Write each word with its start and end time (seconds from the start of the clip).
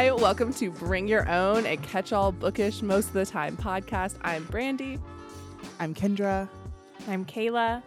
Hi, 0.00 0.10
welcome 0.12 0.50
to 0.54 0.70
Bring 0.70 1.06
Your 1.08 1.28
Own, 1.28 1.66
a 1.66 1.76
catch 1.76 2.10
all 2.10 2.32
bookish 2.32 2.80
most 2.80 3.08
of 3.08 3.12
the 3.12 3.26
time 3.26 3.54
podcast. 3.54 4.16
I'm 4.22 4.46
Brandi. 4.46 4.98
I'm 5.78 5.94
Kendra. 5.94 6.48
I'm 7.06 7.26
Kayla. 7.26 7.82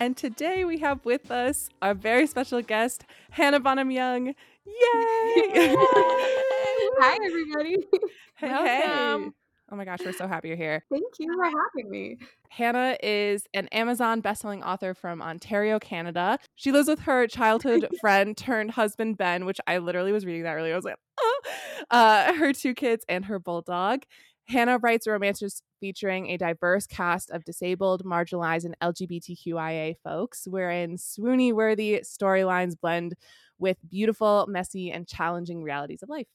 And 0.00 0.16
today 0.16 0.64
we 0.64 0.78
have 0.78 1.04
with 1.04 1.30
us 1.30 1.68
our 1.82 1.92
very 1.92 2.26
special 2.26 2.62
guest, 2.62 3.04
Hannah 3.32 3.60
Bonam-Young. 3.60 4.28
Yay! 4.28 4.34
Hi, 7.02 7.18
everybody. 7.22 7.76
Hey, 8.36 8.48
Welcome. 8.48 9.34
Oh 9.72 9.76
my 9.76 9.86
gosh, 9.86 10.00
we're 10.04 10.12
so 10.12 10.28
happy 10.28 10.48
you're 10.48 10.56
here. 10.58 10.84
Thank 10.90 11.04
you 11.18 11.34
for 11.34 11.44
having 11.46 11.90
me. 11.90 12.18
Hannah 12.50 12.98
is 13.02 13.44
an 13.54 13.68
Amazon 13.68 14.20
bestselling 14.20 14.62
author 14.62 14.92
from 14.92 15.22
Ontario, 15.22 15.78
Canada. 15.78 16.38
She 16.56 16.70
lives 16.70 16.88
with 16.88 17.00
her 17.00 17.26
childhood 17.26 17.88
friend 18.02 18.36
turned 18.36 18.72
husband, 18.72 19.16
Ben, 19.16 19.46
which 19.46 19.58
I 19.66 19.78
literally 19.78 20.12
was 20.12 20.26
reading 20.26 20.42
that 20.42 20.56
earlier. 20.56 20.74
I 20.74 20.76
was 20.76 20.84
like, 20.84 20.96
oh, 21.18 21.40
uh, 21.90 22.34
her 22.34 22.52
two 22.52 22.74
kids 22.74 23.06
and 23.08 23.24
her 23.24 23.38
bulldog. 23.38 24.02
Hannah 24.46 24.76
writes 24.76 25.06
romances 25.06 25.62
featuring 25.80 26.28
a 26.28 26.36
diverse 26.36 26.86
cast 26.86 27.30
of 27.30 27.42
disabled, 27.44 28.04
marginalized, 28.04 28.66
and 28.66 28.76
LGBTQIA 28.82 29.94
folks, 30.04 30.46
wherein 30.46 30.98
swoony 30.98 31.50
worthy 31.50 32.02
storylines 32.04 32.78
blend 32.78 33.14
with 33.58 33.78
beautiful, 33.88 34.44
messy, 34.50 34.90
and 34.90 35.08
challenging 35.08 35.62
realities 35.62 36.02
of 36.02 36.10
life. 36.10 36.26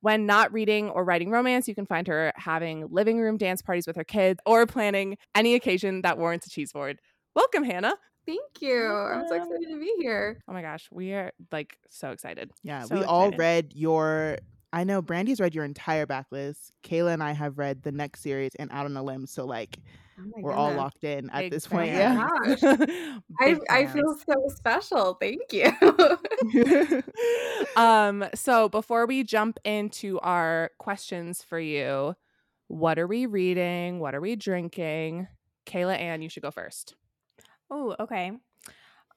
When 0.00 0.26
not 0.26 0.52
reading 0.52 0.90
or 0.90 1.04
writing 1.04 1.30
romance, 1.30 1.66
you 1.66 1.74
can 1.74 1.86
find 1.86 2.06
her 2.06 2.32
having 2.36 2.86
living 2.90 3.20
room 3.20 3.36
dance 3.36 3.62
parties 3.62 3.86
with 3.86 3.96
her 3.96 4.04
kids 4.04 4.40
or 4.46 4.66
planning 4.66 5.16
any 5.34 5.54
occasion 5.54 6.02
that 6.02 6.18
warrants 6.18 6.46
a 6.46 6.50
cheese 6.50 6.72
board. 6.72 7.00
Welcome, 7.34 7.64
Hannah. 7.64 7.94
Thank 8.26 8.60
you. 8.60 8.86
I'm 8.86 9.28
so 9.28 9.34
excited 9.36 9.68
to 9.68 9.78
be 9.78 9.92
here. 9.98 10.40
Oh 10.48 10.52
my 10.52 10.62
gosh, 10.62 10.88
we 10.90 11.12
are 11.12 11.32
like 11.52 11.78
so 11.88 12.10
excited. 12.10 12.50
Yeah, 12.62 12.82
So 12.82 12.96
we 12.96 13.04
all 13.04 13.30
read 13.30 13.72
your. 13.74 14.38
I 14.72 14.84
know 14.84 15.00
Brandi's 15.00 15.40
read 15.40 15.54
your 15.54 15.64
entire 15.64 16.06
backlist. 16.06 16.70
Kayla 16.82 17.14
and 17.14 17.22
I 17.22 17.32
have 17.32 17.56
read 17.56 17.82
the 17.82 17.92
next 17.92 18.22
series 18.22 18.54
and 18.56 18.70
Out 18.72 18.84
on 18.84 18.96
a 18.96 19.02
Limb. 19.02 19.26
So 19.26 19.46
like 19.46 19.78
Oh 20.18 20.32
we're 20.38 20.52
all 20.52 20.72
locked 20.72 21.04
in 21.04 21.28
at 21.30 21.40
Big 21.40 21.52
this 21.52 21.66
point. 21.66 21.88
Yeah. 21.92 22.26
I, 22.40 23.20
Big 23.40 23.58
I 23.68 23.86
feel 23.86 24.16
so 24.26 24.48
special. 24.54 25.18
Thank 25.20 25.52
you. 25.52 25.72
um, 27.76 28.24
so 28.34 28.68
before 28.68 29.06
we 29.06 29.24
jump 29.24 29.58
into 29.64 30.18
our 30.20 30.70
questions 30.78 31.42
for 31.42 31.60
you, 31.60 32.14
what 32.68 32.98
are 32.98 33.06
we 33.06 33.26
reading? 33.26 33.98
What 34.00 34.14
are 34.14 34.20
we 34.20 34.36
drinking? 34.36 35.28
Kayla 35.66 35.98
Ann, 35.98 36.22
you 36.22 36.28
should 36.28 36.42
go 36.42 36.50
first. 36.50 36.94
Oh, 37.70 37.94
okay. 38.00 38.32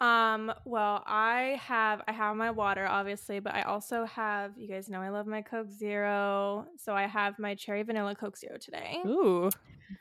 Um, 0.02 0.54
well, 0.64 1.04
I 1.06 1.60
have 1.62 2.02
I 2.08 2.14
have 2.14 2.36
my 2.36 2.52
water 2.52 2.88
obviously, 2.88 3.40
but 3.40 3.54
I 3.54 3.64
also 3.64 4.06
have 4.06 4.58
you 4.58 4.68
guys 4.68 4.90
know 4.90 5.02
I 5.02 5.10
love 5.10 5.28
my 5.28 5.42
Coke 5.42 5.72
Zero. 5.72 6.68
So 6.78 6.94
I 6.94 7.06
have 7.06 7.38
my 7.38 7.56
cherry 7.56 7.84
vanilla 7.84 8.16
Coke 8.16 8.38
Zero 8.38 8.58
today. 8.58 9.00
Ooh, 9.06 9.50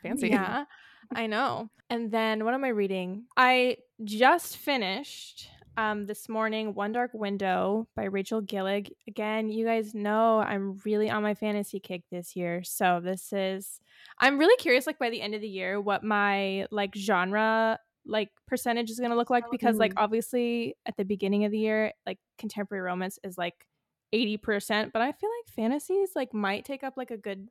fancy. 0.01 0.29
Yeah. 0.29 0.65
I 1.13 1.27
know. 1.27 1.69
And 1.89 2.11
then 2.11 2.45
what 2.45 2.53
am 2.53 2.63
I 2.63 2.69
reading? 2.69 3.25
I 3.35 3.77
just 4.03 4.57
finished 4.57 5.49
um 5.75 6.05
this 6.05 6.29
morning 6.29 6.73
One 6.73 6.93
Dark 6.93 7.11
Window 7.13 7.87
by 7.95 8.05
Rachel 8.05 8.41
Gillig. 8.41 8.91
Again, 9.05 9.49
you 9.49 9.65
guys 9.65 9.93
know 9.93 10.39
I'm 10.39 10.79
really 10.85 11.09
on 11.09 11.23
my 11.23 11.33
fantasy 11.33 11.81
kick 11.81 12.03
this 12.09 12.37
year. 12.37 12.63
So 12.63 13.01
this 13.03 13.33
is 13.33 13.81
I'm 14.17 14.37
really 14.37 14.55
curious 14.57 14.87
like 14.87 14.97
by 14.97 15.09
the 15.09 15.21
end 15.21 15.35
of 15.35 15.41
the 15.41 15.49
year 15.49 15.81
what 15.81 16.05
my 16.05 16.67
like 16.71 16.95
genre 16.95 17.79
like 18.05 18.29
percentage 18.47 18.89
is 18.89 18.99
going 18.99 19.11
to 19.11 19.17
look 19.17 19.29
like 19.29 19.45
because 19.51 19.77
like 19.77 19.93
Mhm. 19.93 20.03
obviously 20.03 20.75
at 20.85 20.97
the 20.97 21.05
beginning 21.05 21.45
of 21.45 21.51
the 21.51 21.59
year 21.59 21.93
like 22.05 22.17
contemporary 22.37 22.81
romance 22.81 23.19
is 23.23 23.37
like 23.37 23.67
80%, 24.13 24.91
but 24.91 25.01
I 25.01 25.11
feel 25.11 25.29
like 25.29 25.53
fantasies 25.53 26.11
like 26.15 26.33
might 26.33 26.65
take 26.65 26.83
up 26.83 26.95
like 26.97 27.11
a 27.11 27.17
good 27.17 27.49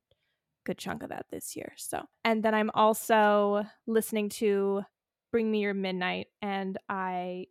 good 0.64 0.76
chunk 0.78 1.02
of 1.02 1.08
that 1.10 1.26
this 1.30 1.54
year. 1.56 1.72
So, 1.76 2.02
and 2.24 2.42
then 2.42 2.54
I'm 2.54 2.70
also 2.74 3.64
listening 3.86 4.28
to 4.30 4.82
Bring 5.32 5.50
Me 5.50 5.60
Your 5.60 5.72
Midnight, 5.74 6.26
and 6.42 6.76
i 6.88 7.46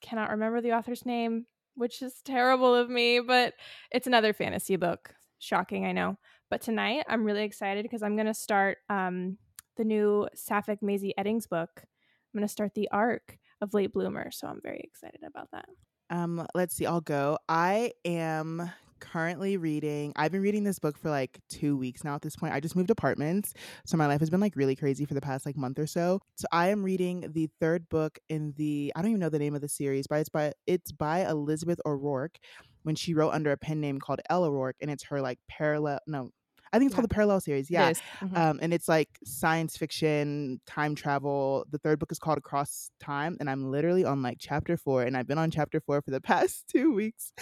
cannot 0.00 0.30
remember 0.30 0.60
the 0.60 0.72
author's 0.72 1.04
name, 1.04 1.46
which 1.74 2.00
is 2.02 2.22
terrible 2.24 2.74
of 2.74 2.88
me, 2.88 3.20
but 3.20 3.54
it's 3.90 4.06
another 4.06 4.32
fantasy 4.32 4.76
book. 4.76 5.14
Shocking, 5.40 5.84
I 5.86 5.92
know. 5.92 6.16
But 6.50 6.60
tonight, 6.62 7.04
I'm 7.08 7.24
really 7.24 7.42
excited 7.44 7.82
because 7.82 8.02
I'm 8.02 8.14
going 8.16 8.26
to 8.26 8.34
start 8.34 8.78
um, 8.88 9.38
the 9.76 9.84
new 9.84 10.28
Sapphic 10.34 10.82
Mazey 10.82 11.14
Eddings 11.18 11.48
book. 11.48 11.84
I'm 12.32 12.38
going 12.38 12.46
to 12.46 12.52
start 12.52 12.74
the 12.74 12.88
arc 12.90 13.38
of 13.60 13.74
Late 13.74 13.92
Bloomer, 13.92 14.30
so 14.30 14.46
I'm 14.46 14.60
very 14.62 14.80
excited 14.80 15.20
about 15.26 15.48
that. 15.52 15.68
Um, 16.10 16.46
let's 16.54 16.74
see, 16.74 16.86
I'll 16.86 17.00
go. 17.00 17.38
I 17.48 17.92
am 18.04 18.70
currently 19.00 19.56
reading 19.56 20.12
I've 20.16 20.32
been 20.32 20.42
reading 20.42 20.64
this 20.64 20.78
book 20.78 20.98
for 20.98 21.10
like 21.10 21.38
two 21.48 21.76
weeks 21.76 22.04
now 22.04 22.14
at 22.14 22.22
this 22.22 22.36
point. 22.36 22.52
I 22.52 22.60
just 22.60 22.76
moved 22.76 22.90
apartments. 22.90 23.54
So 23.86 23.96
my 23.96 24.06
life 24.06 24.20
has 24.20 24.30
been 24.30 24.40
like 24.40 24.56
really 24.56 24.76
crazy 24.76 25.04
for 25.04 25.14
the 25.14 25.20
past 25.20 25.46
like 25.46 25.56
month 25.56 25.78
or 25.78 25.86
so. 25.86 26.20
So 26.36 26.46
I 26.52 26.68
am 26.68 26.82
reading 26.82 27.24
the 27.32 27.48
third 27.60 27.88
book 27.88 28.18
in 28.28 28.54
the 28.56 28.92
I 28.96 29.02
don't 29.02 29.10
even 29.10 29.20
know 29.20 29.28
the 29.28 29.38
name 29.38 29.54
of 29.54 29.60
the 29.60 29.68
series, 29.68 30.06
but 30.06 30.16
it's 30.20 30.28
by 30.28 30.52
it's 30.66 30.92
by 30.92 31.28
Elizabeth 31.28 31.80
O'Roark 31.86 32.38
when 32.82 32.94
she 32.94 33.14
wrote 33.14 33.30
under 33.30 33.52
a 33.52 33.56
pen 33.56 33.80
name 33.80 33.98
called 33.98 34.20
Elle 34.30 34.44
O'Roark 34.44 34.76
and 34.80 34.90
it's 34.90 35.04
her 35.04 35.20
like 35.20 35.38
parallel 35.48 36.00
no 36.06 36.30
I 36.72 36.78
think 36.78 36.88
it's 36.88 36.92
Yeah. 36.92 36.96
called 36.96 37.10
the 37.10 37.14
parallel 37.14 37.40
series. 37.40 37.70
Yeah. 37.70 37.92
Mhm. 38.20 38.36
Um, 38.36 38.58
and 38.62 38.72
it's 38.74 38.88
like 38.88 39.08
science 39.24 39.76
fiction, 39.76 40.60
time 40.66 40.94
travel. 40.94 41.64
The 41.70 41.78
third 41.78 41.98
book 41.98 42.12
is 42.12 42.18
called 42.18 42.38
Across 42.38 42.90
Time, 43.00 43.36
and 43.40 43.48
I'm 43.50 43.70
literally 43.70 44.04
on 44.04 44.22
like 44.22 44.38
chapter 44.40 44.76
four, 44.76 45.02
and 45.02 45.16
I've 45.16 45.26
been 45.26 45.38
on 45.38 45.50
chapter 45.50 45.80
four 45.80 46.02
for 46.02 46.10
the 46.10 46.20
past 46.32 46.66
two 46.68 46.92
weeks. 46.94 47.32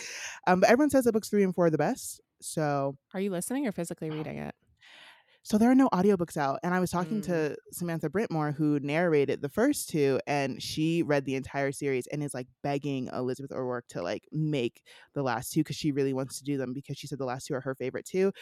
Um, 0.47 0.61
but 0.61 0.71
everyone 0.71 0.91
says 0.91 1.05
that 1.05 1.13
books 1.13 1.29
three 1.29 1.43
and 1.43 1.55
four 1.55 1.67
are 1.67 1.71
the 1.71 1.79
best. 1.79 2.21
So, 2.41 2.97
are 3.15 3.21
you 3.21 3.31
listening 3.31 3.67
or 3.67 3.73
physically 3.73 4.11
reading 4.11 4.39
it? 4.39 4.55
So 5.47 5.59
there 5.59 5.71
are 5.71 5.77
no 5.77 5.89
audiobooks 5.91 6.37
out. 6.37 6.59
And 6.65 6.75
I 6.75 6.81
was 6.81 6.91
talking 6.91 7.21
Mm. 7.21 7.27
to 7.27 7.57
Samantha 7.71 8.11
Brentmoor, 8.11 8.53
who 8.57 8.81
narrated 8.81 9.43
the 9.43 9.49
first 9.49 9.89
two, 9.89 10.19
and 10.27 10.61
she 10.61 11.05
read 11.05 11.25
the 11.25 11.37
entire 11.37 11.71
series 11.71 12.09
and 12.09 12.21
is 12.21 12.35
like 12.35 12.49
begging 12.65 13.07
Elizabeth 13.13 13.53
O'Roark 13.53 13.87
to 13.91 14.03
like 14.03 14.25
make 14.33 14.83
the 15.15 15.23
last 15.23 15.53
two 15.53 15.61
because 15.61 15.77
she 15.77 15.93
really 15.93 16.13
wants 16.13 16.39
to 16.39 16.45
do 16.45 16.57
them 16.59 16.73
because 16.73 16.99
she 16.99 17.07
said 17.07 17.21
the 17.21 17.25
last 17.25 17.47
two 17.47 17.55
are 17.55 17.61
her 17.61 17.77
favorite 17.77 18.05
too. 18.05 18.33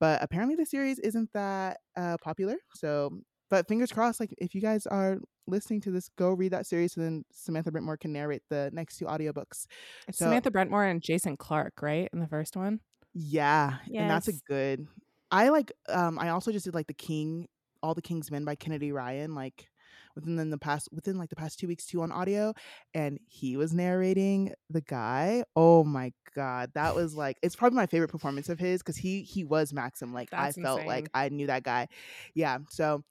But 0.00 0.22
apparently 0.22 0.56
the 0.56 0.64
series 0.64 0.98
isn't 1.00 1.30
that 1.34 1.76
uh, 1.94 2.16
popular. 2.22 2.56
So, 2.74 3.20
but 3.50 3.68
fingers 3.68 3.92
crossed, 3.92 4.18
like 4.18 4.34
if 4.38 4.54
you 4.54 4.62
guys 4.62 4.86
are 4.86 5.18
listening 5.46 5.82
to 5.82 5.90
this, 5.90 6.08
go 6.16 6.32
read 6.32 6.52
that 6.52 6.66
series 6.66 6.96
and 6.96 7.04
then 7.04 7.24
Samantha 7.32 7.70
Brentmoor 7.70 8.00
can 8.00 8.14
narrate 8.14 8.42
the 8.48 8.70
next 8.72 8.96
two 8.96 9.04
audiobooks. 9.04 9.66
It's 10.08 10.16
So- 10.16 10.24
Samantha 10.24 10.50
Brentmoor 10.50 10.90
and 10.90 11.02
Jason 11.02 11.36
Clark, 11.36 11.82
right? 11.82 12.08
In 12.14 12.20
the 12.20 12.26
first 12.26 12.56
one. 12.56 12.80
Yeah, 13.12 13.76
and 13.94 14.08
that's 14.08 14.28
a 14.28 14.32
good. 14.48 14.86
I 15.30 15.48
like. 15.48 15.72
Um, 15.88 16.18
I 16.18 16.30
also 16.30 16.52
just 16.52 16.64
did 16.64 16.74
like 16.74 16.86
the 16.86 16.94
King, 16.94 17.48
all 17.82 17.94
the 17.94 18.02
King's 18.02 18.30
Men 18.30 18.44
by 18.44 18.54
Kennedy 18.54 18.92
Ryan, 18.92 19.34
like 19.34 19.68
within 20.14 20.48
the 20.50 20.58
past 20.58 20.88
within 20.92 21.18
like 21.18 21.28
the 21.30 21.36
past 21.36 21.58
two 21.58 21.66
weeks 21.68 21.86
too 21.86 22.00
on 22.02 22.12
audio, 22.12 22.54
and 22.94 23.18
he 23.28 23.56
was 23.56 23.74
narrating 23.74 24.52
the 24.70 24.80
guy. 24.80 25.44
Oh 25.54 25.84
my 25.84 26.12
god, 26.34 26.70
that 26.74 26.94
was 26.94 27.14
like 27.22 27.36
it's 27.42 27.56
probably 27.56 27.76
my 27.76 27.86
favorite 27.86 28.10
performance 28.10 28.48
of 28.48 28.58
his 28.58 28.82
because 28.82 28.96
he 28.96 29.22
he 29.22 29.44
was 29.44 29.72
Maxim. 29.72 30.12
Like 30.14 30.30
That's 30.30 30.56
I 30.56 30.62
felt 30.62 30.78
insane. 30.80 30.88
like 30.88 31.08
I 31.12 31.28
knew 31.28 31.48
that 31.48 31.62
guy. 31.64 31.88
Yeah, 32.34 32.58
so 32.70 33.02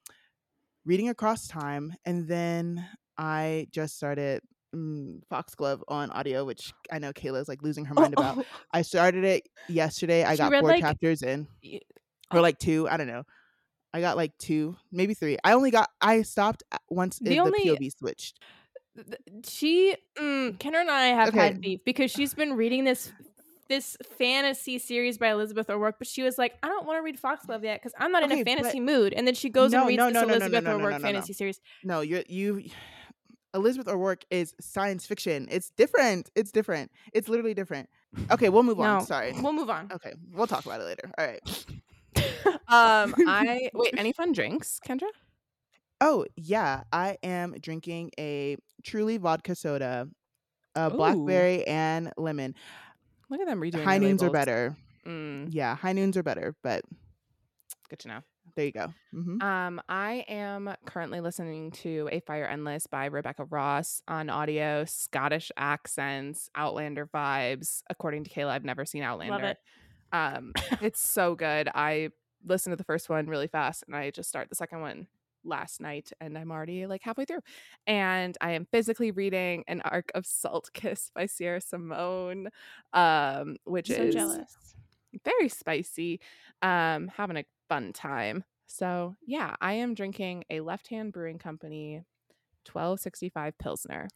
reading 0.85 1.09
across 1.09 1.47
time, 1.47 1.93
and 2.05 2.27
then 2.27 2.85
I 3.17 3.67
just 3.71 3.95
started. 3.97 4.41
mm, 4.75 5.21
Foxglove 5.29 5.83
on 5.87 6.11
audio, 6.11 6.43
which 6.45 6.73
I 6.91 6.99
know 6.99 7.13
Kayla's 7.13 7.47
like 7.47 7.61
losing 7.63 7.85
her 7.85 7.93
mind 7.93 8.13
about. 8.13 8.45
I 8.71 8.81
started 8.81 9.23
it 9.23 9.47
yesterday. 9.69 10.23
I 10.23 10.33
She 10.33 10.37
got 10.39 10.51
read, 10.51 10.61
four 10.61 10.69
like- 10.71 10.81
chapters 10.81 11.21
in, 11.23 11.47
or 12.33 12.41
like 12.41 12.57
two. 12.59 12.87
I 12.89 12.97
don't 12.97 13.07
know. 13.07 13.23
I 13.93 14.01
got 14.01 14.17
like 14.17 14.37
two, 14.37 14.75
maybe 14.91 15.13
three. 15.13 15.37
I 15.43 15.53
only 15.53 15.71
got. 15.71 15.89
I 16.01 16.21
stopped 16.23 16.63
once 16.89 17.19
The 17.19 17.29
the, 17.29 17.39
only- 17.39 17.63
the 17.63 17.77
POV 17.77 17.97
switched. 17.97 18.39
she 19.45 19.95
mm, 20.17 20.57
Kendra 20.57 20.81
and 20.81 20.89
I 20.91 21.07
have 21.07 21.29
Okay. 21.29 21.39
had 21.39 21.61
beef 21.61 21.81
because 21.85 22.11
she's 22.11 22.33
been 22.33 22.53
reading 22.53 22.83
this 22.83 23.11
this 23.67 23.97
fantasy 24.17 24.77
series 24.77 25.17
by 25.17 25.29
Elizabeth 25.31 25.69
O'Roark, 25.71 25.95
but 25.97 26.07
she 26.07 26.21
was 26.21 26.37
like, 26.37 26.53
I 26.61 26.67
don't 26.67 26.85
want 26.85 26.99
to 26.99 27.01
read 27.01 27.19
Foxglove 27.19 27.63
yet 27.63 27.81
because 27.81 27.93
I'm 27.99 28.11
not 28.11 28.21
in 28.23 28.31
Okay, 28.31 28.41
a 28.41 28.45
but- 28.45 28.51
fantasy 28.51 28.79
mood. 28.79 29.11
And 29.13 29.25
then 29.25 29.33
she 29.33 29.49
goes 29.49 29.71
No, 29.71 29.79
and 29.79 29.87
reads 29.87 29.97
no, 29.97 30.05
this 30.07 30.13
no, 30.13 30.21
no, 30.21 30.33
Elizabeth 30.35 30.67
O'Roark 30.67 31.01
fantasy 31.01 31.33
series. 31.33 31.59
No, 31.83 32.01
you 32.01 32.23
you. 32.27 32.65
Elizabeth 33.55 33.87
O'Roark 33.87 34.25
is 34.29 34.53
science 34.59 35.05
fiction. 35.05 35.47
It's 35.49 35.69
different. 35.77 36.29
It's 36.35 36.51
different. 36.51 36.91
It's 37.13 37.29
literally 37.29 37.53
different. 37.53 37.87
Okay, 38.29 38.49
we'll 38.49 38.63
move 38.63 38.81
on. 38.81 39.05
Sorry. 39.05 39.31
We'll 39.41 39.53
move 39.53 39.69
on. 39.69 39.89
Okay, 39.93 40.11
we'll 40.33 40.45
talk 40.47 40.65
about 40.65 40.81
it 40.81 40.83
later. 40.83 41.09
All 41.17 41.25
right. 41.25 41.65
Um, 42.67 43.13
I 43.27 43.69
wait. 43.73 43.93
Any 43.97 44.11
fun 44.11 44.31
drinks, 44.31 44.79
Kendra? 44.85 45.07
Oh 46.01 46.25
yeah, 46.35 46.83
I 46.91 47.17
am 47.23 47.55
drinking 47.61 48.11
a 48.19 48.57
truly 48.83 49.17
vodka 49.17 49.55
soda, 49.55 50.07
a 50.75 50.91
Ooh. 50.91 50.97
blackberry 50.97 51.65
and 51.67 52.11
lemon. 52.17 52.55
Look 53.29 53.39
at 53.41 53.47
them 53.47 53.61
redoing. 53.61 53.83
High 53.83 53.97
noons 53.99 54.23
are 54.23 54.29
better. 54.29 54.75
Mm, 55.05 55.47
Yeah, 55.51 55.75
high 55.75 55.93
noons 55.93 56.17
are 56.17 56.23
better, 56.23 56.55
but 56.63 56.81
good 57.89 57.99
to 57.99 58.07
know. 58.07 58.19
there 58.55 58.65
you 58.65 58.71
go. 58.71 58.87
hmm 59.11 59.41
Um, 59.41 59.81
I 59.87 60.25
am 60.27 60.73
currently 60.85 61.21
listening 61.21 61.71
to 61.83 62.09
A 62.11 62.19
Fire 62.21 62.45
Endless 62.45 62.87
by 62.87 63.05
Rebecca 63.05 63.45
Ross 63.45 64.01
on 64.07 64.29
audio, 64.29 64.85
Scottish 64.85 65.51
accents, 65.57 66.49
Outlander 66.55 67.07
vibes. 67.07 67.81
According 67.89 68.23
to 68.25 68.29
Kayla, 68.31 68.49
I've 68.49 68.65
never 68.65 68.85
seen 68.85 69.03
Outlander. 69.03 69.55
Um, 70.11 70.53
it's 70.81 70.99
so 70.99 71.35
good. 71.35 71.69
I 71.73 72.09
listened 72.45 72.73
to 72.73 72.77
the 72.77 72.83
first 72.83 73.09
one 73.09 73.27
really 73.27 73.47
fast, 73.47 73.83
and 73.87 73.95
I 73.95 74.11
just 74.11 74.29
started 74.29 74.49
the 74.49 74.55
second 74.55 74.81
one 74.81 75.07
last 75.43 75.79
night, 75.79 76.11
and 76.19 76.37
I'm 76.37 76.51
already 76.51 76.87
like 76.87 77.01
halfway 77.03 77.25
through. 77.25 77.41
And 77.87 78.37
I 78.41 78.51
am 78.51 78.67
physically 78.71 79.11
reading 79.11 79.63
an 79.67 79.81
arc 79.81 80.11
of 80.15 80.25
Salt 80.25 80.69
Kiss 80.73 81.11
by 81.13 81.25
Sierra 81.25 81.61
Simone, 81.61 82.49
um, 82.93 83.57
which 83.65 83.87
so 83.87 83.95
is 83.95 84.13
jealous. 84.13 84.55
very 85.23 85.49
spicy. 85.49 86.19
Um, 86.61 87.09
having 87.15 87.37
a 87.37 87.45
fun 87.69 87.93
time. 87.93 88.43
So 88.67 89.15
yeah, 89.25 89.55
I 89.61 89.73
am 89.73 89.93
drinking 89.93 90.45
a 90.49 90.61
Left 90.61 90.87
Hand 90.87 91.13
Brewing 91.13 91.37
Company 91.37 92.01
1265 92.71 93.57
Pilsner. 93.57 94.07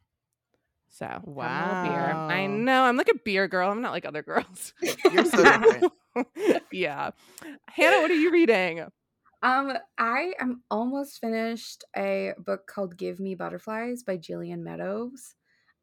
So 0.89 1.21
wow, 1.24 1.83
beer. 1.83 2.13
I 2.13 2.47
know 2.47 2.83
I'm 2.83 2.97
like 2.97 3.09
a 3.09 3.19
beer 3.24 3.47
girl. 3.47 3.71
I'm 3.71 3.81
not 3.81 3.91
like 3.91 4.06
other 4.06 4.24
girls. 4.24 4.74
You're 5.12 5.25
so 5.25 5.44
different. 5.44 5.94
yeah. 6.71 7.12
Hannah, 7.68 8.01
what 8.01 8.12
are 8.12 8.15
you 8.15 8.31
reading? 8.31 8.86
Um, 9.41 9.77
I 9.97 10.33
am 10.39 10.63
almost 10.69 11.19
finished 11.19 11.86
a 11.95 12.33
book 12.39 12.68
called 12.68 12.97
Give 12.97 13.19
Me 13.19 13.36
Butterflies 13.36 14.03
by 14.03 14.18
Jillian 14.18 14.62
Meadows. 14.63 15.36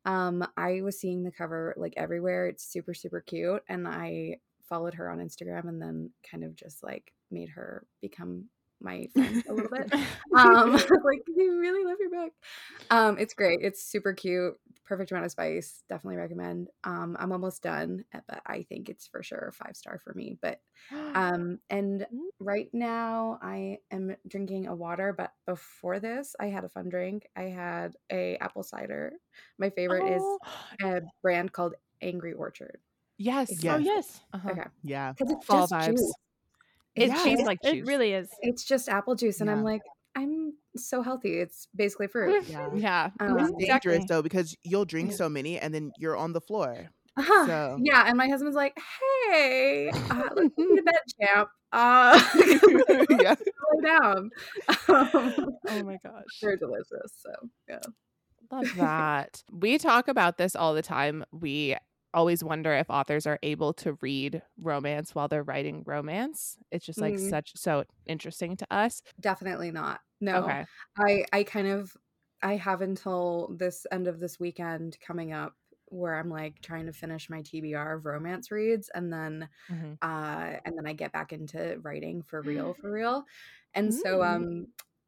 Um, 0.05 0.47
I 0.57 0.83
was 0.83 1.01
seeing 1.01 1.23
the 1.23 1.33
cover 1.33 1.75
like 1.79 1.95
everywhere. 1.97 2.49
It's 2.49 2.67
super, 2.67 2.93
super 2.93 3.21
cute. 3.21 3.63
And 3.69 3.89
I 3.89 4.39
followed 4.69 4.95
her 4.95 5.09
on 5.11 5.19
Instagram 5.19 5.69
and 5.69 5.81
then 5.81 6.11
kind 6.29 6.45
of 6.45 6.55
just 6.55 6.83
like 6.83 7.13
made 7.31 7.49
her 7.51 7.87
become 8.03 8.47
my 8.81 9.09
friend 9.17 9.43
a 9.49 9.55
little 9.55 9.71
bit. 9.71 9.89
Um, 10.37 10.73
like 11.05 11.23
I 11.29 11.43
really 11.45 11.85
love 11.85 11.97
your 12.01 12.11
book. 12.11 12.33
Um, 12.91 13.19
it's 13.19 13.35
great. 13.35 13.61
It's 13.63 13.83
super 13.85 14.13
cute. 14.13 14.55
Perfect 14.85 15.11
amount 15.11 15.25
of 15.27 15.33
spice. 15.33 15.83
Definitely 15.89 16.17
recommend. 16.19 16.69
Um, 16.85 17.17
I'm 17.19 17.33
almost 17.33 17.63
done, 17.63 18.05
uh, 18.15 18.21
but 18.29 18.43
I 18.47 18.63
think 18.65 18.89
it's 18.89 19.07
for 19.07 19.23
sure 19.23 19.53
five 19.55 19.77
star 19.77 19.99
for 19.99 20.13
me. 20.15 20.39
But 20.41 20.61
um, 21.15 21.59
and 21.71 22.07
Mm. 22.13 22.31
right 22.41 22.69
now 22.73 23.39
I 23.43 23.79
am 23.91 24.17
drinking 24.29 24.67
a 24.67 24.75
water, 24.75 25.13
but 25.17 25.33
before 25.47 26.01
this 26.01 26.37
I 26.39 26.47
had 26.47 26.65
a 26.65 26.69
fun 26.69 26.89
drink. 26.89 27.29
I 27.37 27.45
had 27.45 27.97
a 28.13 28.37
apple 28.39 28.63
cider. 28.63 29.15
My 29.59 29.71
favorite 29.71 30.07
Oh, 30.07 30.09
is 30.09 30.39
a 30.83 31.01
brand 31.23 31.53
called 31.53 31.75
Angry 32.03 32.33
Orchard. 32.35 32.79
yes. 33.19 33.63
Yes. 33.63 33.75
Oh 33.75 33.79
yes, 33.79 34.21
Uh-huh. 34.33 34.51
Okay. 34.53 34.67
Yeah. 34.83 35.15
Because 35.19 35.33
it's 35.33 35.47
Fall 35.47 35.69
vibes. 35.69 35.95
juice. 35.97 36.15
It 36.97 37.09
Yeah, 37.09 37.23
tastes 37.23 37.43
it- 37.43 37.47
like 37.47 37.59
it 37.63 37.87
really 37.87 38.13
is. 38.13 38.29
It's 38.41 38.65
just 38.65 38.89
apple 38.89 39.15
juice, 39.15 39.41
and 39.41 39.51
I'm 39.51 39.63
like, 39.63 39.83
I'm 40.17 40.55
so 40.77 41.03
healthy. 41.03 41.39
It's 41.41 41.69
basically 41.77 42.07
fruit. 42.07 42.45
Yeah. 42.49 42.69
Yeah. 42.75 43.11
Um, 43.21 43.39
It's 43.39 43.51
Mhm. 43.51 43.59
dangerous 43.59 43.97
Exactly. 43.97 44.05
though 44.09 44.23
because 44.23 44.57
you'll 44.65 44.85
drink 44.87 45.13
so 45.13 45.29
many 45.29 45.59
and 45.59 45.75
then 45.75 45.93
you're 45.99 46.17
on 46.17 46.33
the 46.33 46.41
floor. 46.41 46.89
Uh-huh. 47.19 47.47
So- 47.47 47.79
Yeah, 47.83 48.05
and 48.07 48.17
my 48.17 48.29
husband's 48.29 48.57
like, 48.57 48.79
"Hey, 49.31 49.89
uh, 49.91 50.23
let's 50.37 50.55
go 50.57 50.77
to 50.77 50.83
bed, 50.83 50.95
champ. 51.21 51.49
Uh, 51.73 52.19
yeah. 53.21 53.35
lay 53.75 53.83
down." 53.85 54.31
Um, 54.89 55.57
Oh 55.69 55.83
my 55.85 55.99
gosh. 56.03 56.25
they're 56.43 56.57
delicious. 56.57 57.13
So 57.19 57.31
yeah. 57.69 57.81
Love 58.51 58.73
that. 58.77 59.43
we 59.53 59.77
talk 59.79 60.09
about 60.09 60.39
this 60.39 60.55
all 60.55 60.73
the 60.75 60.83
time. 60.83 61.25
We 61.33 61.77
always 62.17 62.45
wonder 62.45 62.73
if 62.75 62.91
authors 62.91 63.27
are 63.29 63.39
able 63.45 63.75
to 63.75 63.95
read 64.03 64.43
romance 64.59 65.15
while 65.15 65.29
they're 65.29 65.45
writing 65.45 65.85
romance. 65.87 66.59
It's 66.73 66.87
just 66.87 67.03
like 67.03 67.19
Mm. 67.19 67.31
such 67.31 67.53
so 67.57 67.85
interesting 68.07 68.57
to 68.59 68.67
us. 68.73 69.03
Definitely 69.21 69.71
not. 69.71 70.01
No. 70.21 70.57
Okay. 70.57 70.67
I 70.99 71.25
I 71.33 71.43
kind 71.45 71.69
of 71.69 71.97
I 72.43 72.57
have 72.57 72.83
until 72.83 73.55
this 73.57 73.87
end 73.91 74.07
of 74.09 74.21
this 74.21 74.39
weekend 74.39 74.99
coming 75.01 75.33
up 75.33 75.57
where 75.87 76.17
I'm 76.19 76.29
like 76.29 76.61
trying 76.61 76.87
to 76.87 76.93
finish 76.93 77.31
my 77.31 77.43
TBR 77.43 77.95
of 77.97 78.05
romance 78.07 78.51
reads 78.51 78.89
and 78.91 79.13
then 79.13 79.49
Mhm. 79.69 79.97
uh 80.03 80.57
and 80.65 80.77
then 80.77 80.87
I 80.87 80.93
get 80.93 81.13
back 81.13 81.33
into 81.33 81.79
writing 81.83 82.23
for 82.23 82.43
real 82.43 82.75
for 82.81 82.91
real. 82.93 83.25
And 83.75 83.95
so 83.95 84.23
Mm. 84.23 84.47
um 84.47 84.67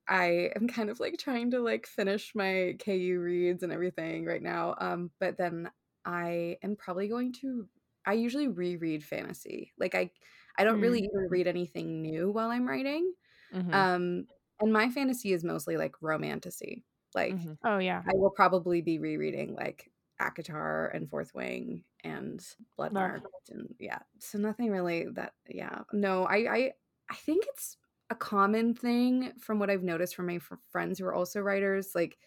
I 0.09 0.53
am 0.57 0.69
kind 0.69 0.89
of 0.91 1.01
like 1.01 1.19
trying 1.19 1.51
to 1.51 1.61
like 1.61 1.87
finish 1.87 2.35
my 2.35 2.77
KU 2.79 3.21
reads 3.21 3.63
and 3.63 3.73
everything 3.73 4.25
right 4.25 4.43
now. 4.43 4.75
Um 4.79 5.11
but 5.21 5.37
then 5.37 5.71
I 6.09 6.59
am 6.63 6.77
probably 6.77 7.09
going 7.09 7.33
to 7.35 7.69
I 8.07 8.15
usually 8.15 8.49
reread 8.49 9.05
fantasy. 9.05 9.73
Like 9.79 9.95
I 9.95 10.11
I 10.57 10.65
don't 10.65 10.81
really 10.81 11.01
even 11.01 11.29
read 11.31 11.47
anything 11.47 12.03
new 12.03 12.31
while 12.33 12.51
I'm 12.51 12.67
writing. 12.69 13.15
Mhm. 13.51 13.73
Um, 13.73 14.29
and 14.61 14.73
my 14.73 14.91
fantasy 14.91 15.33
is 15.33 15.45
mostly 15.45 15.77
like 15.77 16.03
romantasy. 16.03 16.87
Like 17.15 17.33
Mhm. 17.33 17.59
Oh 17.65 17.79
yeah, 17.79 18.05
I 18.07 18.13
will 18.15 18.31
probably 18.31 18.83
be 18.83 18.99
rereading 18.99 19.55
like 19.55 19.93
ACOTAR 20.21 20.95
and 20.95 21.09
Fourth 21.11 21.35
Wing 21.35 21.85
and 22.05 22.45
Love. 22.91 23.23
And 23.51 23.75
yeah. 23.79 24.01
So 24.21 24.39
nothing 24.39 24.71
really 24.71 25.07
that 25.15 25.35
yeah. 25.49 25.83
No, 25.93 26.25
I 26.27 26.37
I 26.57 26.73
I 27.11 27.15
think 27.17 27.45
it's 27.49 27.77
a 28.11 28.15
common 28.15 28.75
thing 28.75 29.35
from 29.39 29.59
what 29.59 29.71
I've 29.71 29.83
noticed 29.83 30.15
from 30.17 30.27
my 30.27 30.37
f- 30.37 30.53
friends 30.71 30.99
who 30.99 31.07
are 31.07 31.15
also 31.15 31.41
writers. 31.41 31.95
Like 31.95 32.19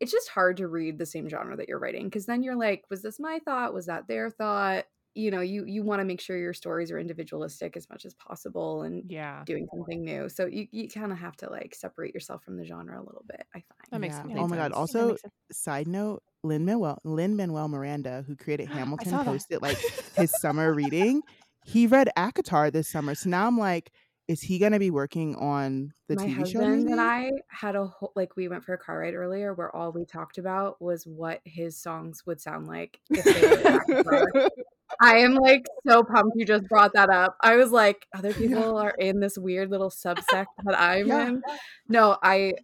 it's 0.00 0.12
just 0.12 0.28
hard 0.30 0.56
to 0.58 0.68
read 0.68 0.98
the 0.98 1.06
same 1.06 1.28
genre 1.28 1.56
that 1.56 1.68
you're 1.68 1.78
writing 1.78 2.04
because 2.04 2.26
then 2.26 2.42
you're 2.42 2.56
like, 2.56 2.84
was 2.90 3.02
this 3.02 3.20
my 3.20 3.38
thought? 3.44 3.74
Was 3.74 3.86
that 3.86 4.08
their 4.08 4.30
thought? 4.30 4.86
You 5.14 5.30
know, 5.30 5.40
you 5.40 5.64
you 5.66 5.82
want 5.82 6.00
to 6.00 6.04
make 6.04 6.20
sure 6.20 6.36
your 6.36 6.54
stories 6.54 6.90
are 6.90 6.98
individualistic 6.98 7.76
as 7.76 7.88
much 7.90 8.04
as 8.04 8.14
possible 8.14 8.82
and 8.82 9.04
Yeah. 9.08 9.44
doing 9.44 9.66
something 9.74 10.04
new. 10.04 10.28
So 10.28 10.46
you, 10.46 10.68
you 10.70 10.88
kind 10.88 11.12
of 11.12 11.18
have 11.18 11.36
to 11.38 11.50
like 11.50 11.74
separate 11.74 12.14
yourself 12.14 12.44
from 12.44 12.56
the 12.56 12.64
genre 12.64 12.98
a 13.00 13.04
little 13.04 13.24
bit, 13.26 13.44
I 13.54 13.58
find. 13.58 13.88
That 13.90 14.00
makes 14.00 14.16
Yeah. 14.16 14.20
complete 14.20 14.42
Oh 14.42 14.48
my 14.48 14.56
god. 14.56 14.72
Also, 14.72 15.16
side 15.52 15.88
note, 15.88 16.22
Lin 16.42 16.64
Manuel 16.64 16.98
Lin 17.04 17.36
Manuel 17.36 17.68
Miranda, 17.68 18.22
who 18.26 18.36
created 18.36 18.68
Hamilton, 18.72 19.18
posted 19.18 19.60
like 19.62 19.78
his 20.16 20.30
summer 20.40 20.72
reading. 20.72 21.22
He 21.62 21.86
read 21.86 22.08
ACOTAR 22.16 22.72
this 22.72 22.88
summer. 22.88 23.14
So 23.14 23.28
now 23.28 23.46
I'm 23.46 23.58
like, 23.58 23.92
is 24.30 24.40
he 24.40 24.60
gonna 24.60 24.78
be 24.78 24.92
working 24.92 25.34
on 25.34 25.92
the 26.08 26.14
My 26.14 26.22
TV 26.26 26.34
show? 26.34 26.60
husband 26.60 26.84
maybe? 26.84 26.92
and 26.92 27.00
I 27.00 27.32
had 27.48 27.74
a 27.74 27.84
whole 27.84 28.12
like 28.14 28.36
we 28.36 28.46
went 28.46 28.62
for 28.64 28.74
a 28.74 28.78
car 28.78 29.00
ride 29.00 29.14
earlier 29.14 29.54
where 29.54 29.74
all 29.74 29.90
we 29.90 30.04
talked 30.04 30.38
about 30.38 30.80
was 30.80 31.04
what 31.04 31.40
his 31.44 31.76
songs 31.76 32.24
would 32.26 32.40
sound 32.40 32.68
like 32.68 33.00
if 33.10 33.24
they 33.24 34.02
were 34.04 34.32
I 35.00 35.16
am 35.18 35.34
like 35.34 35.66
so 35.88 36.04
pumped 36.04 36.36
you 36.36 36.44
just 36.44 36.68
brought 36.68 36.92
that 36.94 37.10
up. 37.10 37.36
I 37.40 37.56
was 37.56 37.72
like, 37.72 38.06
other 38.14 38.32
people 38.34 38.76
are 38.76 38.94
in 38.98 39.18
this 39.18 39.36
weird 39.36 39.70
little 39.70 39.90
subsect 39.90 40.46
that 40.64 40.78
I'm 40.78 41.08
Yeah. 41.08 41.26
in. 41.28 41.42
No, 41.88 42.16
I 42.22 42.54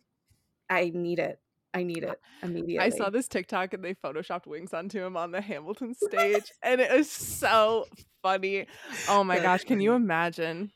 I 0.70 0.92
need 0.94 1.18
it. 1.18 1.40
I 1.74 1.82
need 1.82 2.04
it 2.04 2.20
immediately. 2.42 2.78
I 2.78 2.90
saw 2.90 3.10
this 3.10 3.26
TikTok 3.26 3.74
and 3.74 3.82
they 3.82 3.94
photoshopped 3.94 4.46
wings 4.46 4.72
onto 4.72 5.02
him 5.04 5.16
on 5.16 5.30
the 5.32 5.40
Hamilton 5.40 5.94
stage, 6.00 6.52
and 6.62 6.80
it 6.80 6.92
was 6.92 7.10
so 7.10 7.86
funny. 8.22 8.66
Oh 9.08 9.24
my 9.24 9.40
gosh, 9.40 9.64
can 9.64 9.80
you 9.80 9.92
imagine 9.94 10.70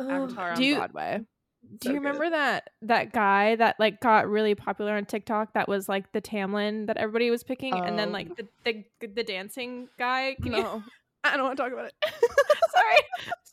Oh, 0.00 0.26
ACOTAR 0.26 0.50
on 0.52 0.56
Do 0.56 0.64
you- 0.64 0.76
Broadway? 0.76 1.20
Do 1.62 1.76
So 1.82 1.90
you 1.92 2.00
good. 2.00 2.06
remember 2.06 2.30
that 2.30 2.70
that 2.82 3.12
guy 3.12 3.54
that 3.56 3.76
like 3.78 4.00
got 4.00 4.26
really 4.28 4.54
popular 4.54 4.94
on 4.96 5.04
TikTok? 5.04 5.52
That 5.52 5.68
was 5.68 5.88
like 5.90 6.10
the 6.12 6.20
Tamlin 6.22 6.86
that 6.86 6.96
everybody 6.96 7.30
was 7.30 7.42
picking, 7.44 7.74
and 7.74 7.98
then 7.98 8.08
Oh. 8.08 8.12
like 8.12 8.28
um. 8.30 8.36
the 8.64 8.84
the, 9.00 9.06
the 9.08 9.22
dancing 9.22 9.88
guy. 9.98 10.36
Can 10.42 10.52
you- 10.54 10.62
No, 10.62 10.82
I 11.24 11.36
don't 11.36 11.44
want 11.44 11.56
to 11.58 11.62
talk 11.62 11.72
about 11.72 11.84
it. 11.86 11.94
sorry, 12.72 12.96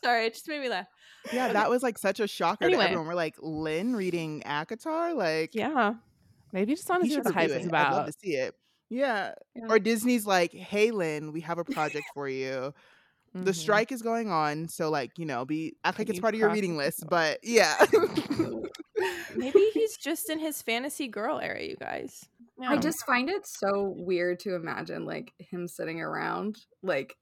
sorry, 0.02 0.26
it 0.26 0.34
just 0.34 0.48
made 0.48 0.60
me 0.62 0.68
laugh. 0.70 0.86
Yeah, 1.32 1.52
that 1.52 1.68
was 1.68 1.82
like 1.82 1.98
such 1.98 2.18
a 2.20 2.26
shocker 2.26 2.64
Anyway. 2.64 2.78
to 2.84 2.90
everyone. 2.90 3.06
We're 3.08 3.14
like, 3.14 3.36
Lin 3.40 3.94
reading 3.94 4.42
ACOTAR? 4.46 5.14
Like 5.14 5.54
Yeah, 5.54 5.94
Maybe 6.52 6.74
just 6.74 6.88
want 6.88 7.02
to 7.02 7.06
he 7.08 7.12
see 7.12 7.18
what 7.18 7.26
the 7.26 7.32
hype 7.34 7.50
is 7.50 7.66
it. 7.66 7.74
I'd 7.74 7.92
love 7.92 8.06
to 8.06 8.12
see 8.12 8.30
it. 8.36 8.54
Yeah. 8.88 9.34
Yeah. 9.54 9.66
Or 9.68 9.78
Disney's 9.78 10.24
like, 10.26 10.52
hey 10.54 10.92
Lin, 10.92 11.32
we 11.32 11.42
have 11.42 11.58
a 11.58 11.64
project 11.64 12.06
for 12.14 12.26
you. 12.26 12.72
The 13.34 13.50
Mhm. 13.50 13.54
strike 13.54 13.92
is 13.92 14.02
going 14.02 14.30
on, 14.30 14.68
so 14.68 14.90
like, 14.90 15.18
you 15.18 15.26
know, 15.26 15.44
be 15.44 15.76
act 15.84 15.98
like 15.98 16.06
Can 16.06 16.14
it's 16.16 16.20
part 16.20 16.34
of 16.34 16.40
your 16.40 16.50
reading 16.50 16.76
list, 16.76 17.00
board? 17.00 17.10
but 17.10 17.38
yeah. 17.42 17.76
maybe 19.36 19.60
he's 19.74 19.96
just 19.96 20.30
in 20.30 20.38
his 20.38 20.62
fantasy 20.62 21.08
girl 21.08 21.38
era. 21.38 21.62
You 21.62 21.76
guys, 21.76 22.24
I 22.66 22.76
just 22.76 23.04
find 23.06 23.28
it 23.28 23.46
so 23.46 23.94
weird 23.96 24.40
to 24.40 24.54
imagine 24.54 25.04
like 25.04 25.32
him 25.38 25.68
sitting 25.68 26.00
around 26.00 26.56
like 26.82 27.14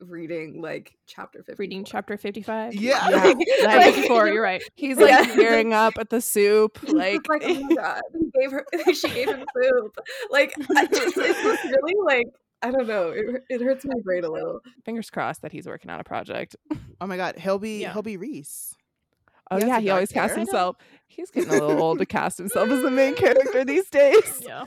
reading 0.00 0.60
like 0.60 0.92
chapter 1.06 1.42
50. 1.42 1.54
reading 1.58 1.84
chapter 1.84 2.16
fifty-five. 2.16 2.74
Yeah. 2.74 3.08
Yeah, 3.08 3.34
Yeah, 3.60 3.66
Like- 3.76 3.94
54, 3.94 4.28
You're 4.28 4.42
right. 4.42 4.62
He's 4.76 4.96
like 4.98 5.08
Yeah. 5.10 5.34
tearing 5.34 5.72
up 5.72 5.94
at 5.98 6.10
the 6.10 6.20
soup, 6.20 6.78
like, 6.92 7.26
like 7.28 7.42
like 7.42 7.56
oh 7.56 7.60
my 7.62 7.74
god, 7.74 8.02
he 8.12 8.30
gave 8.40 8.50
her, 8.52 8.64
she 8.94 9.08
gave 9.08 9.28
him 9.28 9.44
soup. 9.62 9.96
Like, 10.30 10.52
I 10.76 10.86
just, 10.86 11.16
it's 11.16 11.42
just 11.42 11.64
really 11.64 11.94
like, 12.04 12.26
I 12.66 12.70
don't 12.70 12.86
know. 12.86 13.08
It, 13.10 13.44
it 13.48 13.60
hurts 13.60 13.84
my 13.84 13.94
brain 14.02 14.24
a 14.24 14.30
little. 14.36 14.60
fingers 14.84 15.10
crossed 15.10 15.42
that 15.42 15.52
he's 15.52 15.66
working 15.66 15.90
on 15.90 16.00
a 16.00 16.04
project. 16.04 16.56
oh 17.00 17.06
my 17.06 17.16
god, 17.16 17.36
he'll 17.38 17.58
be 17.58 17.82
Yeah. 17.82 17.92
he'll 17.92 18.02
be 18.02 18.16
Rhys. 18.16 18.74
Oh 19.50 19.58
He 19.58 19.66
yeah, 19.66 19.80
he 19.80 19.90
always 19.90 20.10
casts 20.10 20.36
himself. 20.36 20.76
He's 21.06 21.30
getting 21.30 21.50
a 21.50 21.52
little 21.52 21.82
old 21.82 21.98
to 21.98 22.06
cast 22.06 22.38
himself 22.38 22.70
as 22.70 22.82
the 22.82 22.90
main 22.90 23.14
character 23.24 23.64
these 23.64 23.88
days. 23.90 24.42
Yeah. 24.46 24.64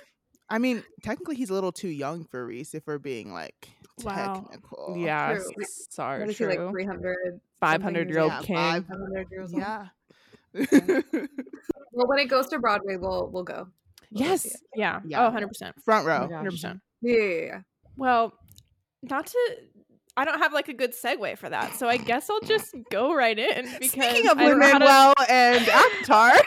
I 0.50 0.60
mean, 0.60 0.84
technically 1.04 1.36
he's 1.36 1.50
a 1.50 1.54
little 1.54 1.72
too 1.74 1.90
young 1.90 2.24
for 2.26 2.46
Rhys 2.46 2.74
if 2.74 2.86
we're 2.88 3.00
being 3.00 3.34
like 3.34 3.70
Wow. 4.04 4.36
technical. 4.52 4.96
Yeah, 4.98 5.34
True. 5.34 5.52
s- 5.64 5.88
sorry, 5.90 6.20
What 6.20 6.30
is 6.30 6.38
he 6.38 6.46
like, 6.46 6.58
true. 6.58 6.70
300? 6.72 7.42
Five 7.60 7.82
hundred 7.82 8.10
year 8.10 8.20
old 8.20 8.32
Yeah, 8.32 8.42
king. 8.44 8.56
five- 8.56 8.86
500 8.86 9.28
years 9.32 9.54
old? 9.54 9.62
Yeah. 9.62 9.88
Well, 11.92 12.08
when 12.08 12.20
it 12.20 12.26
goes 12.30 12.48
to 12.50 12.60
Broadway, 12.60 12.96
we'll 12.98 13.30
we'll 13.32 13.44
go. 13.44 13.68
We'll 14.12 14.24
Yes. 14.24 14.46
it. 14.46 14.54
Yeah. 14.76 15.02
Yeah. 15.06 15.22
Oh, 15.22 15.26
100 15.26 15.48
percent. 15.48 15.84
Front 15.84 16.06
Oh 16.06 16.10
row. 16.10 16.20
gosh. 16.28 16.32
Hundred 16.36 16.52
percent. 16.52 16.80
Yeah, 17.02 17.16
yeah, 17.18 17.46
yeah. 17.46 17.60
Well, 17.98 18.34
not 19.04 19.28
to. 19.28 19.40
I 20.16 20.26
don't 20.26 20.40
have 20.40 20.52
like 20.54 20.68
a 20.68 20.74
good 20.74 20.94
segue 20.94 21.38
for 21.38 21.48
that, 21.50 21.76
so 21.76 21.88
I 21.88 21.98
guess 21.98 22.28
I'll 22.30 22.40
just 22.42 22.74
go 22.92 23.14
right 23.14 23.38
in 23.38 23.66
because 23.80 23.92
Speaking 23.92 24.28
of 24.30 24.38
I 24.40 24.46
don't 24.48 24.60
know 24.60 24.66
how 24.68 24.80
to- 24.80 24.86
Lin-Manuel 24.86 25.14
and 25.30 25.66
ACOTAR. 25.66 26.40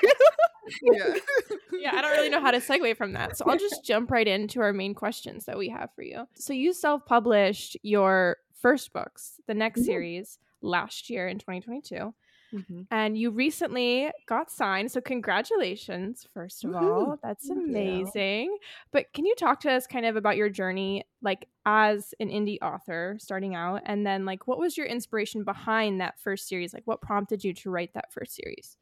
Yeah. 0.83 1.14
yeah, 1.73 1.92
I 1.95 2.02
don't 2.02 2.11
really 2.12 2.30
know 2.30 2.40
how 2.40 2.50
to 2.50 2.59
segue 2.59 2.97
from 2.97 3.12
that. 3.12 3.37
So 3.37 3.45
I'll 3.47 3.59
just 3.59 3.85
jump 3.85 4.11
right 4.11 4.26
into 4.26 4.61
our 4.61 4.73
main 4.73 4.95
questions 4.95 5.45
that 5.45 5.57
we 5.59 5.69
have 5.69 5.90
for 5.95 6.02
you. 6.02 6.26
So 6.35 6.52
you 6.52 6.73
self-published 6.73 7.76
your 7.83 8.38
first 8.61 8.92
books, 8.92 9.35
the 9.47 9.54
next 9.54 9.83
Mhm. 9.83 9.87
series, 9.87 10.38
last 10.62 11.09
year 11.09 11.28
in 11.28 11.38
2022. 11.38 12.12
Mhm. 12.52 12.88
And 12.92 13.16
you 13.16 13.30
recently 13.30 14.11
got 14.26 14.50
signed. 14.50 14.90
So 14.90 15.00
congratulations, 15.00 16.26
first 16.35 16.64
of 16.64 16.75
Woohoo. 16.75 16.75
all. 16.75 17.19
That's 17.23 17.49
Thank 17.49 17.64
you. 17.69 18.12
amazing. 18.28 18.59
But 18.92 19.12
can 19.12 19.26
you 19.26 19.35
talk 19.37 19.61
to 19.61 19.71
us 19.73 19.87
kind 19.87 20.07
of 20.07 20.16
about 20.16 20.37
your 20.37 20.50
journey 20.50 21.04
like 21.23 21.49
as 21.66 22.14
an 22.21 22.30
indie 22.30 22.59
author 22.62 23.16
starting 23.21 23.54
out 23.54 23.83
and 23.87 24.04
then 24.07 24.25
like 24.25 24.49
what 24.49 24.59
was 24.59 24.76
your 24.76 24.87
inspiration 24.87 25.45
behind 25.45 26.00
that 26.00 26.19
first 26.19 26.49
series? 26.49 26.75
Like 26.75 26.87
what 26.87 27.00
prompted 27.00 27.45
you 27.45 27.54
to 27.54 27.71
write 27.71 27.95
that 27.95 28.12
first 28.12 28.35
series? 28.35 28.76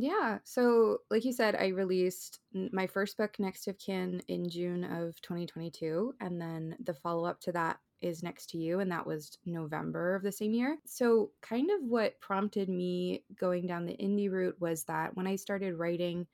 Yeah. 0.00 0.38
So, 0.44 0.98
like 1.10 1.24
you 1.24 1.32
said, 1.32 1.56
I 1.56 1.68
released 1.68 2.38
my 2.52 2.86
first 2.86 3.16
book, 3.16 3.34
Next 3.40 3.66
of 3.66 3.78
Kin, 3.78 4.22
in 4.28 4.48
June 4.48 4.84
of 4.84 5.20
2022. 5.22 6.14
And 6.20 6.40
then 6.40 6.76
the 6.78 6.94
follow 6.94 7.24
up 7.24 7.40
to 7.42 7.52
that 7.52 7.80
is 8.00 8.22
Next 8.22 8.46
to 8.50 8.58
You, 8.58 8.78
and 8.78 8.92
that 8.92 9.06
was 9.08 9.36
November 9.44 10.14
of 10.14 10.22
the 10.22 10.30
same 10.30 10.52
year. 10.54 10.78
So, 10.86 11.32
kind 11.42 11.68
of 11.72 11.82
what 11.82 12.20
prompted 12.20 12.68
me 12.68 13.24
going 13.34 13.66
down 13.66 13.86
the 13.86 13.96
indie 13.96 14.30
route 14.30 14.60
was 14.60 14.84
that 14.84 15.16
when 15.16 15.26
I 15.26 15.34
started 15.34 15.74
writing, 15.74 16.28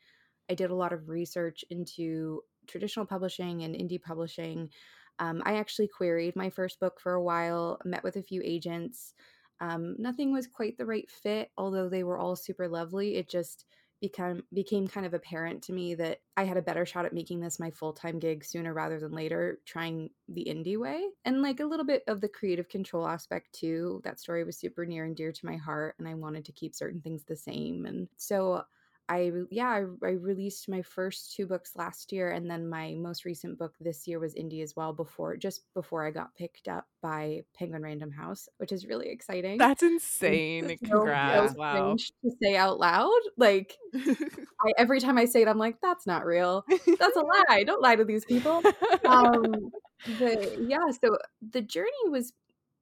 I 0.51 0.55
did 0.55 0.71
a 0.71 0.75
lot 0.75 0.93
of 0.93 1.09
research 1.09 1.65
into 1.71 2.43
traditional 2.67 3.07
publishing 3.07 3.63
and 3.63 3.75
indie 3.75 4.03
publishing. 4.03 4.71
Um, 5.19 5.43
I 5.47 5.57
actually 5.57 5.89
queried 5.89 6.37
my 6.37 6.51
first 6.51 6.81
book 6.81 7.01
for 7.01 7.15
a 7.15 7.23
while, 7.23 7.79
met 7.85 8.03
with 8.05 8.17
a 8.17 8.23
few 8.23 8.43
agents. 8.45 9.15
Um, 9.61 9.97
nothing 9.99 10.33
was 10.33 10.47
quite 10.47 10.77
the 10.79 10.87
right 10.87 11.11
fit, 11.11 11.51
although 11.57 11.89
they 11.89 12.05
were 12.05 12.19
all 12.19 12.37
super 12.37 12.69
lovely. 12.69 13.17
It 13.17 13.29
just 13.29 13.67
become 14.01 14.43
became 14.53 14.87
kind 14.87 15.07
of 15.07 15.15
apparent 15.15 15.63
to 15.63 15.73
me 15.73 15.95
that 15.95 16.21
I 16.37 16.45
had 16.45 16.57
a 16.59 16.63
better 16.63 16.85
shot 16.85 17.07
at 17.07 17.15
making 17.15 17.41
this 17.41 17.59
my 17.59 17.71
full-time 17.71 18.19
gig 18.19 18.45
sooner 18.45 18.75
rather 18.75 19.01
than 19.01 19.13
later, 19.13 19.61
trying 19.65 20.11
the 20.29 20.45
indie 20.45 20.79
way. 20.79 21.09
And 21.25 21.41
like 21.41 21.61
a 21.61 21.65
little 21.65 21.87
bit 21.87 22.03
of 22.07 22.21
the 22.21 22.29
creative 22.29 22.69
control 22.69 23.07
aspect 23.07 23.53
too. 23.55 24.01
That 24.05 24.21
story 24.21 24.45
was 24.45 24.59
super 24.59 24.85
near 24.85 25.05
and 25.05 25.17
dear 25.17 25.33
to 25.33 25.47
my 25.47 25.57
heart 25.57 25.95
and 25.99 26.09
I 26.09 26.15
wanted 26.15 26.45
to 26.47 26.53
keep 26.53 26.75
certain 26.75 27.01
things 27.01 27.25
the 27.25 27.37
same. 27.37 27.87
And 27.87 28.09
so 28.17 28.65
I 29.09 29.31
yeah, 29.51 29.69
I, 29.69 30.07
I 30.07 30.11
released 30.13 30.69
my 30.69 30.83
first 30.83 31.35
two 31.35 31.47
books 31.47 31.73
last 31.77 32.11
year, 32.13 32.31
and 32.31 32.51
then 32.51 32.69
my 32.69 32.95
most 32.99 33.25
recent 33.25 33.59
book 33.59 33.75
this 33.81 34.07
year 34.07 34.19
was 34.19 34.35
indie 34.35 34.63
as 34.63 34.75
well. 34.77 34.93
Before 34.93 35.37
just 35.37 35.63
before 35.75 36.07
I 36.07 36.11
got 36.11 36.35
picked 36.35 36.69
up 36.69 36.87
by 37.03 37.43
Penguin 37.57 37.83
Random 37.83 38.11
House, 38.11 38.49
which 38.59 38.73
is 38.73 38.87
really 38.87 39.09
exciting. 39.09 39.59
That's 39.59 39.83
insane. 39.83 40.65
So- 40.65 40.69
so 40.85 40.91
Congrats. 40.99 41.55
wow. 41.55 41.95
to 41.97 42.31
say 42.43 42.57
out 42.57 42.79
loud. 42.79 43.11
Like 43.37 43.77
I, 43.95 44.73
every 44.79 45.01
time 45.01 45.19
I 45.19 45.27
say 45.27 45.43
it, 45.43 45.49
I'm 45.49 45.59
like, 45.59 45.81
"That's 45.83 46.07
not 46.07 46.25
real. 46.25 46.65
That's 46.69 47.17
a 47.17 47.21
lie. 47.49 47.65
Don't 47.65 47.83
lie 47.83 47.97
to 47.97 48.05
these 48.05 48.25
people." 48.25 48.63
um 49.05 49.71
but 50.19 50.61
yeah 50.69 50.91
so 50.91 51.17
the 51.51 51.61
journey 51.63 51.91
was 52.09 52.33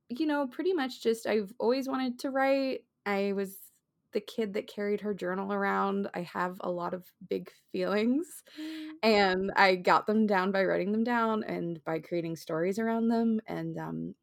you 0.09 0.27
know 0.27 0.47
pretty 0.47 0.73
much 0.73 1.03
just 1.03 1.27
i've 1.27 1.53
always 1.59 1.89
wanted 1.89 2.19
to 2.19 2.31
write 2.31 2.81
i 3.07 3.33
was 3.33 3.57
the 4.13 4.21
kid 4.21 4.55
that 4.55 4.67
carried 4.67 5.01
her 5.01 5.15
journal 5.15 5.53
around 5.53 6.09
i 6.15 6.21
have 6.23 6.57
a 6.61 6.71
lot 6.71 6.95
of 6.95 7.05
big 7.29 7.51
feelings 7.71 8.43
and 9.03 9.51
i 9.57 9.75
got 9.75 10.07
them 10.07 10.27
down 10.27 10.53
by 10.53 10.65
writing 10.65 10.93
them 10.93 11.05
down 11.05 11.43
and 11.45 11.83
by 11.85 11.99
creating 11.99 12.37
stories 12.37 12.79
around 12.79 13.09
them 13.09 13.41
and 13.47 13.79
um 13.79 14.15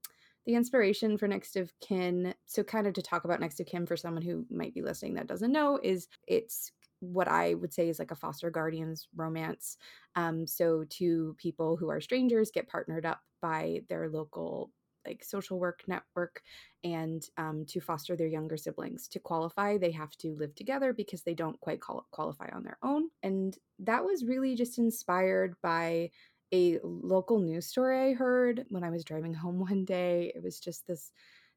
the 0.46 0.56
inspiration 0.56 1.18
for 1.18 1.28
next 1.28 1.56
of 1.56 1.72
kin 1.80 2.34
so 2.46 2.64
kind 2.64 2.88
of 2.88 2.94
to 2.94 3.02
talk 3.02 3.24
about 3.24 3.40
next 3.40 3.60
of 3.60 3.68
kin 3.68 3.86
for 3.86 3.98
someone 3.98 4.24
who 4.24 4.46
might 4.50 4.74
be 4.74 4.82
listening 4.82 5.14
that 5.14 5.28
doesn't 5.28 5.52
know 5.52 5.80
is 5.84 6.08
it's 6.28 6.72
what 7.02 7.28
i 7.28 7.54
would 7.54 7.74
say 7.74 7.88
is 7.88 8.00
like 8.00 8.12
a 8.12 8.16
foster 8.16 8.50
guardians 8.50 9.08
romance 9.16 9.78
um, 10.16 10.46
so 10.46 10.84
two 10.90 11.36
people 11.38 11.78
who 11.78 11.90
are 11.90 12.02
strangers 12.02 12.52
get 12.52 12.68
partnered 12.68 13.06
up 13.06 13.22
by 13.42 13.82
their 13.88 14.10
local 14.10 14.72
like 15.10 15.24
social 15.24 15.60
work 15.60 15.82
network 15.88 16.42
and 16.84 17.24
um, 17.38 17.66
to 17.68 17.82
foster 17.82 18.16
their 18.16 18.28
younger 18.28 18.56
siblings 18.56 19.08
to 19.10 19.20
qualify 19.20 19.78
they 19.78 19.92
have 19.92 20.16
to 20.18 20.36
live 20.36 20.56
together 20.56 20.94
because 20.94 21.24
they 21.24 21.34
don't 21.34 21.60
quite 21.60 21.82
qual- 21.82 22.08
qualify 22.12 22.48
on 22.54 22.64
their 22.64 22.78
own. 22.84 23.10
And 23.24 23.58
that 23.80 24.06
was 24.06 24.24
really 24.24 24.56
just 24.56 24.78
inspired 24.78 25.56
by 25.62 26.12
a 26.52 26.80
local 26.84 27.40
news 27.40 27.68
story 27.68 28.10
i 28.10 28.14
heard 28.14 28.66
when 28.70 28.84
i 28.84 28.90
was 28.90 29.04
driving 29.04 29.34
home 29.34 29.60
one 29.70 29.86
day. 29.86 30.32
It 30.36 30.44
was 30.44 30.60
just 30.60 30.88
this 30.88 31.12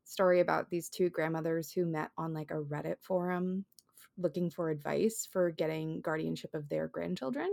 story 0.05 0.41
about 0.41 0.69
these 0.69 0.89
two 0.89 1.11
grandmothers 1.11 1.71
who 1.71 1.87
met 1.87 2.11
on 2.19 2.35
like 2.35 2.51
a 2.51 2.63
reddit 2.63 2.97
forum 3.01 3.65
looking 4.19 4.51
for 4.51 4.69
advice 4.69 5.27
for 5.31 5.51
getting 5.51 6.01
guardianship 6.01 6.55
of 6.55 6.69
their 6.69 6.89
grandchildren 6.89 7.49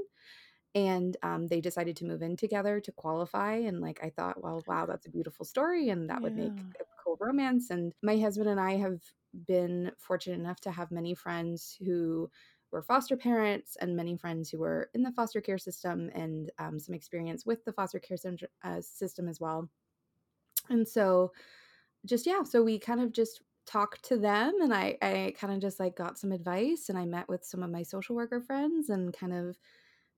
and 0.76 1.18
um, 1.24 1.48
they 1.48 1.62
decided 1.62 1.96
to 1.96 2.06
move 2.06 2.22
in 2.22 2.38
together 2.38 2.80
to 2.80 2.92
qualify 2.92 3.54
and 3.54 3.82
like 3.82 4.00
i 4.04 4.10
thought 4.10 4.42
well 4.42 4.64
wow 4.68 4.86
that's 4.86 5.08
a 5.08 5.12
beautiful 5.12 5.46
story 5.46 5.90
and 5.90 6.10
that 6.10 6.22
would 6.22 6.36
make 6.36 6.52
a 6.80 6.84
cool 7.04 7.18
romance 7.20 7.70
and 7.72 7.94
my 8.04 8.18
husband 8.18 8.50
and 8.50 8.60
i 8.60 8.74
have 8.74 9.02
been 9.48 9.92
fortunate 9.98 10.40
enough 10.40 10.60
to 10.60 10.72
have 10.72 10.92
many 10.92 11.14
friends 11.14 11.78
who 11.86 12.30
were 12.72 12.82
foster 12.82 13.18
parents 13.18 13.78
and 13.82 13.96
many 13.96 14.16
friends 14.16 14.50
who 14.50 14.60
were 14.60 14.90
in 14.94 15.02
the 15.02 15.12
foster 15.12 15.42
care 15.42 15.58
system 15.58 16.10
and 16.14 16.52
um, 16.60 16.80
some 16.80 16.94
experience 16.94 17.46
with 17.46 17.64
the 17.66 17.74
foster 17.74 18.00
care 18.00 18.18
uh, 18.64 18.82
system 18.82 19.28
as 19.28 19.40
well. 19.40 19.68
And 20.70 20.88
so 20.88 21.32
just 22.06 22.26
yeah 22.26 22.44
so 22.44 22.64
we 22.64 22.80
kind 22.80 23.02
of 23.02 23.12
just 23.12 23.42
talked 23.66 24.04
to 24.04 24.18
them 24.18 24.54
and 24.62 24.74
i 24.74 24.98
i 25.02 25.34
kind 25.38 25.54
of 25.54 25.60
just 25.60 25.80
like 25.80 25.96
got 25.96 26.18
some 26.18 26.32
advice 26.32 26.90
and 26.90 26.98
i 26.98 27.06
met 27.06 27.28
with 27.28 27.44
some 27.44 27.62
of 27.62 27.70
my 27.70 27.84
social 27.84 28.16
worker 28.16 28.42
friends 28.42 28.90
and 28.90 29.14
kind 29.14 29.34
of 29.34 29.58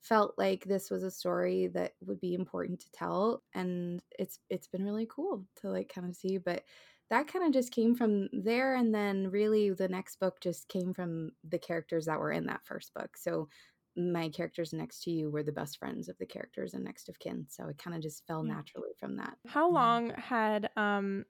felt 0.01 0.33
like 0.37 0.65
this 0.65 0.89
was 0.89 1.03
a 1.03 1.11
story 1.11 1.67
that 1.67 1.93
would 2.01 2.19
be 2.19 2.33
important 2.33 2.79
to 2.79 2.91
tell 2.91 3.43
and 3.53 4.01
it's 4.17 4.39
it's 4.49 4.67
been 4.67 4.83
really 4.83 5.07
cool 5.09 5.45
to 5.55 5.69
like 5.69 5.89
kind 5.93 6.07
of 6.09 6.15
see 6.15 6.37
but 6.37 6.63
that 7.09 7.27
kind 7.27 7.45
of 7.45 7.51
just 7.51 7.71
came 7.71 7.93
from 7.95 8.29
there 8.31 8.75
and 8.75 8.95
then 8.95 9.29
really 9.29 9.69
the 9.71 9.87
next 9.89 10.15
book 10.19 10.39
just 10.41 10.67
came 10.69 10.93
from 10.93 11.31
the 11.43 11.59
characters 11.59 12.05
that 12.05 12.19
were 12.19 12.31
in 12.31 12.45
that 12.47 12.65
first 12.65 12.93
book 12.93 13.15
so 13.17 13.47
my 13.95 14.29
characters 14.29 14.73
next 14.73 15.03
to 15.03 15.11
you 15.11 15.29
were 15.29 15.43
the 15.43 15.51
best 15.51 15.77
friends 15.77 16.09
of 16.09 16.17
the 16.17 16.25
characters 16.25 16.73
in 16.73 16.83
next 16.83 17.09
of 17.09 17.19
kin 17.19 17.45
so 17.49 17.67
it 17.67 17.77
kind 17.77 17.95
of 17.95 18.01
just 18.01 18.25
fell 18.25 18.43
naturally 18.43 18.91
from 18.99 19.17
that 19.17 19.37
How 19.45 19.69
Mhm. 19.69 19.71
long 19.71 20.09
had 20.11 20.71
um 20.77 21.25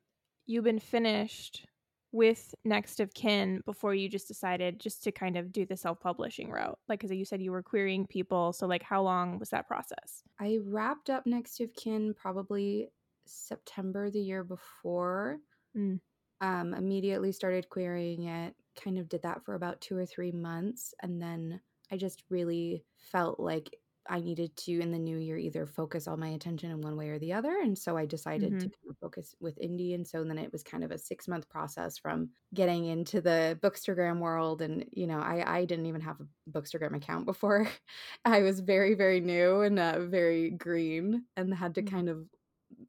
you 0.46 0.62
been 0.62 0.80
finished 0.80 1.66
with 2.12 2.54
Next 2.64 3.00
of 3.00 3.14
Kin 3.14 3.62
before 3.66 3.96
you 3.96 4.10
just 4.10 4.28
decided 4.28 4.80
just 4.80 5.04
to 5.04 5.12
kind 5.12 5.38
of 5.38 5.52
do 5.52 5.66
the 5.66 5.78
self-publishing 5.78 6.50
route? 6.50 6.78
Like 6.88 7.02
cuz 7.02 7.12
you 7.12 7.26
said 7.26 7.42
you 7.42 7.52
were 7.52 7.64
querying 7.64 8.08
people, 8.08 8.54
so 8.54 8.68
like 8.68 8.84
how 8.84 9.02
long 9.02 9.40
was 9.40 9.50
that 9.50 9.68
process? 9.68 10.24
I 10.40 10.60
wrapped 10.64 11.10
up 11.10 11.26
Next 11.26 11.60
of 11.62 11.74
Kin 11.74 12.14
probably 12.14 12.90
September 13.26 14.10
the 14.10 14.22
year 14.22 14.44
before. 14.44 15.40
Mm. 15.76 16.00
Um, 16.42 16.74
immediately 16.74 17.32
started 17.32 17.70
querying 17.70 18.24
it, 18.24 18.56
kind 18.76 18.98
of 18.98 19.08
did 19.08 19.22
that 19.22 19.46
for 19.46 19.54
about 19.54 19.80
two 19.80 19.96
or 19.96 20.08
three 20.08 20.32
months. 20.32 20.94
And 21.02 21.22
then 21.22 21.62
I 21.92 21.98
just 21.98 22.24
really 22.30 22.84
felt 22.98 23.40
like 23.40 23.76
I 24.10 24.20
needed 24.20 24.56
to, 24.58 24.80
in 24.80 24.92
the 24.92 25.00
new 25.00 25.18
year, 25.18 25.38
either 25.38 25.66
focus 25.66 26.08
all 26.08 26.18
my 26.18 26.30
attention 26.30 26.72
in 26.72 26.82
one 26.82 26.98
way 26.98 27.10
or 27.10 27.20
the 27.20 27.34
other. 27.34 27.60
And 27.60 27.78
so 27.78 27.98
I 27.98 28.06
decided 28.06 28.60
to 28.60 28.70
kind 28.70 28.90
of 28.92 28.98
focus 29.00 29.36
with 29.40 29.58
indie. 29.60 29.94
And 29.96 30.08
so 30.08 30.24
then 30.24 30.38
it 30.38 30.52
was 30.52 30.64
kind 30.64 30.84
of 30.84 30.92
a 30.92 30.98
six 30.98 31.28
month 31.28 31.50
process 31.50 31.98
from 31.98 32.32
getting 32.54 32.86
into 32.86 33.22
the 33.22 33.60
Bookstagram 33.62 34.20
world. 34.20 34.62
And, 34.62 34.86
you 34.92 35.08
know, 35.08 35.20
I, 35.20 35.60
I 35.60 35.66
didn't 35.66 35.86
even 35.86 36.02
have 36.02 36.20
a 36.20 36.28
Bookstagram 36.50 36.96
account 36.96 37.26
before. 37.26 37.68
I 38.26 38.42
was 38.42 38.60
very, 38.60 38.96
very 38.96 39.20
new 39.20 39.62
and 39.62 39.78
uh, 39.80 40.06
very 40.06 40.52
green 40.52 41.26
and 41.38 41.54
had 41.54 41.76
to 41.76 41.82
Mhm. 41.82 41.84
kind 41.84 42.10
of 42.10 42.28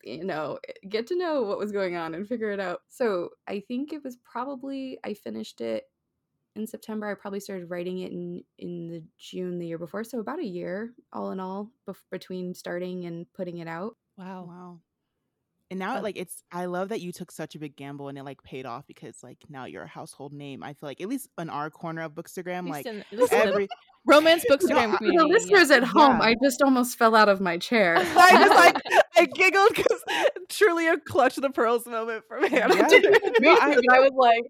you 0.04 0.24
know 0.24 0.58
get 0.88 1.06
to 1.08 1.16
know 1.16 1.42
what 1.42 1.58
was 1.58 1.72
going 1.72 1.96
on 1.96 2.14
and 2.14 2.26
figure 2.26 2.50
it 2.50 2.60
out 2.60 2.82
so 2.88 3.30
i 3.48 3.60
think 3.60 3.92
it 3.92 4.02
was 4.04 4.16
probably 4.18 4.98
i 5.04 5.12
finished 5.14 5.60
it 5.60 5.84
in 6.56 6.66
september 6.66 7.06
i 7.06 7.14
probably 7.14 7.40
started 7.40 7.70
writing 7.70 7.98
it 8.00 8.12
in 8.12 8.42
in 8.58 8.88
the 8.88 9.02
june 9.18 9.58
the 9.58 9.66
year 9.66 9.78
before 9.78 10.04
so 10.04 10.18
about 10.20 10.38
a 10.38 10.44
year 10.46 10.92
all 11.12 11.30
in 11.30 11.40
all 11.40 11.70
bef- 11.88 11.96
between 12.10 12.54
starting 12.54 13.04
and 13.06 13.26
putting 13.34 13.58
it 13.58 13.68
out 13.68 13.96
Wow. 14.18 14.44
Wow. 14.46 14.80
And 15.70 15.78
now, 15.78 16.02
like, 16.02 16.18
it's 16.18 16.42
I 16.52 16.66
love 16.66 16.90
that 16.90 17.00
you 17.00 17.12
took 17.12 17.32
such 17.32 17.54
a 17.54 17.58
big 17.58 17.76
gamble 17.76 18.08
and 18.08 18.18
it 18.18 18.24
like 18.24 18.42
paid 18.42 18.66
off 18.66 18.86
because 18.86 19.22
like 19.22 19.38
now 19.48 19.64
you're 19.64 19.84
a 19.84 19.88
household 19.88 20.34
name. 20.34 20.62
I 20.62 20.74
feel 20.74 20.86
like 20.86 21.00
at 21.00 21.08
least 21.08 21.30
in 21.38 21.48
our 21.48 21.70
corner 21.70 22.02
of 22.02 22.12
Bookstagram, 22.12 22.68
like 22.68 22.84
in, 22.84 22.98
at 23.00 23.06
least 23.18 23.32
in 23.32 23.38
the 23.38 23.46
every 23.46 23.68
romance 24.06 24.44
No, 24.50 24.54
bookstagram 24.56 24.88
I- 24.88 24.90
For 24.90 24.96
community. 24.98 25.16
the 25.16 25.24
yeah. 25.28 25.32
listeners 25.32 25.70
at 25.70 25.82
home 25.82 26.18
Yeah. 26.18 26.26
i 26.26 26.34
just 26.44 26.60
almost 26.60 26.98
fell 26.98 27.14
out 27.14 27.30
of 27.30 27.40
my 27.40 27.56
chair 27.56 27.96
I 27.98 28.30
just 28.32 28.50
like 28.54 28.76
I 29.16 29.24
giggled 29.24 29.70
because 29.74 30.02
truly 30.56 30.88
a 30.88 30.98
clutch 30.98 31.36
the 31.36 31.50
pearls 31.50 31.86
moment 31.86 32.24
for 32.28 32.38
Hannah. 32.46 32.74
Yeah. 32.76 33.00
No, 33.40 33.50
I- 33.52 33.76
I 33.90 34.00
was 34.00 34.12
like 34.16 34.44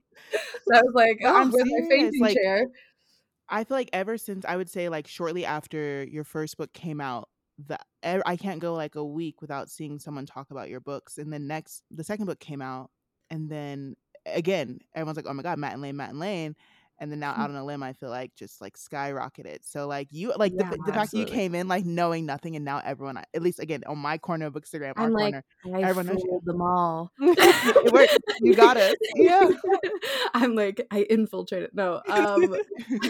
i 0.72 0.80
was 0.82 0.92
like 0.94 1.18
No, 1.20 1.34
I'm 1.36 1.50
with 1.50 1.66
my 1.66 1.88
fainting 1.88 2.20
like- 2.20 2.34
chair 2.36 2.66
I 3.48 3.64
feel 3.64 3.76
like 3.76 3.90
ever 3.92 4.16
since 4.16 4.44
I 4.46 4.56
would 4.56 4.70
say 4.70 4.88
like 4.88 5.06
shortly 5.06 5.44
after 5.44 6.04
your 6.04 6.24
first 6.24 6.56
book 6.56 6.72
came 6.72 7.02
out, 7.02 7.28
the 7.66 7.78
I 8.02 8.36
can't 8.36 8.60
go 8.60 8.72
like 8.72 8.94
a 8.94 9.04
week 9.04 9.42
without 9.42 9.68
seeing 9.68 9.98
someone 9.98 10.24
talk 10.24 10.50
about 10.50 10.70
your 10.70 10.80
books. 10.80 11.18
And 11.18 11.30
then 11.30 11.46
next, 11.46 11.82
the 11.90 12.02
second 12.02 12.24
book 12.26 12.40
came 12.40 12.62
out, 12.62 12.90
and 13.28 13.50
then 13.50 13.94
again, 14.24 14.78
everyone's 14.94 15.16
like, 15.16 15.26
"Oh 15.28 15.34
my 15.34 15.42
god, 15.42 15.58
Matt 15.58 15.74
and 15.74 15.82
Lane, 15.82 15.96
Matt 15.96 16.10
and 16.10 16.18
Lane." 16.18 16.56
And 16.98 17.10
then 17.10 17.18
now 17.18 17.32
out 17.32 17.50
on 17.50 17.56
a 17.56 17.64
limb, 17.64 17.82
I 17.82 17.94
feel 17.94 18.10
like 18.10 18.32
just 18.36 18.60
like 18.60 18.76
skyrocketed. 18.76 19.58
So 19.62 19.88
like 19.88 20.08
you, 20.12 20.32
like 20.36 20.52
the, 20.52 20.64
Yeah, 20.64 20.76
the 20.86 20.92
fact 20.92 21.10
that 21.10 21.18
you 21.18 21.24
came 21.24 21.54
in 21.54 21.66
like 21.66 21.84
knowing 21.84 22.26
nothing, 22.26 22.54
and 22.54 22.64
now 22.64 22.80
everyone, 22.84 23.16
at 23.34 23.42
least 23.42 23.58
again 23.58 23.82
on 23.88 23.98
my 23.98 24.18
corner 24.18 24.46
of 24.46 24.54
instagram 24.54 24.92
I'm 24.96 25.12
like, 25.12 25.34
corner, 25.64 25.78
I 25.78 25.88
everyone 25.88 26.14
knows 26.14 26.42
them 26.44 26.60
all. 26.62 27.10
It 27.20 27.92
worked. 27.92 28.18
You 28.40 28.54
got 28.54 28.76
us. 28.76 28.94
Yeah. 29.16 29.50
I'm 30.34 30.54
like, 30.54 30.86
I 30.92 31.02
infiltrated. 31.02 31.70
No, 31.74 32.02
um, 32.08 32.54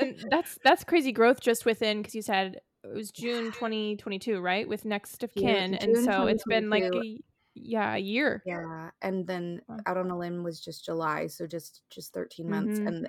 and 0.00 0.24
that's 0.30 0.58
that's 0.64 0.84
crazy 0.84 1.10
growth 1.12 1.40
just 1.40 1.64
within 1.66 1.98
because 1.98 2.14
you 2.14 2.22
said 2.22 2.60
it 2.84 2.94
was 2.94 3.10
June 3.10 3.46
2022, 3.52 4.40
right? 4.40 4.68
With 4.68 4.84
Next 4.84 5.22
of 5.24 5.34
Kin, 5.34 5.74
and 5.74 5.96
so 6.04 6.26
it's 6.26 6.44
been 6.44 6.70
like 6.70 6.84
a 6.84 7.18
yeah 7.54 7.94
a 7.94 7.98
year. 7.98 8.42
yeah, 8.46 8.90
and 9.02 9.26
then 9.26 9.60
out 9.86 9.96
on 9.96 10.10
a 10.10 10.18
limb 10.18 10.42
was 10.44 10.60
just 10.60 10.84
July, 10.84 11.26
so 11.26 11.46
just 11.46 11.82
just 11.90 12.12
13 12.12 12.48
months, 12.48 12.78
Mhm. 12.78 12.86
and 12.88 13.08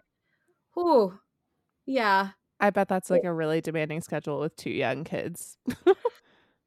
whew, 0.73 1.19
yeah, 1.85 2.31
I 2.59 2.69
bet 2.69 2.87
that's 2.87 3.09
like 3.09 3.23
a 3.25 3.33
really 3.33 3.61
demanding 3.61 4.01
schedule 4.01 4.39
with 4.39 4.55
two 4.55 4.69
young 4.71 5.03
kids. 5.03 5.57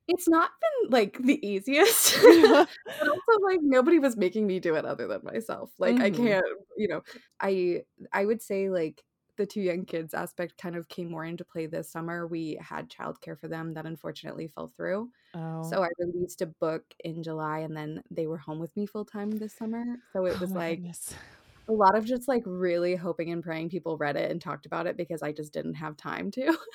it's 0.08 0.28
not 0.28 0.50
been 0.60 0.90
like 0.90 1.18
the 1.18 1.44
easiest. 1.46 2.14
but 2.22 3.08
also 3.08 3.40
like 3.42 3.60
nobody 3.62 3.98
was 3.98 4.16
making 4.16 4.46
me 4.46 4.60
do 4.60 4.74
it 4.76 4.84
other 4.84 5.06
than 5.08 5.20
myself 5.24 5.70
like 5.78 6.00
i 6.00 6.10
Mhm. 6.10 6.16
can't 6.16 6.44
you 6.76 6.88
know 6.88 7.02
i 7.40 7.82
i 8.12 8.24
would 8.24 8.40
say 8.42 8.70
like 8.70 9.02
the 9.36 9.46
two 9.46 9.60
young 9.60 9.84
kids 9.84 10.14
aspect 10.14 10.56
kind 10.56 10.76
of 10.76 10.88
came 10.88 11.10
more 11.10 11.24
into 11.24 11.44
play 11.44 11.66
this 11.66 11.90
summer 11.90 12.26
we 12.26 12.56
had 12.60 12.88
childcare 12.88 13.38
for 13.38 13.48
them 13.48 13.74
that 13.74 13.84
unfortunately 13.86 14.48
fell 14.48 14.68
through 14.68 15.10
oh. 15.34 15.62
so 15.70 15.82
i 15.82 15.88
released 15.98 16.40
a 16.42 16.46
book 16.46 16.84
in 17.04 17.22
july 17.22 17.58
and 17.60 17.76
then 17.76 18.02
they 18.10 18.26
were 18.26 18.38
home 18.38 18.58
with 18.60 18.74
me 18.76 18.86
full 18.86 19.04
time 19.04 19.30
this 19.30 19.54
summer 19.54 19.84
so 20.12 20.24
it 20.26 20.36
Oh 20.36 20.40
was 20.40 20.54
my 20.54 20.60
like 20.60 20.78
goodness. 20.78 21.14
A 21.68 21.72
lot 21.72 21.96
of 21.96 22.04
just 22.04 22.28
like 22.28 22.42
really 22.46 22.94
hoping 22.96 23.30
and 23.30 23.42
praying 23.42 23.70
people 23.70 23.96
read 23.98 24.16
it 24.16 24.30
and 24.30 24.40
talked 24.40 24.66
about 24.66 24.86
it 24.86 24.96
because 24.96 25.22
i 25.22 25.32
just 25.32 25.52
didn't 25.52 25.74
have 25.74 25.96
time 25.96 26.30
to. 26.32 26.56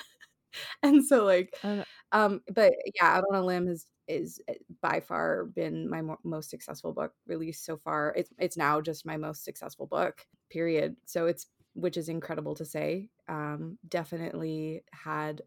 And 0.82 1.04
so 1.04 1.24
like 1.24 1.54
Uh, 1.62 1.84
um 2.12 2.42
but 2.52 2.72
yeah 2.94 3.06
out 3.18 3.24
on 3.30 3.36
a 3.36 3.44
limb 3.44 3.66
has 3.66 3.86
is 4.08 4.40
uh, 4.48 4.54
by 4.82 5.00
far 5.00 5.46
been 5.46 5.88
my 5.88 6.02
mo- 6.02 6.18
most 6.24 6.50
successful 6.50 6.92
book 6.92 7.14
released 7.26 7.64
so 7.64 7.76
far. 7.76 8.12
It's 8.16 8.30
it's 8.38 8.56
now 8.56 8.80
just 8.80 9.06
my 9.06 9.16
most 9.16 9.44
successful 9.44 9.86
book 9.86 10.26
period. 10.50 10.96
So 11.06 11.26
it's 11.26 11.46
which 11.74 11.96
is 11.96 12.08
incredible 12.08 12.54
to 12.56 12.64
say 12.66 13.10
um 13.28 13.78
definitely 13.88 14.84
had 14.92 15.42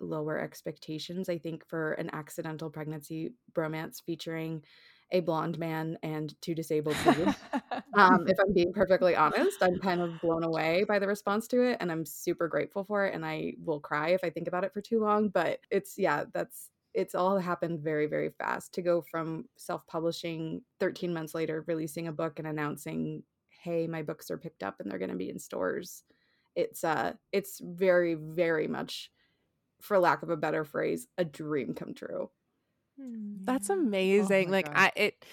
lower 0.00 0.38
expectations 0.38 1.28
i 1.28 1.38
think 1.38 1.64
for 1.68 1.92
an 1.92 2.10
accidental 2.12 2.68
pregnancy 2.70 3.34
bromance 3.52 4.02
featuring 4.04 4.62
a 5.12 5.20
blonde 5.20 5.58
man 5.58 5.98
and 6.02 6.34
two 6.40 6.54
disabled 6.54 6.96
people. 7.04 7.34
um, 7.94 8.26
if 8.26 8.38
I'm 8.40 8.52
being 8.52 8.72
perfectly 8.72 9.14
honest, 9.14 9.62
I'm 9.62 9.78
kind 9.78 10.00
of 10.00 10.20
blown 10.20 10.42
away 10.42 10.84
by 10.88 10.98
the 10.98 11.06
response 11.06 11.46
to 11.48 11.62
it, 11.62 11.76
and 11.80 11.92
I'm 11.92 12.04
super 12.04 12.48
grateful 12.48 12.82
for 12.82 13.06
it. 13.06 13.14
And 13.14 13.24
I 13.24 13.54
will 13.62 13.78
cry 13.78 14.08
if 14.08 14.24
I 14.24 14.30
think 14.30 14.48
about 14.48 14.64
it 14.64 14.72
for 14.72 14.80
too 14.80 15.00
long. 15.00 15.28
But 15.28 15.60
it's 15.70 15.98
yeah, 15.98 16.24
that's 16.32 16.70
it's 16.94 17.14
all 17.14 17.38
happened 17.38 17.80
very 17.80 18.06
very 18.06 18.30
fast. 18.30 18.72
To 18.74 18.82
go 18.82 19.02
from 19.02 19.44
self 19.56 19.86
publishing 19.86 20.62
13 20.80 21.12
months 21.12 21.34
later, 21.34 21.64
releasing 21.66 22.08
a 22.08 22.12
book 22.12 22.38
and 22.38 22.48
announcing, 22.48 23.22
"Hey, 23.62 23.86
my 23.86 24.02
books 24.02 24.30
are 24.30 24.38
picked 24.38 24.62
up 24.62 24.80
and 24.80 24.90
they're 24.90 24.98
going 24.98 25.10
to 25.10 25.16
be 25.16 25.30
in 25.30 25.38
stores." 25.38 26.04
It's 26.56 26.84
uh, 26.84 27.14
it's 27.32 27.60
very 27.62 28.14
very 28.14 28.66
much, 28.66 29.10
for 29.80 29.98
lack 29.98 30.22
of 30.22 30.30
a 30.30 30.36
better 30.36 30.64
phrase, 30.64 31.06
a 31.18 31.24
dream 31.24 31.74
come 31.74 31.92
true. 31.92 32.30
Hmm. 32.98 33.36
That's 33.44 33.68
Yeah. 33.68 33.76
Oh 34.18 34.28
amazing. 34.28 34.50
like 34.50 34.68
gosh. 34.68 34.74
I 34.74 34.92
it 34.96 35.24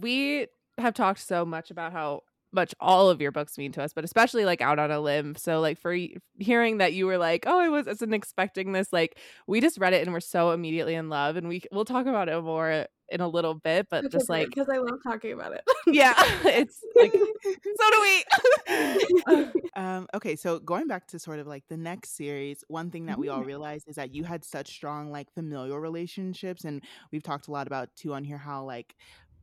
we 0.00 0.46
have 0.78 0.94
talked 0.94 1.20
so 1.20 1.44
much 1.44 1.70
about 1.70 1.92
how 1.92 2.22
much 2.52 2.74
all 2.80 3.10
of 3.10 3.20
your 3.20 3.30
books 3.32 3.58
mean 3.58 3.72
to 3.72 3.82
us, 3.82 3.92
but 3.92 4.04
especially 4.04 4.44
like 4.44 4.60
out 4.62 4.78
on 4.78 4.90
a 4.90 5.00
limb. 5.00 5.34
So 5.36 5.60
like 5.60 5.78
for 5.78 5.96
hearing 6.38 6.78
that 6.78 6.94
you 6.94 7.06
were 7.06 7.18
like, 7.18 7.44
"Oh, 7.46 7.58
I 7.60 7.68
was 7.68 7.86
wasn't 7.86 8.14
expecting 8.14 8.72
this." 8.72 8.92
Like 8.92 9.18
we 9.46 9.60
just 9.60 9.78
read 9.78 9.92
it 9.94 10.02
and 10.04 10.12
we're 10.12 10.20
so 10.20 10.52
immediately 10.52 10.94
in 10.94 11.08
love 11.08 11.36
and 11.36 11.48
we 11.48 11.62
we'll 11.72 11.84
talk 11.84 12.06
about 12.06 12.28
it 12.28 12.42
more 12.42 12.86
in 13.10 13.20
a 13.20 13.28
little 13.28 13.54
bit, 13.54 13.88
but 13.90 14.10
just 14.10 14.28
like 14.28 14.48
because 14.48 14.68
I 14.68 14.78
love 14.78 14.98
talking 15.02 15.32
about 15.32 15.52
it. 15.52 15.62
yeah, 15.86 16.14
it's 16.44 16.80
like 16.94 17.12
so 17.12 17.90
do 17.90 18.00
we. 18.02 19.52
um, 19.74 20.06
okay, 20.14 20.36
so 20.36 20.58
going 20.58 20.86
back 20.86 21.06
to 21.08 21.18
sort 21.18 21.38
of 21.38 21.46
like 21.46 21.64
the 21.68 21.76
next 21.76 22.16
series, 22.16 22.64
one 22.68 22.90
thing 22.90 23.06
that 23.06 23.18
we 23.18 23.28
all 23.28 23.42
realized 23.42 23.88
is 23.88 23.96
that 23.96 24.14
you 24.14 24.24
had 24.24 24.44
such 24.44 24.68
strong 24.68 25.10
like 25.10 25.32
familial 25.32 25.78
relationships, 25.78 26.64
and 26.64 26.82
we've 27.12 27.22
talked 27.22 27.48
a 27.48 27.50
lot 27.50 27.66
about 27.66 27.94
too 27.96 28.14
on 28.14 28.24
here 28.24 28.38
how 28.38 28.64
like 28.64 28.94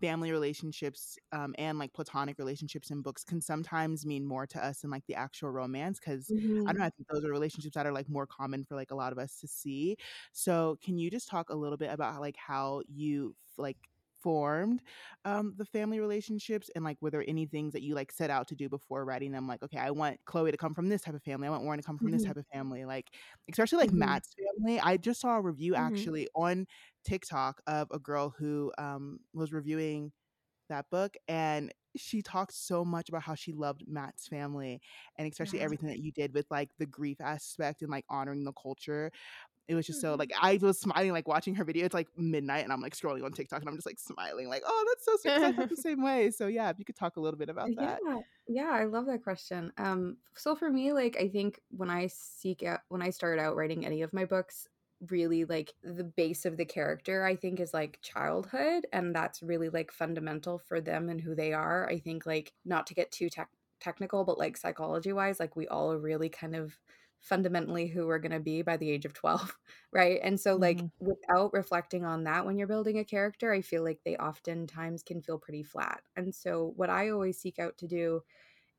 family 0.06 0.32
relationships 0.32 1.18
um, 1.32 1.56
and 1.58 1.80
like 1.80 1.94
platonic 1.94 2.38
relationships 2.38 2.92
in 2.92 3.02
books 3.02 3.24
can 3.24 3.42
sometimes 3.42 4.06
mean 4.06 4.26
more 4.26 4.46
to 4.48 4.64
us 4.64 4.82
than 4.82 4.92
like 4.92 5.06
the 5.08 5.16
actual 5.16 5.50
romance 5.50 6.00
because 6.00 6.34
I 6.66 6.72
don't 6.72 6.80
know. 6.80 6.86
I 6.86 6.90
think 6.90 7.08
those 7.10 7.26
are 7.26 7.32
relationships 7.32 7.76
that 7.76 7.86
are 7.86 7.92
like 7.92 8.10
more 8.10 8.28
common 8.28 8.64
for 8.64 8.76
like 8.76 8.92
a 8.92 8.96
lot 8.96 9.12
of 9.12 9.18
us 9.20 9.40
to 9.40 9.48
see. 9.48 9.98
So, 10.34 10.78
can 10.84 10.98
you 10.98 11.10
just 11.10 11.28
talk 11.30 11.50
a 11.50 11.56
little 11.56 11.78
bit 11.78 11.92
about 11.92 12.22
like 12.22 12.36
how 12.38 12.82
you 12.88 13.36
like 13.58 13.78
formed 14.26 14.84
um 15.26 15.54
the 15.58 15.66
family 15.66 16.02
relationships 16.02 16.70
and 16.76 16.86
like 16.86 16.98
were 17.02 17.12
there 17.12 17.26
any 17.30 17.48
things 17.48 17.74
that 17.74 17.84
you 17.84 17.96
like 17.96 18.12
set 18.12 18.32
out 18.32 18.48
to 18.50 18.56
do 18.56 18.70
before 18.70 19.06
writing 19.06 19.32
them 19.32 19.48
like 19.48 19.64
okay 19.64 19.80
i 19.80 19.92
want 19.92 20.20
chloe 20.26 20.52
to 20.52 20.58
come 20.58 20.76
from 20.76 20.90
this 20.90 21.04
type 21.04 21.16
of 21.16 21.24
family 21.24 21.48
i 21.48 21.52
want 21.52 21.64
warren 21.64 21.80
to 21.80 21.86
come 21.86 22.00
from 22.00 22.12
this 22.12 22.24
Mhm. 22.24 22.26
type 22.26 22.38
of 22.38 22.48
family 22.54 22.86
like 22.86 23.12
especially 23.52 23.80
like 23.80 23.92
Mhm. 23.92 23.94
matt's 23.94 24.36
family 24.60 24.80
i 24.82 24.98
just 24.98 25.22
saw 25.22 25.38
a 25.38 25.42
review 25.42 25.76
Mhm. 25.76 26.16
actually 26.16 26.28
on 26.36 26.68
tiktok 27.06 27.62
of 27.68 27.88
a 27.92 28.00
girl 28.00 28.36
who 28.38 28.74
um 28.80 29.20
was 29.34 29.54
reviewing 29.54 30.12
that 30.70 30.90
book 30.90 31.16
and 31.28 31.74
she 31.98 32.22
talked 32.22 32.54
so 32.54 32.86
much 32.86 33.10
about 33.10 33.24
how 33.24 33.36
she 33.36 33.54
loved 33.54 33.84
Matt's 33.88 34.28
family 34.28 34.82
and 35.18 35.32
especially 35.32 35.60
Yeah. 35.60 35.62
everything 35.62 35.88
that 35.90 36.00
you 36.00 36.12
did 36.12 36.34
with 36.34 36.46
like 36.52 36.72
the 36.80 36.86
grief 36.88 37.22
aspect 37.22 37.82
and 37.82 37.92
like 37.92 38.06
honoring 38.10 38.44
the 38.46 38.54
culture. 38.54 39.12
It 39.68 39.76
was 39.76 39.88
just 39.88 40.00
so 40.02 40.14
Mhm. 40.14 40.20
like 40.20 40.32
I 40.40 40.58
was 40.62 40.80
smiling 40.80 41.12
like 41.12 41.28
watching 41.28 41.56
her 41.56 41.64
video. 41.64 41.86
It's 41.86 41.94
like 41.94 42.10
midnight 42.18 42.64
and 42.64 42.72
I'm 42.74 42.82
like 42.82 42.94
scrolling 42.96 43.24
on 43.26 43.34
TikTok 43.34 43.62
and 43.62 43.70
I'm 43.70 43.76
just 43.76 43.88
like 43.88 44.00
smiling 44.00 44.48
like 44.48 44.64
oh 44.66 44.86
that's 44.90 45.06
so 45.06 45.18
sweet 45.18 45.36
I 45.42 45.54
felt 45.54 45.70
the 45.70 45.78
same 45.78 46.04
way. 46.04 46.32
So 46.32 46.48
yeah, 46.48 46.70
if 46.70 46.80
you 46.80 46.86
could 46.86 46.96
talk 46.96 47.18
a 47.18 47.22
little 47.22 47.38
bit 47.40 47.50
about 47.50 47.76
that. 47.76 48.04
Yeah, 48.04 48.22
yeah, 48.48 48.70
I 48.70 48.84
love 48.86 49.06
that 49.08 49.24
question. 49.24 49.72
Um, 49.78 50.18
so 50.36 50.56
for 50.56 50.70
me, 50.70 50.94
like 50.94 51.18
I 51.18 51.30
think 51.30 51.62
when 51.70 51.90
I 51.90 52.08
seek 52.08 52.64
out 52.64 52.82
when 52.90 53.02
I 53.02 53.10
start 53.10 53.40
out 53.40 53.56
writing 53.56 53.86
any 53.86 54.02
of 54.02 54.14
my 54.14 54.26
books, 54.26 54.68
really 55.10 55.46
like 55.46 55.74
the 55.84 56.04
base 56.04 56.46
of 56.46 56.58
the 56.58 56.66
character 56.66 57.24
I 57.24 57.36
think 57.36 57.60
is 57.60 57.74
like 57.74 58.00
childhood, 58.02 58.88
and 58.94 59.16
that's 59.16 59.42
really 59.42 59.70
like 59.70 59.92
fundamental 59.92 60.60
for 60.60 60.80
them 60.82 61.10
and 61.10 61.22
who 61.22 61.34
they 61.34 61.54
are. 61.54 61.88
I 61.90 61.98
think 62.00 62.26
like 62.26 62.54
not 62.66 62.86
to 62.88 62.94
get 62.94 63.12
too 63.12 63.30
tech 63.30 63.50
technical, 63.80 64.26
but 64.26 64.38
like 64.38 64.58
psychology 64.58 65.14
wise, 65.14 65.40
like 65.40 65.56
we 65.56 65.68
all 65.68 65.96
really 65.98 66.30
kind 66.30 66.56
of 66.56 66.78
fundamentally 67.26 67.88
who 67.88 68.08
we're 68.08 68.20
going 68.20 68.32
to 68.32 68.40
be 68.40 68.62
by 68.62 68.78
the 68.78 68.90
age 68.90 69.06
of 69.06 69.14
12 69.14 69.58
right? 69.92 70.20
And 70.24 70.40
so 70.40 70.56
like 70.56 70.84
Mhm. 70.84 70.92
without 71.00 71.54
reflecting 71.54 72.06
on 72.06 72.24
that 72.26 72.46
when 72.46 72.58
you're 72.58 72.68
building 72.68 72.98
a 73.00 73.06
character 73.06 73.52
i 73.52 73.62
feel 73.62 73.84
like 73.84 74.00
they 74.06 74.16
oftentimes 74.18 75.04
can 75.04 75.22
feel 75.22 75.40
pretty 75.40 75.64
flat. 75.64 76.04
And 76.16 76.34
so 76.36 76.74
what 76.78 76.90
i 76.90 77.10
always 77.10 77.40
seek 77.40 77.60
out 77.60 77.78
to 77.80 77.88
do 77.88 78.22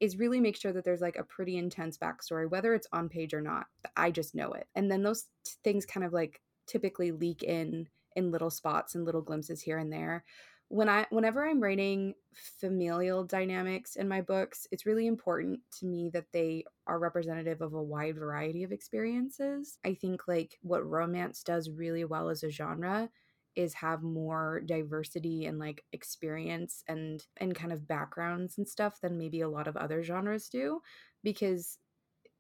is 0.01 0.19
really 0.19 0.41
make 0.41 0.57
sure 0.57 0.73
that 0.73 0.85
there's 0.85 1.01
like 1.01 1.17
a 1.17 1.25
pretty 1.25 1.57
intense 1.57 1.99
backstory 1.99 2.49
whether 2.51 2.75
it's 2.75 2.87
on 2.93 3.09
page 3.09 3.33
or 3.35 3.41
not 3.41 3.67
i 3.97 4.11
just 4.11 4.35
know 4.35 4.53
it. 4.53 4.69
And 4.75 4.91
then 4.91 5.03
those 5.03 5.29
t- 5.45 5.53
things 5.65 5.87
kind 5.87 6.05
of 6.05 6.13
like 6.13 6.43
typically 6.67 7.13
leak 7.13 7.43
in 7.43 7.89
in 8.15 8.31
little 8.31 8.51
spots 8.51 8.95
and 8.95 9.05
little 9.05 9.23
glimpses 9.23 9.61
here 9.63 9.79
and 9.79 9.93
there 9.93 10.25
when 10.69 10.89
i 10.89 11.07
whenever 11.11 11.47
i'm 11.47 11.61
writing 11.61 12.15
familial 12.35 13.25
dynamics 13.25 13.97
in 13.97 14.09
my 14.09 14.21
books 14.21 14.67
it's 14.71 14.87
really 14.87 15.07
important 15.07 15.61
to 15.79 15.87
me 15.87 16.11
that 16.13 16.27
they 16.33 16.65
are 16.87 16.99
representative 16.99 17.61
of 17.61 17.75
a 17.75 17.83
wide 17.83 18.17
variety 18.17 18.63
of 18.63 18.73
experiences. 18.73 19.79
I 19.85 19.95
think 19.95 20.29
like 20.29 20.59
what 20.63 20.87
romance 20.87 21.43
does 21.43 21.71
really 21.71 22.05
well 22.05 22.29
as 22.29 22.43
a 22.43 22.51
genre 22.51 23.11
is 23.57 23.75
have 23.75 24.03
more 24.03 24.61
diversity 24.65 25.47
and 25.47 25.59
like 25.59 25.85
experience 25.93 26.85
and 26.89 27.25
and 27.39 27.55
kind 27.55 27.73
of 27.73 27.89
backgrounds 27.89 28.59
and 28.59 28.69
stuff 28.69 29.01
than 29.01 29.19
maybe 29.19 29.41
a 29.41 29.49
lot 29.49 29.67
of 29.67 29.77
other 29.77 30.03
genres 30.03 30.49
do 30.49 30.81
because 31.25 31.79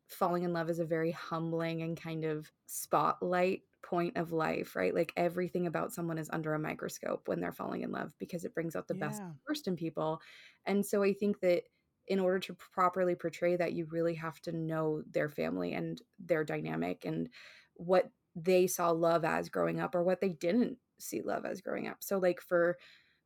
falling 0.09 0.45
in 0.45 0.53
love 0.53 0.71
is 0.71 0.79
a 0.79 0.85
very 0.85 1.11
humbling 1.11 1.83
and 1.83 2.01
kind 2.01 2.25
of 2.25 2.51
spotlight 2.67 3.62
point 3.87 4.16
of 4.16 4.33
life 4.33 4.77
right 4.77 4.94
like 4.94 5.12
everything 5.16 5.66
about 5.66 5.92
someone 5.92 6.18
is 6.18 6.31
under 6.33 6.55
a 6.55 6.59
microscope 6.59 7.29
when 7.29 7.40
they're 7.40 7.53
falling 7.53 7.83
in 7.83 7.92
love 7.92 8.12
because 8.18 8.44
it 8.44 8.55
brings 8.55 8.77
out 8.77 8.88
the 8.88 8.94
best 8.94 9.20
Yeah. 9.20 9.31
and 9.31 9.40
worst 9.49 9.68
in 9.68 9.77
people 9.77 10.20
and 10.66 10.85
so 10.87 11.03
i 11.03 11.12
think 11.12 11.40
that 11.40 11.62
in 12.09 12.20
order 12.20 12.38
to 12.38 12.55
properly 12.55 13.14
portray 13.14 13.57
that 13.57 13.72
you 13.72 13.87
really 13.90 14.14
have 14.14 14.40
to 14.40 14.53
know 14.53 15.03
their 15.11 15.29
family 15.29 15.72
and 15.75 16.03
their 16.18 16.44
dynamic 16.44 17.05
and 17.05 17.29
what 17.75 18.11
they 18.35 18.66
saw 18.66 18.90
love 18.90 19.25
as 19.25 19.49
growing 19.49 19.81
up 19.81 19.94
or 19.94 20.03
what 20.03 20.20
they 20.20 20.31
didn't 20.31 20.79
see 20.99 21.22
love 21.22 21.44
as 21.44 21.61
growing 21.61 21.88
up. 21.88 21.96
So 22.01 22.18
like 22.18 22.40
for 22.40 22.77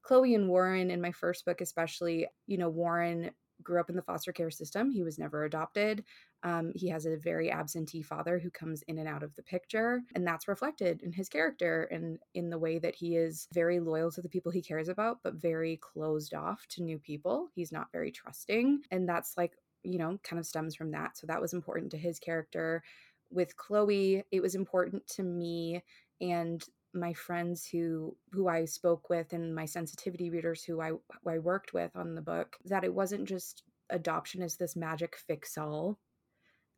Chloe 0.03 0.35
and 0.35 0.49
Warren 0.49 0.91
in 0.91 1.01
my 1.01 1.13
first 1.13 1.45
book 1.45 1.61
especially, 1.61 2.27
you 2.47 2.59
know, 2.59 2.69
Warren 2.71 3.31
grew 3.63 3.81
up 3.81 3.91
in 3.91 3.97
the 3.97 4.03
foster 4.03 4.33
care 4.33 4.51
system. 4.51 4.91
He 4.91 5.03
was 5.03 5.19
never 5.19 5.45
adopted. 5.45 6.05
Um, 6.43 6.73
he 6.75 6.89
has 6.89 7.07
a 7.07 7.17
very 7.17 7.51
absentee 7.51 8.03
father 8.03 8.39
who 8.39 8.51
comes 8.51 8.83
in 8.83 8.99
and 8.99 9.09
out 9.09 9.23
of 9.23 9.35
the 9.35 9.43
picture. 9.43 10.03
And 10.15 10.27
that's 10.27 10.49
reflected 10.49 11.03
in 11.03 11.13
his 11.13 11.29
character 11.29 11.85
and 11.91 12.19
in 12.35 12.51
the 12.51 12.59
way 12.59 12.79
that 12.79 12.95
he 12.95 13.17
is 13.17 13.47
very 13.53 13.81
loyal 13.81 14.11
to 14.13 14.23
the 14.23 14.29
people 14.29 14.51
he 14.51 14.63
cares 14.63 14.89
about, 14.89 15.19
but 15.23 15.35
very 15.35 15.77
closed 15.79 16.35
off 16.35 16.67
to 16.71 16.83
new 16.83 16.99
people. 16.99 17.49
He's 17.55 17.73
not 17.73 17.93
very 17.93 18.11
trusting. 18.11 18.83
And 18.91 19.09
that's 19.09 19.37
like, 19.37 19.53
you 19.83 19.99
know, 19.99 20.19
kind 20.23 20.39
of 20.39 20.47
stems 20.47 20.75
from 20.75 20.91
that. 20.93 21.17
So 21.19 21.27
that 21.27 21.41
was 21.41 21.53
important 21.53 21.91
to 21.93 21.99
his 21.99 22.19
character. 22.19 22.83
With 23.31 23.57
Chloe, 23.57 24.25
it 24.33 24.41
was 24.41 24.55
important 24.55 25.07
to 25.09 25.23
me 25.23 25.83
and 26.21 26.63
my 26.95 27.13
friends 27.15 27.67
who 27.67 28.17
who 28.33 28.49
I 28.49 28.65
spoke 28.65 29.09
with 29.11 29.33
and 29.33 29.55
my 29.55 29.65
sensitivity 29.67 30.31
readers 30.31 30.65
who 30.65 30.81
I 30.81 30.91
who 30.91 31.31
I 31.31 31.39
worked 31.39 31.73
with 31.75 31.95
on 31.97 32.15
the 32.15 32.23
book 32.23 32.59
that 32.65 32.85
it 32.85 32.95
wasn't 32.95 33.29
just 33.29 33.65
adoption 33.91 34.43
as 34.43 34.57
this 34.57 34.77
magic 34.77 35.17
fix 35.17 35.59
all 35.59 35.99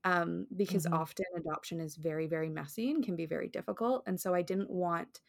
um, 0.04 0.46
because 0.56 0.86
Mhm. 0.86 0.92
often 0.92 1.26
adoption 1.36 1.80
is 1.80 1.96
very 1.96 2.26
very 2.26 2.48
messy 2.48 2.90
and 2.90 3.04
can 3.04 3.16
be 3.16 3.26
very 3.26 3.48
difficult 3.48 4.02
and 4.06 4.20
so 4.20 4.34
I 4.34 4.42
didn't 4.42 4.70
want 4.70 5.20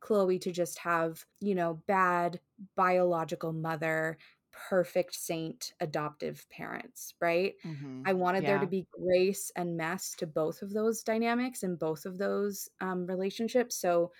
Chloe 0.00 0.38
to 0.40 0.52
just 0.52 0.78
have 0.80 1.26
you 1.40 1.54
know 1.54 1.74
bad 1.88 2.40
biological 2.76 3.52
mother 3.52 4.18
perfect 4.52 5.14
saint 5.14 5.72
adoptive 5.80 6.48
parents 6.50 7.14
right 7.20 7.54
Mhm. 7.64 8.02
I 8.04 8.12
wanted 8.14 8.46
there 8.46 8.58
to 8.58 8.66
be 8.66 8.86
grace 8.92 9.50
and 9.56 9.76
mess 9.76 10.14
to 10.16 10.26
both 10.26 10.62
of 10.62 10.72
those 10.72 11.02
dynamics 11.02 11.62
and 11.62 11.78
both 11.78 12.04
of 12.06 12.18
those 12.18 12.68
um, 12.80 13.06
relationships. 13.06 13.76
So 13.76 14.12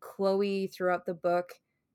Chloe, 0.00 0.66
throughout 0.68 1.06
the 1.06 1.14
book, 1.14 1.52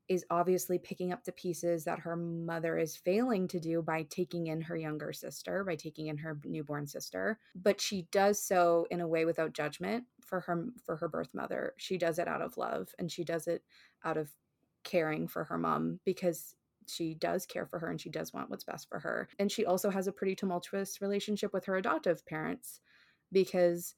is 0.09 0.25
obviously 0.29 0.77
picking 0.77 1.13
up 1.13 1.23
the 1.23 1.31
pieces 1.31 1.85
that 1.85 1.99
her 1.99 2.15
mother 2.17 2.77
is 2.77 2.97
failing 2.97 3.47
to 3.47 3.59
do 3.59 3.81
by 3.81 4.03
taking 4.03 4.47
in 4.47 4.61
her 4.61 4.75
younger 4.75 5.13
sister, 5.13 5.63
by 5.63 5.75
taking 5.75 6.07
in 6.07 6.17
her 6.17 6.37
newborn 6.43 6.85
sister. 6.87 7.39
But 7.55 7.79
she 7.79 8.03
does 8.11 8.41
so 8.41 8.85
in 8.91 8.99
a 8.99 9.07
way 9.07 9.23
without 9.25 9.53
judgment 9.53 10.05
for 10.21 10.41
her 10.41 10.67
for 10.83 10.97
her 10.97 11.07
birth 11.07 11.33
mother. 11.33 11.73
She 11.77 11.97
does 11.97 12.19
it 12.19 12.27
out 12.27 12.41
of 12.41 12.57
love 12.57 12.93
and 12.99 13.11
she 13.11 13.23
does 13.23 13.47
it 13.47 13.63
out 14.03 14.17
of 14.17 14.31
caring 14.83 15.27
for 15.27 15.45
her 15.45 15.57
mom 15.57 15.99
because 16.03 16.55
she 16.87 17.13
does 17.15 17.45
care 17.45 17.65
for 17.65 17.79
her 17.79 17.89
and 17.89 17.99
she 18.01 18.09
does 18.09 18.33
want 18.33 18.49
what's 18.49 18.63
best 18.63 18.89
for 18.89 18.99
her. 18.99 19.29
And 19.39 19.51
she 19.51 19.65
also 19.65 19.89
has 19.89 20.07
a 20.07 20.11
pretty 20.11 20.35
tumultuous 20.35 21.01
relationship 21.01 21.53
with 21.53 21.65
her 21.65 21.75
adoptive 21.75 22.25
parents 22.25 22.81
because 23.31 23.95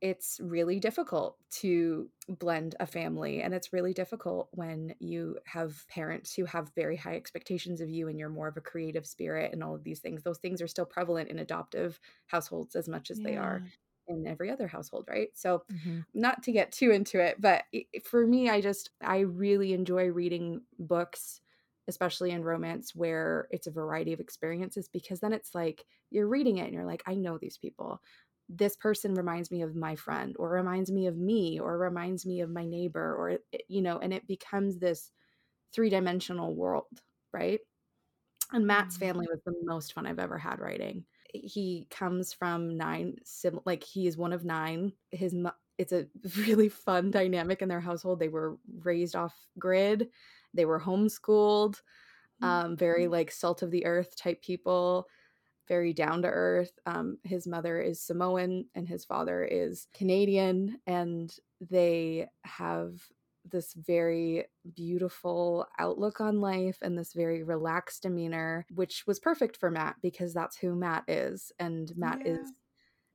it's 0.00 0.38
really 0.42 0.78
difficult 0.80 1.38
to 1.50 2.10
blend 2.28 2.74
a 2.80 2.86
family 2.86 3.40
and 3.40 3.54
it's 3.54 3.72
really 3.72 3.94
difficult 3.94 4.48
when 4.52 4.94
you 4.98 5.38
have 5.46 5.86
parents 5.88 6.34
who 6.34 6.44
have 6.44 6.74
very 6.74 6.96
high 6.96 7.16
expectations 7.16 7.80
of 7.80 7.88
you 7.88 8.08
and 8.08 8.18
you're 8.18 8.28
more 8.28 8.48
of 8.48 8.56
a 8.56 8.60
creative 8.60 9.06
spirit 9.06 9.52
and 9.52 9.62
all 9.64 9.74
of 9.74 9.84
these 9.84 10.00
things 10.00 10.22
those 10.22 10.38
things 10.38 10.60
are 10.60 10.68
still 10.68 10.84
prevalent 10.84 11.30
in 11.30 11.38
adoptive 11.38 12.00
households 12.26 12.74
as 12.76 12.88
much 12.88 13.10
as 13.10 13.20
they 13.20 13.36
are 13.36 13.62
in 14.08 14.26
every 14.26 14.50
other 14.50 14.66
household 14.68 15.06
right 15.08 15.28
so 15.34 15.62
Mhm. 15.68 16.04
not 16.12 16.42
to 16.42 16.52
get 16.52 16.70
too 16.70 16.90
into 16.90 17.18
it 17.18 17.40
but 17.40 17.64
for 18.04 18.26
me 18.26 18.50
i 18.50 18.60
just 18.60 18.90
i 19.00 19.20
really 19.20 19.72
enjoy 19.72 20.06
reading 20.08 20.60
books 20.78 21.40
especially 21.88 22.30
in 22.30 22.44
romance 22.44 22.94
where 22.94 23.48
it's 23.50 23.66
a 23.66 23.70
variety 23.70 24.12
of 24.12 24.20
experiences 24.20 24.88
because 24.88 25.20
then 25.20 25.32
it's 25.32 25.54
like 25.54 25.86
you're 26.10 26.28
reading 26.28 26.58
it 26.58 26.64
and 26.64 26.74
you're 26.74 26.84
like 26.84 27.02
i 27.06 27.14
know 27.14 27.38
these 27.38 27.58
people 27.58 28.00
this 28.48 28.76
person 28.76 29.14
reminds 29.14 29.50
me 29.50 29.62
of 29.62 29.74
my 29.74 29.96
friend 29.96 30.36
or 30.38 30.50
reminds 30.50 30.92
me 30.92 31.06
of 31.06 31.16
me 31.16 31.58
or 31.58 31.78
reminds 31.78 32.26
me 32.26 32.40
of 32.40 32.50
my 32.50 32.64
neighbor 32.64 33.14
or 33.14 33.38
you 33.68 33.80
know 33.82 33.98
and 33.98 34.12
it 34.12 34.26
becomes 34.26 34.78
this 34.78 35.10
three-dimensional 35.72 36.54
world 36.54 37.02
right 37.32 37.60
and 38.52 38.66
Matt's 38.66 38.96
Mhm. 38.96 38.98
family 38.98 39.26
was 39.30 39.40
the 39.44 39.54
most 39.62 39.92
fun 39.92 40.06
I've 40.06 40.18
ever 40.18 40.38
had 40.38 40.60
writing. 40.60 41.06
He 41.32 41.86
comes 41.90 42.32
from 42.32 42.76
nine, 42.76 43.16
sim- 43.24 43.60
like 43.64 43.82
he 43.82 44.06
is 44.06 44.16
one 44.16 44.32
of 44.32 44.44
nine. 44.44 44.92
His 45.10 45.34
it's 45.78 45.92
a 45.92 46.08
really 46.46 46.68
fun 46.68 47.10
dynamic 47.10 47.62
in 47.62 47.68
their 47.68 47.80
household. 47.80 48.20
They 48.20 48.28
were 48.28 48.58
raised 48.78 49.16
off 49.16 49.48
grid, 49.58 50.10
they 50.54 50.64
were 50.64 50.80
homeschooled, 50.80 51.80
um, 52.42 52.76
very 52.76 53.08
like 53.08 53.30
salt 53.30 53.62
of 53.62 53.70
the 53.70 53.86
earth 53.86 54.16
type 54.16 54.42
people, 54.42 55.06
very 55.68 55.92
down 55.92 56.22
to 56.22 56.28
earth. 56.28 56.78
Um, 56.86 57.18
his 57.24 57.46
mother 57.46 57.80
is 57.80 58.00
Samoan 58.00 58.66
and 58.74 58.88
his 58.88 59.04
father 59.04 59.44
is 59.44 59.86
Canadian, 59.94 60.78
and 60.86 61.34
they 61.60 62.28
have 62.44 62.92
this 63.50 63.74
very 63.74 64.44
beautiful 64.74 65.66
outlook 65.78 66.20
on 66.20 66.40
life 66.40 66.78
and 66.80 66.96
this 66.98 67.12
very 67.12 67.42
relaxed 67.42 68.02
demeanor, 68.02 68.66
which 68.74 69.06
was 69.06 69.20
perfect 69.20 69.56
for 69.58 69.70
Matt 69.70 69.96
because 70.02 70.32
that's 70.32 70.56
who 70.56 70.74
Matt 70.74 71.04
is. 71.08 71.52
And 71.58 71.92
Matt 71.96 72.20
Yeah. 72.24 72.32
is 72.32 72.52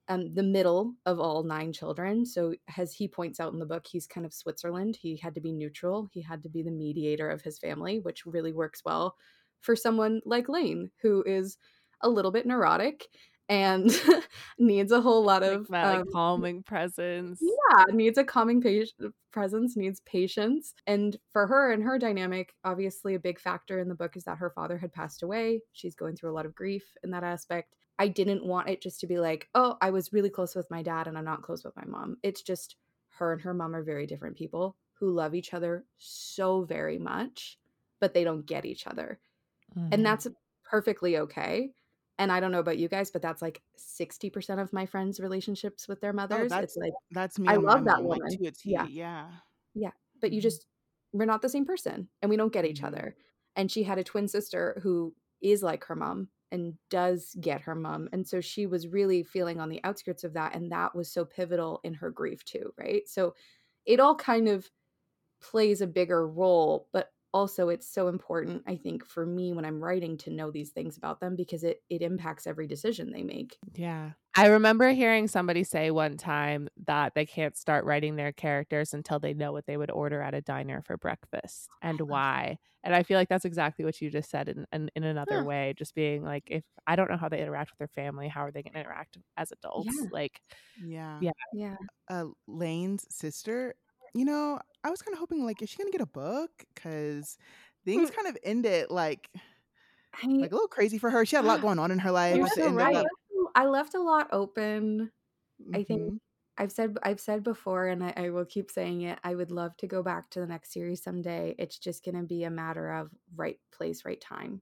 um, 0.10 0.34
the 0.34 0.44
middle 0.44 0.96
of 1.06 1.20
all 1.20 1.44
nine 1.44 1.72
children. 1.72 2.26
So, 2.26 2.54
as 2.78 2.94
he 2.94 3.08
points 3.08 3.40
out 3.40 3.54
in 3.54 3.60
the 3.60 3.66
book, 3.66 3.86
he's 3.88 4.08
kind 4.08 4.26
of 4.26 4.34
Switzerland. 4.34 4.98
He 5.00 5.16
had 5.16 5.36
to 5.36 5.42
be 5.42 5.52
neutral, 5.52 6.10
he 6.12 6.22
had 6.22 6.44
to 6.44 6.50
be 6.50 6.64
the 6.64 6.72
mediator 6.72 7.30
of 7.30 7.42
his 7.42 7.60
family, 7.60 8.00
which 8.00 8.26
really 8.26 8.52
works 8.52 8.82
well 8.84 9.16
for 9.62 9.76
someone 9.76 10.22
like 10.26 10.50
Lane, 10.50 10.90
who 11.02 11.24
is 11.26 11.58
a 12.02 12.10
little 12.10 12.32
bit 12.32 12.46
neurotic 12.46 13.08
and 13.50 13.92
needs 14.60 14.92
a 14.92 15.02
whole 15.02 15.24
lot 15.24 15.44
of 15.44 15.68
that 15.70 15.86
like 15.86 16.02
um, 16.02 16.08
calming 16.14 16.64
presence. 16.64 17.42
yeah 17.42 17.84
needs 17.92 18.18
a 18.18 18.24
calming 18.24 18.62
pa- 18.62 19.08
presence 19.32 19.76
needs 19.76 20.02
patience 20.02 20.76
and 20.86 21.18
for 21.34 21.48
her 21.48 21.72
and 21.72 21.84
her 21.84 21.98
dynamic 21.98 22.54
obviously 22.64 23.16
a 23.16 23.20
big 23.20 23.40
factor 23.40 23.80
in 23.80 23.90
the 23.90 23.96
book 23.96 24.16
is 24.16 24.24
that 24.24 24.38
her 24.38 24.52
father 24.52 24.78
had 24.78 24.94
passed 24.94 25.24
away 25.24 25.60
she's 25.74 25.96
going 25.96 26.16
through 26.16 26.32
a 26.32 26.34
lot 26.34 26.46
of 26.46 26.56
grief 26.56 26.84
in 27.04 27.10
that 27.10 27.24
aspect 27.24 27.76
i 28.00 28.08
didn't 28.08 28.44
want 28.46 28.68
it 28.70 28.82
just 28.82 29.00
to 29.00 29.08
be 29.08 29.20
like 29.20 29.48
oh 29.56 29.78
i 29.82 29.90
was 29.92 30.12
really 30.14 30.30
close 30.30 30.56
with 30.56 30.70
my 30.72 30.82
dad 30.82 31.08
and 31.08 31.18
i'm 31.18 31.26
not 31.26 31.42
close 31.44 31.64
with 31.64 31.76
my 31.76 31.86
mom 31.86 32.18
it's 32.24 32.42
just 32.42 32.76
her 33.10 33.34
and 33.34 33.42
her 33.42 33.54
mom 33.54 33.76
are 33.76 33.84
very 33.84 34.08
different 34.08 34.36
people 34.36 34.76
who 34.94 35.12
love 35.12 35.36
each 35.36 35.54
other 35.54 35.86
so 35.98 36.64
very 36.64 36.98
much 36.98 37.58
but 38.00 38.14
they 38.14 38.24
don't 38.24 38.46
get 38.46 38.66
each 38.66 38.88
other 38.88 39.20
Mhm. 39.78 39.94
and 39.94 40.06
that's 40.06 40.28
perfectly 40.64 41.18
okay 41.20 41.72
and 42.18 42.32
i 42.32 42.40
don't 42.40 42.52
know 42.52 42.60
about 42.60 42.78
you 42.78 42.88
guys 42.88 43.12
but 43.12 43.22
that's 43.22 43.42
like 43.42 43.62
60% 43.78 44.60
of 44.62 44.74
my 44.74 44.86
friends 44.86 45.20
relationships 45.20 45.88
with 45.88 46.02
their 46.02 46.14
mothers 46.14 46.46
it's 46.46 46.54
Oh, 46.54 46.56
that's- 46.56 46.78
like 46.78 46.94
That's 47.12 47.38
me. 47.40 47.48
I 47.48 47.56
love 47.56 47.86
that 47.86 47.98
mom, 48.02 48.08
like, 48.08 48.22
woman. 48.22 48.54
to. 48.54 48.70
Yeah. 48.70 48.86
Yeah. 49.74 49.92
but 50.22 50.32
you 50.34 50.40
Mhm. 50.40 50.44
just 50.44 50.68
we're 51.14 51.26
not 51.26 51.42
the 51.42 51.50
same 51.50 51.66
person 51.66 52.10
and 52.22 52.30
we 52.30 52.36
don't 52.38 52.52
get 52.54 52.66
each 52.66 52.82
Mhm. 52.82 52.88
other 52.88 53.16
and 53.56 53.72
she 53.72 53.84
had 53.84 53.98
a 53.98 54.04
twin 54.04 54.28
sister 54.28 54.80
who 54.84 55.16
is 55.42 55.64
like 55.64 55.84
her 55.86 55.96
mom 55.96 56.30
and 56.52 56.76
does 56.90 57.36
get 57.40 57.62
her 57.62 57.76
mom 57.76 58.10
and 58.12 58.28
so 58.28 58.42
she 58.42 58.66
was 58.66 58.88
really 58.88 59.24
feeling 59.24 59.60
on 59.60 59.70
the 59.70 59.82
outskirts 59.84 60.24
of 60.24 60.34
that 60.34 60.56
and 60.56 60.72
that 60.72 60.96
was 60.96 61.12
so 61.12 61.26
pivotal 61.26 61.80
in 61.84 61.94
her 61.94 62.10
grief 62.10 62.44
too 62.46 62.74
right 62.78 63.08
so 63.08 63.36
it 63.86 64.00
all 64.00 64.16
kind 64.16 64.48
of 64.48 64.70
plays 65.42 65.82
a 65.82 65.88
bigger 65.88 66.28
role 66.28 66.90
but 66.92 67.14
also 67.34 67.70
it's 67.70 67.88
so 67.88 68.08
important 68.08 68.64
i 68.68 68.76
think 68.76 69.06
for 69.06 69.26
me 69.26 69.54
when 69.54 69.66
i'm 69.66 69.84
writing 69.84 70.18
to 70.18 70.32
know 70.32 70.52
these 70.52 70.72
things 70.72 70.98
about 70.98 71.20
them 71.20 71.36
because 71.36 71.64
it 71.64 71.84
it 71.90 72.02
impacts 72.02 72.48
every 72.48 72.68
decision 72.68 73.12
they 73.12 73.24
make 73.24 73.60
Yeah. 73.74 74.14
I 74.40 74.48
remember 74.48 74.90
hearing 74.92 75.28
somebody 75.28 75.64
say 75.66 75.92
one 75.92 76.16
time 76.16 76.70
that 76.86 77.14
they 77.16 77.26
can't 77.26 77.58
start 77.58 77.84
writing 77.84 78.16
their 78.16 78.32
characters 78.32 78.94
until 78.94 79.20
they 79.20 79.34
know 79.34 79.52
what 79.52 79.66
they 79.66 79.76
would 79.76 79.92
order 79.92 80.22
at 80.22 80.34
a 80.34 80.42
diner 80.42 80.82
for 80.82 80.98
breakfast 80.98 81.70
and 81.82 82.00
why. 82.02 82.58
And 82.84 82.96
I 82.96 83.04
feel 83.04 83.18
like 83.18 83.28
that's 83.28 83.44
exactly 83.46 83.84
what 83.84 84.00
you 84.02 84.10
just 84.10 84.30
said 84.30 84.48
in 84.48 84.66
in, 84.72 84.90
in 84.96 85.04
another 85.04 85.42
Huh. 85.42 85.44
way. 85.44 85.74
Just 85.78 85.94
being 85.96 86.24
like, 86.24 86.44
if 86.48 86.64
I 86.88 86.96
don't 86.96 87.10
know 87.12 87.18
how 87.18 87.28
they 87.30 87.42
interact 87.42 87.72
with 87.72 87.80
their 87.80 87.88
family, 87.90 88.30
how 88.30 88.42
are 88.46 88.52
they 88.52 88.64
going 88.64 88.74
to 88.74 88.80
interact 88.80 89.18
as 89.36 89.52
adults? 89.52 90.06
Yeah. 90.06 90.10
Like, 90.10 90.42
Yeah. 90.78 91.26
Yeah. 91.26 91.34
yeah 91.52 91.78
Uh, 92.10 92.28
Lane's 92.48 93.06
sister. 93.14 93.76
You 94.16 94.26
know, 94.26 94.60
I 94.84 94.90
was 94.92 95.02
kind 95.04 95.14
of 95.14 95.20
hoping 95.20 95.46
like, 95.46 95.62
is 95.62 95.70
she 95.70 95.78
gonna 95.78 95.92
get 95.92 96.02
a 96.02 96.08
book? 96.08 96.52
Because 96.76 97.38
things 97.86 98.10
kind 98.12 98.28
of 98.28 98.38
ended 98.44 98.88
like 98.92 99.30
I, 100.14 100.28
like 100.42 100.52
a 100.52 100.56
little 100.56 100.68
crazy 100.68 100.98
for 100.98 101.10
her. 101.10 101.26
She 101.26 101.36
had 101.36 101.46
a 101.46 101.48
lot 101.48 101.60
going 101.62 101.80
on 101.80 101.92
in 101.92 102.00
her 102.00 102.12
life. 102.12 102.42
you're 102.42 102.48
so 102.48 102.70
right 102.72 103.12
i 103.56 103.66
left 103.66 103.94
a 103.96 104.02
lot 104.02 104.28
open 104.32 105.12
that. 105.60 105.76
I 105.76 105.84
think 105.84 106.04
Mhm. 106.08 106.20
I've 106.58 106.72
said 106.74 106.98
I've 107.04 107.20
said 107.22 107.44
before, 107.44 107.88
and 107.88 108.04
I, 108.04 108.14
I 108.18 108.30
will 108.32 108.46
keep 108.46 108.72
saying 108.72 109.02
it. 109.04 109.20
I 109.24 109.36
would 109.36 109.52
love 109.52 109.78
to 109.80 109.88
go 109.88 110.04
back 110.04 110.30
to 110.32 110.42
the 110.42 110.48
next 110.48 110.74
series 110.74 111.04
someday. 111.04 111.56
It's 111.60 111.80
just 111.80 112.04
going 112.06 112.16
to 112.18 112.24
be 112.28 112.44
a 112.46 112.52
matter 112.52 112.92
of 112.94 113.12
right 113.36 113.60
place, 113.72 114.06
right 114.06 114.22
time. 114.22 114.62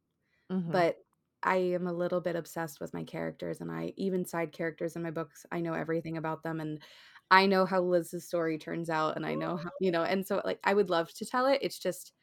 mhm. 0.49 0.73
But 0.73 0.97
I 1.43 1.57
am 1.57 1.87
a 1.87 1.93
little 1.93 2.21
bit 2.21 2.35
obsessed 2.37 2.79
with 2.81 2.93
my 2.93 3.03
characters, 3.05 3.61
and 3.61 3.71
I 3.71 3.93
even 3.97 4.25
side 4.25 4.51
characters 4.53 4.95
in 4.95 5.03
my 5.03 5.11
books. 5.11 5.45
I 5.51 5.61
know 5.61 5.73
everything 5.73 6.17
about 6.17 6.43
them, 6.43 6.59
and 6.61 6.83
I 7.31 7.45
know 7.47 7.65
how 7.65 7.81
Liz's 7.81 8.27
story 8.27 8.57
turns 8.59 8.89
out, 8.89 9.15
and 9.17 9.25
I 9.25 9.35
know 9.35 9.57
how 9.57 9.71
you 9.79 9.91
know. 9.91 10.03
And 10.03 10.27
so, 10.27 10.41
like, 10.45 10.59
I 10.65 10.73
would 10.75 10.89
love 10.89 11.13
to 11.15 11.25
tell 11.25 11.45
it. 11.47 11.59
It's 11.63 11.79
just, 11.79 12.13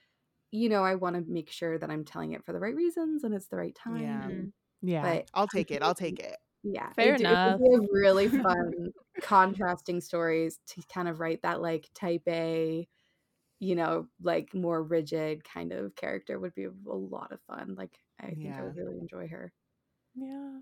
you 0.53 0.68
know, 0.68 0.85
I 0.85 0.94
want 0.96 1.16
to 1.16 1.22
make 1.31 1.50
sure 1.50 1.79
that 1.79 1.90
I'm 1.90 2.05
telling 2.05 2.33
it 2.33 2.44
for 2.44 2.53
the 2.53 2.61
right 2.61 2.74
reasons 2.74 3.24
and 3.24 3.35
it's 3.35 3.48
the 3.48 3.57
right 3.57 3.74
time. 3.74 4.20
Yeah. 4.20 4.29
and- 4.29 4.53
yeah. 4.81 5.18
But 5.18 5.29
I'll 5.35 5.48
take 5.48 5.70
it. 5.70 5.83
I'll 5.83 5.94
take 5.94 6.20
it. 6.20 6.37
Yeah, 6.64 6.92
Fair 6.94 7.14
it, 7.14 7.18
do- 7.18 7.24
it 7.24 7.59
would 7.59 7.83
be 7.83 7.88
really 7.92 8.29
fun 8.29 8.92
contrasting 9.20 10.00
stories 10.00 10.59
to 10.66 10.83
kind 10.92 11.09
of 11.09 11.20
write 11.20 11.42
that 11.42 11.61
like 11.61 11.88
type 11.94 12.22
A, 12.27 12.88
you 13.61 13.74
know, 13.74 14.09
like 14.22 14.55
more 14.55 14.83
rigid 14.83 15.44
kind 15.44 15.72
of 15.72 15.94
character 15.94 16.38
would 16.40 16.55
be 16.55 16.64
a, 16.64 16.70
a 16.70 16.96
lot 16.96 17.33
of 17.33 17.40
fun. 17.42 17.74
Like 17.77 17.98
I 18.18 18.31
think 18.31 18.59
I 18.59 18.62
would 18.62 18.77
really 18.77 18.98
enjoy 18.98 19.29
her. 19.29 19.53
Yeah. 20.14 20.61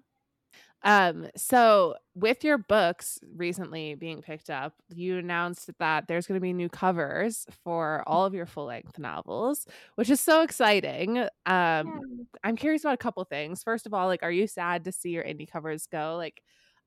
Um, 0.84 1.28
so 1.36 1.96
with 2.14 2.44
your 2.44 2.58
books 2.58 3.18
recently 3.34 3.94
being 3.94 4.20
picked 4.22 4.50
up, 4.50 4.74
you 4.94 5.18
announced 5.18 5.70
that 5.78 6.08
there's 6.08 6.26
going 6.26 6.36
to 6.38 6.42
be 6.42 6.52
new 6.52 6.68
covers 6.68 7.46
for 7.64 8.02
all 8.06 8.24
of 8.26 8.34
your 8.34 8.46
full 8.46 8.66
length 8.66 8.98
novels, 8.98 9.66
which 9.94 10.10
is 10.10 10.20
so 10.20 10.42
exciting. 10.42 11.18
Um, 11.46 12.02
I'm 12.44 12.56
curious 12.56 12.82
about 12.82 12.94
a 12.94 12.98
couple 12.98 13.24
things. 13.24 13.62
First 13.62 13.86
of 13.86 13.94
all, 13.94 14.06
like, 14.08 14.22
are 14.22 14.32
you 14.32 14.46
sad 14.46 14.84
to 14.84 14.92
see 14.92 15.10
your 15.10 15.24
indie 15.24 15.50
covers 15.50 15.86
go? 15.86 16.16
Like, 16.16 16.42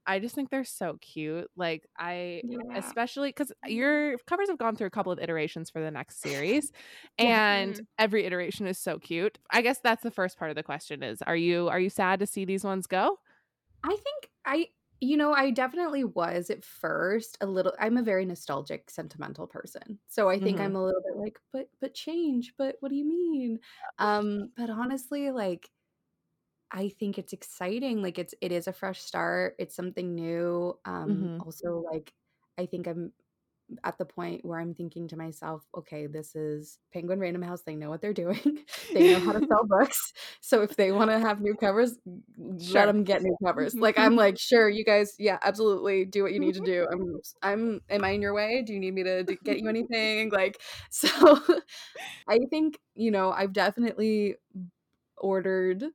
I 0.07 0.19
just 0.19 0.35
think 0.35 0.49
they're 0.49 0.63
so 0.65 0.97
cute. 1.01 1.49
Like, 1.55 1.87
I 1.97 2.43
Yeah. 2.43 2.55
especially 2.75 3.29
because 3.29 3.51
your 3.65 4.17
covers 4.27 4.49
have 4.49 4.57
gone 4.57 4.75
through 4.75 4.87
a 4.87 4.91
couple 4.91 5.11
of 5.11 5.19
iterations 5.19 5.69
for 5.69 5.81
the 5.81 5.89
next 5.91 6.21
series, 6.21 6.71
and 7.17 7.79
Mhm. 7.79 7.85
every 7.97 8.25
iteration 8.25 8.67
is 8.67 8.77
so 8.77 8.99
cute. 8.99 9.39
I 9.51 9.61
guess 9.61 9.79
that's 9.79 10.03
the 10.03 10.11
first 10.11 10.37
part 10.37 10.51
of 10.51 10.55
the 10.55 10.63
question: 10.63 11.01
is 11.03 11.21
are 11.23 11.35
you 11.35 11.69
are 11.69 11.79
you 11.79 11.89
sad 11.89 12.19
to 12.19 12.27
see 12.27 12.45
these 12.45 12.63
ones 12.63 12.85
go? 12.87 13.19
I 13.85 13.95
think 13.97 14.31
I 14.45 14.69
you 15.01 15.17
know, 15.17 15.33
I 15.33 15.51
definitely 15.51 16.05
was 16.05 16.49
at 16.49 16.63
first 16.63 17.37
a 17.41 17.45
little 17.47 17.73
I'm 17.79 17.97
a 17.97 18.03
very 18.03 18.25
nostalgic, 18.25 18.89
sentimental 18.89 19.45
person. 19.47 19.99
So 20.07 20.29
I 20.29 20.39
think 20.39 20.59
Mhm. 20.59 20.61
I'm 20.61 20.75
a 20.75 20.83
little 20.83 21.01
bit 21.01 21.17
like, 21.17 21.39
but 21.53 21.69
but 21.81 21.93
change, 21.93 22.53
but 22.57 22.77
what 22.79 22.89
do 22.89 22.95
you 22.95 23.05
mean? 23.05 23.59
Um, 23.99 24.51
but 24.57 24.69
honestly, 24.69 25.31
like 25.31 25.69
I 26.71 26.89
think 26.89 27.17
it's 27.17 27.33
exciting. 27.33 28.01
Like 28.01 28.17
it's 28.19 28.33
it 28.41 28.51
is 28.51 28.67
a 28.67 28.73
fresh 28.73 29.01
start. 29.01 29.55
It's 29.59 29.75
something 29.75 30.15
new. 30.15 30.79
Um, 30.85 31.31
Mhm. 31.31 31.45
also 31.45 31.79
like 31.91 32.13
I 32.57 32.65
think 32.65 32.87
I'm 32.87 33.13
at 33.83 33.97
the 33.97 34.05
point 34.05 34.45
where 34.45 34.59
I'm 34.59 34.73
thinking 34.73 35.07
to 35.09 35.17
myself, 35.17 35.63
okay, 35.75 36.07
this 36.07 36.35
is 36.35 36.79
Penguin 36.93 37.19
Random 37.19 37.41
House. 37.41 37.61
They 37.63 37.75
know 37.75 37.89
what 37.89 38.01
they're 38.01 38.13
doing. 38.13 38.59
they 38.93 39.03
know 39.07 39.19
how 39.25 39.33
to 39.33 39.41
sell 39.49 39.65
books. 39.67 40.13
So 40.41 40.61
if 40.61 40.75
they 40.75 40.91
want 40.91 41.11
to 41.11 41.19
have 41.19 41.41
new 41.41 41.55
covers, 41.55 41.97
let 42.37 42.85
them 42.85 43.03
get 43.03 43.21
new 43.23 43.35
covers. 43.45 43.75
Like 43.81 43.97
I'm 43.97 44.15
like, 44.15 44.37
sure, 44.39 44.69
you 44.69 44.83
guys, 44.85 45.15
yeah, 45.19 45.37
absolutely, 45.41 46.05
do 46.05 46.23
what 46.23 46.33
you 46.33 46.39
need 46.39 46.53
to 46.55 46.61
do. 46.61 46.87
I'm, 46.91 47.19
I'm, 47.41 47.81
am 47.89 48.03
I 48.03 48.09
in 48.11 48.21
your 48.21 48.33
way? 48.33 48.63
Do 48.65 48.73
you 48.73 48.79
need 48.79 48.93
me 48.93 49.03
to 49.03 49.23
d- 49.23 49.39
get 49.43 49.59
you 49.59 49.69
anything? 49.69 50.29
Like, 50.31 50.61
so 50.91 51.39
I 52.27 52.39
think 52.49 52.79
you 52.95 53.11
know 53.11 53.31
I've 53.31 53.53
definitely 53.53 54.35
ordered 55.17 55.85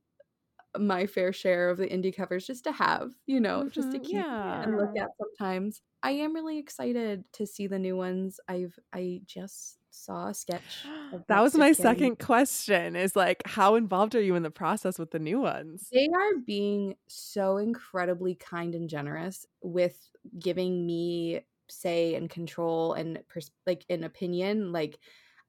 my 0.79 1.07
fair 1.07 1.33
share 1.33 1.71
of 1.71 1.79
the 1.79 1.87
indie 1.89 2.15
covers 2.15 2.47
just 2.47 2.65
to 2.65 2.73
have, 2.73 3.13
you 3.27 3.41
know, 3.41 3.69
just 3.71 3.91
to 3.93 3.99
Mhm, 3.99 4.01
keep 4.01 4.27
yeah. 4.27 4.63
and 4.63 4.77
look 4.77 4.91
at 4.99 5.09
sometimes. 5.19 5.83
I 6.03 6.13
am 6.13 6.35
really 6.35 6.59
excited 6.59 7.25
to 7.35 7.47
see 7.47 7.67
the 7.67 7.79
new 7.79 7.97
ones. 7.97 8.41
I've 8.49 8.79
I 8.93 9.21
just 9.27 9.79
saw 9.91 10.29
a 10.29 10.35
sketch 10.35 10.87
That 11.29 11.41
was 11.41 11.57
my 11.57 11.73
second 11.73 12.19
question 12.19 12.97
is 12.97 13.17
like 13.17 13.43
how 13.47 13.75
involved 13.75 14.15
are 14.15 14.21
you 14.23 14.35
in 14.35 14.43
the 14.43 14.51
process 14.51 14.99
with 14.99 15.11
the 15.11 15.19
new 15.19 15.41
ones? 15.41 15.91
They 15.93 16.09
are 16.15 16.39
being 16.47 16.97
so 17.09 17.57
incredibly 17.57 18.37
kind 18.37 18.75
and 18.75 18.89
generous 18.89 19.47
with 19.63 20.09
giving 20.39 20.87
me 20.87 21.41
say 21.69 22.15
and 22.15 22.31
control 22.31 22.93
and 22.93 23.21
pers- 23.29 23.51
like 23.67 23.85
an 23.89 24.05
opinion. 24.05 24.73
Like 24.73 25.01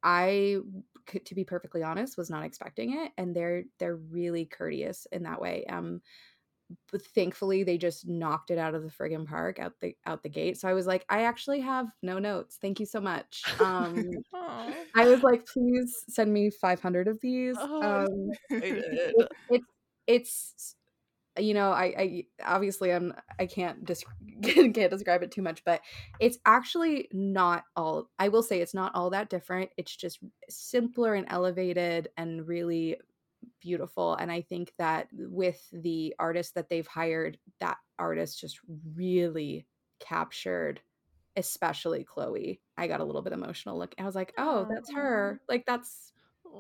I 0.03 0.57
to 1.25 1.35
be 1.35 1.43
perfectly 1.43 1.83
honest, 1.83 2.17
was 2.17 2.29
not 2.29 2.43
expecting 2.43 2.97
it, 2.97 3.11
and 3.17 3.35
they're 3.35 3.65
they're 3.79 3.95
really 3.95 4.45
courteous 4.45 5.05
in 5.11 5.23
that 5.23 5.41
way. 5.41 5.65
Um, 5.65 6.01
but 6.91 7.01
thankfully 7.01 7.63
they 7.63 7.77
just 7.77 8.07
knocked 8.07 8.51
it 8.51 8.57
out 8.57 8.75
of 8.75 8.83
the 8.83 8.89
friggin' 8.89 9.25
park 9.25 9.59
out 9.59 9.73
the 9.81 9.95
out 10.05 10.23
the 10.23 10.29
gate. 10.29 10.57
So 10.57 10.67
I 10.67 10.73
was 10.73 10.87
like, 10.87 11.05
I 11.09 11.23
actually 11.23 11.59
have 11.61 11.87
no 12.01 12.19
notes. 12.19 12.57
Thank 12.61 12.79
you 12.79 12.85
so 12.85 12.99
much. 13.01 13.43
Um, 13.59 14.09
I 14.95 15.05
was 15.05 15.21
like, 15.21 15.45
please 15.45 16.03
send 16.09 16.33
me 16.33 16.49
500 16.49 17.07
of 17.07 17.19
these. 17.21 17.55
Oh, 17.59 18.05
Um, 18.05 18.31
it- 18.49 19.27
it's 19.49 19.65
it's 20.07 20.75
you 21.39 21.53
know 21.53 21.71
I, 21.71 21.83
I 21.97 22.23
obviously 22.45 22.91
i'm 22.91 23.13
i 23.39 23.45
can't 23.45 23.85
dis- 23.85 24.03
can't 24.43 24.73
describe 24.73 25.23
it 25.23 25.31
too 25.31 25.41
much 25.41 25.63
but 25.63 25.81
it's 26.19 26.37
actually 26.45 27.07
not 27.13 27.63
all 27.77 28.09
i 28.19 28.27
will 28.27 28.43
say 28.43 28.59
it's 28.59 28.73
not 28.73 28.93
all 28.95 29.11
that 29.11 29.29
different 29.29 29.69
it's 29.77 29.95
just 29.95 30.19
simpler 30.49 31.13
and 31.15 31.27
elevated 31.29 32.09
and 32.17 32.45
really 32.47 32.97
beautiful 33.61 34.15
and 34.15 34.31
i 34.31 34.41
think 34.41 34.73
that 34.77 35.07
with 35.13 35.61
the 35.71 36.13
artist 36.19 36.55
that 36.55 36.69
they've 36.69 36.87
hired 36.87 37.37
that 37.59 37.77
artist 37.99 38.39
just 38.39 38.59
really 38.95 39.65
captured 39.99 40.81
especially 41.37 42.03
chloe 42.03 42.59
i 42.77 42.87
got 42.87 42.99
a 42.99 43.03
little 43.03 43.21
bit 43.21 43.33
emotional 43.33 43.77
look 43.77 43.95
i 43.99 44.03
was 44.03 44.15
like 44.15 44.33
oh 44.37 44.67
that's 44.69 44.91
her 44.91 45.39
like 45.47 45.63
that's 45.65 46.11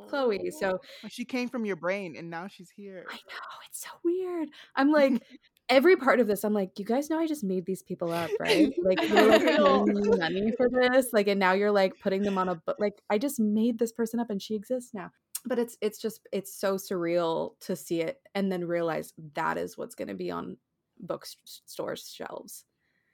chloe 0.07 0.51
so 0.51 0.79
She 1.09 1.25
came 1.25 1.49
from 1.49 1.65
your 1.65 1.75
brain 1.75 2.15
and 2.15 2.29
now 2.29 2.47
she's 2.47 2.69
here. 2.69 3.05
I 3.09 3.13
know 3.13 3.57
it's 3.69 3.81
so 3.81 3.89
weird. 4.03 4.49
I'm 4.75 4.91
like 4.91 5.21
every 5.69 5.95
part 5.95 6.19
of 6.19 6.27
this. 6.27 6.43
I'm 6.43 6.53
like, 6.53 6.77
you 6.77 6.85
guys 6.85 7.09
know 7.09 7.19
I 7.19 7.25
just 7.25 7.43
made 7.43 7.65
these 7.65 7.81
people 7.81 8.11
up, 8.11 8.29
right? 8.39 8.71
Like 8.83 9.01
you're 9.01 9.27
like 9.27 9.41
paying 9.41 10.17
money 10.19 10.51
for 10.57 10.69
this, 10.69 11.07
like, 11.13 11.27
and 11.27 11.39
now 11.39 11.53
you're 11.53 11.71
like 11.71 11.93
putting 12.01 12.23
them 12.23 12.37
on 12.37 12.49
a 12.49 12.55
book. 12.55 12.75
Like 12.79 13.01
I 13.09 13.17
just 13.17 13.39
made 13.39 13.79
this 13.79 13.91
person 13.91 14.19
up, 14.19 14.29
and 14.29 14.41
she 14.41 14.55
exists 14.55 14.93
now. 14.93 15.11
But 15.45 15.57
it's 15.59 15.77
it's 15.81 15.99
just 15.99 16.27
it's 16.31 16.53
so 16.53 16.75
surreal 16.75 17.59
to 17.61 17.75
see 17.75 18.01
it 18.01 18.21
and 18.35 18.51
then 18.51 18.65
realize 18.65 19.13
that 19.33 19.57
is 19.57 19.77
what's 19.77 19.95
going 19.95 20.07
to 20.09 20.13
be 20.13 20.29
on 20.31 20.57
bookstores 20.99 22.11
shelves. 22.13 22.65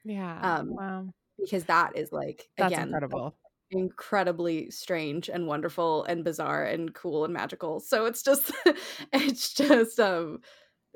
yeah. 0.03 0.39
Um, 0.59 0.71
Wow. 0.71 1.13
because 1.39 1.63
that 1.65 1.95
is 1.95 2.11
like 2.11 2.49
That's 2.57 2.73
again 2.73 2.87
incredible. 2.89 3.37
incredibly 3.71 4.69
strange 4.71 5.29
and 5.29 5.47
wonderful 5.47 6.03
and 6.05 6.23
bizarre 6.23 6.63
and 6.65 6.93
cool 6.93 7.23
and 7.25 7.33
magical. 7.33 7.79
So 7.79 8.05
it's 8.05 8.23
just 8.23 8.51
it's 9.13 9.53
just 9.53 9.99
um 9.99 10.41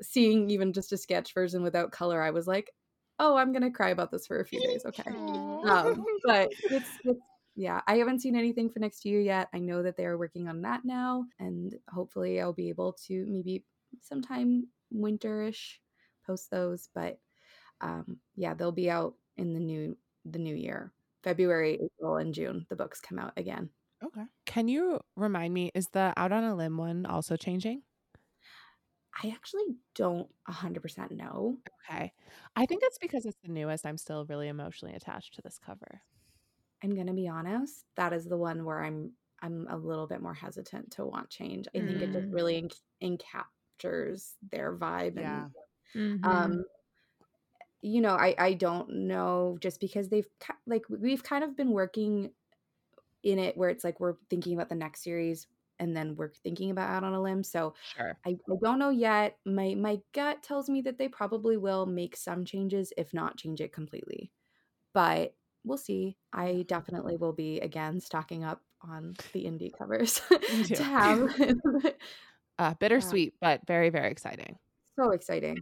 seeing 0.02 0.50
even 0.50 0.72
just 0.72 0.92
a 0.92 0.96
sketch 0.98 1.32
version 1.34 1.62
without 1.62 1.92
color, 1.92 2.20
I 2.20 2.30
was 2.30 2.46
like, 2.46 2.72
oh, 3.18 3.36
I'm 3.36 3.52
gonna 3.52 3.70
cry 3.70 3.90
about 3.90 4.10
this 4.10 4.26
for 4.26 4.40
a 4.40 4.44
few 4.44 4.60
days. 4.60 4.84
Okay. 4.84 5.04
Um, 5.10 6.04
but 6.24 6.50
it's, 6.64 6.88
it's 7.04 7.20
yeah, 7.54 7.80
I 7.86 7.96
haven't 7.96 8.20
seen 8.20 8.36
anything 8.36 8.70
for 8.70 8.78
next 8.78 9.04
year 9.04 9.20
yet. 9.20 9.48
I 9.52 9.58
know 9.58 9.82
that 9.82 9.96
they 9.96 10.06
are 10.06 10.18
working 10.18 10.48
on 10.48 10.62
that 10.62 10.84
now, 10.84 11.26
and 11.38 11.74
hopefully 11.92 12.40
I'll 12.40 12.52
be 12.52 12.70
able 12.70 12.94
to 13.06 13.26
maybe 13.28 13.64
sometime 14.00 14.68
winterish 14.94 15.76
post 16.26 16.50
those. 16.50 16.88
But 16.94 17.18
um, 17.80 18.18
yeah, 18.36 18.54
they'll 18.54 18.72
be 18.72 18.90
out 18.90 19.14
in 19.36 19.52
the 19.52 19.60
new 19.60 19.96
the 20.24 20.38
new 20.38 20.54
year. 20.54 20.92
February, 21.22 21.78
April, 21.82 22.16
and 22.16 22.34
June, 22.34 22.66
the 22.68 22.76
books 22.76 23.00
come 23.00 23.18
out 23.18 23.32
again. 23.36 23.70
Okay. 24.04 24.24
Can 24.46 24.66
you 24.66 25.00
remind 25.16 25.54
me, 25.54 25.70
is 25.74 25.88
the 25.88 26.12
Out 26.16 26.32
on 26.32 26.42
a 26.42 26.54
Limb 26.56 26.76
one 26.76 27.06
also 27.06 27.36
changing? 27.36 27.82
I 29.22 29.28
actually 29.28 29.76
don't 29.94 30.28
100% 30.48 31.10
know. 31.12 31.58
Okay. 31.88 32.12
I 32.56 32.66
think 32.66 32.82
it's 32.84 32.98
because 32.98 33.26
it's 33.26 33.38
the 33.44 33.52
newest. 33.52 33.86
I'm 33.86 33.98
still 33.98 34.24
really 34.24 34.48
emotionally 34.48 34.94
attached 34.94 35.34
to 35.34 35.42
this 35.42 35.58
cover. 35.64 36.02
I'm 36.82 36.94
going 36.94 37.06
to 37.08 37.12
be 37.14 37.28
honest, 37.28 37.86
that 37.96 38.12
is 38.12 38.26
the 38.26 38.36
one 38.38 38.64
where 38.64 38.82
I'm 38.82 39.14
I'm 39.40 39.66
a 39.68 39.76
little 39.76 40.06
bit 40.06 40.22
more 40.22 40.34
hesitant 40.34 40.92
to 40.92 41.04
want 41.06 41.30
change. 41.30 41.66
I 41.74 41.82
think 41.82 42.02
it 42.02 42.12
just 42.12 42.26
Mm. 42.26 42.32
really 42.32 42.58
en- 43.02 43.18
encaptures 43.18 44.34
their 44.42 44.76
vibe 44.78 45.16
Yeah. 45.16 45.22
and 45.22 45.50
Mhm. 45.94 46.54
um 46.54 46.64
you 47.80 48.00
know, 48.00 48.14
I 48.14 48.34
I 48.38 48.54
don't 48.54 48.88
know 48.90 49.58
just 49.60 49.80
because 49.80 50.08
they've 50.08 50.28
like 50.66 50.84
we've 50.88 51.22
kind 51.22 51.42
of 51.44 51.56
been 51.56 51.70
working 51.72 52.32
in 53.24 53.38
it 53.38 53.56
where 53.56 53.70
it's 53.70 53.84
like 53.84 54.00
we're 54.00 54.16
thinking 54.30 54.54
about 54.54 54.68
the 54.70 54.76
next 54.76 55.02
series 55.04 55.48
and 55.78 55.96
then 55.96 56.16
we're 56.16 56.32
thinking 56.32 56.70
about 56.70 56.90
out 56.90 57.04
on 57.04 57.14
a 57.14 57.22
limb. 57.22 57.44
So 57.44 57.74
Sure. 57.80 58.18
I, 58.26 58.30
I 58.32 58.54
don't 58.62 58.78
know 58.80 58.90
yet. 58.90 59.38
My 59.46 59.74
my 59.76 60.00
gut 60.14 60.42
tells 60.44 60.70
me 60.70 60.82
that 60.82 60.98
they 60.98 61.08
probably 61.08 61.56
will 61.58 61.86
make 61.86 62.16
some 62.16 62.44
changes, 62.46 62.92
if 62.98 63.14
not 63.14 63.38
change 63.38 63.60
it 63.60 63.72
completely. 63.72 64.32
But 64.94 65.36
we'll 65.64 65.78
see. 65.78 66.16
I 66.32 66.64
definitely 66.68 67.16
will 67.16 67.32
be 67.32 67.60
again 67.60 68.00
stocking 68.00 68.44
up 68.44 68.60
on 68.86 69.14
the 69.32 69.44
indie 69.44 69.76
covers 69.76 70.20
to 70.66 70.82
have. 70.82 71.34
Uh, 72.58 72.74
bittersweet, 72.74 73.32
but 73.40 73.66
very, 73.66 73.88
very 73.88 74.10
exciting. 74.10 74.56
so 74.94 75.10
exciting. 75.10 75.56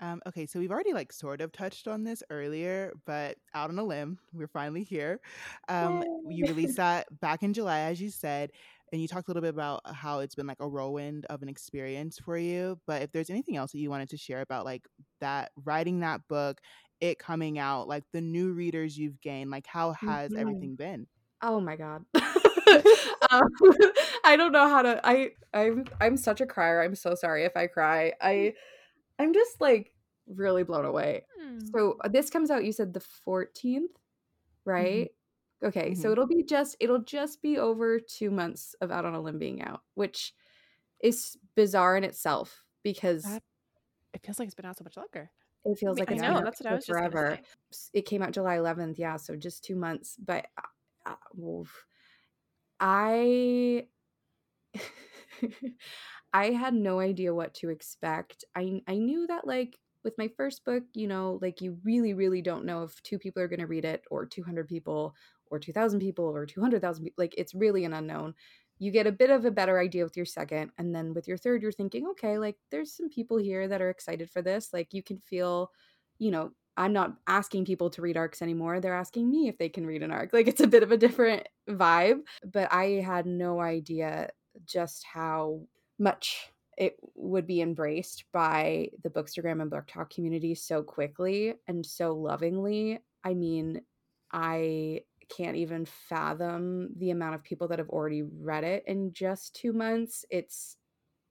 Um, 0.00 0.20
okay, 0.26 0.46
so 0.46 0.58
we've 0.58 0.72
already 0.72 0.92
like 0.92 1.12
sort 1.12 1.40
of 1.40 1.52
touched 1.52 1.88
on 1.88 2.04
this 2.04 2.22
earlier, 2.28 2.92
but 3.06 3.38
out 3.54 3.70
on 3.70 3.78
a 3.78 3.84
limb, 3.84 4.18
we're 4.32 4.48
finally 4.48 4.82
here. 4.82 5.20
Um, 5.68 6.02
you 6.28 6.44
released 6.44 6.76
that 6.76 7.06
back 7.20 7.42
in 7.44 7.54
July, 7.54 7.80
as 7.80 8.00
you 8.02 8.10
said, 8.10 8.50
and 8.92 9.00
you 9.00 9.08
talked 9.08 9.28
a 9.28 9.30
little 9.30 9.40
bit 9.42 9.54
about 9.54 9.80
how 9.92 10.20
it's 10.20 10.34
been 10.34 10.46
like 10.46 10.60
a 10.60 10.68
whirlwind 10.68 11.26
of 11.30 11.42
an 11.42 11.48
experience 11.48 12.18
for 12.18 12.36
you. 12.36 12.78
But 12.86 13.02
if 13.02 13.12
there's 13.12 13.30
anything 13.30 13.56
else 13.56 13.72
that 13.72 13.78
you 13.78 13.90
wanted 13.90 14.10
to 14.10 14.16
share 14.16 14.42
about 14.42 14.64
like 14.64 14.86
that 15.20 15.52
writing 15.64 16.00
that 16.00 16.20
book, 16.28 16.60
it 17.00 17.18
coming 17.18 17.58
out, 17.58 17.88
like 17.88 18.04
the 18.12 18.20
new 18.20 18.52
readers 18.52 18.98
you've 18.98 19.20
gained, 19.20 19.50
like 19.50 19.66
how 19.66 19.92
has 19.92 20.34
Mhm. 20.34 20.34
everything 20.34 20.76
been? 20.76 21.06
Oh 21.42 21.60
my 21.60 21.76
god. 21.76 22.04
um, 23.30 23.42
I 24.24 24.36
don't 24.38 24.52
know 24.52 24.68
how 24.68 24.82
to 24.82 25.00
I 25.06 25.32
I'm 25.54 25.86
I'm 26.00 26.16
such 26.16 26.40
a 26.40 26.46
crier. 26.46 26.82
I'm 26.82 26.94
so 26.94 27.14
sorry 27.14 27.44
if 27.44 27.56
I 27.56 27.66
cry. 27.66 28.12
I 28.20 28.54
I'm 29.18 29.34
just 29.34 29.60
like 29.60 29.92
really 30.28 30.64
blown 30.64 30.84
away. 30.86 31.26
So 31.74 31.98
uh, 32.04 32.08
this 32.08 32.30
comes 32.30 32.50
out 32.50 32.64
you 32.64 32.72
said 32.72 32.94
the 32.94 33.00
14th, 33.00 33.92
right? 34.66 35.10
Okay, 35.64 35.94
so 35.94 36.10
Mhm. 36.10 36.12
it'll 36.12 36.28
be 36.28 36.44
just 36.44 36.76
it'll 36.80 37.00
just 37.02 37.42
be 37.42 37.58
over 37.58 38.00
2 38.00 38.30
months 38.30 38.74
of 38.82 38.90
Out 38.92 39.04
on 39.06 39.14
a 39.14 39.20
Limb 39.22 39.38
being 39.38 39.62
out, 39.62 39.82
which 39.94 40.34
is 41.02 41.36
bizarre 41.56 41.96
in 41.96 42.04
itself 42.04 42.64
because 42.84 43.24
That- 43.24 43.42
it 44.14 44.22
feels 44.24 44.38
like 44.38 44.46
it's 44.48 44.54
been 44.56 44.66
out 44.66 44.78
so 44.78 44.84
much 44.84 44.96
longer. 44.98 45.30
It 45.64 45.78
feels 45.78 45.98
like 45.98 46.10
I 46.10 46.14
it's 46.14 46.22
know, 46.22 46.34
been 46.34 46.44
that's 46.44 46.60
what 46.60 46.70
I 46.72 46.74
was 46.74 46.86
forever. 46.86 47.38
It 47.92 48.02
came 48.06 48.22
out 48.22 48.32
July 48.32 48.56
11th, 48.58 48.98
yeah, 48.98 49.16
so 49.16 49.34
just 49.36 49.64
two 49.64 49.76
months. 49.76 50.16
But 50.22 50.46
uh, 50.58 51.10
uh, 51.10 51.40
oof. 51.42 51.84
I 52.80 53.86
I 56.32 56.50
had 56.50 56.74
no 56.74 57.00
idea 57.00 57.34
what 57.34 57.54
to 57.54 57.70
expect. 57.70 58.44
I 58.54 58.82
I 58.88 58.96
knew 58.96 59.26
that 59.26 59.46
like 59.46 59.78
with 60.02 60.18
my 60.18 60.28
first 60.36 60.64
book, 60.64 60.82
you 60.94 61.06
know, 61.06 61.38
like 61.40 61.60
you 61.60 61.78
really 61.84 62.14
really 62.14 62.42
don't 62.42 62.64
know 62.66 62.82
if 62.82 63.02
two 63.02 63.18
people 63.18 63.42
are 63.42 63.48
going 63.48 63.60
to 63.60 63.66
read 63.66 63.84
it 63.84 64.04
or 64.10 64.26
200 64.26 64.68
people 64.68 65.14
or 65.50 65.58
2000 65.58 66.00
people 66.00 66.24
or 66.26 66.46
200,000 66.46 67.04
people. 67.04 67.22
Like 67.22 67.34
it's 67.38 67.54
really 67.54 67.84
an 67.84 67.94
unknown. 67.94 68.34
You 68.78 68.90
get 68.90 69.06
a 69.06 69.12
bit 69.12 69.30
of 69.30 69.44
a 69.44 69.50
better 69.50 69.78
idea 69.78 70.04
with 70.04 70.16
your 70.16 70.26
second 70.26 70.70
and 70.78 70.94
then 70.94 71.14
with 71.14 71.28
your 71.28 71.36
third 71.36 71.62
you're 71.62 71.72
thinking, 71.72 72.06
okay, 72.08 72.38
like 72.38 72.56
there's 72.70 72.92
some 72.92 73.08
people 73.08 73.36
here 73.36 73.68
that 73.68 73.80
are 73.80 73.90
excited 73.90 74.30
for 74.30 74.42
this. 74.42 74.70
Like 74.72 74.92
you 74.92 75.02
can 75.02 75.18
feel, 75.18 75.70
you 76.18 76.30
know, 76.30 76.50
I'm 76.76 76.92
not 76.92 77.14
asking 77.26 77.66
people 77.66 77.88
to 77.90 78.02
read 78.02 78.16
arcs 78.16 78.42
anymore. 78.42 78.80
They're 78.80 78.94
asking 78.94 79.30
me 79.30 79.48
if 79.48 79.58
they 79.58 79.68
can 79.68 79.86
read 79.86 80.02
an 80.02 80.10
arc. 80.10 80.32
Like 80.32 80.48
it's 80.48 80.60
a 80.60 80.66
bit 80.66 80.82
of 80.82 80.90
a 80.90 80.96
different 80.96 81.46
vibe, 81.68 82.20
but 82.52 82.72
I 82.72 83.02
had 83.04 83.26
no 83.26 83.60
idea 83.60 84.30
just 84.66 85.04
how 85.04 85.60
much 85.98 86.50
it 86.76 86.96
would 87.14 87.46
be 87.46 87.60
embraced 87.60 88.24
by 88.32 88.88
the 89.04 89.10
Bookstagram 89.10 89.62
and 89.62 89.70
BookTok 89.70 90.10
community 90.10 90.54
so 90.54 90.82
quickly 90.82 91.54
and 91.68 91.86
so 91.86 92.12
lovingly. 92.12 92.98
I 93.22 93.34
mean, 93.34 93.80
I 94.32 95.02
can't 95.28 95.56
even 95.56 95.84
fathom 95.86 96.90
the 96.96 97.10
amount 97.10 97.34
of 97.36 97.42
people 97.42 97.68
that 97.68 97.78
have 97.78 97.90
already 97.90 98.22
read 98.22 98.64
it 98.64 98.84
in 98.86 99.12
just 99.12 99.54
two 99.54 99.72
months. 99.72 100.24
It's 100.30 100.76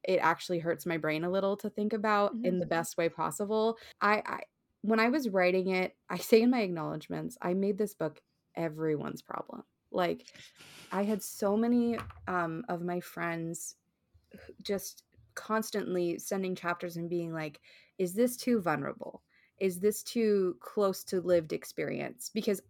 it 0.03 0.17
actually 0.19 0.59
hurts 0.59 0.85
my 0.85 0.97
brain 0.97 1.23
a 1.23 1.29
little 1.31 1.57
to 1.57 1.69
think 1.69 1.93
about 1.93 2.33
Mhm. 2.35 2.45
in 2.45 2.59
the 2.59 2.65
best 2.65 2.97
way 2.97 3.09
possible. 3.09 3.77
I, 4.01 4.23
I 4.25 4.41
when 4.81 4.99
I 4.99 5.09
was 5.09 5.29
writing 5.29 5.69
it, 5.69 5.95
I 6.09 6.17
say 6.17 6.41
in 6.41 6.49
my 6.51 6.61
acknowledgments, 6.61 7.37
I 7.41 7.53
made 7.53 7.77
this 7.77 7.93
book 7.95 8.21
everyone's 8.55 9.21
problem. 9.21 9.63
Like 9.91 10.27
I 10.91 11.03
had 11.03 11.23
so 11.23 11.57
many 11.57 11.97
um, 12.27 12.65
of 12.69 12.81
my 12.81 12.99
friends 13.01 13.75
just 14.61 15.03
constantly 15.35 16.19
sending 16.19 16.55
chapters 16.55 16.97
and 16.97 17.09
being 17.09 17.33
like, 17.33 17.61
"Is 17.97 18.13
this 18.13 18.37
too 18.37 18.61
vulnerable? 18.61 19.23
Is 19.59 19.79
this 19.79 20.03
too 20.03 20.57
close 20.59 21.03
to 21.05 21.21
lived 21.21 21.53
experience?" 21.53 22.29
Because 22.33 22.61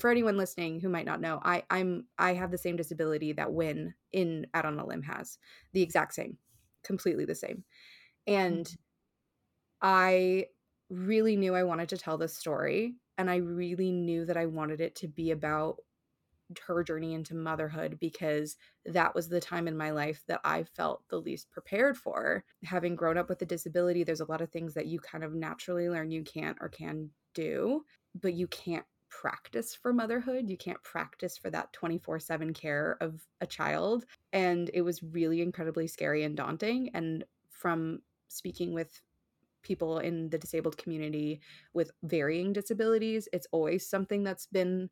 for 0.00 0.10
anyone 0.10 0.36
listening 0.36 0.80
who 0.80 0.88
might 0.88 1.06
not 1.06 1.20
know, 1.20 1.40
I 1.42 1.64
I'm 1.70 2.06
I 2.18 2.34
have 2.34 2.50
the 2.50 2.58
same 2.58 2.76
disability 2.76 3.32
that 3.32 3.52
Win 3.52 3.94
in 4.12 4.46
Out 4.54 4.64
on 4.64 4.78
a 4.78 4.86
Limb 4.86 5.02
has, 5.02 5.38
the 5.72 5.82
exact 5.82 6.14
same, 6.14 6.38
completely 6.84 7.24
the 7.24 7.34
same, 7.34 7.64
and 8.26 8.66
mm-hmm. 8.66 8.76
I 9.82 10.46
really 10.90 11.36
knew 11.36 11.54
I 11.54 11.64
wanted 11.64 11.88
to 11.90 11.98
tell 11.98 12.18
this 12.18 12.36
story, 12.36 12.96
and 13.18 13.30
I 13.30 13.36
really 13.36 13.92
knew 13.92 14.24
that 14.26 14.36
I 14.36 14.46
wanted 14.46 14.80
it 14.80 14.94
to 14.96 15.08
be 15.08 15.30
about 15.30 15.78
her 16.66 16.82
journey 16.82 17.14
into 17.14 17.34
motherhood 17.34 17.98
because 18.00 18.56
that 18.84 19.14
was 19.14 19.28
the 19.28 19.40
time 19.40 19.66
in 19.68 19.76
my 19.76 19.90
life 19.90 20.22
that 20.28 20.40
I 20.44 20.64
felt 20.64 21.02
the 21.08 21.18
least 21.18 21.50
prepared 21.50 21.96
for. 21.96 22.44
Having 22.64 22.96
grown 22.96 23.16
up 23.16 23.28
with 23.28 23.42
a 23.42 23.46
disability, 23.46 24.04
there's 24.04 24.20
a 24.20 24.30
lot 24.30 24.40
of 24.40 24.50
things 24.50 24.74
that 24.74 24.86
you 24.86 25.00
kind 25.00 25.24
of 25.24 25.34
naturally 25.34 25.88
learn 25.88 26.10
you 26.10 26.22
can't 26.22 26.58
or 26.60 26.68
can 26.68 27.10
do, 27.34 27.84
but 28.20 28.34
you 28.34 28.46
can't 28.48 28.84
practice 29.20 29.74
for 29.74 29.92
motherhood. 29.92 30.48
You 30.48 30.56
can't 30.56 30.82
practice 30.82 31.36
for 31.36 31.50
that 31.50 31.72
24 31.72 32.18
7 32.18 32.54
care 32.54 32.96
of 33.00 33.20
a 33.40 33.46
child. 33.46 34.04
And 34.32 34.70
it 34.72 34.82
was 34.82 35.02
really 35.02 35.42
incredibly 35.42 35.86
scary 35.86 36.24
and 36.24 36.36
daunting. 36.36 36.90
And 36.94 37.24
from 37.50 38.00
speaking 38.28 38.72
with 38.72 39.00
people 39.62 39.98
in 39.98 40.30
the 40.30 40.38
disabled 40.38 40.76
community 40.76 41.40
with 41.74 41.92
varying 42.02 42.52
disabilities, 42.52 43.28
it's 43.32 43.46
always 43.52 43.86
something 43.86 44.24
that's 44.24 44.46
been 44.46 44.88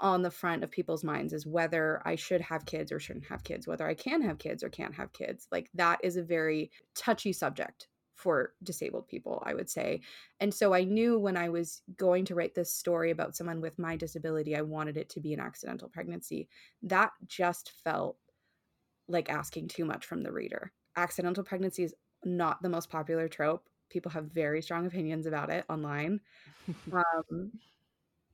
on 0.00 0.22
the 0.22 0.30
front 0.30 0.64
of 0.64 0.70
people's 0.72 1.04
minds 1.04 1.32
is 1.32 1.46
whether 1.46 2.02
I 2.04 2.16
should 2.16 2.40
have 2.40 2.66
kids 2.66 2.90
or 2.90 2.98
shouldn't 2.98 3.26
have 3.26 3.44
kids, 3.44 3.68
whether 3.68 3.86
I 3.86 3.94
can 3.94 4.22
have 4.22 4.38
kids 4.38 4.64
or 4.64 4.68
can't 4.68 4.94
have 4.96 5.12
kids. 5.12 5.46
Like 5.52 5.70
that 5.74 6.00
is 6.02 6.16
a 6.16 6.22
very 6.22 6.72
touchy 6.96 7.32
subject 7.32 7.86
for 8.14 8.54
disabled 8.62 9.08
people, 9.08 9.42
I 9.44 9.54
would 9.54 9.68
say. 9.68 10.00
And 10.40 10.52
so 10.52 10.72
I 10.72 10.84
knew 10.84 11.18
when 11.18 11.36
I 11.36 11.48
was 11.48 11.82
going 11.96 12.24
to 12.26 12.34
write 12.34 12.54
this 12.54 12.72
story 12.72 13.10
about 13.10 13.36
someone 13.36 13.60
with 13.60 13.78
my 13.78 13.96
disability, 13.96 14.56
I 14.56 14.62
wanted 14.62 14.96
it 14.96 15.08
to 15.10 15.20
be 15.20 15.34
an 15.34 15.40
accidental 15.40 15.88
pregnancy. 15.88 16.48
That 16.82 17.10
just 17.26 17.72
felt 17.82 18.16
like 19.08 19.30
asking 19.30 19.68
too 19.68 19.84
much 19.84 20.06
from 20.06 20.22
the 20.22 20.32
reader. 20.32 20.72
Accidental 20.96 21.44
pregnancy 21.44 21.84
is 21.84 21.94
not 22.24 22.62
the 22.62 22.68
most 22.68 22.88
popular 22.90 23.28
trope. 23.28 23.68
People 23.90 24.10
have 24.12 24.24
very 24.26 24.62
strong 24.62 24.86
opinions 24.86 25.26
about 25.26 25.50
it 25.50 25.64
online. 25.68 26.20
Um, 26.92 27.52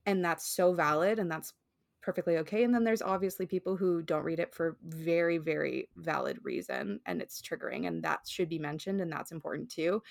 and 0.05 0.23
that's 0.23 0.47
so 0.47 0.73
valid 0.73 1.19
and 1.19 1.29
that's 1.29 1.53
perfectly 2.01 2.37
okay 2.37 2.63
and 2.63 2.73
then 2.73 2.83
there's 2.83 3.01
obviously 3.01 3.45
people 3.45 3.77
who 3.77 4.01
don't 4.01 4.23
read 4.23 4.39
it 4.39 4.53
for 4.53 4.77
very 4.83 5.37
very 5.37 5.89
valid 5.97 6.39
reason 6.43 6.99
and 7.05 7.21
it's 7.21 7.41
triggering 7.41 7.87
and 7.87 8.03
that 8.03 8.27
should 8.27 8.49
be 8.49 8.59
mentioned 8.59 9.01
and 9.01 9.11
that's 9.11 9.31
important 9.31 9.69
too. 9.69 10.01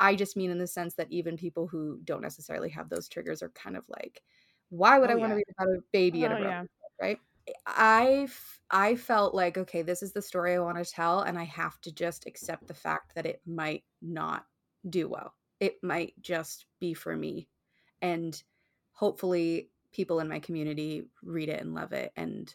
I 0.00 0.16
just 0.16 0.36
mean 0.36 0.50
in 0.50 0.58
the 0.58 0.66
sense 0.66 0.94
that 0.96 1.10
even 1.12 1.36
people 1.36 1.68
who 1.68 2.00
don't 2.04 2.22
necessarily 2.22 2.68
have 2.70 2.88
those 2.88 3.08
triggers 3.08 3.42
are 3.42 3.50
kind 3.50 3.76
of 3.76 3.88
like 3.88 4.22
why 4.70 4.98
would 4.98 5.08
Oh, 5.08 5.10
i 5.10 5.14
want 5.14 5.30
to 5.30 5.34
yeah. 5.34 5.36
read 5.36 5.44
about 5.56 5.68
a 5.68 5.82
baby 5.92 6.24
in 6.24 6.32
a 6.32 6.36
Oh, 6.36 6.38
yeah. 6.38 6.64
romance 6.64 6.68
book, 6.80 6.92
right 7.00 7.18
eh, 7.48 7.52
I 7.66 8.08
f- 8.24 8.60
I 8.70 8.96
felt 8.96 9.34
like 9.34 9.56
okay 9.58 9.82
this 9.82 10.02
is 10.02 10.12
the 10.12 10.22
story 10.22 10.54
i 10.54 10.58
want 10.58 10.78
to 10.78 10.84
tell 10.84 11.20
and 11.20 11.38
i 11.38 11.44
have 11.44 11.80
to 11.82 11.92
just 11.92 12.26
accept 12.26 12.66
the 12.66 12.74
fact 12.74 13.14
that 13.14 13.26
it 13.26 13.42
might 13.46 13.84
not 14.02 14.46
do 14.88 15.08
well. 15.08 15.34
It 15.60 15.82
might 15.82 16.14
just 16.20 16.66
be 16.80 16.92
for 16.94 17.16
me. 17.16 17.48
And 18.02 18.42
hopefully 18.92 19.72
people 19.94 20.20
in 20.20 20.28
my 20.28 20.40
community 20.40 21.08
read 21.22 21.48
it 21.48 21.60
and 21.60 21.74
love 21.74 21.92
it 21.92 22.12
and 22.16 22.54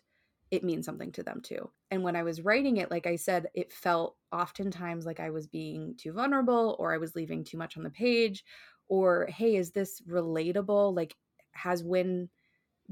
it 0.52 0.64
means 0.64 0.86
something 0.86 1.12
to 1.12 1.24
them 1.24 1.42
too. 1.42 1.72
And 1.92 2.04
when 2.04 2.16
I 2.16 2.24
was 2.24 2.42
writing 2.42 2.78
it, 2.78 2.90
like 2.90 3.06
I 3.06 3.18
said, 3.18 3.50
it 3.54 3.72
felt 3.72 4.18
oftentimes 4.32 5.06
like 5.06 5.20
I 5.20 5.30
was 5.30 5.46
being 5.48 5.96
too 5.96 6.12
vulnerable 6.12 6.76
or 6.80 6.94
I 6.94 6.98
was 6.98 7.16
leaving 7.16 7.44
too 7.44 7.58
much 7.58 7.78
on 7.78 7.84
the 7.84 7.92
page 7.92 8.44
or 8.88 9.28
hey, 9.28 9.56
is 9.56 9.72
this 9.72 10.02
relatable? 10.02 10.96
Like 10.96 11.16
has 11.54 11.84
Win 11.84 12.30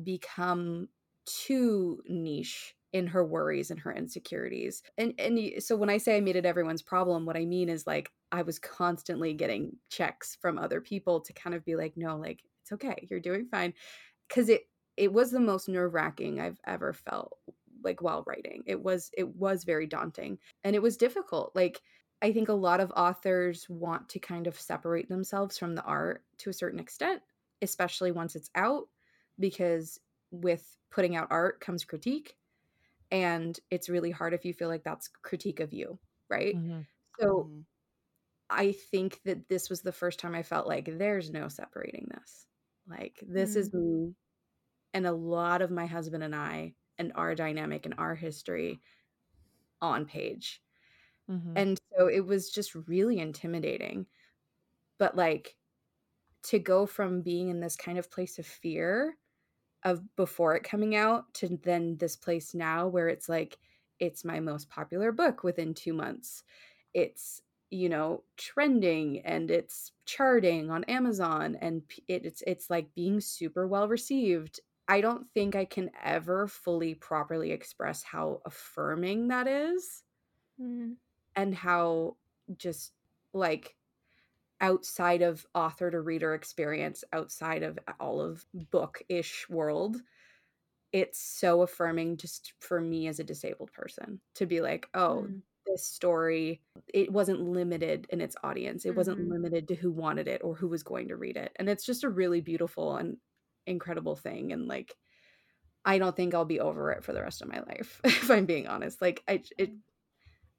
become 0.02 0.90
too 1.26 2.02
niche 2.08 2.76
in 2.94 3.08
her 3.08 3.26
worries 3.26 3.70
and 3.70 3.80
her 3.80 3.94
insecurities. 3.94 4.82
And 4.98 5.14
and 5.20 5.62
so 5.62 5.76
when 5.76 5.90
I 5.90 5.98
say 5.98 6.18
I 6.18 6.22
made 6.22 6.36
it 6.36 6.46
everyone's 6.46 6.82
problem, 6.82 7.26
what 7.26 7.38
I 7.38 7.46
mean 7.46 7.70
is 7.70 7.86
like 7.86 8.12
I 8.32 8.44
was 8.44 8.60
constantly 8.60 9.34
getting 9.34 9.78
checks 9.90 10.38
from 10.40 10.58
other 10.58 10.82
people 10.82 11.22
to 11.22 11.34
kind 11.34 11.56
of 11.56 11.66
be 11.66 11.76
like, 11.76 11.98
no, 11.98 12.18
like 12.18 12.44
it's 12.62 12.72
okay, 12.72 13.08
you're 13.10 13.20
doing 13.20 13.48
fine, 13.48 13.74
because 14.28 14.50
it 14.50 14.70
it 14.98 15.14
was 15.14 15.32
the 15.32 15.40
most 15.40 15.70
nerve 15.70 15.94
wracking 15.94 16.40
I've 16.40 16.60
ever 16.66 16.94
felt 16.94 17.40
like 17.84 18.02
while 18.02 18.24
writing. 18.26 18.64
It 18.66 18.82
was 18.84 19.12
it 19.18 19.36
was 19.36 19.64
very 19.64 19.88
daunting 19.88 20.40
and 20.64 20.76
it 20.76 20.82
was 20.82 20.98
difficult. 20.98 21.56
Like 21.56 21.82
I 22.22 22.34
think 22.34 22.50
a 22.50 22.54
lot 22.54 22.80
of 22.80 22.92
authors 22.96 23.70
want 23.70 24.10
to 24.10 24.20
kind 24.20 24.48
of 24.48 24.60
separate 24.60 25.10
themselves 25.10 25.58
from 25.58 25.76
the 25.76 25.84
art 25.84 26.26
to 26.40 26.50
a 26.50 26.54
certain 26.54 26.80
extent, 26.80 27.22
especially 27.62 28.12
once 28.12 28.36
it's 28.36 28.50
out, 28.56 28.88
because 29.40 30.00
with 30.32 30.78
putting 30.92 31.16
out 31.16 31.28
art 31.32 31.60
comes 31.62 31.86
critique 31.86 32.38
and 33.12 33.60
it's 33.72 33.90
really 33.90 34.12
hard 34.12 34.34
if 34.34 34.46
you 34.46 34.54
feel 34.54 34.68
like 34.70 34.84
that's 34.84 35.08
critique 35.10 35.60
of 35.60 35.74
you 35.74 36.00
right 36.30 36.58
Mhm. 36.58 36.88
so 37.20 37.50
Mhm. 37.50 37.66
i 38.50 38.72
think 38.72 39.22
that 39.24 39.48
this 39.50 39.70
was 39.70 39.82
the 39.82 39.92
first 39.92 40.20
time 40.20 40.36
i 40.36 40.44
felt 40.44 40.68
like 40.68 40.98
there's 40.98 41.30
no 41.32 41.48
separating 41.48 42.08
this 42.12 42.48
like 42.88 43.24
this 43.28 43.56
is 43.56 43.74
me 43.74 44.16
and 44.94 45.08
a 45.08 45.12
lot 45.14 45.62
of 45.62 45.72
my 45.72 45.86
husband 45.88 46.24
and 46.24 46.36
i 46.36 46.76
and 46.98 47.12
our 47.16 47.36
dynamic 47.36 47.86
and 47.86 47.96
our 47.98 48.16
history 48.16 48.82
on 49.82 50.06
page 50.06 50.62
Mhm. 51.28 51.58
and 51.58 51.80
so 51.98 52.08
it 52.08 52.22
was 52.26 52.52
just 52.52 52.76
really 52.76 53.20
intimidating 53.20 54.08
but 55.00 55.16
like 55.16 55.58
to 56.44 56.60
go 56.60 56.86
from 56.86 57.22
being 57.22 57.50
in 57.50 57.62
this 57.62 57.76
kind 57.76 57.98
of 57.98 58.12
place 58.12 58.40
of 58.40 58.48
fear 58.48 59.18
of 59.84 60.16
before 60.16 60.56
it 60.56 60.64
coming 60.64 60.96
out 60.96 61.34
to 61.36 61.58
then 61.64 61.98
this 61.98 62.16
place 62.16 62.54
now 62.56 62.88
where 62.88 63.10
it's 63.10 63.30
like 63.30 63.60
it's 64.00 64.26
my 64.26 64.40
most 64.40 64.70
popular 64.70 65.12
book 65.12 65.44
within 65.44 65.74
2 65.74 65.94
months. 65.94 66.44
It's 66.94 67.42
you 67.70 67.90
know 67.90 68.24
trending 68.38 69.20
and 69.26 69.52
it's 69.52 69.92
charting 70.06 70.72
on 70.72 70.84
Amazon 70.86 71.58
and 71.62 71.84
it, 72.08 72.26
it's 72.26 72.44
it's 72.48 72.70
like 72.70 72.94
being 72.96 73.20
super 73.20 73.68
well 73.68 73.88
received. 73.88 74.60
I 74.88 75.02
don't 75.02 75.28
think 75.34 75.56
I 75.56 75.66
can 75.66 75.92
ever 76.02 76.48
fully 76.48 76.96
properly 76.96 77.52
express 77.52 78.04
how 78.04 78.42
affirming 78.46 79.28
that 79.30 79.48
is 79.48 80.04
Mm. 80.60 80.98
and 81.36 81.54
how 81.54 82.18
just 82.56 82.94
like 83.34 83.76
outside 84.62 85.22
of 85.22 85.46
author 85.56 85.92
to 85.92 86.02
reader 86.02 86.34
experience 86.34 87.04
outside 87.14 87.64
of 87.64 87.80
all 88.00 88.22
of 88.22 88.46
book-ish 88.72 89.50
world 89.50 90.02
it's 90.94 91.20
so 91.20 91.62
affirming 91.62 92.18
just 92.18 92.54
for 92.60 92.82
me 92.82 93.08
as 93.08 93.20
a 93.20 93.24
disabled 93.24 93.72
person 93.74 94.22
to 94.36 94.46
be 94.46 94.62
like 94.62 94.88
oh 94.94 95.24
Mm. 95.24 95.42
This 95.68 95.86
story 95.86 96.62
it 96.94 97.12
wasn't 97.12 97.42
limited 97.42 98.08
in 98.10 98.22
its 98.22 98.36
audience. 98.44 98.86
It 98.86 98.96
wasn't 98.96 99.20
Mhm. 99.20 99.30
limited 99.30 99.68
to 99.68 99.76
who 99.76 99.92
wanted 99.92 100.28
it 100.28 100.42
or 100.44 100.56
who 100.56 100.68
was 100.68 100.84
going 100.84 101.10
to 101.10 101.16
read 101.18 101.38
it 101.38 101.52
and 101.58 101.70
it's 101.70 101.86
just 101.86 102.04
a 102.04 102.10
really 102.10 102.42
beautiful 102.42 102.96
and 102.98 103.18
incredible 103.66 104.16
thing 104.16 104.54
and 104.54 104.68
like 104.68 104.96
i 105.86 105.98
don't 105.98 106.16
think 106.16 106.34
i'll 106.34 106.46
be 106.46 106.60
over 106.60 106.92
it 106.92 107.04
for 107.04 107.14
the 107.14 107.22
rest 107.22 107.42
of 107.42 107.50
my 107.50 107.60
life 107.68 108.00
if 108.06 108.32
i'm 108.32 108.46
being 108.46 108.68
honest. 108.68 109.02
Like 109.02 109.24
i 109.28 109.44
it 109.58 109.72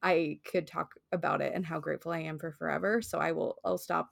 i 0.03 0.39
could 0.45 0.67
talk 0.67 0.95
about 1.13 1.41
it 1.41 1.53
and 1.55 1.65
how 1.67 1.81
grateful 1.81 2.13
i 2.13 2.21
am 2.21 2.39
for 2.39 2.53
forever 2.53 3.03
so 3.03 3.19
i 3.19 3.33
will 3.33 3.57
i'll 3.65 3.79
stop 3.79 4.11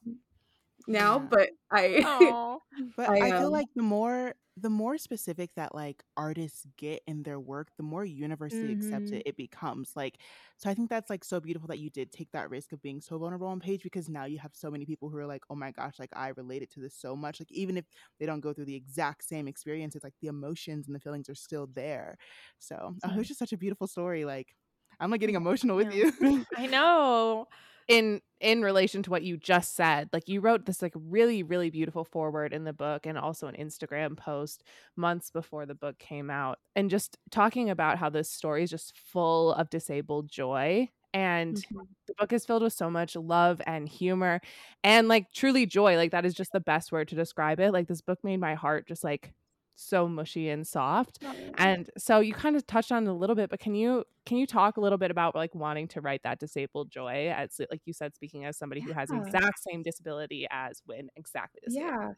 now 0.89 1.19
Yeah. 1.19 1.27
but 1.31 1.51
i 1.71 2.33
But 2.97 3.11
I, 3.11 3.29
I, 3.29 3.31
feel 3.31 3.51
like 3.53 3.69
the 3.75 3.83
more 3.83 4.35
the 4.57 4.71
more 4.71 4.99
specific 4.99 5.51
that 5.57 5.75
like 5.75 6.03
artists 6.17 6.67
get 6.79 7.03
in 7.07 7.23
their 7.23 7.39
work, 7.41 7.69
the 7.77 7.83
more 7.83 8.05
universally 8.05 8.71
Mhm. 8.71 8.73
accepted 8.73 9.23
it 9.27 9.37
becomes. 9.37 9.93
Like, 9.97 10.19
so 10.57 10.71
I 10.71 10.75
think 10.75 10.91
that's 10.91 11.11
like 11.11 11.25
so 11.25 11.41
beautiful 11.41 11.69
that 11.69 11.79
you 11.79 11.91
did 11.91 12.13
take 12.13 12.31
that 12.33 12.51
risk 12.51 12.73
of 12.73 12.83
being 12.83 13.01
so 13.01 13.19
vulnerable 13.19 13.49
on 13.49 13.61
page 13.61 13.83
because 13.83 14.09
now 14.09 14.25
you 14.25 14.39
have 14.39 14.53
so 14.55 14.71
many 14.71 14.87
people 14.87 15.11
who 15.11 15.17
are 15.19 15.27
like, 15.27 15.43
oh 15.51 15.55
my 15.55 15.71
gosh, 15.73 15.99
like 15.99 16.11
I 16.15 16.29
related 16.37 16.71
to 16.73 16.81
this 16.81 16.95
so 16.95 17.15
much. 17.17 17.41
Like 17.41 17.53
even 17.53 17.77
if 17.77 17.85
they 18.19 18.27
don't 18.27 18.41
go 18.41 18.53
through 18.53 18.67
the 18.67 18.75
exact 18.77 19.25
same 19.25 19.47
experience, 19.49 19.95
it's 19.95 20.05
like 20.05 20.15
the 20.21 20.29
emotions 20.29 20.87
and 20.87 20.95
the 20.97 21.01
feelings 21.01 21.29
are 21.29 21.35
still 21.35 21.69
there. 21.75 22.17
So 22.59 22.95
oh, 23.05 23.11
it 23.11 23.17
was 23.19 23.29
just 23.29 23.39
such 23.41 23.53
a 23.53 23.59
beautiful 23.59 23.87
story. 23.87 24.25
Like 24.25 24.55
I'm 25.01 25.11
like 25.11 25.21
getting 25.21 25.37
emotional 25.37 25.77
with 25.77 25.91
you. 25.91 26.13
I 26.55 26.67
know. 26.67 27.47
In 27.89 28.21
in 28.41 28.63
relation 28.63 29.03
to 29.03 29.11
what 29.11 29.23
you 29.23 29.37
just 29.37 29.75
said 29.77 30.09
like 30.13 30.29
you 30.29 30.41
wrote 30.41 30.67
this 30.67 30.83
like 30.83 30.93
really 30.97 31.43
really 31.43 31.71
beautiful 31.71 32.05
forward 32.05 32.53
in 32.53 32.65
the 32.65 32.73
book 32.73 33.07
and 33.07 33.17
also 33.17 33.47
an 33.47 33.55
instagram 33.57 34.17
post 34.17 34.65
months 34.97 35.31
before 35.31 35.65
the 35.67 35.75
book 35.75 35.99
came 35.99 36.29
out 36.31 36.59
and 36.75 36.91
just 36.91 37.17
talking 37.31 37.71
about 37.71 37.97
how 37.99 38.11
this 38.11 38.31
story 38.31 38.63
is 38.65 38.71
just 38.71 38.97
full 38.99 39.53
of 39.55 39.71
disabled 39.71 40.29
joy 40.29 40.89
and 41.15 41.65
Mhm. 41.71 41.97
the 42.09 42.15
book 42.19 42.33
is 42.33 42.45
filled 42.45 42.63
with 42.63 42.73
so 42.73 42.91
much 42.91 43.17
love 43.17 43.61
and 43.67 43.89
humor 43.89 44.41
and 44.85 45.09
like 45.09 45.33
truly 45.33 45.65
joy 45.65 45.97
like 45.97 46.11
that 46.11 46.27
is 46.27 46.35
just 46.35 46.53
the 46.53 46.61
best 46.61 46.93
word 46.93 47.09
to 47.09 47.15
describe 47.15 47.61
it 47.61 47.73
like 47.73 47.87
this 47.89 48.01
book 48.03 48.19
made 48.25 48.39
my 48.39 48.55
heart 48.55 48.87
just 48.87 49.05
like 49.05 49.33
so 49.77 50.09
mushy 50.09 50.49
and 50.49 50.67
soft 50.67 51.19
and 51.59 51.91
so 51.99 52.21
you 52.21 52.35
kind 52.35 52.57
of 52.57 52.67
touched 52.67 52.91
on 52.93 53.07
it 53.07 53.11
a 53.11 53.13
little 53.13 53.37
bit 53.37 53.51
but 53.51 53.61
can 53.61 53.75
you 53.75 54.05
can 54.25 54.39
you 54.39 54.47
talk 54.47 54.77
a 54.77 54.81
little 54.81 54.99
bit 54.99 55.11
about 55.11 55.35
like 55.35 55.55
wanting 55.55 55.87
to 55.87 56.01
write 56.01 56.23
that 56.25 56.39
disabled 56.41 56.91
joy 56.91 57.31
as 57.31 57.61
like 57.71 57.83
you 57.85 57.93
said 57.93 58.15
speaking 58.15 58.45
as 58.45 58.57
somebody 58.57 58.81
who 58.81 58.93
has 58.93 59.11
the 59.11 59.17
exact 59.17 59.59
same 59.71 59.83
disability 59.83 60.47
as 60.51 60.83
Win 60.87 61.09
exactly 61.17 61.61
the 61.65 61.71
same 61.71 61.93
yeah 62.01 62.15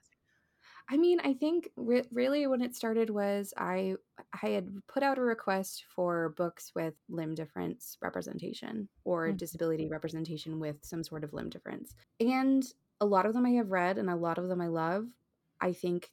I 0.88 0.96
mean, 0.96 1.20
I 1.20 1.34
think 1.34 1.70
re- 1.76 2.06
really 2.10 2.46
when 2.46 2.62
it 2.62 2.74
started 2.74 3.10
was 3.10 3.52
I 3.56 3.96
I 4.42 4.48
had 4.48 4.70
put 4.88 5.02
out 5.02 5.18
a 5.18 5.22
request 5.22 5.84
for 5.94 6.30
books 6.30 6.72
with 6.74 6.94
limb 7.08 7.34
difference 7.34 7.98
representation 8.02 8.88
or 9.04 9.32
Mhm. 9.32 9.38
disability 9.38 9.88
representation 9.88 10.60
with 10.60 10.84
some 10.84 11.04
sort 11.04 11.24
of 11.24 11.32
limb 11.32 11.50
difference. 11.50 11.94
And 12.20 12.64
a 13.00 13.06
lot 13.06 13.26
of 13.26 13.34
them 13.34 13.46
I 13.46 13.50
have 13.50 13.70
read 13.70 13.98
and 13.98 14.10
a 14.10 14.16
lot 14.16 14.38
of 14.38 14.48
them 14.48 14.60
I 14.60 14.68
love. 14.68 15.08
I 15.60 15.72
think 15.72 16.10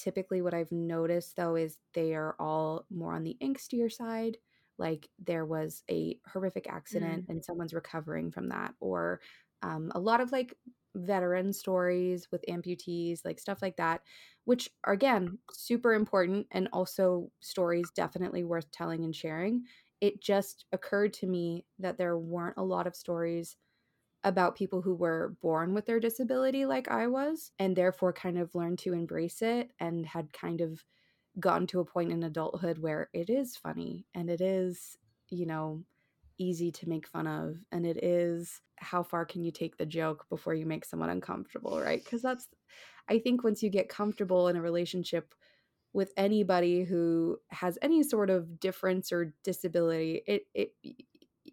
typically 0.00 0.42
what 0.42 0.54
I've 0.54 0.72
noticed 0.72 1.36
though 1.36 1.56
is 1.56 1.78
they 1.94 2.14
are 2.14 2.34
all 2.38 2.86
more 2.90 3.14
on 3.14 3.24
the 3.24 3.36
angstier 3.42 3.92
side. 3.92 4.38
Like 4.78 5.08
there 5.18 5.44
was 5.44 5.82
a 5.90 6.18
horrific 6.26 6.66
accident 6.68 7.24
and 7.28 7.44
someone's 7.44 7.74
recovering 7.74 8.30
from 8.30 8.48
that, 8.48 8.74
or 8.80 9.20
um, 9.62 9.92
a 9.94 10.00
lot 10.00 10.20
of 10.22 10.32
like 10.32 10.54
veteran 10.94 11.52
stories 11.52 12.28
with 12.32 12.44
amputees, 12.48 13.20
like 13.24 13.38
stuff 13.38 13.60
like 13.60 13.76
that, 13.76 14.00
which 14.44 14.70
are 14.84 14.94
again 14.94 15.38
super 15.52 15.92
important 15.92 16.46
and 16.50 16.68
also 16.72 17.30
stories 17.40 17.90
definitely 17.90 18.42
worth 18.42 18.70
telling 18.70 19.04
and 19.04 19.14
sharing. 19.14 19.64
It 20.00 20.22
just 20.22 20.64
occurred 20.72 21.12
to 21.14 21.26
me 21.26 21.66
that 21.78 21.98
there 21.98 22.16
weren't 22.18 22.56
a 22.56 22.64
lot 22.64 22.86
of 22.86 22.96
stories 22.96 23.56
about 24.22 24.56
people 24.56 24.82
who 24.82 24.94
were 24.94 25.36
born 25.40 25.74
with 25.74 25.86
their 25.86 26.00
disability 26.00 26.66
like 26.66 26.88
I 26.88 27.06
was 27.06 27.52
and 27.58 27.74
therefore 27.76 28.12
kind 28.12 28.38
of 28.38 28.54
learned 28.54 28.78
to 28.80 28.92
embrace 28.92 29.40
it 29.42 29.72
and 29.80 30.06
had 30.06 30.32
kind 30.32 30.60
of 30.60 30.84
gotten 31.38 31.66
to 31.68 31.80
a 31.80 31.84
point 31.84 32.12
in 32.12 32.22
adulthood 32.22 32.78
where 32.78 33.10
it 33.12 33.30
is 33.30 33.56
funny 33.56 34.06
and 34.14 34.30
it 34.30 34.40
is, 34.40 34.98
you 35.30 35.46
know, 35.46 35.84
easy 36.38 36.72
to 36.72 36.88
make 36.88 37.06
fun 37.06 37.26
of 37.26 37.58
and 37.72 37.86
it 37.86 38.02
is 38.02 38.62
how 38.78 39.02
far 39.02 39.24
can 39.26 39.42
you 39.42 39.50
take 39.52 39.76
the 39.76 39.86
joke 39.86 40.26
before 40.30 40.54
you 40.54 40.66
make 40.66 40.84
someone 40.84 41.10
uncomfortable, 41.10 41.80
right? 41.80 42.04
Cuz 42.04 42.22
that's 42.22 42.48
I 43.08 43.18
think 43.18 43.44
once 43.44 43.62
you 43.62 43.70
get 43.70 43.88
comfortable 43.88 44.48
in 44.48 44.56
a 44.56 44.62
relationship 44.62 45.34
with 45.92 46.12
anybody 46.16 46.84
who 46.84 47.38
has 47.50 47.78
any 47.82 48.02
sort 48.02 48.30
of 48.30 48.60
difference 48.60 49.12
or 49.12 49.34
disability, 49.44 50.22
it 50.26 50.46
it 50.54 50.74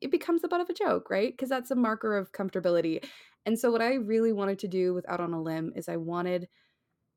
it 0.02 0.12
becomes 0.12 0.42
the 0.42 0.48
butt 0.48 0.62
of 0.62 0.70
a 0.70 0.74
joke, 0.74 1.10
right? 1.10 1.32
Because 1.32 1.50
that's 1.50 1.72
a 1.72 1.76
marker 1.76 2.18
of 2.18 2.32
comfortability. 2.32 3.04
And 3.46 3.58
so 3.58 3.72
what 3.72 3.82
I 3.82 3.96
really 3.96 4.34
wanted 4.34 4.60
to 4.60 4.68
do 4.68 4.94
with 4.94 5.10
Out 5.10 5.22
on 5.22 5.34
a 5.34 5.42
Limb 5.42 5.74
is 5.76 5.88
I 5.88 5.98
wanted 5.98 6.48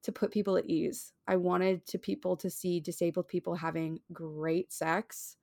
to 0.04 0.12
put 0.12 0.32
people 0.32 0.56
at 0.56 0.66
ease. 0.66 1.12
I 1.26 1.36
wanted 1.36 1.86
to 1.88 1.98
people 1.98 2.36
to 2.38 2.50
see 2.50 2.80
disabled 2.80 3.28
people 3.28 3.54
having 3.54 4.00
great 4.12 4.72
sex 4.72 5.36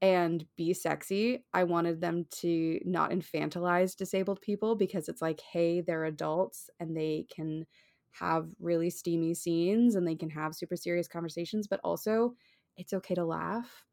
and 0.00 0.44
be 0.56 0.74
sexy. 0.74 1.44
I 1.54 1.64
wanted 1.64 2.00
them 2.00 2.26
to 2.40 2.80
not 2.84 3.12
infantilize 3.12 3.96
disabled 3.96 4.40
people 4.40 4.74
because 4.74 5.08
it's 5.08 5.22
like, 5.22 5.40
hey, 5.40 5.80
they're 5.80 6.04
adults 6.04 6.68
and 6.80 6.96
they 6.96 7.26
can 7.34 7.66
have 8.10 8.48
really 8.60 8.90
steamy 8.90 9.34
scenes 9.34 9.94
and 9.94 10.06
they 10.06 10.16
can 10.16 10.30
have 10.30 10.54
super 10.54 10.76
serious 10.76 11.06
conversations, 11.06 11.68
but 11.68 11.80
also 11.84 12.34
it's 12.76 12.92
okay 12.92 13.14
to 13.14 13.24
laugh. 13.24 13.84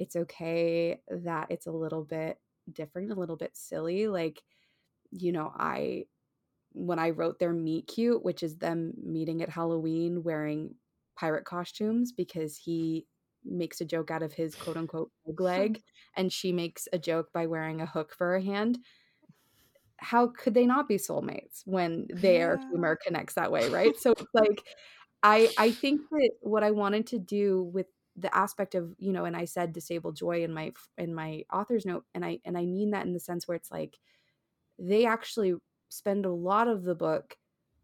It's 0.00 0.16
okay 0.16 1.02
that 1.10 1.52
it's 1.52 1.68
a 1.68 1.72
little 1.72 2.04
bit 2.04 2.40
different, 2.72 3.12
a 3.12 3.16
little 3.16 3.36
bit 3.36 3.56
silly. 3.56 4.08
Like, 4.08 4.42
you 5.10 5.32
know, 5.32 5.52
I 5.56 6.06
when 6.72 6.98
I 6.98 7.10
wrote 7.10 7.38
their 7.38 7.52
meet 7.52 7.88
cute, 7.88 8.24
which 8.24 8.42
is 8.42 8.58
them 8.58 8.94
meeting 9.02 9.42
at 9.42 9.48
Halloween 9.50 10.22
wearing 10.22 10.76
pirate 11.16 11.44
costumes 11.44 12.12
because 12.12 12.56
he 12.58 13.06
makes 13.44 13.80
a 13.80 13.84
joke 13.86 14.10
out 14.10 14.22
of 14.22 14.34
his 14.34 14.56
quote 14.56 14.76
unquote 14.76 15.12
leg 15.38 15.82
and 16.16 16.32
she 16.32 16.52
makes 16.52 16.88
a 16.92 16.98
joke 16.98 17.32
by 17.32 17.46
wearing 17.46 17.80
a 17.80 17.86
hook 17.86 18.14
for 18.16 18.28
her 18.32 18.40
hand. 18.40 18.78
How 19.98 20.28
could 20.28 20.54
they 20.54 20.64
not 20.66 20.88
be 20.88 20.96
soulmates 20.96 21.66
when 21.66 22.06
their 22.10 22.58
Yeah. 22.58 22.70
humor 22.70 22.96
connects 23.04 23.34
that 23.34 23.52
way, 23.52 23.68
right? 23.68 23.96
So 23.98 24.12
it's 24.12 24.30
like 24.32 24.64
I 25.22 25.52
I 25.58 25.72
think 25.72 26.02
that 26.10 26.30
what 26.40 26.64
I 26.64 26.70
wanted 26.72 27.06
to 27.08 27.18
do 27.18 27.62
with 27.64 27.86
the 28.20 28.34
aspect 28.36 28.74
of, 28.74 28.94
you 28.98 29.12
know, 29.12 29.24
and 29.24 29.36
I 29.36 29.44
said 29.46 29.72
disabled 29.72 30.16
joy 30.16 30.42
in 30.44 30.52
my 30.54 30.72
in 30.98 31.14
my 31.14 31.44
author's 31.52 31.86
note 31.86 32.06
and 32.14 32.24
I 32.24 32.40
and 32.44 32.58
I 32.58 32.66
mean 32.66 32.90
that 32.92 33.06
in 33.06 33.12
the 33.14 33.20
sense 33.20 33.48
where 33.48 33.56
it's 33.56 33.70
like 33.70 33.98
they 34.78 35.06
actually 35.06 35.54
spend 35.88 36.24
a 36.26 36.30
lot 36.32 36.68
of 36.68 36.84
the 36.84 36.94
book 36.94 37.36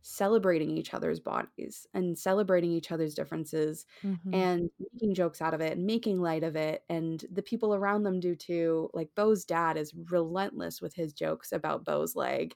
celebrating 0.03 0.71
each 0.71 0.95
other's 0.95 1.19
bodies 1.21 1.87
and 1.93 2.17
celebrating 2.19 2.71
each 2.71 2.93
other's 2.93 3.15
differences 3.15 3.85
Mhm. 4.03 4.33
and 4.33 4.71
making 4.79 5.15
jokes 5.15 5.43
out 5.43 5.53
of 5.55 5.61
it 5.61 5.73
and 5.77 5.85
making 5.87 6.21
light 6.21 6.45
of 6.45 6.55
it 6.57 6.85
and 6.89 7.25
the 7.31 7.43
people 7.43 7.75
around 7.75 8.05
them 8.05 8.21
do 8.21 8.37
too 8.37 8.89
like 8.95 9.15
bo's 9.17 9.45
dad 9.45 9.77
is 9.77 9.95
relentless 10.11 10.81
with 10.81 10.95
his 10.95 11.13
jokes 11.13 11.51
about 11.53 11.85
bo's 11.85 12.15
leg 12.15 12.55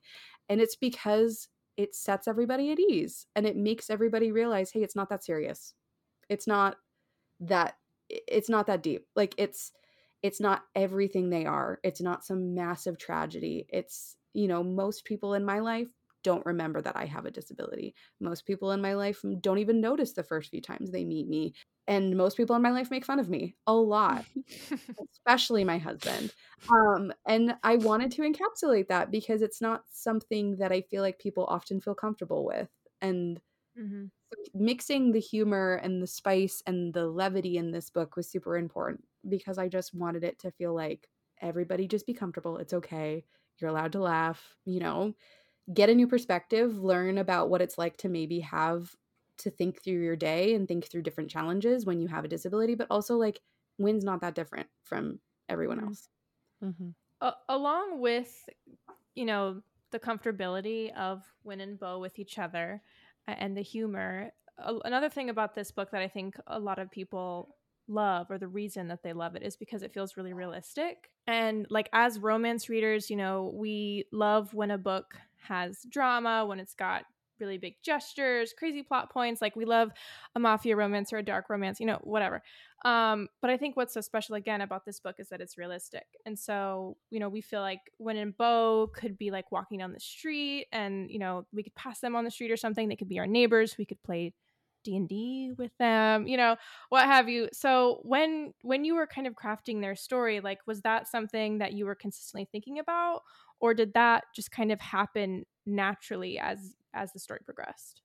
and 0.49 0.61
it's 0.61 0.76
because 0.76 1.49
it 1.76 1.95
sets 1.95 2.28
everybody 2.28 2.70
at 2.70 2.78
ease 2.78 3.26
and 3.35 3.47
it 3.47 3.57
makes 3.57 3.91
everybody 3.91 4.31
realize 4.31 4.70
hey 4.70 4.83
it's 4.83 4.97
not 4.97 5.09
that 5.09 5.24
serious 5.24 5.74
it's 6.28 6.47
not 6.47 6.78
that 7.41 7.76
it's 8.09 8.49
not 8.49 8.66
that 8.66 8.82
deep. 8.82 9.07
Like 9.16 9.34
it's 9.38 9.72
it's 10.22 10.41
not 10.41 10.64
everything 10.74 11.30
they 11.30 11.47
are. 11.47 11.80
It's 11.82 12.01
not 12.01 12.24
some 12.24 12.55
massive 12.55 12.99
tragedy. 12.99 13.66
It's 13.68 14.16
you 14.34 14.49
know 14.49 14.62
most 14.62 15.05
people 15.05 15.34
in 15.34 15.45
my 15.45 15.61
life 15.61 15.88
don't 16.22 16.45
remember 16.45 16.82
that 16.82 16.97
i 16.97 17.07
have 17.07 17.24
a 17.26 17.30
disability. 17.30 17.95
Most 18.20 18.47
people 18.47 18.72
in 18.72 18.80
my 18.82 18.95
life 18.95 19.22
don't 19.41 19.59
even 19.59 19.80
notice 19.80 20.12
the 20.12 20.22
first 20.22 20.51
few 20.51 20.61
times 20.61 20.91
they 20.91 21.05
meet 21.05 21.28
me. 21.28 21.55
And 21.88 22.16
most 22.16 22.36
people 22.36 22.55
in 22.57 22.62
my 22.62 22.70
life 22.70 22.91
make 22.91 23.05
fun 23.07 23.18
of 23.20 23.28
me 23.28 23.57
a 23.66 23.74
lot 23.74 24.26
especially 25.14 25.64
my 25.64 25.78
husband. 25.78 26.32
Um 26.68 27.12
and 27.26 27.57
i 27.62 27.76
wanted 27.76 28.12
to 28.12 28.22
encapsulate 28.22 28.88
that 28.88 29.11
because 29.11 29.43
it's 29.43 29.61
not 29.61 29.84
something 29.91 30.57
that 30.59 30.72
i 30.72 30.80
feel 30.82 31.03
like 31.03 31.18
people 31.18 31.47
often 31.47 31.80
feel 31.80 31.95
comfortable 31.95 32.45
with. 32.45 32.68
And 33.01 33.41
hmm 33.76 34.11
mixing 34.55 35.12
the 35.12 35.20
humor 35.20 35.74
and 35.76 36.03
the 36.03 36.07
spice 36.07 36.62
and 36.66 36.95
the 36.95 37.07
levity 37.09 37.57
in 37.57 37.72
this 37.72 37.91
book 37.91 38.16
was 38.16 38.28
super 38.28 38.57
important 38.57 39.05
because 39.28 39.59
I 39.59 39.68
just 39.68 39.95
wanted 39.95 40.24
it 40.24 40.39
to 40.41 40.51
feel 40.53 40.74
like 40.74 41.09
everybody 41.41 41.87
just 41.89 42.07
be 42.07 42.14
comfortable. 42.14 42.59
It's 42.59 42.72
okay. 42.72 43.24
You're 43.59 43.70
allowed 43.70 43.93
to 43.93 44.01
laugh, 44.01 44.57
you 44.64 44.81
know, 44.81 45.14
get 45.72 45.91
a 45.91 45.95
new 45.95 46.07
perspective, 46.09 46.78
learn 46.78 47.18
about 47.18 47.51
what 47.51 47.62
it's 47.62 47.78
like 47.78 47.97
to 47.99 48.09
maybe 48.09 48.41
have 48.41 48.97
to 49.39 49.51
think 49.51 49.83
through 49.83 50.03
your 50.03 50.16
day 50.16 50.55
and 50.55 50.68
think 50.68 50.87
through 50.87 51.03
different 51.03 51.31
challenges 51.31 51.87
when 51.87 52.01
you 52.01 52.09
have 52.09 52.24
a 52.24 52.28
disability, 52.28 52.74
but 52.74 52.89
also 52.91 53.16
like 53.16 53.41
Win's 53.78 54.05
not 54.05 54.20
that 54.20 54.35
different 54.35 54.68
from 54.85 55.20
everyone 55.49 55.81
else. 55.83 56.09
Mhm. 56.62 56.95
A- 57.20 57.37
along 57.49 58.01
with, 58.01 58.49
you 59.14 59.24
know, 59.24 59.62
the 59.91 60.01
comfortability 60.01 60.93
of 60.95 61.35
Win 61.45 61.61
and 61.61 61.78
Bo 61.78 61.99
with 61.99 62.18
each 62.18 62.39
other 62.39 62.83
and 63.27 63.57
the 63.57 63.62
humor. 63.62 64.33
Another 64.59 65.09
thing 65.09 65.31
about 65.31 65.55
this 65.55 65.71
book 65.71 65.91
that 65.93 66.03
I 66.03 66.09
think 66.09 66.37
a 66.47 66.59
lot 66.59 66.79
of 66.79 66.91
people 66.91 67.57
love 67.89 68.31
or 68.31 68.39
the 68.39 68.49
reason 68.49 68.89
that 68.89 69.03
they 69.03 69.12
love 69.12 69.35
it 69.35 69.43
is 69.43 69.57
because 69.57 69.83
it 69.83 69.93
feels 69.93 70.16
really 70.16 70.33
realistic. 70.33 71.11
And 71.27 71.66
like 71.71 71.89
as 71.93 72.18
romance 72.18 72.68
readers, 72.68 73.11
you 73.11 73.16
know, 73.16 73.53
we 73.55 74.05
love 74.12 74.55
when 74.55 74.71
a 74.71 74.79
book 74.79 75.14
has 75.49 75.79
drama, 75.89 76.45
when 76.47 76.61
it's 76.61 76.75
got 76.75 77.05
really 77.41 77.59
big 77.59 77.74
gestures, 77.82 78.53
crazy 78.57 78.82
plot 78.82 79.11
points. 79.12 79.41
Like 79.41 79.57
we 79.57 79.64
love 79.64 79.91
a 80.34 80.41
mafia 80.41 80.76
romance 80.76 81.12
or 81.12 81.18
a 81.18 81.22
dark 81.22 81.49
romance, 81.49 81.80
you 81.80 81.86
know, 81.86 81.99
whatever. 82.03 82.43
Um, 82.84 83.28
but 83.43 83.51
I 83.51 83.57
think 83.57 83.76
what's 83.76 83.95
so 83.95 84.01
special 84.01 84.36
again 84.36 84.61
about 84.61 84.84
this 84.84 85.01
book 85.01 85.16
is 85.18 85.28
that 85.28 85.41
it's 85.41 85.59
realistic. 85.59 86.07
And 86.24 86.38
so, 86.38 86.97
you 87.11 87.20
know, 87.20 87.28
we 87.28 87.41
feel 87.41 87.61
like 87.61 87.80
Win 87.99 88.16
and 88.16 88.36
Bo 88.36 88.91
could 88.95 89.18
be 89.18 89.30
like 89.30 89.53
walking 89.53 89.78
down 89.78 89.93
the 89.93 90.01
street 90.01 90.66
and, 90.72 91.11
you 91.11 91.18
know, 91.18 91.47
we 91.53 91.62
could 91.62 91.74
pass 91.74 92.01
them 92.01 92.16
on 92.16 92.24
the 92.24 92.30
street 92.30 92.51
or 92.51 92.57
something. 92.57 92.88
They 92.88 92.97
could 92.97 93.09
be 93.09 93.18
our 93.18 93.26
neighbors. 93.26 93.76
We 93.76 93.84
could 93.84 94.03
play 94.03 94.32
D&D 94.82 95.53
with 95.59 95.72
them, 95.78 96.26
you 96.26 96.36
know, 96.36 96.57
what 96.88 97.05
have 97.05 97.28
you. 97.28 97.49
So 97.53 98.01
when 98.03 98.55
when 98.62 98.84
you 98.84 98.95
were 98.95 99.07
kind 99.07 99.26
of 99.26 99.34
crafting 99.34 99.80
their 99.80 99.95
story, 99.95 100.41
like 100.41 100.59
was 100.66 100.80
that 100.82 101.09
something 101.09 101.59
that 101.59 101.72
you 101.72 101.84
were 101.86 101.95
consistently 101.95 102.49
thinking 102.51 102.78
about 102.78 103.22
or 103.61 103.74
did 103.74 103.93
that 103.95 104.24
just 104.34 104.51
kind 104.51 104.72
of 104.72 104.80
happen 104.80 105.45
naturally 105.66 106.38
as 106.38 106.76
as 106.95 107.12
the 107.12 107.18
story 107.18 107.41
progressed? 107.45 108.03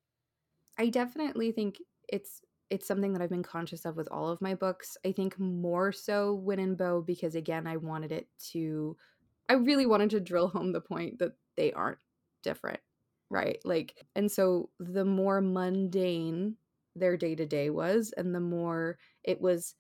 I 0.78 0.90
definitely 0.90 1.52
think 1.52 1.78
it's 2.08 2.42
it's 2.70 2.88
something 2.88 3.14
that 3.14 3.22
I've 3.22 3.30
been 3.30 3.44
conscious 3.44 3.86
of 3.86 3.96
with 3.96 4.08
all 4.12 4.30
of 4.30 4.42
my 4.42 4.56
books. 4.56 4.98
I 5.06 5.12
think 5.12 5.38
more 5.40 5.92
so 5.92 6.34
Win 6.34 6.60
and 6.60 6.78
Bo 6.78 7.02
because 7.02 7.36
again, 7.36 7.68
I 7.68 7.78
wanted 7.78 8.12
it 8.12 8.28
to 8.52 8.98
I 9.50 9.54
really 9.54 9.86
wanted 9.86 10.10
to 10.12 10.20
drill 10.20 10.48
home 10.50 10.72
the 10.72 10.82
point 10.82 11.20
that 11.20 11.34
they 11.58 11.72
aren't 11.74 12.00
different, 12.44 12.80
right? 13.30 13.60
Like 13.64 13.96
and 14.16 14.32
so 14.32 14.70
the 14.80 15.06
more 15.06 15.42
mundane 15.42 16.58
their 16.96 17.18
day-to-day 17.18 17.70
was 17.70 18.14
and 18.16 18.34
the 18.34 18.40
more 18.40 18.98
it 19.24 19.42
was 19.42 19.76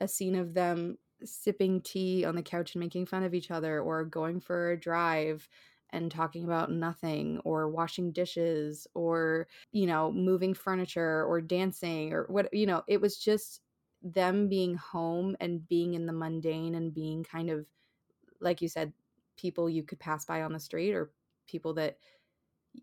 a 0.00 0.06
scene 0.08 0.36
of 0.36 0.54
them 0.54 0.96
sipping 1.24 1.80
tea 1.82 2.24
on 2.24 2.36
the 2.36 2.42
couch 2.42 2.74
and 2.74 2.80
making 2.80 3.06
fun 3.06 3.22
of 3.22 3.34
each 3.34 3.50
other 3.50 3.80
or 3.80 4.04
going 4.04 4.40
for 4.40 4.70
a 4.70 4.80
drive 4.80 5.48
and 5.92 6.10
talking 6.10 6.44
about 6.44 6.70
nothing 6.70 7.40
or 7.44 7.68
washing 7.68 8.12
dishes 8.12 8.86
or 8.94 9.46
you 9.72 9.86
know 9.86 10.12
moving 10.12 10.54
furniture 10.54 11.24
or 11.24 11.40
dancing 11.40 12.12
or 12.12 12.24
what 12.28 12.52
you 12.52 12.66
know 12.66 12.82
it 12.86 13.00
was 13.00 13.18
just 13.18 13.60
them 14.02 14.48
being 14.48 14.74
home 14.74 15.36
and 15.40 15.68
being 15.68 15.94
in 15.94 16.06
the 16.06 16.12
mundane 16.12 16.74
and 16.74 16.94
being 16.94 17.22
kind 17.22 17.50
of 17.50 17.66
like 18.40 18.62
you 18.62 18.68
said 18.68 18.92
people 19.36 19.68
you 19.68 19.82
could 19.82 19.98
pass 19.98 20.24
by 20.24 20.42
on 20.42 20.52
the 20.52 20.60
street 20.60 20.92
or 20.94 21.10
people 21.46 21.74
that 21.74 21.96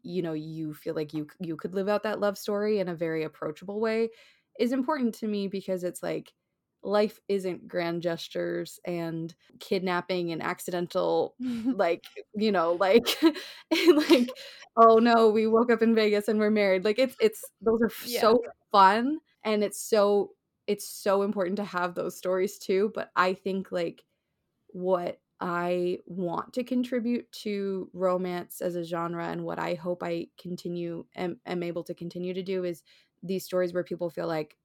you 0.03 0.21
know 0.21 0.33
you 0.33 0.73
feel 0.73 0.95
like 0.95 1.13
you 1.13 1.27
you 1.39 1.55
could 1.55 1.73
live 1.73 1.89
out 1.89 2.03
that 2.03 2.19
love 2.19 2.37
story 2.37 2.79
in 2.79 2.89
a 2.89 2.95
very 2.95 3.23
approachable 3.23 3.79
way 3.79 4.09
is 4.59 4.71
important 4.71 5.13
to 5.13 5.27
me 5.27 5.47
because 5.47 5.83
it's 5.83 6.03
like 6.03 6.33
life 6.87 7.19
isn't 7.27 7.67
grand 7.67 8.01
gestures 8.01 8.79
and 8.85 9.35
kidnapping 9.59 10.31
and 10.31 10.41
accidental 10.41 11.35
like 11.65 12.05
you 12.33 12.51
know 12.51 12.73
like 12.73 13.07
like 14.09 14.29
oh 14.77 14.97
no 14.97 15.29
we 15.29 15.45
woke 15.47 15.69
up 15.69 15.81
in 15.81 15.93
Vegas 15.93 16.27
and 16.27 16.39
we're 16.39 16.49
married 16.49 16.85
like 16.85 16.97
it's 16.97 17.15
it's 17.19 17.43
those 17.61 17.81
are 17.81 17.91
yeah. 18.05 18.21
so 18.21 18.41
fun 18.71 19.19
and 19.43 19.63
it's 19.63 19.81
so 19.81 20.31
it's 20.65 20.87
so 20.87 21.23
important 21.23 21.57
to 21.57 21.63
have 21.63 21.93
those 21.93 22.17
stories 22.17 22.57
too 22.57 22.91
but 22.95 23.11
I 23.15 23.33
think 23.33 23.71
like 23.71 24.03
what 24.67 25.19
I 25.39 25.99
want 26.07 26.53
to 26.53 26.63
contribute 26.63 27.31
to 27.43 27.89
romance 27.93 28.61
as 28.61 28.75
a 28.75 28.83
genre 28.83 29.27
and 29.27 29.43
what 29.43 29.59
I 29.59 29.75
hope 29.75 30.01
I 30.01 30.27
continue 30.41 31.05
am, 31.15 31.39
am 31.45 31.61
able 31.61 31.83
to 31.83 31.93
continue 31.93 32.33
to 32.33 32.41
do 32.41 32.63
is 32.63 32.81
these 33.21 33.45
stories 33.45 33.73
where 33.73 33.83
people 33.83 34.09
feel 34.09 34.27
like 34.27 34.57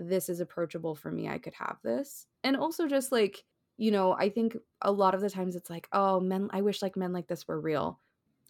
this 0.00 0.28
is 0.28 0.40
approachable 0.40 0.94
for 0.94 1.10
me. 1.10 1.28
I 1.28 1.38
could 1.38 1.54
have 1.54 1.78
this. 1.82 2.26
And 2.42 2.56
also 2.56 2.88
just 2.88 3.12
like, 3.12 3.44
you 3.76 3.90
know, 3.90 4.12
I 4.12 4.30
think 4.30 4.56
a 4.82 4.92
lot 4.92 5.14
of 5.14 5.20
the 5.20 5.30
times 5.30 5.56
it's 5.56 5.70
like, 5.70 5.88
oh, 5.92 6.20
men, 6.20 6.48
I 6.52 6.62
wish 6.62 6.82
like 6.82 6.96
men 6.96 7.12
like 7.12 7.28
this 7.28 7.46
were 7.46 7.60
real. 7.60 8.00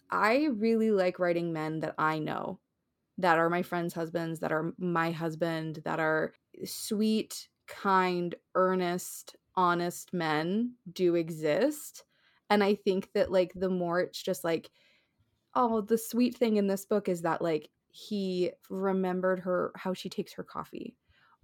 I 0.09 0.49
really 0.53 0.91
like 0.91 1.19
writing 1.19 1.53
men 1.53 1.79
that 1.81 1.95
I 1.97 2.19
know 2.19 2.59
that 3.17 3.37
are 3.37 3.49
my 3.49 3.61
friends' 3.61 3.93
husbands, 3.93 4.39
that 4.39 4.51
are 4.51 4.73
my 4.77 5.11
husband, 5.11 5.81
that 5.85 5.99
are 5.99 6.33
sweet, 6.65 7.47
kind, 7.67 8.35
earnest, 8.55 9.35
honest 9.55 10.13
men 10.13 10.73
do 10.91 11.15
exist. 11.15 12.03
And 12.49 12.63
I 12.63 12.75
think 12.75 13.09
that 13.13 13.31
like 13.31 13.53
the 13.55 13.69
more 13.69 14.01
it's 14.01 14.21
just 14.21 14.43
like, 14.43 14.69
oh, 15.55 15.81
the 15.81 15.97
sweet 15.97 16.35
thing 16.35 16.57
in 16.57 16.67
this 16.67 16.85
book 16.85 17.07
is 17.07 17.21
that 17.21 17.41
like 17.41 17.69
he 17.89 18.51
remembered 18.69 19.39
her 19.41 19.71
how 19.75 19.93
she 19.93 20.09
takes 20.09 20.33
her 20.33 20.43
coffee 20.43 20.95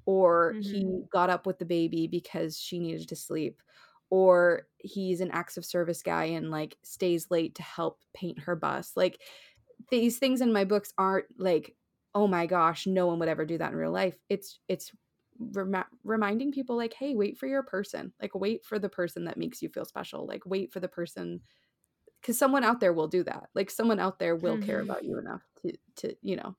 or 0.08 0.54
mm-hmm. 0.54 0.62
he 0.62 1.04
got 1.12 1.30
up 1.30 1.46
with 1.46 1.60
the 1.60 1.66
baby 1.66 2.08
because 2.08 2.58
she 2.58 2.80
needed 2.80 3.08
to 3.10 3.16
sleep 3.16 3.62
or 4.10 4.66
he's 4.78 5.20
an 5.20 5.30
acts 5.32 5.58
of 5.58 5.66
service 5.66 6.02
guy 6.02 6.24
and 6.24 6.50
like 6.50 6.78
stays 6.82 7.28
late 7.30 7.54
to 7.56 7.62
help 7.62 8.00
paint 8.16 8.40
her 8.40 8.56
bus 8.56 8.94
like 8.96 9.22
these 9.92 10.18
things 10.18 10.40
in 10.42 10.52
my 10.52 10.64
books 10.64 10.94
aren't 10.98 11.26
like 11.38 11.76
oh 12.16 12.26
my 12.26 12.46
gosh 12.46 12.88
no 12.88 13.06
one 13.06 13.20
would 13.20 13.28
ever 13.28 13.46
do 13.46 13.58
that 13.58 13.74
in 13.74 13.78
real 13.78 13.92
life 13.92 14.16
it's 14.30 14.60
it's 14.70 14.92
rem- 15.40 15.84
reminding 16.06 16.54
people 16.54 16.78
like 16.78 16.94
hey 16.94 17.14
wait 17.14 17.38
for 17.38 17.46
your 17.46 17.62
person 17.62 18.14
like 18.22 18.34
wait 18.34 18.66
for 18.66 18.80
the 18.80 18.90
person 18.90 19.26
that 19.26 19.38
makes 19.38 19.62
you 19.62 19.68
feel 19.68 19.86
special 19.86 20.26
like 20.26 20.46
wait 20.46 20.72
for 20.72 20.80
the 20.80 20.88
person 20.88 21.42
because 22.22 22.40
someone 22.40 22.64
out 22.64 22.80
there 22.80 22.94
will 22.94 23.10
do 23.10 23.24
that 23.24 23.50
like 23.54 23.70
someone 23.70 24.00
out 24.00 24.20
there 24.20 24.38
will 24.38 24.56
mm-hmm. 24.56 24.66
care 24.66 24.80
about 24.80 25.04
you 25.04 25.20
enough 25.20 25.42
to 25.62 25.74
to 25.98 26.16
you 26.22 26.38
know 26.38 26.56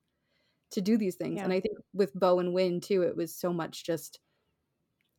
to 0.71 0.81
do 0.81 0.97
these 0.97 1.15
things. 1.15 1.37
Yeah. 1.37 1.43
And 1.43 1.53
I 1.53 1.59
think 1.59 1.77
with 1.93 2.13
Bo 2.13 2.39
and 2.39 2.53
Win 2.53 2.81
too, 2.81 3.03
it 3.03 3.15
was 3.15 3.35
so 3.35 3.51
much 3.53 3.85
just 3.85 4.19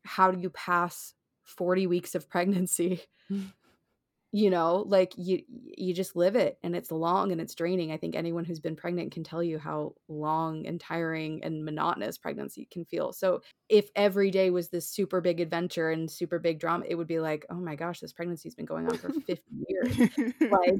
how 0.04 0.30
do 0.30 0.40
you 0.40 0.50
pass 0.50 1.14
40 1.44 1.86
weeks 1.86 2.14
of 2.14 2.28
pregnancy? 2.28 3.02
you 4.32 4.48
know, 4.48 4.84
like 4.86 5.12
you 5.16 5.42
you 5.48 5.92
just 5.92 6.14
live 6.14 6.36
it 6.36 6.56
and 6.62 6.76
it's 6.76 6.92
long 6.92 7.32
and 7.32 7.40
it's 7.40 7.54
draining. 7.54 7.90
I 7.90 7.96
think 7.96 8.14
anyone 8.14 8.44
who's 8.44 8.60
been 8.60 8.76
pregnant 8.76 9.12
can 9.12 9.24
tell 9.24 9.42
you 9.42 9.58
how 9.58 9.94
long 10.08 10.66
and 10.66 10.80
tiring 10.80 11.42
and 11.42 11.64
monotonous 11.64 12.16
pregnancy 12.16 12.68
can 12.70 12.84
feel. 12.84 13.12
So 13.12 13.40
if 13.68 13.90
every 13.96 14.30
day 14.30 14.50
was 14.50 14.68
this 14.68 14.88
super 14.88 15.20
big 15.20 15.40
adventure 15.40 15.90
and 15.90 16.08
super 16.08 16.38
big 16.38 16.60
drama, 16.60 16.84
it 16.88 16.94
would 16.94 17.08
be 17.08 17.18
like, 17.18 17.44
oh 17.50 17.56
my 17.56 17.74
gosh, 17.74 17.98
this 17.98 18.12
pregnancy's 18.12 18.54
been 18.54 18.66
going 18.66 18.86
on 18.86 18.98
for 18.98 19.12
50 19.26 19.42
years. 19.68 19.98
like 20.40 20.78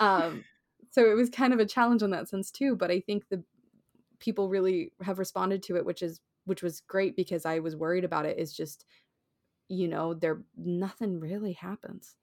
um 0.00 0.44
so 0.90 1.10
it 1.10 1.14
was 1.14 1.30
kind 1.30 1.52
of 1.52 1.60
a 1.60 1.66
challenge 1.66 2.02
in 2.02 2.10
that 2.10 2.28
sense 2.28 2.50
too. 2.50 2.76
But 2.76 2.90
I 2.90 3.00
think 3.00 3.24
the 3.30 3.42
people 4.20 4.48
really 4.48 4.92
have 5.02 5.18
responded 5.18 5.62
to 5.62 5.76
it 5.76 5.84
which 5.84 6.02
is 6.02 6.20
which 6.44 6.62
was 6.62 6.80
great 6.82 7.14
because 7.16 7.44
i 7.46 7.58
was 7.58 7.76
worried 7.76 8.04
about 8.04 8.26
it 8.26 8.38
is 8.38 8.52
just 8.52 8.84
you 9.68 9.88
know 9.88 10.14
there 10.14 10.42
nothing 10.56 11.20
really 11.20 11.52
happens. 11.52 12.14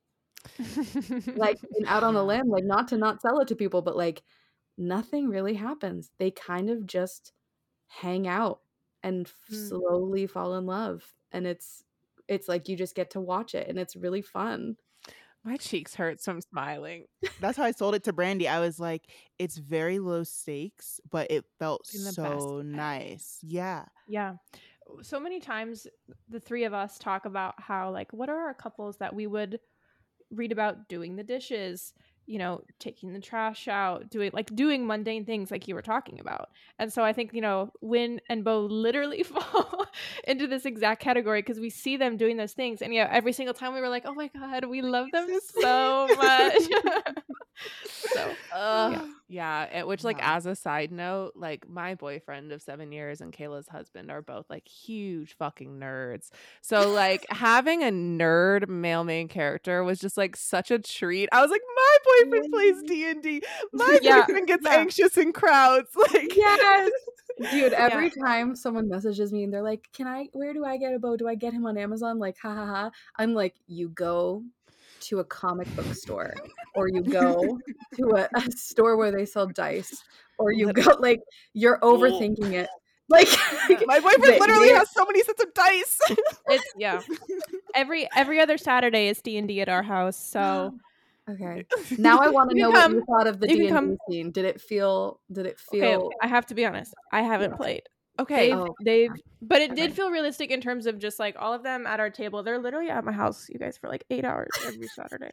Like 1.36 1.60
out 1.88 2.04
on 2.04 2.14
the 2.14 2.24
limb 2.24 2.50
like 2.50 2.66
not 2.66 2.88
to 2.90 2.98
not 2.98 3.22
sell 3.22 3.40
it 3.40 3.48
to 3.50 3.56
people 3.56 3.82
but 3.82 3.96
like 3.96 4.24
nothing 4.78 5.30
really 5.30 5.54
happens. 5.54 6.12
They 6.18 6.32
kind 6.32 6.70
of 6.70 6.86
just 6.86 7.32
hang 7.88 8.28
out 8.28 8.60
and 9.04 9.28
mm. 9.52 9.70
slowly 9.70 10.28
fall 10.28 10.56
in 10.56 10.66
love 10.66 11.04
and 11.32 11.46
it's 11.46 11.84
it's 12.28 12.48
like 12.48 12.68
you 12.68 12.76
just 12.76 12.96
get 12.96 13.12
to 13.12 13.22
watch 13.22 13.54
it 13.54 13.68
and 13.68 13.78
it's 13.78 13.96
really 13.96 14.22
fun 14.22 14.76
my 15.46 15.58
cheeks 15.58 15.96
hurt, 15.96 16.22
so 16.22 16.32
I'm 16.32 16.42
smiling. 16.42 17.06
That's 17.40 17.58
how 17.58 17.64
I 17.64 17.72
sold 17.72 17.96
it 17.96 18.04
to 18.06 18.14
Brandi. 18.14 18.48
I 18.48 18.60
was 18.60 18.80
like, 18.80 19.04
it's 19.38 19.58
very 19.58 20.00
low 20.00 20.24
stakes, 20.24 21.00
but 21.10 21.30
it 21.30 21.46
felt 21.60 21.86
so 21.86 22.62
nice. 22.66 23.38
Yeah. 23.42 23.86
Yeah. 24.08 24.34
So 25.02 25.20
many 25.20 25.40
times 25.40 25.88
the 26.28 26.40
three 26.40 26.64
of 26.64 26.74
us 26.74 26.98
talk 26.98 27.26
about 27.26 27.54
how, 27.60 27.92
like, 27.92 28.12
what 28.12 28.30
are 28.30 28.48
our 28.48 28.54
couples 28.54 28.98
that 28.98 29.16
we 29.16 29.28
would 29.28 29.60
read 30.32 30.52
about 30.52 30.90
doing 30.90 31.16
the 31.16 31.24
dishes, 31.24 31.94
you 32.28 32.40
know, 32.40 32.62
taking 32.80 33.14
the 33.14 33.20
trash 33.20 33.68
out, 33.68 34.10
doing 34.10 34.32
like 34.34 34.54
doing 34.56 34.86
mundane 34.86 35.26
things 35.26 35.52
like 35.52 35.68
you 35.68 35.76
were 35.76 35.82
talking 35.82 36.20
about. 36.20 36.50
And 36.80 36.92
so 36.92 37.04
I 37.04 37.14
think, 37.14 37.34
you 37.34 37.42
know, 37.42 37.72
Win 37.82 38.20
and 38.30 38.44
Bo 38.44 38.62
literally 38.62 39.24
fall 39.24 39.86
into 40.26 40.48
this 40.48 40.66
exact 40.66 41.02
category 41.02 41.42
because 41.42 41.60
we 41.60 41.70
see 41.70 41.98
them 41.98 42.18
doing 42.18 42.38
those 42.38 42.54
things. 42.54 42.82
And 42.82 42.94
yeah, 42.94 43.08
every 43.12 43.34
single 43.34 43.54
time 43.54 43.74
we 43.74 43.82
were 43.82 43.90
like, 43.90 44.04
oh 44.06 44.14
my 44.14 44.28
God, 44.30 44.66
we 44.66 44.82
love 44.82 45.08
them 45.12 45.30
so 45.62 46.08
much. 46.18 46.64
so, 47.86 48.32
uh, 48.54 48.90
yeah. 48.94 49.08
Yeah, 49.28 49.68
eh, 49.72 49.82
which 49.84 50.04
like 50.04 50.20
yeah. 50.20 50.36
as 50.36 50.46
a 50.46 50.56
side 50.56 50.92
note, 50.92 51.34
like 51.36 51.68
my 51.68 51.96
boyfriend 51.96 52.52
of 52.52 52.62
7 52.62 52.92
years 52.92 53.22
and 53.22 53.34
Kayla's 53.34 53.68
husband 53.68 54.12
are 54.12 54.22
both 54.22 54.46
like 54.50 54.68
huge 54.68 55.36
fucking 55.36 55.80
nerds. 55.80 56.30
So 56.62 56.92
like 56.92 57.26
having 57.30 57.82
a 57.82 57.88
nerd 57.88 58.70
male 58.70 59.04
main 59.04 59.28
character 59.28 59.84
was 59.84 60.00
just 60.00 60.16
like 60.16 60.36
such 60.36 60.70
a 60.70 60.78
treat. 60.78 61.28
I 61.32 61.42
was 61.42 61.50
like 61.50 61.64
my 61.76 61.98
boyfriend 62.24 62.52
plays 62.52 62.84
D&D. 62.84 63.42
My 63.74 64.00
yeah, 64.02 64.22
boyfriend 64.22 64.48
gets 64.48 64.64
yeah. 64.64 64.76
anxious 64.76 65.18
in 65.18 65.34
crowds. 65.34 65.90
Like 66.14 66.36
Yes. 66.36 66.92
Dude, 67.52 67.74
every 67.74 68.12
time 68.12 68.56
someone 68.56 68.88
messages 68.88 69.34
me 69.34 69.44
and 69.44 69.54
they're 69.54 69.64
like, 69.64 69.90
"Can 69.92 70.08
I 70.08 70.28
where 70.34 70.54
do 70.54 70.64
I 70.64 70.78
get 70.78 70.94
a 70.94 71.00
bow? 71.00 71.18
Do 71.18 71.28
I 71.28 71.36
get 71.36 71.52
him 71.52 71.66
on 71.66 71.78
Amazon?" 71.78 72.20
like, 72.20 72.38
"Ha 72.42 72.54
ha 72.54 72.66
ha." 72.66 72.92
I'm 73.18 73.34
like, 73.34 73.56
"You 73.68 73.90
go 73.90 74.44
to 75.10 75.20
a 75.20 75.24
comic 75.26 75.74
book 75.76 75.94
store 75.94 76.34
or 76.76 76.88
you 76.88 77.02
go 77.02 77.58
to 77.98 78.10
a, 78.16 78.28
a 78.36 78.52
store 78.52 78.98
where 78.98 79.12
they 79.12 79.26
sell 79.26 79.48
dice 79.48 80.04
or 80.38 80.52
you 80.52 80.72
go 80.74 80.96
like 81.00 81.20
you're 81.54 81.80
overthinking 81.80 82.54
it 82.54 82.70
Like 83.10 83.28
My 83.86 84.00
boyfriend 84.00 84.24
they- 84.24 84.40
literally 84.40 84.70
they- 84.70 84.74
has 84.74 84.90
so 84.92 85.06
many 85.06 85.22
sets 85.22 85.44
of 85.44 85.54
dice. 85.54 86.00
It's 86.48 86.64
yeah. 86.76 87.02
every 87.76 88.08
every 88.16 88.40
other 88.40 88.58
Saturday 88.58 89.10
is 89.10 89.22
D 89.22 89.38
and 89.38 89.48
D 89.48 89.62
at 89.62 89.70
our 89.70 89.84
house. 89.84 90.18
So 90.18 90.74
Okay. 91.30 91.66
Now 92.00 92.18
I 92.20 92.30
want 92.30 92.50
to 92.50 92.56
know 92.56 92.72
can 92.72 92.82
what 92.82 92.92
you 92.94 93.04
thought 93.06 93.28
of 93.28 93.40
the 93.40 93.48
d&d 93.48 93.70
come. 93.70 93.98
scene. 94.10 94.32
Did 94.32 94.46
it 94.46 94.60
feel? 94.60 95.20
Did 95.32 95.46
it 95.46 95.58
okay, 95.72 95.82
feel? 95.82 96.10
I 96.22 96.28
have 96.28 96.48
to 96.48 96.56
be 96.56 96.66
honest. 96.66 96.94
I 97.12 97.22
haven't 97.22 97.52
Yeah. 97.52 97.58
played. 97.58 97.84
Okay. 98.20 98.50
They've, 98.50 98.58
Oh, 98.58 98.76
they've 98.84 99.12
but 99.42 99.62
it 99.62 99.76
did 99.76 99.94
feel 99.94 100.10
realistic 100.12 100.52
in 100.52 100.62
terms 100.62 100.86
of 100.86 101.00
just 101.00 101.20
like 101.20 101.36
all 101.40 101.54
of 101.54 101.64
them 101.64 101.86
at 101.86 102.00
our 102.00 102.10
table. 102.10 102.44
They're 102.44 102.60
literally 102.60 102.90
at 102.90 103.04
my 103.04 103.12
house, 103.12 103.48
you 103.50 103.60
guys, 103.60 103.78
for 103.78 103.90
like 103.90 104.04
eight 104.10 104.26
hours 104.26 104.50
every 104.66 104.88
Saturday. 104.88 105.32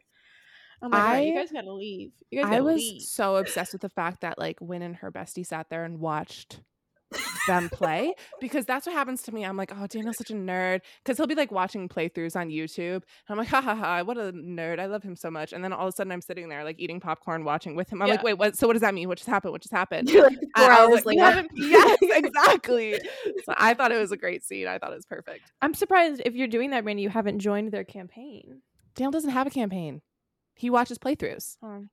I'm 0.81 0.91
like, 0.91 1.01
"Alright, 1.01 1.27
you 1.27 1.35
guys 1.35 1.51
gotta 1.51 1.73
leave. 1.73 2.11
You 2.29 2.43
guys 2.43 2.53
I 2.53 2.59
was 2.61 2.77
leave. 2.81 3.01
so 3.01 3.37
obsessed 3.37 3.73
with 3.73 3.81
the 3.81 3.89
fact 3.89 4.21
that 4.21 4.37
like 4.37 4.57
Win 4.59 4.81
and 4.81 4.95
her 4.97 5.11
bestie 5.11 5.45
sat 5.45 5.67
there 5.69 5.85
and 5.85 5.99
watched 5.99 6.61
them 7.47 7.69
play 7.69 8.13
because 8.39 8.65
that's 8.65 8.85
what 8.85 8.93
happens 8.93 9.21
to 9.23 9.33
me. 9.33 9.43
I'm 9.45 9.57
like, 9.57 9.71
oh, 9.75 9.87
Daniel's 9.87 10.17
such 10.17 10.31
a 10.31 10.35
nerd 10.35 10.81
because 11.03 11.17
he'll 11.17 11.27
be 11.27 11.35
like 11.35 11.51
watching 11.51 11.89
playthroughs 11.89 12.35
on 12.35 12.49
YouTube. 12.49 12.95
And 12.95 13.03
I'm 13.29 13.37
like, 13.37 13.47
ha 13.47 13.61
ha 13.61 13.75
ha, 13.75 14.03
what 14.03 14.17
a 14.17 14.31
nerd. 14.33 14.79
I 14.79 14.85
love 14.85 15.03
him 15.03 15.15
so 15.15 15.29
much. 15.29 15.53
And 15.53 15.63
then 15.63 15.73
all 15.73 15.87
of 15.87 15.93
a 15.93 15.95
sudden 15.95 16.11
I'm 16.11 16.21
sitting 16.21 16.49
there 16.49 16.63
like 16.63 16.79
eating 16.79 16.99
popcorn, 16.99 17.43
watching 17.43 17.75
with 17.75 17.91
him. 17.91 18.01
I'm 18.01 18.09
like, 18.09 18.23
wait, 18.23 18.37
what? 18.37 18.57
So 18.57 18.67
what 18.67 18.73
does 18.73 18.81
that 18.81 18.93
mean? 18.93 19.07
What 19.07 19.17
just 19.17 19.29
happened? 19.29 19.51
What 19.51 19.61
just 19.61 19.73
happened? 19.73 20.09
You're 20.09 20.23
like 20.23 20.39
four 20.55 20.71
hours 20.71 21.05
like, 21.05 21.17
later. 21.17 21.47
yes, 21.55 21.97
exactly. 22.01 22.99
So 23.45 23.53
I 23.57 23.73
thought 23.73 23.91
it 23.91 23.99
was 23.99 24.11
a 24.11 24.17
great 24.17 24.43
scene. 24.43 24.67
I 24.67 24.77
thought 24.77 24.91
it 24.91 24.95
was 24.95 25.05
perfect. 25.05 25.51
I'm 25.61 25.73
surprised 25.73 26.21
if 26.25 26.35
you're 26.35 26.47
doing 26.47 26.71
that, 26.71 26.83
Randy, 26.83 27.03
you 27.03 27.09
haven't 27.09 27.39
joined 27.39 27.71
their 27.71 27.83
campaign. 27.83 28.61
Daniel 28.95 29.11
doesn't 29.11 29.31
have 29.31 29.47
a 29.47 29.51
campaign. 29.51 30.01
He 30.55 30.69
watches 30.69 30.97
playthroughs 30.97 31.57
Um, 31.63 31.89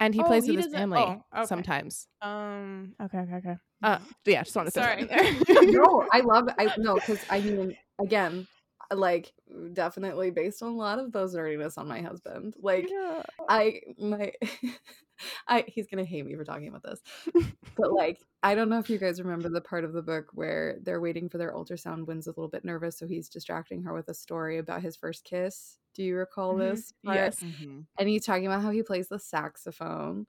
and 0.00 0.14
he 0.14 0.20
Oh, 0.22 0.24
plays 0.24 0.44
he 0.46 0.52
with 0.56 0.64
his 0.64 0.74
family 0.74 0.98
oh, 1.00 1.22
okay. 1.36 1.46
sometimes. 1.46 2.06
um 2.22 2.94
okay, 3.02 3.18
okay, 3.18 3.34
okay. 3.36 3.56
Uh, 3.82 3.98
yeah, 4.24 4.42
just 4.42 4.56
wanted 4.56 4.72
to 4.72 4.80
Sorry. 4.80 5.04
throw 5.04 5.16
that 5.16 5.26
in 5.26 5.54
there. 5.72 5.72
no, 5.82 6.06
I 6.12 6.20
love. 6.20 6.48
I 6.58 6.72
no, 6.78 6.94
because 6.94 7.20
I 7.28 7.40
mean, 7.40 7.76
again, 8.00 8.46
like 8.92 9.32
definitely 9.72 10.30
based 10.30 10.62
on 10.62 10.72
a 10.72 10.76
lot 10.76 10.98
of 10.98 11.12
those 11.12 11.34
nerdiness 11.34 11.76
on 11.78 11.86
my 11.88 12.00
husband. 12.00 12.54
Like 12.60 12.88
Yeah. 12.90 13.22
I 13.48 13.80
my 13.98 14.32
I 15.48 15.64
he's 15.68 15.86
gonna 15.86 16.04
hate 16.04 16.24
me 16.26 16.34
for 16.34 16.44
talking 16.44 16.68
about 16.68 16.82
this. 16.82 17.00
But 17.76 17.92
like 17.94 18.18
I 18.42 18.54
don't 18.54 18.68
know 18.68 18.78
if 18.78 18.88
you 18.90 18.98
guys 18.98 19.20
remember 19.22 19.48
the 19.48 19.60
part 19.60 19.84
of 19.84 19.92
the 19.92 20.02
book 20.02 20.26
where 20.32 20.76
they're 20.82 21.00
waiting 21.00 21.28
for 21.28 21.38
their 21.38 21.52
ultrasound. 21.52 22.06
Win's 22.06 22.26
a 22.26 22.30
little 22.30 22.48
bit 22.48 22.64
nervous, 22.64 22.98
so 22.98 23.06
he's 23.06 23.28
distracting 23.28 23.82
her 23.82 23.94
with 23.94 24.08
a 24.08 24.14
story 24.14 24.58
about 24.58 24.82
his 24.82 24.96
first 24.96 25.24
kiss. 25.24 25.78
Do 25.94 26.02
you 26.02 26.16
recall 26.16 26.54
Mhm. 26.54 26.58
this? 26.58 26.92
part? 27.04 27.16
Yes. 27.16 27.40
Mhm. 27.42 27.86
And 27.98 28.08
he's 28.08 28.24
talking 28.24 28.46
about 28.46 28.62
how 28.62 28.70
he 28.70 28.82
plays 28.82 29.08
the 29.08 29.18
saxophone. 29.18 30.26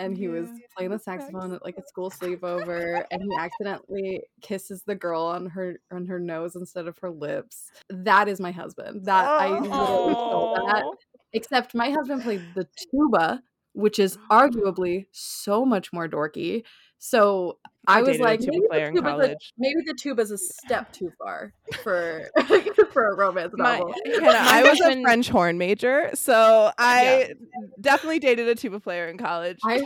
And 0.00 0.16
he 0.16 0.28
was 0.28 0.48
playing 0.76 0.92
the 0.92 0.98
saxophone 1.00 1.52
at 1.54 1.64
like 1.64 1.76
a 1.76 1.82
school 1.82 2.08
sleepover, 2.08 3.04
and 3.10 3.20
he 3.20 3.36
accidentally 3.36 4.22
kisses 4.40 4.84
the 4.84 4.94
girl 4.94 5.22
on 5.22 5.46
her 5.46 5.80
on 5.90 6.06
her 6.06 6.20
nose 6.20 6.54
instead 6.54 6.86
of 6.86 6.96
her 6.98 7.10
lips. 7.10 7.72
That 7.90 8.28
is 8.28 8.38
my 8.38 8.52
husband. 8.52 9.06
That 9.06 9.24
I 9.26 9.48
literally 9.58 10.14
stole 10.14 10.54
that. 10.68 10.82
Oh. 10.84 10.94
Except 11.32 11.74
my 11.74 11.90
husband 11.90 12.22
played 12.22 12.42
the 12.54 12.68
tuba, 12.92 13.42
which 13.72 13.98
is 13.98 14.16
arguably 14.30 15.06
so 15.10 15.64
much 15.64 15.92
more 15.92 16.08
dorky. 16.08 16.62
So 16.98 17.58
I, 17.88 18.02
was 18.02 18.20
like, 18.20 18.40
maybe 18.40 18.58
the, 18.70 18.90
tuba's 18.92 19.26
a, 19.26 19.36
maybe 19.56 19.80
the 19.84 19.94
tuba's 19.94 20.30
a 20.30 20.38
step 20.38 20.92
too 20.92 21.10
far 21.18 21.52
for 21.82 22.28
for 22.92 23.08
a 23.08 23.16
romance 23.16 23.52
My- 23.56 23.78
novel. 23.78 23.94
Hannah, 24.06 24.20
My 24.22 24.36
I 24.36 24.62
was 24.62 24.80
a 24.80 25.02
French 25.02 25.28
horn 25.28 25.58
major, 25.58 26.10
so 26.14 26.70
I 26.78 27.32
definitely 27.80 28.18
dated 28.18 28.48
a 28.48 28.54
tuba 28.54 28.80
player 28.80 29.06
in 29.08 29.18
college. 29.18 29.58
I 29.64 29.82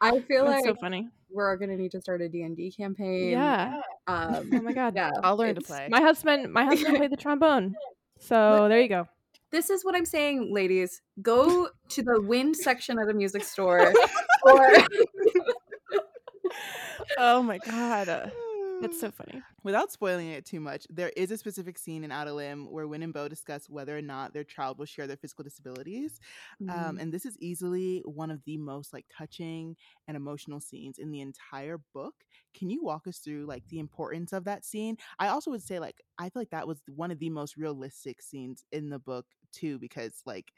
I 0.00 0.20
feel 0.20 0.44
That's 0.44 0.64
like 0.64 0.64
so 0.64 0.74
funny. 0.80 1.08
we're 1.30 1.56
gonna 1.56 1.76
need 1.76 1.90
to 1.92 2.00
start 2.00 2.20
a 2.20 2.28
D&D 2.28 2.72
campaign. 2.72 3.30
Yeah. 3.30 3.80
Um, 4.06 4.50
Oh 4.52 4.60
my 4.62 4.72
god. 4.72 4.94
yeah. 4.94 5.10
I'll 5.22 5.36
learn 5.36 5.54
to 5.54 5.60
play. 5.60 5.88
My 5.90 6.00
husband 6.00 6.52
my 6.52 6.64
husband 6.64 6.96
played 6.96 7.10
the 7.10 7.16
trombone. 7.26 7.74
So 8.18 8.68
there 8.68 8.80
you 8.80 8.88
go. 8.88 9.08
This 9.52 9.70
is 9.70 9.84
what 9.84 9.94
I'm 9.94 10.04
saying, 10.04 10.52
ladies. 10.52 11.00
Go 11.22 11.68
to 11.90 12.02
the 12.02 12.20
wind 12.20 12.56
section 12.56 12.98
at 12.98 13.08
a 13.08 13.14
music 13.14 13.44
store 13.44 13.92
or 14.42 14.72
oh 17.18 17.42
my 17.42 17.58
god. 17.58 18.32
That's 18.82 19.00
so 19.00 19.10
funny. 19.10 19.42
Without 19.66 19.90
spoiling 19.90 20.28
it 20.28 20.46
too 20.46 20.60
much, 20.60 20.86
there 20.88 21.10
is 21.16 21.32
a 21.32 21.36
specific 21.36 21.76
scene 21.76 22.04
in 22.04 22.12
Out 22.12 22.28
of 22.28 22.34
Limb 22.34 22.70
where 22.70 22.86
Win 22.86 23.02
and 23.02 23.12
Bo 23.12 23.26
discuss 23.26 23.68
whether 23.68 23.98
or 23.98 24.00
not 24.00 24.32
their 24.32 24.44
child 24.44 24.78
will 24.78 24.86
share 24.86 25.08
their 25.08 25.16
physical 25.16 25.42
disabilities. 25.42 26.20
Mm-hmm. 26.62 26.70
Um, 26.70 26.98
and 27.00 27.12
this 27.12 27.26
is 27.26 27.36
easily 27.40 28.00
one 28.04 28.30
of 28.30 28.44
the 28.44 28.58
most 28.58 28.92
like 28.92 29.06
touching 29.12 29.74
and 30.06 30.16
emotional 30.16 30.60
scenes 30.60 30.98
in 30.98 31.10
the 31.10 31.20
entire 31.20 31.80
book. 31.92 32.14
Can 32.56 32.70
you 32.70 32.84
walk 32.84 33.08
us 33.08 33.18
through 33.18 33.46
like 33.46 33.64
the 33.68 33.80
importance 33.80 34.32
of 34.32 34.44
that 34.44 34.64
scene? 34.64 34.98
I 35.18 35.26
also 35.26 35.50
would 35.50 35.64
say 35.64 35.80
like 35.80 36.00
I 36.16 36.28
feel 36.30 36.42
like 36.42 36.50
that 36.50 36.68
was 36.68 36.80
one 36.94 37.10
of 37.10 37.18
the 37.18 37.30
most 37.30 37.56
realistic 37.56 38.22
scenes 38.22 38.62
in 38.70 38.88
the 38.88 39.00
book 39.00 39.26
too 39.52 39.78
because 39.78 40.20
like 40.26 40.52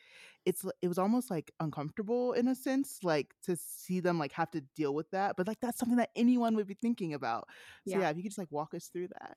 it's 0.44 0.64
it 0.82 0.88
was 0.88 0.98
almost 0.98 1.30
like 1.30 1.52
uncomfortable 1.60 2.32
in 2.32 2.48
a 2.48 2.54
sense 2.54 2.98
like 3.02 3.34
to 3.44 3.56
see 3.56 4.00
them 4.00 4.18
like 4.18 4.32
have 4.32 4.50
to 4.50 4.60
deal 4.74 4.94
with 4.94 5.08
that 5.10 5.36
but 5.36 5.46
like 5.46 5.60
that's 5.60 5.78
something 5.78 5.98
that 5.98 6.10
anyone 6.16 6.56
would 6.56 6.66
be 6.66 6.74
thinking 6.74 7.14
about 7.14 7.46
so 7.86 7.98
Yeah. 7.98 7.98
yeah 7.98 8.10
if 8.10 8.16
you 8.16 8.22
could 8.22 8.30
just 8.30 8.38
like 8.38 8.50
walk 8.50 8.74
us 8.74 8.86
through 8.86 8.97
that 9.06 9.36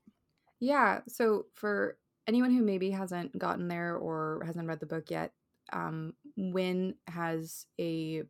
Yeah. 0.60 1.02
So 1.08 1.48
for 1.54 1.98
anyone 2.28 2.52
who 2.52 2.64
maybe 2.64 2.92
hasn't 2.92 3.38
gotten 3.38 3.68
there 3.68 3.96
or 3.98 4.44
hasn't 4.46 4.68
read 4.68 4.80
the 4.80 4.86
book 4.86 5.10
yet, 5.12 5.34
um, 5.74 6.14
Win 6.38 6.96
has 7.08 7.66
a, 7.80 8.24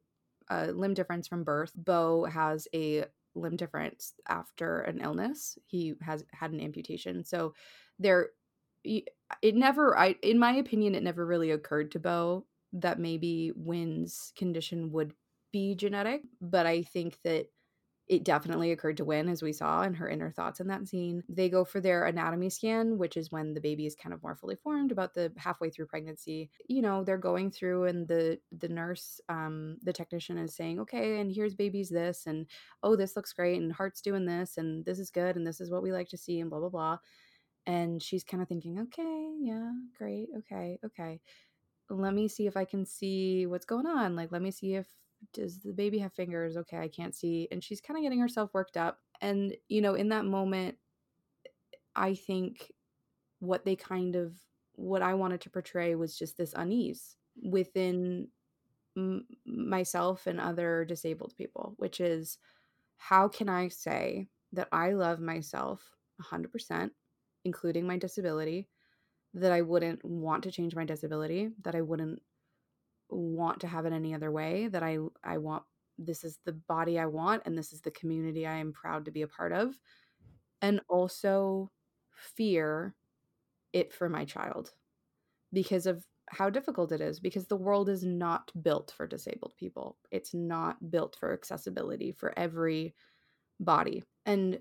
a 0.50 0.72
limb 0.72 0.94
difference 0.94 1.28
from 1.28 1.44
birth. 1.44 1.72
Bo 1.76 2.26
has 2.26 2.68
a 2.74 3.06
limb 3.36 3.58
difference 3.58 4.14
after 4.28 4.82
an 4.82 5.02
illness. 5.02 5.58
He 5.68 5.96
has 6.02 6.24
had 6.34 6.52
an 6.52 6.62
amputation. 6.62 7.24
So 7.26 7.54
there, 8.00 8.30
it 8.84 9.56
never. 9.56 9.98
I, 9.98 10.16
in 10.24 10.40
my 10.40 10.54
opinion, 10.54 10.96
it 10.96 11.04
never 11.04 11.26
really 11.26 11.52
occurred 11.52 11.92
to 11.92 12.00
Bo 12.00 12.46
that 12.74 13.00
maybe 13.00 13.52
Win's 13.56 14.32
condition 14.38 14.92
would 14.92 15.14
be 15.52 15.76
genetic. 15.76 16.22
But 16.40 16.66
I 16.66 16.84
think 16.84 17.18
that 17.24 17.48
it 18.12 18.26
definitely 18.26 18.72
occurred 18.74 18.98
to 18.98 19.06
Win, 19.06 19.30
as 19.30 19.42
we 19.42 19.54
saw 19.54 19.84
in 19.84 19.96
her 19.96 20.10
inner 20.10 20.32
thoughts 20.32 20.60
in 20.60 20.68
that 20.68 20.88
scene. 20.88 21.24
They 21.30 21.50
go 21.50 21.66
for 21.66 21.82
their 21.82 22.06
anatomy 22.06 22.50
scan, 22.52 22.98
which 23.00 23.18
is 23.18 23.32
when 23.32 23.56
the 23.56 23.62
baby 23.62 23.88
is 23.88 23.96
kind 23.96 24.14
of 24.14 24.22
more 24.22 24.36
fully 24.36 24.58
formed, 24.58 24.92
about 24.92 25.16
the 25.16 25.34
halfway 25.38 25.72
through 25.72 25.88
pregnancy. 25.88 26.52
You 26.68 26.84
know, 26.84 27.04
they're 27.06 27.18
going 27.18 27.52
through, 27.52 27.86
and 27.86 28.08
the 28.10 28.40
the 28.52 28.70
nurse, 28.70 29.22
um, 29.30 29.78
the 29.82 29.94
technician, 29.94 30.38
is 30.38 30.56
saying, 30.56 30.80
"Okay, 30.82 31.22
and 31.22 31.32
here's 31.32 31.56
baby's 31.56 31.90
this, 31.90 32.28
and 32.28 32.48
oh, 32.84 32.98
this 32.98 33.16
looks 33.16 33.34
great, 33.34 33.62
and 33.62 33.74
heart's 33.74 34.02
doing 34.02 34.26
this, 34.26 34.58
and 34.58 34.86
this 34.86 35.00
is 35.00 35.10
good, 35.10 35.38
and 35.38 35.48
this 35.48 35.62
is 35.62 35.72
what 35.72 35.84
we 35.84 35.94
like 35.94 36.10
to 36.10 36.18
see, 36.18 36.40
and 36.42 36.50
blah 36.52 36.60
blah 36.60 36.70
blah." 36.70 36.98
And 37.68 38.02
she's 38.04 38.24
kind 38.24 38.44
of 38.44 38.50
thinking, 38.50 38.80
"Okay, 38.80 39.36
yeah, 39.42 39.72
great, 39.98 40.30
okay, 40.40 40.80
okay." 40.86 41.22
Let 41.90 42.14
me 42.14 42.28
see 42.30 42.48
if 42.48 42.58
I 42.58 42.66
can 42.66 42.86
see 42.86 43.46
what's 43.48 43.66
going 43.66 43.86
on. 43.86 44.16
Like, 44.16 44.32
let 44.32 44.42
me 44.42 44.52
see 44.52 44.76
if 44.76 44.88
does 45.34 45.60
the 45.60 45.74
baby 45.74 46.00
have 46.00 46.14
fingers? 46.14 46.58
Okay, 46.58 46.78
I 46.78 46.88
can't 46.88 47.16
see. 47.16 47.48
And 47.52 47.64
she's 47.64 47.82
kind 47.82 47.98
of 47.98 48.04
getting 48.04 48.20
herself 48.20 48.54
worked 48.54 48.78
up. 48.78 49.00
And, 49.22 49.56
you 49.70 49.82
know, 49.82 49.96
in 49.96 50.10
that 50.10 50.26
moment, 50.26 50.78
I 51.96 52.14
think 52.16 52.72
what 53.40 53.66
they 53.66 53.76
kind 53.76 54.16
of, 54.16 54.36
what 54.76 55.02
I 55.02 55.16
wanted 55.16 55.42
to 55.42 55.50
portray 55.50 55.96
was 55.96 56.18
just 56.18 56.38
this 56.38 56.54
unease 56.56 57.18
within 57.42 58.30
m- 58.98 59.28
myself 59.46 60.28
and 60.28 60.40
other 60.42 60.86
disabled 60.86 61.36
people, 61.38 61.76
which 61.78 62.00
is 62.02 62.40
how 62.98 63.28
can 63.30 63.50
I 63.50 63.70
say 63.70 64.30
that 64.54 64.70
I 64.72 64.94
love 64.94 65.20
myself 65.20 65.96
100%, 66.18 66.94
including 67.46 67.88
my 67.88 67.98
disability, 67.98 68.70
that 69.34 69.52
I 69.52 69.62
wouldn't 69.62 70.04
want 70.06 70.44
to 70.46 70.52
change 70.52 70.76
my 70.76 70.86
disability, 70.86 71.52
that 71.64 71.76
I 71.76 71.82
wouldn't 71.82 72.22
want 73.12 73.60
to 73.60 73.68
have 73.68 73.86
it 73.86 73.94
any 73.94 74.14
other 74.14 74.32
way 74.32 74.68
that 74.68 74.84
i 74.84 74.98
i 75.24 75.38
want 75.38 75.64
this 75.98 76.24
is 76.24 76.40
the 76.46 76.54
body 76.54 76.98
i 77.00 77.06
want 77.06 77.44
and 77.46 77.58
this 77.58 77.74
is 77.74 77.82
the 77.82 77.92
community 77.92 78.48
i 78.48 78.56
am 78.56 78.74
proud 78.74 79.06
to 79.06 79.12
be 79.12 79.22
a 79.22 79.28
part 79.28 79.52
of 79.52 79.78
and 80.62 80.82
also 80.90 81.72
fear 82.12 82.96
it 83.74 83.94
for 83.94 84.10
my 84.10 84.26
child 84.26 84.74
because 85.54 85.86
of 85.86 86.06
how 86.30 86.50
difficult 86.50 86.92
it 86.92 87.02
is 87.02 87.20
because 87.20 87.48
the 87.48 87.58
world 87.58 87.90
is 87.90 88.06
not 88.06 88.52
built 88.64 88.94
for 88.96 89.06
disabled 89.06 89.54
people. 89.58 89.98
It's 90.12 90.34
not 90.34 90.90
built 90.90 91.18
for 91.20 91.34
accessibility 91.34 92.14
for 92.14 92.32
every 92.38 92.96
body. 93.60 94.02
And 94.26 94.60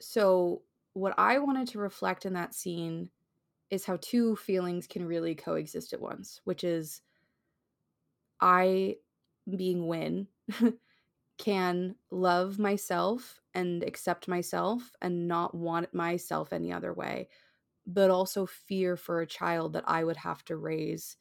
so 0.00 0.62
what 0.94 1.14
i 1.18 1.38
wanted 1.38 1.68
to 1.68 1.78
reflect 1.78 2.26
in 2.26 2.32
that 2.34 2.54
scene 2.54 3.10
is 3.70 3.84
how 3.84 3.98
two 4.00 4.34
feelings 4.36 4.86
can 4.86 5.04
really 5.04 5.34
coexist 5.34 5.92
at 5.92 6.00
once 6.00 6.40
which 6.44 6.64
is 6.64 7.02
I, 8.40 8.96
being 9.48 9.86
Win, 9.86 10.28
can 11.38 11.96
love 12.10 12.58
myself 12.58 13.40
and 13.54 13.82
accept 13.84 14.28
myself 14.28 14.92
and 15.00 15.28
not 15.28 15.54
want 15.54 15.94
myself 15.94 16.52
any 16.52 16.72
other 16.72 16.92
way, 16.92 17.28
but 17.86 18.10
also 18.10 18.46
fear 18.46 18.96
for 18.96 19.20
a 19.20 19.26
child 19.26 19.74
that 19.74 19.84
I 19.88 20.04
would 20.04 20.18
have 20.18 20.44
to 20.46 20.56
raise 20.56 21.16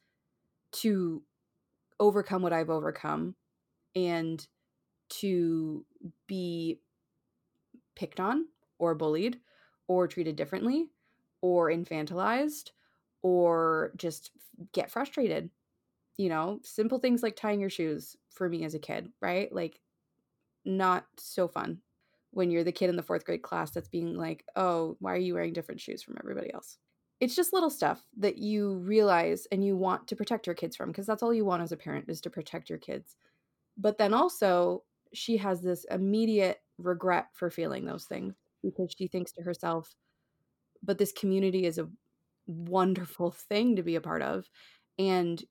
to 0.74 1.24
overcome 2.00 2.42
what 2.44 2.54
I've 2.54 2.70
overcome 2.70 3.36
and 3.96 4.46
to 5.10 5.86
be 6.28 6.82
picked 7.96 8.20
on 8.20 8.48
or 8.80 8.96
bullied 8.96 9.40
or 9.88 10.08
treated 10.08 10.36
differently 10.36 10.90
or 11.42 11.70
infantilized 11.70 12.72
or 13.22 13.92
just 13.96 14.32
get 14.74 14.92
frustrated. 14.92 15.50
You 16.18 16.30
know, 16.30 16.60
simple 16.64 17.00
things 17.00 17.24
like 17.24 17.36
tying 17.36 17.60
your 17.60 17.70
shoes 17.70 18.16
for 18.32 18.50
me 18.50 18.64
as 18.64 18.74
a 18.74 18.80
kid, 18.80 19.12
right? 19.22 19.52
Like, 19.54 19.80
not 20.66 21.06
so 21.18 21.48
fun 21.48 21.80
when 22.32 22.52
you're 22.52 22.64
the 22.64 22.72
kid 22.72 22.90
in 22.90 22.96
the 22.96 23.04
fourth 23.04 23.26
grade 23.26 23.42
class 23.42 23.72
that's 23.72 23.88
being 23.88 24.16
like, 24.16 24.46
oh, 24.56 24.98
why 25.00 25.14
are 25.14 25.18
you 25.18 25.34
wearing 25.34 25.54
different 25.54 25.82
shoes 25.82 26.04
from 26.04 26.18
everybody 26.20 26.54
else? 26.54 26.78
It's 27.20 27.36
just 27.36 27.54
little 27.54 27.70
stuff 27.70 28.06
that 28.18 28.38
you 28.38 28.76
realize 28.76 29.48
and 29.52 29.66
you 29.66 29.76
want 29.76 30.08
to 30.08 30.16
protect 30.16 30.46
your 30.46 30.54
kids 30.54 30.76
from 30.76 30.90
because 30.90 31.08
that's 31.08 31.24
all 31.24 31.34
you 31.34 31.46
want 31.46 31.64
as 31.64 31.72
a 31.72 31.78
parent 31.78 32.06
is 32.10 32.22
to 32.22 32.30
protect 32.30 32.70
your 32.70 32.78
kids. 32.78 33.16
But 33.78 33.98
then 33.98 34.14
also, 34.14 34.84
she 35.14 35.38
has 35.38 35.62
this 35.62 35.86
immediate 35.90 36.62
regret 36.78 37.28
for 37.34 37.50
feeling 37.50 37.86
those 37.86 38.06
things 38.06 38.36
because 38.62 38.94
she 38.96 39.08
thinks 39.08 39.32
to 39.34 39.42
herself, 39.42 39.96
but 40.84 40.98
this 40.98 41.12
community 41.12 41.66
is 41.66 41.80
a 41.80 41.90
wonderful 42.46 43.32
thing 43.50 43.76
to 43.76 43.84
be 43.84 43.96
a 43.96 44.02
part 44.02 44.22
of. 44.22 44.50
And 45.00 45.44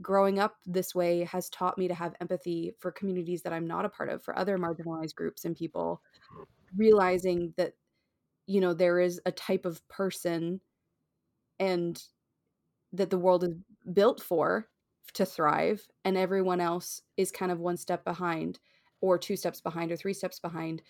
growing 0.00 0.38
up 0.38 0.56
this 0.66 0.94
way 0.94 1.24
has 1.24 1.48
taught 1.50 1.78
me 1.78 1.88
to 1.88 1.94
have 1.94 2.14
empathy 2.20 2.72
for 2.78 2.92
communities 2.92 3.42
that 3.42 3.52
I'm 3.52 3.66
not 3.66 3.84
a 3.84 3.88
part 3.88 4.08
of, 4.08 4.22
for 4.22 4.38
other 4.38 4.58
marginalized 4.58 5.14
groups 5.14 5.44
and 5.44 5.56
people, 5.56 6.02
mm-hmm. 6.32 6.42
realizing 6.76 7.54
that, 7.56 7.72
you 8.46 8.60
know, 8.60 8.74
there 8.74 9.00
is 9.00 9.20
a 9.26 9.32
type 9.32 9.66
of 9.66 9.86
person 9.88 10.60
and 11.58 12.02
that 12.92 13.10
the 13.10 13.18
world 13.18 13.44
is 13.44 13.54
built 13.92 14.22
for 14.22 14.68
to 15.14 15.26
thrive, 15.26 15.86
and 16.04 16.16
everyone 16.16 16.60
else 16.60 17.02
is 17.16 17.32
kind 17.32 17.50
of 17.50 17.58
one 17.58 17.76
step 17.76 18.04
behind, 18.04 18.60
or 19.00 19.18
two 19.18 19.36
steps 19.36 19.60
behind, 19.60 19.90
or 19.90 19.96
three 19.96 20.12
steps 20.12 20.38
behind. 20.38 20.82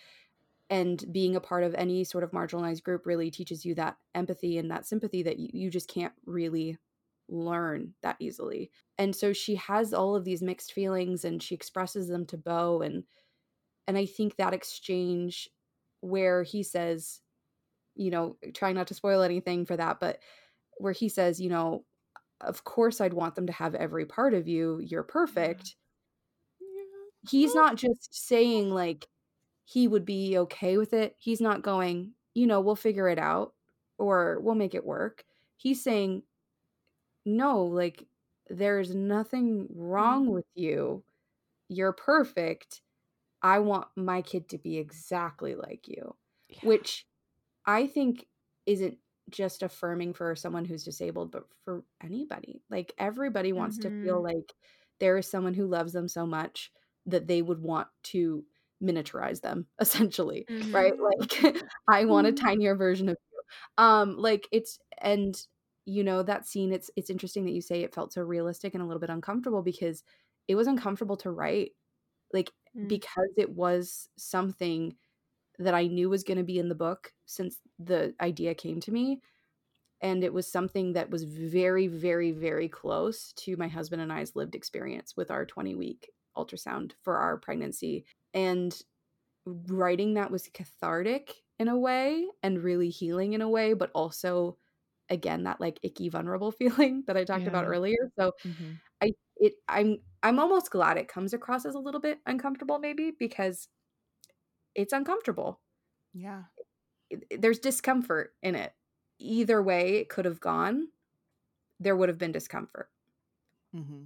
And 0.70 1.02
being 1.12 1.34
a 1.34 1.40
part 1.40 1.64
of 1.64 1.74
any 1.74 2.04
sort 2.04 2.24
of 2.24 2.32
marginalized 2.32 2.82
group 2.82 3.06
really 3.06 3.30
teaches 3.30 3.64
you 3.64 3.74
that 3.76 3.96
empathy 4.14 4.58
and 4.58 4.70
that 4.70 4.86
sympathy 4.86 5.22
that 5.22 5.38
you, 5.38 5.48
you 5.52 5.70
just 5.70 5.88
can't 5.88 6.12
really 6.26 6.76
learn 7.28 7.94
that 8.02 8.16
easily. 8.20 8.70
And 8.98 9.14
so 9.14 9.32
she 9.32 9.56
has 9.56 9.92
all 9.92 10.16
of 10.16 10.24
these 10.24 10.42
mixed 10.42 10.72
feelings 10.72 11.24
and 11.24 11.42
she 11.42 11.54
expresses 11.54 12.08
them 12.08 12.26
to 12.26 12.36
Bo 12.38 12.82
and 12.82 13.04
and 13.86 13.96
I 13.96 14.04
think 14.04 14.36
that 14.36 14.52
exchange 14.52 15.48
where 16.00 16.42
he 16.42 16.62
says, 16.62 17.20
you 17.94 18.10
know, 18.10 18.36
trying 18.54 18.74
not 18.74 18.88
to 18.88 18.94
spoil 18.94 19.22
anything 19.22 19.64
for 19.64 19.76
that, 19.76 19.98
but 19.98 20.18
where 20.76 20.92
he 20.92 21.08
says, 21.08 21.40
you 21.40 21.48
know, 21.48 21.84
of 22.40 22.64
course 22.64 23.00
I'd 23.00 23.14
want 23.14 23.34
them 23.34 23.46
to 23.46 23.52
have 23.52 23.74
every 23.74 24.04
part 24.06 24.34
of 24.34 24.46
you. 24.46 24.78
You're 24.80 25.02
perfect. 25.02 25.74
Yeah. 26.60 27.30
He's 27.30 27.54
not 27.54 27.76
just 27.76 28.14
saying 28.28 28.70
like 28.70 29.06
he 29.64 29.88
would 29.88 30.04
be 30.04 30.38
okay 30.38 30.76
with 30.78 30.92
it. 30.92 31.16
He's 31.18 31.40
not 31.40 31.62
going, 31.62 32.12
you 32.34 32.46
know, 32.46 32.60
we'll 32.60 32.76
figure 32.76 33.08
it 33.08 33.18
out 33.18 33.54
or 33.98 34.38
we'll 34.40 34.54
make 34.54 34.74
it 34.74 34.84
work. 34.86 35.24
He's 35.56 35.82
saying 35.82 36.22
no, 37.28 37.64
like 37.64 38.06
there's 38.48 38.94
nothing 38.94 39.68
wrong 39.74 40.26
Mm-hmm. 40.26 40.32
with 40.32 40.46
you. 40.54 41.04
You're 41.68 41.92
perfect. 41.92 42.82
I 43.42 43.60
want 43.60 43.88
my 43.96 44.22
kid 44.22 44.48
to 44.50 44.58
be 44.58 44.78
exactly 44.78 45.54
like 45.56 45.88
you, 45.88 46.16
Yeah. 46.48 46.60
which 46.62 47.06
I 47.66 47.86
think 47.86 48.26
isn't 48.66 48.98
just 49.30 49.62
affirming 49.62 50.14
for 50.14 50.34
someone 50.36 50.64
who's 50.64 50.84
disabled, 50.84 51.32
but 51.32 51.44
for 51.64 51.84
anybody. 52.02 52.62
Like 52.70 52.94
everybody 52.98 53.52
wants 53.52 53.78
to 53.80 53.92
feel 54.02 54.22
Mhm. 54.22 54.24
like 54.24 54.54
there 55.00 55.18
is 55.18 55.28
someone 55.30 55.54
who 55.54 55.66
loves 55.66 55.92
them 55.92 56.08
so 56.08 56.26
much 56.26 56.72
that 57.06 57.26
they 57.26 57.42
would 57.42 57.62
want 57.62 57.88
to 58.04 58.44
miniaturize 58.82 59.40
them 59.40 59.66
essentially 59.80 60.46
right 60.72 60.92
like 61.00 61.62
i 61.88 62.04
want 62.04 62.26
a 62.28 62.32
tinier 62.32 62.76
version 62.76 63.08
of 63.08 63.16
you 63.32 63.40
um 63.84 64.16
like 64.16 64.48
it's 64.52 64.78
and 64.98 65.46
you 65.88 66.04
know 66.04 66.22
that 66.22 66.46
scene 66.46 66.72
it's 66.72 66.90
it's 66.96 67.10
interesting 67.10 67.44
that 67.44 67.52
you 67.52 67.62
say 67.62 67.82
it 67.82 67.94
felt 67.94 68.12
so 68.12 68.22
realistic 68.22 68.74
and 68.74 68.82
a 68.82 68.86
little 68.86 69.00
bit 69.00 69.10
uncomfortable 69.10 69.62
because 69.62 70.04
it 70.48 70.54
was 70.54 70.66
uncomfortable 70.66 71.16
to 71.16 71.30
write 71.30 71.72
like 72.32 72.50
Mm. 72.76 72.88
because 72.88 73.30
it 73.38 73.50
was 73.50 74.10
something 74.18 74.94
that 75.58 75.74
i 75.74 75.86
knew 75.86 76.10
was 76.10 76.24
going 76.24 76.38
to 76.38 76.44
be 76.44 76.58
in 76.58 76.68
the 76.68 76.74
book 76.74 77.12
since 77.26 77.60
the 77.78 78.14
idea 78.20 78.54
came 78.54 78.80
to 78.80 78.92
me 78.92 79.22
and 80.00 80.22
it 80.22 80.32
was 80.32 80.50
something 80.50 80.92
that 80.92 81.10
was 81.10 81.24
very 81.24 81.86
very 81.88 82.30
very 82.32 82.68
close 82.68 83.32
to 83.34 83.56
my 83.56 83.68
husband 83.68 84.02
and 84.02 84.12
i's 84.12 84.36
lived 84.36 84.54
experience 84.54 85.16
with 85.16 85.30
our 85.30 85.46
20 85.46 85.74
week 85.76 86.10
ultrasound 86.36 86.92
for 87.02 87.16
our 87.18 87.38
pregnancy 87.38 88.04
and 88.34 88.82
writing 89.46 90.14
that 90.14 90.30
was 90.30 90.48
cathartic 90.48 91.34
in 91.58 91.68
a 91.68 91.78
way 91.78 92.26
and 92.42 92.62
really 92.62 92.90
healing 92.90 93.32
in 93.32 93.40
a 93.42 93.48
way 93.48 93.72
but 93.72 93.90
also 93.94 94.56
again 95.10 95.44
that 95.44 95.60
like 95.60 95.78
icky 95.82 96.08
vulnerable 96.08 96.50
feeling 96.60 97.04
that 97.06 97.16
i 97.16 97.24
talked 97.24 97.46
about 97.48 97.66
earlier 97.66 97.96
so 98.18 98.32
Mhm. 98.44 98.80
i 99.02 99.12
it 99.38 99.54
i'm 99.68 99.98
i'm 100.22 100.38
almost 100.40 100.70
glad 100.70 100.98
it 100.98 101.08
comes 101.08 101.34
across 101.34 101.66
as 101.66 101.74
a 101.74 101.80
little 101.80 102.00
bit 102.00 102.20
uncomfortable 102.26 102.78
maybe 102.78 103.12
because 103.18 103.68
it's 104.74 104.92
uncomfortable 104.94 105.60
Yeah. 106.12 106.44
there's 107.30 107.58
discomfort 107.58 108.34
in 108.42 108.54
it 108.54 108.74
either 109.18 109.62
way 109.62 109.96
it 109.96 110.08
could 110.08 110.24
have 110.24 110.40
gone 110.40 110.88
there 111.80 111.96
would 111.96 112.08
have 112.08 112.18
been 112.18 112.32
discomfort 112.32 112.90
Mm-hmm. 113.74 114.04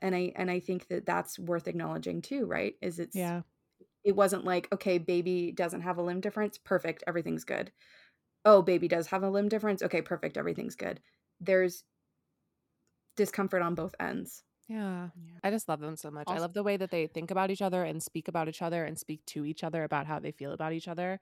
and 0.00 0.14
i 0.14 0.32
and 0.36 0.50
i 0.50 0.60
think 0.60 0.88
that 0.88 1.06
that's 1.06 1.38
worth 1.38 1.68
acknowledging 1.68 2.22
too 2.22 2.46
right 2.46 2.74
is 2.82 2.98
it's 2.98 3.18
Yeah. 3.18 3.42
it 4.04 4.16
wasn't 4.16 4.44
like 4.44 4.72
okay 4.72 4.98
baby 4.98 5.52
doesn't 5.52 5.82
have 5.82 5.98
a 5.98 6.02
limb 6.02 6.20
difference 6.20 6.58
perfect 6.58 7.04
everything's 7.06 7.44
good 7.44 7.72
oh 8.44 8.62
baby 8.62 8.88
does 8.88 9.08
have 9.08 9.22
a 9.22 9.30
limb 9.30 9.48
difference 9.48 9.82
okay 9.82 10.02
perfect 10.02 10.36
everything's 10.36 10.76
good 10.76 11.00
there's 11.40 11.84
discomfort 13.16 13.60
on 13.60 13.74
both 13.74 13.94
ends 14.00 14.44
Yeah. 14.68 15.10
Yeah. 15.16 15.38
I 15.42 15.50
just 15.50 15.68
love 15.68 15.80
them 15.80 15.96
so 15.96 16.10
much. 16.10 16.30
I 16.30 16.38
love 16.38 16.52
the 16.52 16.62
way 16.62 16.76
that 16.76 16.90
they 16.90 17.06
think 17.06 17.30
about 17.30 17.50
each 17.50 17.62
other 17.62 17.84
and 17.84 18.02
speak 18.02 18.28
about 18.28 18.48
each 18.48 18.60
other 18.60 18.84
and 18.84 18.98
speak 18.98 19.24
to 19.26 19.44
each 19.46 19.64
other 19.64 19.82
about 19.82 20.06
how 20.06 20.18
they 20.18 20.30
feel 20.32 20.52
about 20.52 20.72
each 20.74 20.88
other. 20.88 21.20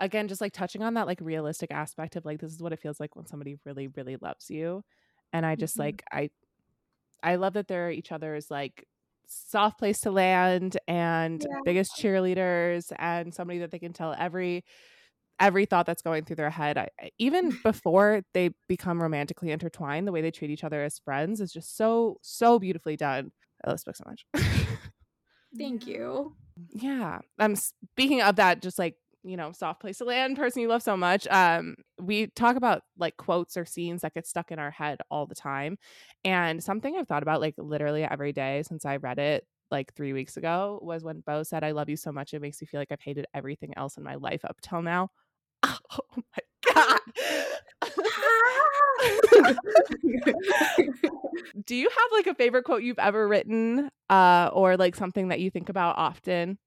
Again, 0.00 0.26
just 0.26 0.40
like 0.40 0.52
touching 0.52 0.82
on 0.82 0.94
that 0.94 1.06
like 1.06 1.20
realistic 1.20 1.70
aspect 1.70 2.16
of 2.16 2.24
like 2.24 2.40
this 2.40 2.52
is 2.52 2.60
what 2.62 2.72
it 2.72 2.80
feels 2.80 2.98
like 2.98 3.14
when 3.14 3.26
somebody 3.26 3.56
really 3.64 3.86
really 3.88 4.16
loves 4.16 4.50
you. 4.50 4.82
And 5.32 5.46
I 5.46 5.54
just 5.54 5.78
Mhm. 5.78 5.78
like 5.78 6.02
I 6.12 6.30
I 7.22 7.36
love 7.36 7.54
that 7.54 7.68
they're 7.68 7.90
each 7.90 8.12
other's 8.12 8.50
like 8.50 8.86
soft 9.26 9.78
place 9.78 10.00
to 10.02 10.10
land 10.12 10.78
and 10.88 11.44
Yeah. 11.44 11.60
biggest 11.64 11.96
cheerleaders 11.96 12.92
and 12.98 13.34
somebody 13.34 13.60
that 13.60 13.70
they 13.72 13.78
can 13.80 13.92
tell 13.92 14.14
every 14.18 14.64
every 15.40 15.66
thought 15.66 15.86
that's 15.86 16.02
going 16.02 16.24
through 16.24 16.36
their 16.36 16.50
head. 16.50 16.78
I, 16.78 16.88
I- 17.00 17.10
even 17.18 17.50
before 17.62 18.22
they 18.34 18.50
become 18.68 19.00
romantically 19.02 19.50
intertwined, 19.50 20.06
the 20.06 20.12
way 20.12 20.22
they 20.22 20.30
treat 20.30 20.50
each 20.50 20.64
other 20.64 20.82
as 20.82 20.98
friends 20.98 21.40
is 21.40 21.52
just 21.52 21.76
so 21.76 22.18
so 22.22 22.58
beautifully 22.58 22.96
done. 22.96 23.32
I 23.64 23.70
love 23.70 23.76
this 23.76 23.84
book 23.84 23.96
so 23.96 24.04
much. 24.06 24.26
thank 25.58 25.86
you 25.86 26.34
yeah. 26.70 27.18
Um 27.38 27.56
speaking 27.56 28.22
of 28.22 28.36
that, 28.36 28.62
just 28.62 28.78
like 28.78 28.96
you 29.24 29.36
know, 29.36 29.52
soft 29.52 29.80
place 29.80 29.98
to 29.98 30.04
land 30.04 30.36
person 30.36 30.62
you 30.62 30.68
love 30.68 30.82
so 30.82 30.96
much. 30.96 31.26
Um, 31.28 31.74
we 32.00 32.28
talk 32.28 32.56
about 32.56 32.82
like 32.96 33.16
quotes 33.16 33.56
or 33.56 33.64
scenes 33.66 34.02
that 34.02 34.14
get 34.14 34.26
stuck 34.26 34.50
in 34.52 34.58
our 34.58 34.70
head 34.70 35.00
all 35.10 35.26
the 35.26 35.34
time. 35.34 35.76
And 36.24 36.62
something 36.62 36.96
I've 36.96 37.08
thought 37.08 37.24
about 37.24 37.40
like 37.40 37.54
literally 37.58 38.04
every 38.04 38.32
day 38.32 38.62
since 38.66 38.84
I 38.86 38.96
read 38.96 39.18
it 39.18 39.44
like 39.70 39.92
three 39.92 40.12
weeks 40.12 40.36
ago 40.36 40.78
was 40.82 41.04
when 41.04 41.20
Bo 41.26 41.42
said, 41.42 41.64
I 41.64 41.72
love 41.72 41.88
you 41.88 41.96
so 41.96 42.12
much. 42.12 42.32
It 42.32 42.40
makes 42.40 42.60
me 42.60 42.66
feel 42.66 42.80
like 42.80 42.92
I've 42.92 43.00
hated 43.00 43.26
everything 43.34 43.74
else 43.76 43.96
in 43.96 44.02
my 44.04 44.14
life 44.14 44.44
up 44.44 44.56
till 44.62 44.82
now. 44.82 45.10
Oh 45.90 46.00
my 46.16 46.22
God. 46.74 47.00
Do 51.66 51.74
you 51.76 51.88
have 51.88 52.08
like 52.12 52.26
a 52.26 52.34
favorite 52.34 52.64
quote 52.64 52.82
you've 52.82 52.98
ever 52.98 53.26
written 53.28 53.90
uh, 54.10 54.50
or 54.52 54.76
like 54.76 54.96
something 54.96 55.28
that 55.28 55.40
you 55.40 55.50
think 55.50 55.68
about 55.68 55.96
often? 55.96 56.58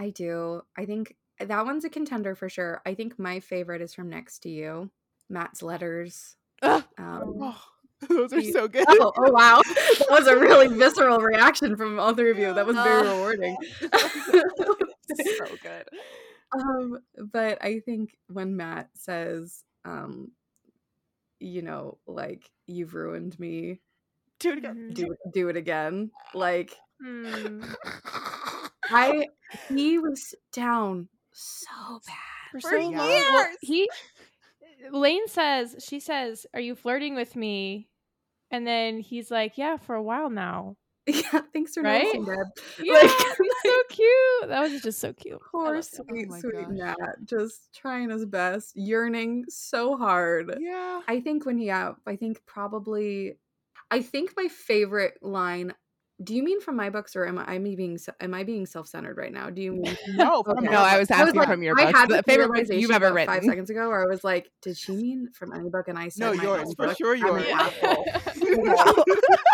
i 0.00 0.10
do 0.10 0.60
i 0.76 0.84
think 0.84 1.14
that 1.38 1.64
one's 1.64 1.84
a 1.84 1.88
contender 1.88 2.34
for 2.34 2.48
sure 2.48 2.82
i 2.84 2.94
think 2.94 3.16
my 3.16 3.38
favorite 3.38 3.80
is 3.80 3.94
from 3.94 4.08
next 4.10 4.40
to 4.40 4.48
you 4.48 4.90
matt's 5.30 5.62
letters 5.62 6.34
um, 6.62 6.82
Oh, 6.98 7.56
those 8.08 8.32
are 8.32 8.42
so 8.42 8.66
good. 8.66 8.84
oh, 8.88 9.12
oh 9.16 9.30
wow 9.30 9.60
that 9.64 10.06
was 10.10 10.26
a 10.26 10.36
really 10.36 10.66
visceral 10.66 11.18
reaction 11.18 11.76
from 11.76 12.00
all 12.00 12.12
three 12.12 12.32
of 12.32 12.38
you 12.38 12.52
that 12.54 12.66
was 12.66 12.74
very 12.74 13.06
rewarding 13.06 13.56
so 15.38 15.46
good. 15.62 15.84
Um 16.54 16.98
but 17.32 17.62
i 17.64 17.80
think 17.80 18.16
when 18.28 18.56
matt 18.56 18.88
says 18.94 19.64
um 19.84 20.30
you 21.40 21.62
know 21.62 21.98
like 22.06 22.50
you've 22.66 22.94
ruined 22.94 23.38
me 23.38 23.80
Do 24.38 24.52
it 24.52 24.58
again. 24.58 24.90
Do 24.92 25.16
do 25.32 25.48
it 25.48 25.56
again 25.56 26.10
like 26.34 26.76
Hmm. 27.02 27.60
i 28.90 29.26
he 29.68 29.98
was 29.98 30.34
down 30.52 31.08
so 31.32 32.00
bad 32.06 32.16
For 32.52 32.60
For 32.60 32.70
so 32.70 32.76
long. 32.88 32.92
Well, 32.92 33.46
years. 33.46 33.56
he 33.60 33.90
Lane 34.90 35.26
says 35.28 35.76
she 35.80 35.98
says, 36.00 36.46
"Are 36.54 36.60
you 36.60 36.74
flirting 36.74 37.14
with 37.14 37.34
me?" 37.36 37.88
And 38.50 38.66
then 38.66 39.00
he's 39.00 39.30
like, 39.30 39.58
"Yeah, 39.58 39.76
for 39.78 39.94
a 39.94 40.02
while 40.02 40.30
now." 40.30 40.76
yeah 41.06 41.40
thanks 41.52 41.74
for 41.74 41.82
Right? 41.82 42.02
noticing 42.04 42.24
deb 42.24 42.46
Yeah, 42.82 42.94
Like- 42.94 43.10
he's 43.62 43.72
cute. 43.90 44.48
That 44.48 44.60
was 44.70 44.80
just 44.82 45.00
so 45.00 45.12
cute. 45.12 45.38
Poor 45.50 45.74
loved 45.76 45.84
sweet, 45.86 46.28
my 46.28 46.40
sweet 46.40 46.52
gosh. 46.54 46.66
Matt, 46.70 46.96
just 47.24 47.72
trying 47.74 48.10
his 48.10 48.24
best, 48.24 48.74
yearning 48.76 49.44
so 49.48 49.96
hard. 49.96 50.56
Yeah. 50.60 51.00
I 51.06 51.20
think 51.20 51.44
when 51.46 51.58
he, 51.58 51.66
yeah, 51.66 51.92
I 52.06 52.16
think 52.16 52.40
probably, 52.46 53.38
I 53.90 54.00
think 54.02 54.32
my 54.36 54.48
favorite 54.48 55.18
line. 55.22 55.74
Do 56.22 56.32
you 56.32 56.44
mean 56.44 56.60
from 56.60 56.76
my 56.76 56.90
books, 56.90 57.16
or 57.16 57.26
am 57.26 57.38
I 57.40 57.58
me 57.58 57.74
being 57.74 57.98
am 58.20 58.34
I 58.34 58.44
being 58.44 58.66
self 58.66 58.86
centered 58.86 59.16
right 59.16 59.32
now? 59.32 59.50
Do 59.50 59.60
you 59.60 59.72
mean? 59.72 59.96
No, 60.10 60.44
Okay. 60.46 60.66
No, 60.66 60.78
I 60.78 60.96
was 60.96 61.10
I 61.10 61.24
was 61.24 61.28
asking 61.30 61.40
like, 61.40 61.48
from 61.48 61.62
your 61.64 61.74
I 61.78 61.86
books. 61.86 61.98
had 61.98 62.08
The 62.08 62.22
favorite 62.22 62.68
you've 62.72 62.92
ever 62.92 63.12
written. 63.12 63.34
Five 63.34 63.42
seconds 63.42 63.68
ago, 63.68 63.88
where 63.88 64.00
I 64.00 64.06
was 64.06 64.22
like, 64.22 64.48
"Did 64.62 64.78
she 64.78 64.92
mean 64.92 65.28
from 65.34 65.52
any 65.52 65.68
book?" 65.70 65.88
And 65.88 65.98
I 65.98 66.08
said, 66.10 66.20
No, 66.20 66.32
yours 66.32 66.72
for 66.74 66.86
book. 66.86 66.96
sure. 66.96 67.16
Yours. 67.16 67.44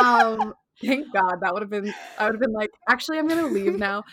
um, 0.04 0.54
thank 0.84 1.12
God 1.12 1.36
that 1.42 1.52
would 1.52 1.62
have 1.62 1.70
been. 1.70 1.94
I 2.18 2.24
would 2.26 2.34
have 2.34 2.40
been 2.40 2.52
like, 2.52 2.70
actually, 2.88 3.18
I'm 3.18 3.28
gonna 3.28 3.48
leave 3.48 3.78
now. 3.78 4.04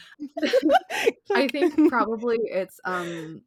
I 1.33 1.47
think 1.47 1.73
probably 1.87 2.37
it's 2.43 2.79
um 2.85 3.41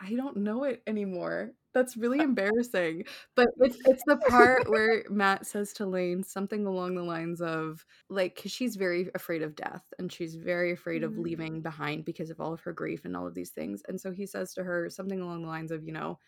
I 0.00 0.14
don't 0.14 0.38
know 0.38 0.64
it 0.64 0.82
anymore. 0.86 1.52
That's 1.74 1.96
really 1.96 2.22
embarrassing. 2.22 3.04
But 3.36 3.48
it's 3.60 3.76
it's 3.86 4.02
the 4.06 4.16
part 4.16 4.68
where 4.70 5.04
Matt 5.10 5.46
says 5.46 5.72
to 5.74 5.86
Lane 5.86 6.22
something 6.24 6.66
along 6.66 6.94
the 6.96 7.02
lines 7.02 7.40
of 7.40 7.84
like 8.08 8.36
cuz 8.42 8.52
she's 8.52 8.76
very 8.76 9.10
afraid 9.14 9.42
of 9.42 9.54
death 9.56 9.84
and 9.98 10.10
she's 10.12 10.34
very 10.36 10.72
afraid 10.72 11.04
of 11.04 11.14
Mm. 11.14 11.22
leaving 11.22 11.62
behind 11.62 12.04
because 12.04 12.30
of 12.30 12.40
all 12.40 12.52
of 12.52 12.60
her 12.62 12.72
grief 12.72 13.04
and 13.04 13.16
all 13.16 13.26
of 13.26 13.34
these 13.34 13.50
things. 13.50 13.82
And 13.88 14.00
so 14.00 14.10
he 14.12 14.26
says 14.26 14.54
to 14.54 14.64
her 14.64 14.90
something 14.90 15.20
along 15.20 15.42
the 15.42 15.48
lines 15.48 15.70
of, 15.70 15.84
you 15.84 15.92
know, 15.92 16.18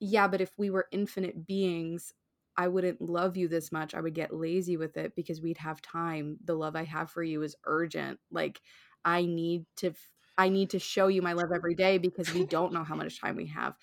yeah, 0.00 0.28
but 0.28 0.40
if 0.40 0.50
we 0.58 0.70
were 0.70 0.88
infinite 0.92 1.46
beings, 1.46 2.12
I 2.60 2.68
wouldn't 2.68 3.00
love 3.00 3.38
you 3.38 3.48
this 3.48 3.72
much. 3.72 3.94
I 3.94 4.02
would 4.02 4.12
get 4.14 4.34
lazy 4.34 4.76
with 4.76 4.98
it 4.98 5.14
because 5.16 5.40
we'd 5.40 5.56
have 5.56 5.80
time. 5.80 6.36
The 6.44 6.54
love 6.54 6.76
I 6.76 6.84
have 6.84 7.10
for 7.10 7.22
you 7.22 7.40
is 7.42 7.56
urgent. 7.64 8.20
Like 8.30 8.60
I 9.02 9.22
need 9.24 9.64
to 9.78 9.88
f- 9.88 10.10
I 10.36 10.50
need 10.50 10.68
to 10.70 10.78
show 10.78 11.06
you 11.08 11.22
my 11.22 11.32
love 11.32 11.52
every 11.54 11.74
day 11.74 11.96
because 11.96 12.34
we 12.34 12.44
don't 12.44 12.74
know 12.74 12.84
how 12.84 12.94
much 12.96 13.18
time 13.18 13.36
we 13.36 13.46
have. 13.46 13.78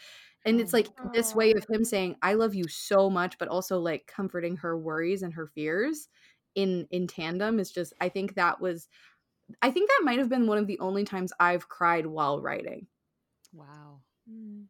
And 0.46 0.62
it's 0.62 0.74
like 0.74 0.90
this 1.12 1.34
way 1.34 1.54
of 1.54 1.66
him 1.68 1.84
saying 1.84 2.18
I 2.22 2.36
love 2.36 2.54
you 2.54 2.68
so 2.68 3.10
much 3.10 3.40
but 3.40 3.48
also 3.48 3.80
like 3.80 4.06
comforting 4.06 4.58
her 4.58 4.78
worries 4.78 5.24
and 5.24 5.34
her 5.34 5.48
fears 5.48 6.08
in 6.54 6.88
in 6.92 7.08
tandem 7.08 7.60
is 7.60 7.72
just 7.72 7.94
I 8.00 8.10
think 8.10 8.36
that 8.36 8.62
was 8.62 8.88
I 9.62 9.72
think 9.72 9.90
that 9.90 10.02
might 10.04 10.20
have 10.20 10.30
been 10.30 10.48
one 10.48 10.60
of 10.60 10.68
the 10.68 10.80
only 10.80 11.06
times 11.06 11.34
I've 11.40 11.70
cried 11.70 12.06
while 12.06 12.42
writing 12.42 12.88
Wow. 13.54 14.02
Mm. 14.30 14.68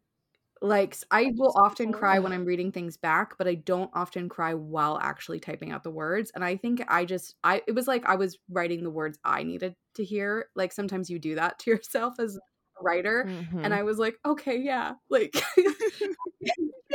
Like 0.61 0.95
i 1.11 1.31
will 1.35 1.53
often 1.55 1.91
cry 1.91 2.19
when 2.19 2.33
I'm 2.33 2.45
reading 2.45 2.71
things 2.71 2.97
back, 2.97 3.37
but 3.37 3.47
I 3.47 3.55
don't 3.55 3.91
often 3.93 4.29
cry 4.29 4.53
while 4.53 4.99
actually 5.01 5.39
typing 5.39 5.71
out 5.71 5.83
the 5.83 5.91
words. 5.91 6.31
And 6.35 6.43
I 6.43 6.57
think 6.57 6.83
I 6.87 7.05
just 7.05 7.35
I 7.43 7.61
it 7.67 7.73
was 7.73 7.87
like 7.87 8.05
I 8.05 8.15
was 8.15 8.37
writing 8.49 8.83
the 8.83 8.91
words 8.91 9.19
I 9.23 9.43
needed 9.43 9.75
to 9.95 10.03
hear. 10.03 10.47
Like 10.55 10.71
sometimes 10.71 11.09
you 11.09 11.19
do 11.19 11.35
that 11.35 11.59
to 11.59 11.71
yourself 11.71 12.15
as 12.19 12.35
a 12.35 12.83
writer. 12.83 13.25
Mhm. 13.27 13.61
And 13.63 13.73
I 13.73 13.83
was 13.83 13.97
like, 13.99 14.15
okay, 14.25 14.57
yeah. 14.59 14.93
Like 15.09 15.31
because 15.55 16.13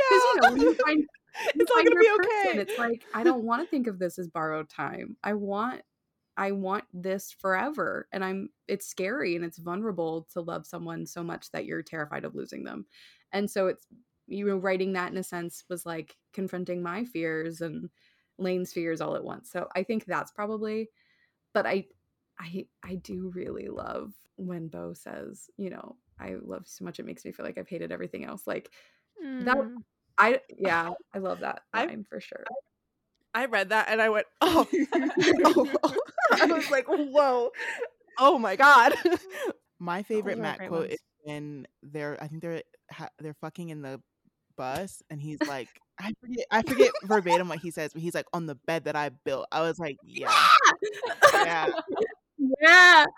you 0.09 0.41
know, 0.41 0.55
you 0.55 0.75
find 0.75 0.99
you 0.99 1.07
It's 1.55 1.71
all 1.71 1.83
gonna 1.83 1.95
be 1.95 2.07
person, 2.17 2.29
okay. 2.49 2.61
It's 2.61 2.77
like 2.77 3.05
I 3.13 3.23
don't 3.23 3.43
want 3.43 3.61
to 3.61 3.67
think 3.67 3.87
of 3.87 3.99
this 3.99 4.19
as 4.19 4.27
borrowed 4.27 4.69
time. 4.69 5.17
I 5.23 5.33
want 5.33 5.81
I 6.35 6.51
want 6.51 6.85
this 6.93 7.31
forever. 7.39 8.07
And 8.11 8.23
I'm 8.23 8.49
it's 8.67 8.87
scary 8.87 9.35
and 9.35 9.45
it's 9.45 9.57
vulnerable 9.57 10.27
to 10.33 10.41
love 10.41 10.65
someone 10.65 11.05
so 11.05 11.23
much 11.23 11.51
that 11.51 11.65
you're 11.65 11.83
terrified 11.83 12.25
of 12.25 12.35
losing 12.35 12.63
them. 12.63 12.85
And 13.33 13.49
so 13.49 13.67
it's 13.67 13.85
you 14.27 14.45
know, 14.47 14.55
writing 14.57 14.93
that 14.93 15.11
in 15.11 15.17
a 15.17 15.23
sense 15.23 15.65
was 15.69 15.85
like 15.85 16.15
confronting 16.31 16.81
my 16.81 17.03
fears 17.03 17.59
and 17.61 17.89
Lane's 18.37 18.71
fears 18.71 19.01
all 19.01 19.15
at 19.15 19.23
once. 19.23 19.51
So 19.51 19.67
I 19.75 19.83
think 19.83 20.05
that's 20.05 20.31
probably 20.31 20.89
but 21.53 21.65
I 21.65 21.85
I 22.39 22.65
I 22.83 22.95
do 22.95 23.31
really 23.35 23.67
love 23.67 24.13
when 24.35 24.67
Bo 24.67 24.93
says, 24.93 25.49
you 25.57 25.69
know, 25.69 25.95
I 26.19 26.35
love 26.41 26.61
you 26.61 26.65
so 26.65 26.85
much 26.85 26.99
it 26.99 27.05
makes 27.05 27.25
me 27.25 27.31
feel 27.31 27.45
like 27.45 27.57
I've 27.57 27.67
hated 27.67 27.91
everything 27.91 28.25
else. 28.25 28.47
Like 28.47 28.71
that 29.21 29.57
Mm. 29.57 29.75
I 30.17 30.41
yeah, 30.57 30.91
I 31.13 31.17
love 31.19 31.39
that 31.41 31.63
I- 31.73 31.85
line 31.85 32.05
for 32.09 32.19
sure. 32.19 32.43
I 33.35 33.45
read 33.45 33.69
that 33.69 33.87
and 33.89 33.99
I 33.99 34.09
went, 34.09 34.27
oh, 34.41 34.67
oh, 34.71 35.69
oh. 35.83 35.95
I 36.33 36.45
was 36.45 36.69
like, 36.69 36.85
whoa, 36.87 37.49
oh 38.19 38.37
my 38.37 38.55
god. 38.55 38.93
My 39.79 40.03
favorite 40.03 40.37
are 40.37 40.41
Matt 40.41 40.59
quote 40.59 40.71
ones. 40.71 40.93
is 40.93 40.99
when 41.23 41.67
they're 41.81 42.17
I 42.21 42.27
think 42.27 42.41
they're 42.41 42.61
ha- 42.93 43.09
they're 43.19 43.35
fucking 43.41 43.69
in 43.69 43.81
the 43.81 44.01
bus 44.55 45.01
and 45.09 45.21
he's 45.21 45.39
like 45.47 45.67
I 45.99 46.11
forget 46.21 46.45
I 46.51 46.61
forget 46.61 46.91
verbatim 47.03 47.49
what 47.49 47.59
he 47.59 47.71
says, 47.71 47.91
but 47.93 48.01
he's 48.01 48.15
like 48.15 48.25
on 48.33 48.45
the 48.45 48.55
bed 48.67 48.85
that 48.85 48.95
I 48.95 49.09
built. 49.25 49.47
I 49.51 49.61
was 49.61 49.77
like, 49.79 49.97
yeah, 50.03 50.31
yeah, 51.33 51.67
yeah. 52.61 53.05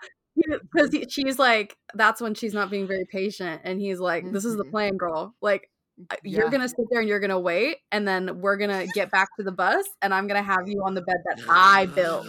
Because 0.70 0.94
she's 1.08 1.38
like, 1.38 1.74
that's 1.94 2.20
when 2.20 2.34
she's 2.34 2.52
not 2.52 2.68
being 2.70 2.86
very 2.86 3.06
patient. 3.10 3.62
And 3.64 3.80
he's 3.80 3.98
like, 3.98 4.30
this 4.32 4.44
is 4.44 4.54
the 4.58 4.64
Mhm. 4.66 4.70
plan, 4.70 4.96
girl. 4.98 5.34
Like, 5.40 5.70
I- 6.10 6.18
you're 6.24 6.50
going 6.50 6.60
to 6.60 6.68
sit 6.68 6.84
there 6.90 7.00
and 7.00 7.08
you're 7.08 7.20
going 7.20 7.30
to 7.30 7.38
wait. 7.38 7.78
And 7.90 8.06
then 8.06 8.42
we're 8.42 8.58
going 8.58 8.68
to 8.68 8.86
get 8.92 9.10
back 9.10 9.28
to 9.38 9.42
the 9.42 9.50
bus. 9.50 9.86
And 10.02 10.12
I'm 10.12 10.26
going 10.28 10.36
to 10.38 10.46
have 10.46 10.68
you 10.68 10.82
on 10.84 10.92
the 10.92 11.00
bed 11.00 11.16
that 11.24 11.38
I 11.48 11.86
built. 11.86 12.26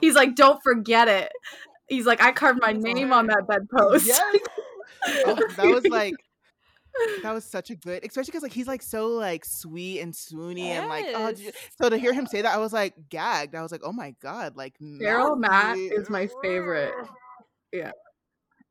He's 0.00 0.14
like, 0.14 0.34
don't 0.36 0.58
forget 0.62 1.06
it. 1.06 1.30
He's 1.86 2.06
like, 2.06 2.22
I 2.22 2.32
carved 2.32 2.60
my 2.62 2.72
name 2.72 3.12
on 3.12 3.26
that 3.26 3.46
bedpost. 3.46 4.06
Yes. 4.06 4.36
Oh, 5.26 5.34
that 5.56 5.66
was 5.66 5.86
like 5.86 6.14
that 7.22 7.32
was 7.32 7.44
such 7.44 7.70
a 7.70 7.76
good, 7.76 8.04
especially 8.04 8.30
because 8.30 8.42
like 8.42 8.52
he's 8.52 8.66
like 8.66 8.82
so 8.82 9.08
like 9.08 9.44
sweet 9.44 10.00
and 10.00 10.12
swoony 10.12 10.66
and 10.66 10.88
like 10.88 11.06
oh, 11.14 11.32
j- 11.32 11.52
so 11.80 11.88
to 11.88 11.98
hear 11.98 12.12
him 12.12 12.26
say 12.26 12.42
that, 12.42 12.54
I 12.54 12.58
was 12.58 12.72
like 12.72 12.94
gagged. 13.08 13.54
I 13.54 13.62
was 13.62 13.72
like, 13.72 13.82
oh 13.84 13.92
my 13.92 14.14
god, 14.22 14.56
like 14.56 14.74
Daryl 14.80 15.38
Matt 15.38 15.78
is 15.78 16.10
my 16.10 16.28
favorite. 16.42 16.94
Yeah. 17.72 17.92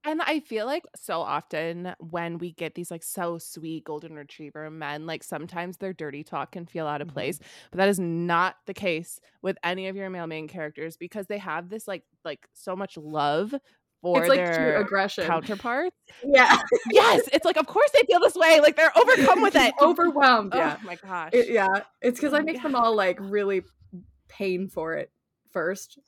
And 0.05 0.21
I 0.21 0.39
feel 0.39 0.65
like 0.65 0.83
so 0.95 1.19
often 1.19 1.93
when 1.99 2.37
we 2.37 2.53
get 2.53 2.73
these 2.73 2.89
like 2.89 3.03
so 3.03 3.37
sweet 3.37 3.83
golden 3.83 4.15
retriever 4.15 4.69
men, 4.69 5.05
like 5.05 5.23
sometimes 5.23 5.75
their 5.77 5.91
dirty 5.91 6.23
talk 6.23 6.53
can 6.53 6.65
feel 6.65 6.87
out 6.87 7.01
of 7.01 7.09
place. 7.09 7.37
Mm-hmm. 7.37 7.67
But 7.71 7.77
that 7.79 7.89
is 7.89 7.99
not 7.99 8.55
the 8.65 8.73
case 8.73 9.19
with 9.41 9.57
any 9.61 9.87
of 9.87 9.97
your 9.97 10.09
male 10.09 10.27
main 10.27 10.47
characters 10.47 10.95
because 10.95 11.27
they 11.27 11.37
have 11.37 11.69
this 11.69 11.85
like 11.85 12.03
like 12.23 12.47
so 12.53 12.77
much 12.77 12.97
love 12.97 13.53
for 14.01 14.19
It's 14.19 14.29
like 14.29 14.39
true 14.39 14.53
their 14.55 14.81
aggression. 14.81 15.25
counterparts. 15.25 15.95
yeah. 16.23 16.61
yes, 16.91 17.27
it's 17.33 17.45
like 17.45 17.57
of 17.57 17.67
course 17.67 17.89
they 17.93 18.01
feel 18.07 18.19
this 18.19 18.35
way. 18.35 18.59
Like 18.61 18.75
they're 18.75 18.97
overcome 18.97 19.41
with 19.41 19.55
it. 19.55 19.73
Overwhelmed. 19.81 20.53
Oh 20.53 20.57
Yeah. 20.57 20.77
my 20.83 20.95
gosh. 20.95 21.31
It- 21.33 21.49
yeah. 21.49 21.81
It's 22.01 22.19
because 22.19 22.33
I 22.33 22.39
make 22.41 22.55
Yeah. 22.57 22.63
them 22.63 22.75
all 22.75 22.95
like 22.95 23.17
really 23.19 23.63
paying 24.27 24.67
for 24.69 24.93
it 24.95 25.11
first. 25.51 25.99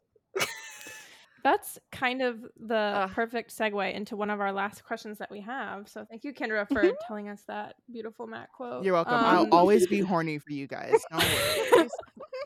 That's 1.44 1.80
kind 1.92 2.22
of 2.22 2.40
the 2.56 2.76
Ugh. 2.76 3.12
perfect 3.16 3.50
segue 3.58 3.92
into 3.96 4.16
one 4.16 4.30
of 4.30 4.40
our 4.40 4.52
last 4.54 4.84
questions 4.84 5.18
that 5.18 5.32
we 5.32 5.42
have. 5.42 5.90
So 5.90 6.06
thank 6.08 6.24
you, 6.24 6.34
Kendra, 6.36 6.68
for 6.68 6.84
Mhm. 6.84 6.94
telling 7.08 7.30
us 7.30 7.42
that 7.48 7.74
beautiful 7.92 8.28
Matt 8.28 8.50
quote. 8.52 8.84
You're 8.86 8.94
welcome. 8.94 9.16
Um, 9.16 9.26
I'll 9.26 9.48
always 9.52 9.88
be 9.88 10.02
horny 10.02 10.38
for 10.38 10.52
you 10.54 10.68
guys. 10.68 10.94
Don't 11.12 11.90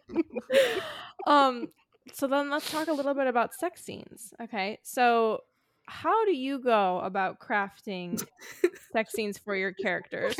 worry. 0.09 0.23
um 1.27 1.67
so 2.13 2.27
then 2.27 2.49
let's 2.49 2.69
talk 2.71 2.87
a 2.87 2.93
little 2.93 3.13
bit 3.13 3.27
about 3.27 3.53
sex 3.53 3.83
scenes 3.83 4.33
okay 4.41 4.79
so 4.83 5.39
how 5.87 6.25
do 6.25 6.35
you 6.35 6.59
go 6.59 6.99
about 6.99 7.39
crafting 7.39 8.23
sex 8.93 9.13
scenes 9.13 9.37
for 9.37 9.55
your 9.55 9.71
characters 9.71 10.35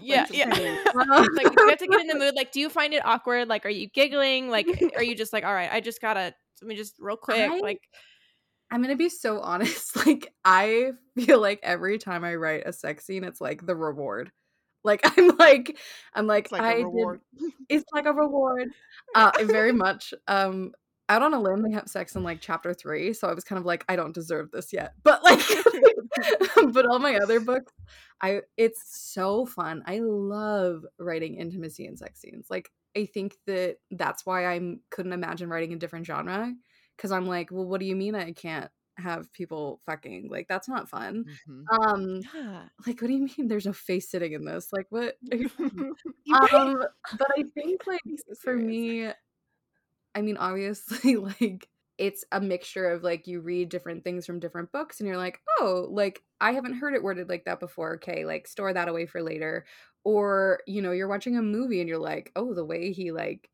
yeah 0.00 0.26
yeah 0.30 0.52
say? 0.54 0.78
like 0.94 1.56
you 1.56 1.68
have 1.68 1.78
to 1.78 1.86
get 1.86 2.00
in 2.00 2.06
the 2.06 2.18
mood 2.18 2.34
like 2.34 2.52
do 2.52 2.60
you 2.60 2.68
find 2.68 2.92
it 2.92 3.04
awkward 3.04 3.48
like 3.48 3.64
are 3.64 3.70
you 3.70 3.88
giggling 3.88 4.48
like 4.48 4.66
are 4.96 5.02
you 5.02 5.14
just 5.14 5.32
like 5.32 5.44
all 5.44 5.54
right 5.54 5.70
i 5.72 5.80
just 5.80 6.00
gotta 6.00 6.34
let 6.60 6.68
me 6.68 6.76
just 6.76 6.96
real 6.98 7.16
quick 7.16 7.50
I- 7.50 7.60
like 7.60 7.80
I'm 8.70 8.82
gonna 8.82 8.96
be 8.96 9.08
so 9.08 9.40
honest. 9.40 9.96
Like 10.06 10.32
I 10.44 10.92
feel 11.16 11.40
like 11.40 11.60
every 11.62 11.98
time 11.98 12.24
I 12.24 12.36
write 12.36 12.62
a 12.66 12.72
sex 12.72 13.04
scene, 13.04 13.24
it's 13.24 13.40
like 13.40 13.66
the 13.66 13.76
reward. 13.76 14.30
Like 14.84 15.00
I'm 15.18 15.36
like 15.36 15.76
I'm 16.14 16.26
like, 16.26 16.44
It's 16.46 16.52
like 16.52 16.62
I 16.62 16.72
a 16.74 16.84
did- 16.84 17.20
it's 17.68 17.84
like 17.92 18.06
a 18.06 18.12
reward. 18.12 18.70
Uh 19.14 19.30
very 19.44 19.72
much. 19.72 20.14
Um 20.28 20.72
out 21.08 21.22
on 21.22 21.34
a 21.34 21.40
limb 21.40 21.62
they 21.62 21.72
have 21.72 21.88
sex 21.88 22.14
in 22.14 22.22
like 22.22 22.40
chapter 22.40 22.72
three, 22.72 23.12
so 23.12 23.28
I 23.28 23.34
was 23.34 23.42
kind 23.42 23.58
of 23.58 23.66
like, 23.66 23.84
I 23.88 23.96
don't 23.96 24.14
deserve 24.14 24.50
this 24.52 24.72
yet. 24.72 24.92
But 25.02 25.24
like 25.24 25.40
but 26.72 26.86
all 26.86 26.98
my 26.98 27.16
other 27.16 27.40
books, 27.40 27.72
I 28.20 28.42
it's 28.56 28.82
so 29.12 29.46
fun. 29.46 29.82
I 29.86 30.00
love 30.00 30.84
writing 30.98 31.34
intimacy 31.36 31.86
and 31.86 31.98
sex 31.98 32.20
scenes. 32.20 32.46
Like 32.50 32.70
I 32.96 33.06
think 33.06 33.36
that 33.46 33.76
that's 33.90 34.26
why 34.26 34.46
I 34.52 34.60
couldn't 34.90 35.12
imagine 35.12 35.48
writing 35.48 35.72
a 35.72 35.76
different 35.76 36.06
genre 36.06 36.52
because 36.96 37.12
I'm 37.12 37.26
like, 37.26 37.50
well, 37.50 37.66
what 37.66 37.80
do 37.80 37.86
you 37.86 37.96
mean 37.96 38.14
I 38.14 38.32
can't 38.32 38.70
have 39.00 39.32
people 39.32 39.80
fucking? 39.86 40.28
Like 40.30 40.48
that's 40.48 40.68
not 40.68 40.88
fun. 40.88 41.24
Mhm. 41.24 41.70
Um, 41.72 42.28
Yeah. 42.34 42.68
like 42.86 43.00
what 43.02 43.08
do 43.08 43.14
you 43.14 43.28
mean? 43.38 43.48
There's 43.48 43.66
no 43.66 43.72
face 43.72 44.10
sitting 44.10 44.32
in 44.32 44.44
this? 44.44 44.68
Like 44.72 44.86
what? 44.90 45.16
are 45.32 45.36
you 45.36 45.48
talking 45.48 45.86
You 46.24 46.38
um 46.52 46.84
but 47.12 47.28
i 47.38 47.44
think 47.54 47.86
like 47.86 48.00
for 48.42 48.56
me 48.56 49.10
i 50.14 50.20
mean 50.20 50.36
obviously 50.36 51.16
like 51.16 51.68
it's 51.98 52.24
a 52.32 52.40
mixture 52.40 52.86
of 52.90 53.02
like 53.02 53.26
you 53.26 53.40
read 53.40 53.68
different 53.68 54.04
things 54.04 54.24
from 54.26 54.40
different 54.40 54.72
books 54.72 55.00
and 55.00 55.06
you're 55.06 55.16
like 55.18 55.40
oh 55.60 55.86
like 55.90 56.22
i 56.40 56.52
haven't 56.52 56.74
heard 56.74 56.94
it 56.94 57.02
worded 57.02 57.28
like 57.28 57.44
that 57.44 57.60
before 57.60 57.94
okay 57.96 58.24
like 58.24 58.46
store 58.46 58.72
that 58.72 58.88
away 58.88 59.06
for 59.06 59.22
later 59.22 59.64
or 60.04 60.60
you 60.66 60.80
know 60.82 60.92
you're 60.92 61.08
watching 61.08 61.36
a 61.36 61.42
movie 61.42 61.80
and 61.80 61.88
you're 61.88 61.98
like 61.98 62.32
oh 62.36 62.54
the 62.54 62.64
way 62.64 62.92
he 62.92 63.12
like 63.12 63.48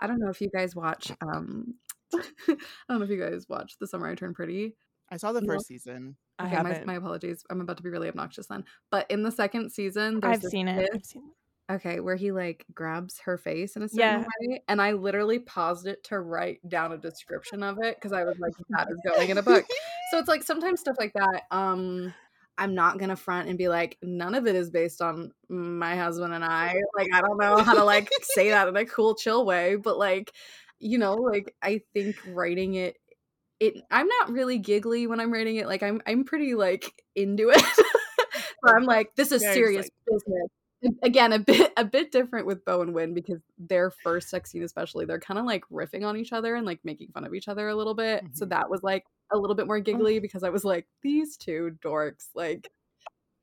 i 0.00 0.06
don't 0.06 0.20
know 0.20 0.30
if 0.30 0.40
you 0.40 0.50
guys 0.50 0.74
watch 0.76 1.12
um 1.22 1.74
I 2.48 2.56
don't 2.88 2.98
know 2.98 3.02
if 3.04 3.10
you 3.10 3.20
guys 3.20 3.46
watched 3.48 3.78
The 3.80 3.86
Summer 3.86 4.08
I 4.08 4.14
Turned 4.14 4.34
Pretty. 4.34 4.74
I 5.10 5.16
saw 5.16 5.32
the 5.32 5.40
No. 5.40 5.54
first 5.54 5.66
season. 5.66 6.16
Okay, 6.40 6.50
my, 6.50 6.56
haven't. 6.56 6.86
my 6.86 6.94
apologies. 6.94 7.44
I'm 7.50 7.60
about 7.60 7.76
to 7.76 7.82
be 7.82 7.90
really 7.90 8.08
obnoxious 8.08 8.46
then. 8.48 8.64
But 8.90 9.10
in 9.10 9.22
the 9.22 9.30
second 9.30 9.70
season, 9.70 10.20
there's 10.20 10.34
I've 10.36 10.42
this 10.42 10.50
seen 10.50 10.66
it. 10.68 10.76
bit- 10.78 10.90
I've 10.94 11.04
seen 11.04 11.22
it. 11.24 11.72
Okay, 11.72 12.00
where 12.00 12.16
he 12.16 12.30
like 12.30 12.66
grabs 12.74 13.20
her 13.20 13.38
face 13.38 13.74
in 13.76 13.82
a 13.82 13.88
certain 13.88 13.98
Yeah. 14.00 14.26
way, 14.48 14.62
and 14.68 14.82
I 14.82 14.92
literally 14.92 15.38
paused 15.38 15.86
it 15.86 16.04
to 16.04 16.18
write 16.18 16.58
down 16.68 16.92
a 16.92 16.98
description 16.98 17.62
of 17.62 17.78
it 17.82 17.96
because 17.96 18.12
I 18.12 18.22
was 18.24 18.38
like, 18.38 18.52
"That 18.68 18.88
is 18.90 18.98
going 19.06 19.30
in 19.30 19.38
a 19.38 19.42
book." 19.42 19.64
So 20.10 20.18
it's 20.18 20.28
like 20.28 20.42
sometimes 20.42 20.80
stuff 20.80 20.96
like 20.98 21.14
that. 21.14 21.44
Um, 21.50 22.12
I'm 22.58 22.74
not 22.74 22.98
gonna 22.98 23.16
front 23.16 23.48
and 23.48 23.56
be 23.56 23.68
like, 23.68 23.96
none 24.02 24.34
of 24.34 24.46
it 24.46 24.54
is 24.54 24.68
based 24.70 25.00
on 25.00 25.32
my 25.48 25.96
husband 25.96 26.34
and 26.34 26.44
I. 26.44 26.74
Like, 26.96 27.08
I 27.14 27.22
don't 27.22 27.38
know 27.38 27.56
how 27.62 27.72
to 27.74 27.82
like 27.84 28.10
say 28.22 28.50
that 28.50 28.68
in 28.68 28.76
a 28.76 28.84
cool, 28.84 29.14
chill 29.14 29.46
way, 29.46 29.76
but 29.76 29.96
like, 29.96 30.32
you 30.78 30.98
know, 30.98 31.14
like 31.14 31.54
I 31.62 31.80
think 31.92 32.16
writing 32.28 32.74
it, 32.74 32.96
it. 33.60 33.74
I'm 33.90 34.08
not 34.08 34.30
really 34.30 34.58
giggly 34.58 35.06
when 35.06 35.20
I'm 35.20 35.32
writing 35.32 35.56
it. 35.56 35.66
Like, 35.66 35.82
I'm 35.82 36.00
I'm 36.06 36.24
pretty 36.24 36.54
like 36.54 37.02
into 37.14 37.50
it. 37.50 37.60
so 38.66 38.74
I'm 38.74 38.84
like, 38.84 39.14
this 39.16 39.32
is 39.32 39.42
Very 39.42 39.54
serious 39.54 39.90
business 40.06 40.48
again 41.02 41.32
a 41.32 41.38
bit 41.38 41.72
a 41.76 41.84
bit 41.84 42.12
different 42.12 42.46
with 42.46 42.64
Bo 42.64 42.82
and 42.82 42.94
Win 42.94 43.14
because 43.14 43.40
their 43.58 43.90
first 43.90 44.28
sex 44.28 44.50
scene 44.50 44.62
especially 44.62 45.06
they're 45.06 45.20
kind 45.20 45.38
of 45.38 45.46
like 45.46 45.64
riffing 45.72 46.04
on 46.06 46.16
each 46.16 46.32
other 46.32 46.54
and 46.56 46.66
like 46.66 46.80
making 46.84 47.08
fun 47.12 47.24
of 47.24 47.34
each 47.34 47.48
other 47.48 47.68
a 47.68 47.74
little 47.74 47.94
bit 47.94 48.24
so 48.32 48.44
Mhm. 48.44 48.50
that 48.50 48.68
was 48.70 48.82
like 48.82 49.04
a 49.32 49.38
little 49.38 49.56
bit 49.56 49.66
more 49.66 49.80
giggly 49.80 50.18
because 50.18 50.42
I 50.42 50.50
was 50.50 50.64
like 50.64 50.86
these 51.02 51.36
two 51.36 51.76
dorks 51.82 52.28
like 52.34 52.70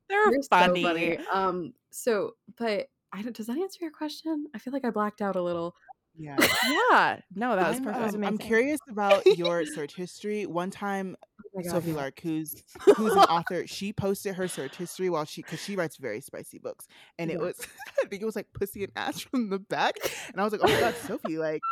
They're 0.08 0.30
so 0.42 0.46
funny. 0.50 0.82
funny 0.82 1.18
um 1.32 1.72
so 1.90 2.36
but 2.56 2.86
I 3.12 3.22
don't, 3.22 3.34
does 3.36 3.46
that 3.46 3.58
answer 3.58 3.78
your 3.80 3.90
question 3.90 4.46
I 4.54 4.58
feel 4.58 4.72
like 4.72 4.84
I 4.84 4.90
blacked 4.90 5.20
out 5.20 5.36
a 5.36 5.42
little 5.42 5.74
Yeah. 6.16 6.36
Yeah. 6.68 7.20
No, 7.34 7.56
that 7.56 7.68
was 7.68 7.78
I'm, 7.78 7.84
perfect. 7.84 8.14
um, 8.14 8.24
I'm 8.24 8.38
curious 8.38 8.80
about 8.88 9.24
your 9.36 9.64
search 9.66 9.94
history. 9.94 10.46
One 10.46 10.70
time, 10.70 11.16
oh 11.56 11.62
God, 11.62 11.70
Sophie 11.70 11.90
yeah. 11.90 11.96
Lark, 11.96 12.20
who's 12.20 12.62
who's 12.96 13.12
an 13.12 13.18
author, 13.30 13.66
she 13.66 13.92
posted 13.92 14.34
her 14.34 14.46
search 14.46 14.76
history 14.76 15.08
while 15.10 15.24
she 15.24 15.42
because 15.42 15.62
she 15.62 15.74
writes 15.74 15.96
very 15.96 16.20
spicy 16.20 16.58
books, 16.58 16.86
and 17.18 17.30
it 17.30 17.38
was 17.40 17.56
I 18.02 18.06
think 18.08 18.22
it 18.22 18.26
was 18.26 18.36
like 18.36 18.48
pussy 18.52 18.84
and 18.84 18.92
ass 18.94 19.20
from 19.20 19.48
the 19.50 19.58
back, 19.58 19.94
and 20.28 20.40
I 20.40 20.44
was 20.44 20.52
like, 20.52 20.62
oh 20.64 20.68
my 20.68 20.80
god, 20.80 20.94
Sophie, 21.06 21.38
like. 21.38 21.60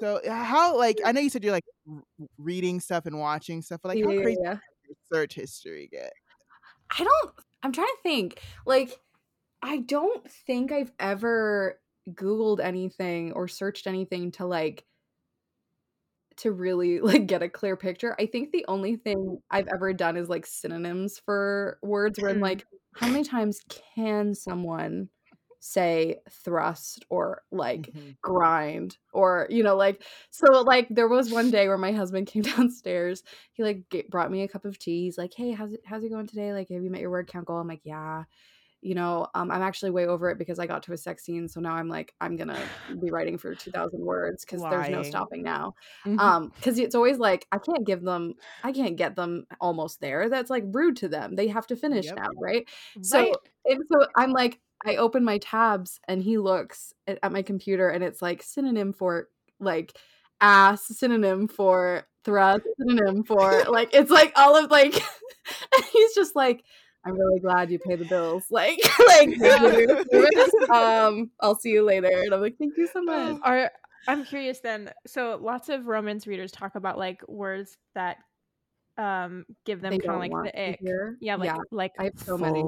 So 0.00 0.22
uh, 0.26 0.32
how 0.42 0.78
like 0.78 1.00
I 1.04 1.12
know 1.12 1.20
you 1.20 1.28
said 1.28 1.44
you're 1.44 1.52
like 1.52 1.66
reading 2.38 2.80
stuff 2.80 3.04
and 3.04 3.18
watching 3.18 3.60
stuff, 3.60 3.80
but 3.82 3.90
like 3.90 4.02
how 4.02 4.10
Yeah, 4.10 4.16
yeah, 4.16 4.22
crazy 4.22 4.40
yeah. 4.42 4.56
search 5.12 5.34
history 5.34 5.90
get? 5.92 6.14
I 6.98 7.04
don't 7.04 7.34
I'm 7.62 7.72
trying 7.72 7.86
to 7.88 8.02
think. 8.02 8.40
Like 8.64 8.98
I 9.60 9.78
don't 9.78 10.26
think 10.30 10.72
I've 10.72 10.92
ever 10.98 11.78
googled 12.10 12.60
anything 12.60 13.32
or 13.32 13.48
searched 13.48 13.86
anything 13.86 14.32
to 14.32 14.46
like 14.46 14.84
to 16.38 16.52
really 16.52 17.00
like 17.00 17.26
get 17.26 17.42
a 17.42 17.48
clear 17.48 17.76
picture. 17.76 18.16
I 18.18 18.26
think 18.26 18.52
the 18.52 18.64
only 18.68 18.96
thing 18.96 19.38
I've 19.50 19.68
ever 19.68 19.92
done 19.92 20.16
is 20.16 20.28
like 20.28 20.46
synonyms 20.46 21.18
for 21.24 21.78
words 21.82 22.18
where 22.20 22.30
I'm 22.30 22.38
Mm. 22.38 22.42
like 22.42 22.66
how 22.94 23.08
many 23.08 23.24
times 23.24 23.60
can 23.68 24.34
someone 24.34 25.08
say 25.60 26.18
thrust 26.30 27.04
or 27.10 27.42
like 27.50 27.92
Mhm. 27.94 28.16
grind 28.22 28.98
or 29.12 29.46
you 29.50 29.62
know 29.64 29.74
like 29.76 30.04
so 30.30 30.62
like 30.62 30.86
there 30.90 31.08
was 31.08 31.30
one 31.32 31.50
day 31.50 31.66
where 31.66 31.78
my 31.78 31.92
husband 31.92 32.26
came 32.28 32.42
downstairs 32.42 33.22
he 33.52 33.62
like 33.64 33.88
ga- 33.90 34.06
brought 34.10 34.30
me 34.30 34.42
a 34.42 34.48
cup 34.48 34.64
of 34.64 34.78
tea 34.78 35.04
he's 35.04 35.18
like 35.18 35.34
hey 35.34 35.52
how's 35.52 35.72
it 35.72 35.80
how's 35.84 36.04
it 36.04 36.10
going 36.10 36.26
today 36.26 36.52
like 36.52 36.68
have 36.68 36.82
you 36.84 36.90
met 36.90 37.00
your 37.00 37.10
word 37.10 37.26
count 37.26 37.46
goal 37.46 37.58
i'm 37.58 37.66
like 37.66 37.80
yeah 37.84 38.24
you 38.82 38.94
know 38.94 39.26
um, 39.34 39.50
i'm 39.50 39.62
actually 39.62 39.90
way 39.90 40.06
over 40.06 40.30
it 40.30 40.38
because 40.38 40.58
i 40.58 40.66
got 40.66 40.82
to 40.82 40.92
a 40.92 40.96
sex 40.96 41.24
scene 41.24 41.48
so 41.48 41.60
now 41.60 41.74
i'm 41.74 41.88
like 41.88 42.14
i'm 42.20 42.36
gonna 42.36 42.58
be 43.02 43.10
writing 43.10 43.38
for 43.38 43.54
2000 43.54 44.00
words 44.00 44.44
because 44.44 44.62
there's 44.70 44.88
no 44.88 45.02
stopping 45.02 45.42
now 45.42 45.74
Mhm. 46.06 46.20
um 46.20 46.52
because 46.54 46.78
it's 46.78 46.94
always 46.94 47.18
like 47.18 47.46
i 47.52 47.58
can't 47.58 47.86
give 47.86 48.02
them 48.02 48.34
i 48.62 48.72
can't 48.72 48.96
get 48.96 49.16
them 49.16 49.46
almost 49.60 50.00
there 50.00 50.28
that's 50.28 50.50
like 50.50 50.64
rude 50.68 50.96
to 50.96 51.08
them 51.08 51.34
they 51.34 51.48
have 51.48 51.66
to 51.66 51.76
finish 51.76 52.06
Yep. 52.06 52.16
now 52.16 52.28
right 52.40 52.68
so 53.02 53.32
and 53.66 53.82
so 53.90 54.06
I'm 54.16 54.32
like, 54.32 54.60
I 54.84 54.96
open 54.96 55.24
my 55.24 55.38
tabs 55.38 56.00
and 56.06 56.22
he 56.22 56.38
looks 56.38 56.92
at, 57.06 57.18
at 57.22 57.32
my 57.32 57.42
computer 57.42 57.88
and 57.88 58.04
it's 58.04 58.22
like 58.22 58.42
synonym 58.42 58.92
for 58.92 59.28
like 59.58 59.98
ass, 60.40 60.86
synonym 60.86 61.48
for 61.48 62.04
thrust, 62.24 62.62
synonym 62.78 63.24
for 63.24 63.64
like 63.64 63.90
it's 63.92 64.10
like 64.10 64.32
all 64.36 64.56
of 64.56 64.70
like 64.70 64.94
and 65.74 65.84
he's 65.92 66.14
just 66.14 66.36
like, 66.36 66.64
I'm 67.06 67.18
really 67.18 67.40
glad 67.40 67.70
you 67.70 67.78
pay 67.78 67.94
the 67.96 68.04
bills. 68.04 68.44
Like 68.50 68.78
like 69.06 69.36
thank 69.38 69.38
you 69.38 69.58
for 69.58 69.80
your 69.80 70.04
service. 70.10 70.70
um 70.70 71.30
I'll 71.40 71.54
see 71.58 71.70
you 71.70 71.82
later. 71.84 72.10
And 72.10 72.34
I'm 72.34 72.40
like, 72.40 72.56
thank 72.58 72.76
you 72.76 72.86
so 72.92 73.02
much. 73.02 73.38
Are 73.42 73.70
I'm 74.08 74.24
curious 74.24 74.60
then. 74.60 74.92
So 75.06 75.38
lots 75.40 75.68
of 75.68 75.86
romance 75.86 76.26
readers 76.26 76.52
talk 76.52 76.74
about 76.74 76.98
like 76.98 77.26
words 77.28 77.76
that 77.94 78.18
um 78.98 79.44
give 79.66 79.80
them 79.82 79.98
kind 79.98 80.10
of 80.32 80.32
like 80.32 80.52
the 80.52 80.68
ick. 80.70 80.78
hear. 80.80 81.16
Yeah, 81.20 81.36
like 81.36 81.46
Yeah, 81.48 81.56
like 81.70 81.92
I 81.98 82.04
have 82.04 82.18
so 82.18 82.38
many. 82.38 82.60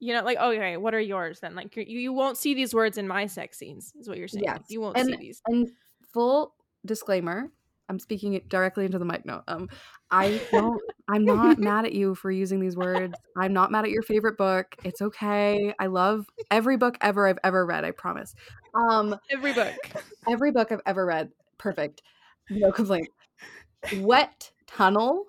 You 0.00 0.14
know, 0.14 0.22
like 0.24 0.38
oh, 0.40 0.50
okay, 0.52 0.76
what 0.78 0.94
are 0.94 1.00
yours 1.00 1.40
then? 1.40 1.54
Like 1.54 1.76
you 1.76 1.82
you 1.84 2.12
won't 2.12 2.36
see 2.38 2.54
these 2.54 2.72
words 2.74 2.96
in 2.96 3.06
my 3.06 3.26
sex 3.26 3.58
scenes, 3.58 3.92
is 4.00 4.08
what 4.08 4.18
you're 4.18 4.28
saying. 4.28 4.44
Like, 4.46 4.56
Yes. 4.60 4.66
you 4.70 4.80
won't 4.80 4.96
And- 4.96 5.08
see 5.10 5.16
these. 5.16 5.42
And 5.46 5.68
full 6.12 6.54
disclaimer, 6.86 7.50
I'm 7.88 7.98
speaking 7.98 8.40
directly 8.48 8.84
into 8.84 8.98
the 8.98 9.04
mic 9.04 9.24
now. 9.24 9.42
Um, 9.48 9.68
I 10.10 10.40
don't. 10.52 10.80
I'm 11.08 11.24
not 11.24 11.58
mad 11.58 11.84
at 11.86 11.92
you 11.92 12.14
for 12.14 12.30
using 12.30 12.60
these 12.60 12.76
words. 12.76 13.14
I'm 13.36 13.52
not 13.52 13.70
mad 13.70 13.84
at 13.84 13.90
your 13.90 14.02
favorite 14.02 14.36
book. 14.36 14.74
It's 14.84 15.00
okay. 15.02 15.72
I 15.78 15.86
love 15.86 16.26
every 16.50 16.76
book 16.76 16.98
ever 17.00 17.26
I've 17.26 17.38
ever 17.44 17.64
read. 17.66 17.84
I 17.84 17.90
promise. 17.92 18.34
Um, 18.74 19.16
Every 19.30 19.52
book. 19.54 19.74
every 20.28 20.52
book 20.52 20.70
I've 20.70 20.82
ever 20.86 21.06
read, 21.06 21.30
perfect. 21.56 22.02
No 22.50 22.70
complaint. 22.72 23.08
Wet 23.96 24.50
tunnel. 24.66 25.24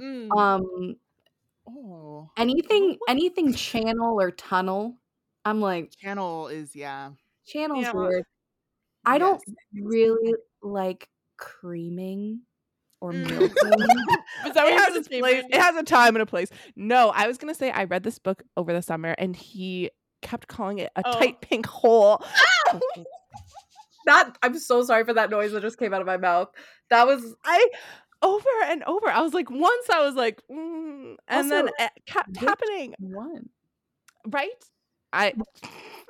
Mm. 0.00 0.36
Um, 0.36 0.96
Oh, 1.70 2.30
anything, 2.38 2.96
anything 3.08 3.52
channel 3.52 4.18
or 4.18 4.30
tunnel. 4.30 4.96
I'm 5.44 5.60
like 5.60 5.92
channel 6.00 6.48
is 6.48 6.74
yeah. 6.74 7.10
channel's 7.46 7.82
Yeah. 7.84 7.92
weird. 7.92 8.24
I 9.04 9.18
don't 9.18 9.42
really 9.74 10.34
like 10.62 11.08
creaming 11.38 12.40
or 13.00 13.12
Mm. 13.12 13.30
milking. 13.30 13.48
That 13.54 14.54
what 14.56 14.66
it 14.72 14.78
has 14.78 14.96
its 14.96 15.08
place. 15.08 15.44
It 15.48 15.60
has 15.60 15.76
a 15.76 15.82
time 15.84 16.14
and 16.16 16.22
a 16.22 16.26
place. 16.26 16.48
No, 16.76 17.10
I 17.14 17.26
was 17.28 17.38
gonna 17.38 17.54
say 17.54 17.70
I 17.70 17.84
read 17.84 18.02
this 18.02 18.18
book 18.18 18.42
over 18.56 18.72
the 18.72 18.82
summer, 18.82 19.14
and 19.18 19.34
he 19.36 19.90
kept 20.20 20.48
calling 20.48 20.78
it 20.78 20.90
a 20.96 21.02
Oh. 21.04 21.12
tight 21.18 21.40
pink 21.40 21.64
hole. 21.66 22.22
that 24.06 24.36
I'm 24.42 24.58
so 24.58 24.82
sorry 24.82 25.04
for 25.04 25.14
that 25.14 25.30
noise 25.30 25.52
that 25.52 25.62
just 25.62 25.78
came 25.78 25.92
out 25.94 26.00
of 26.00 26.06
my 26.06 26.16
mouth. 26.16 26.48
That 26.90 27.06
was 27.06 27.34
I 27.44 27.68
over 28.22 28.48
and 28.66 28.82
over. 28.84 29.08
I 29.08 29.20
was 29.20 29.34
like, 29.34 29.50
once 29.50 29.90
I 29.90 30.04
was 30.04 30.14
like, 30.14 30.42
mm, 30.50 31.14
and 31.28 31.50
then 31.50 31.68
it 31.78 31.90
kept 32.06 32.36
happening. 32.36 32.94
one. 32.98 33.48
Right? 34.26 34.50
I 35.12 35.32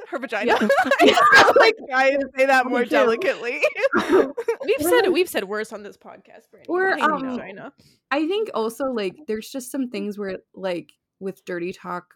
her 0.09 0.19
vagina. 0.19 0.57
Yeah. 1.03 1.17
I'm 1.33 1.55
like 1.59 1.77
to 1.77 2.31
say 2.37 2.47
that 2.47 2.67
more 2.69 2.85
delicately. 2.85 3.61
We've 3.95 4.81
said 4.81 5.09
we've 5.11 5.29
said 5.29 5.45
worse 5.45 5.73
on 5.73 5.83
this 5.83 5.97
podcast, 5.97 6.49
Brandi. 6.53 6.69
Or, 6.69 6.93
um, 6.93 7.37
vagina. 7.37 7.73
I 8.11 8.27
think 8.27 8.51
also 8.55 8.87
like 8.87 9.15
there's 9.27 9.51
just 9.51 9.71
some 9.71 9.91
things 9.91 10.19
where 10.19 10.39
like 10.55 10.93
with 11.21 11.45
dirty 11.45 11.73
talk 11.73 12.15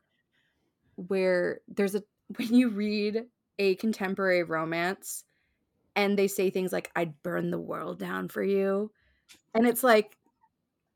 where 0.96 1.60
there's 1.68 1.94
a 1.94 2.02
when 2.36 2.54
you 2.54 2.70
read 2.70 3.24
a 3.58 3.74
contemporary 3.76 4.42
romance 4.42 5.24
and 5.94 6.18
they 6.18 6.28
say 6.28 6.50
things 6.50 6.72
like 6.72 6.90
I'd 6.96 7.22
burn 7.22 7.50
the 7.50 7.58
world 7.58 7.98
down 7.98 8.28
for 8.28 8.42
you 8.42 8.90
and 9.54 9.66
it's 9.66 9.82
like 9.82 10.16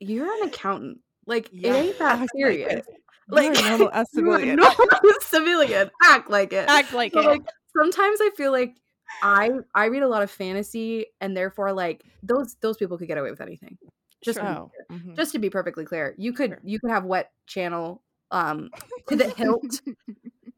you're 0.01 0.33
an 0.43 0.49
accountant 0.49 1.01
like 1.27 1.49
Yeah, 1.53 1.75
it 1.75 1.77
ain't 1.77 1.99
that 1.99 2.21
like 2.21 2.29
serious 2.35 2.73
it. 2.73 2.87
Like 3.29 3.57
You're 3.59 3.67
a 3.67 3.69
normal 3.71 3.91
ass 3.93 4.11
civilian. 4.13 4.57
normal 4.57 4.87
civilian 5.21 5.91
act 6.03 6.31
like 6.31 6.53
it 6.53 6.69
Act 6.69 6.93
like 6.93 7.13
So, 7.13 7.21
it. 7.21 7.27
like 7.27 7.43
sometimes 7.77 8.21
I 8.21 8.31
feel 8.37 8.53
like 8.53 8.77
I 9.23 9.51
I 9.75 9.87
read 9.87 10.03
a 10.03 10.09
lot 10.09 10.23
of 10.23 10.31
fantasy 10.31 11.07
and 11.21 11.37
therefore 11.37 11.73
like 11.73 12.03
those 12.23 12.57
those 12.61 12.77
people 12.77 12.99
could 12.99 13.09
get 13.09 13.19
away 13.19 13.31
with 13.31 13.41
anything. 13.41 13.79
Just 14.25 14.39
Sure. 14.39 14.47
to 14.49 14.55
be 14.55 14.97
clear. 14.99 15.01
mhm. 15.01 15.17
just 15.17 15.33
to 15.33 15.39
be 15.39 15.51
perfectly 15.51 15.85
clear, 15.85 16.15
you 16.19 16.33
could 16.33 16.51
Sure. 16.51 16.61
you 16.65 16.79
could 16.81 16.91
have 16.91 17.05
wet 17.05 17.31
channel 17.47 18.03
um 18.31 18.71
to 19.09 19.17
the 19.17 19.29
hilt 19.37 19.63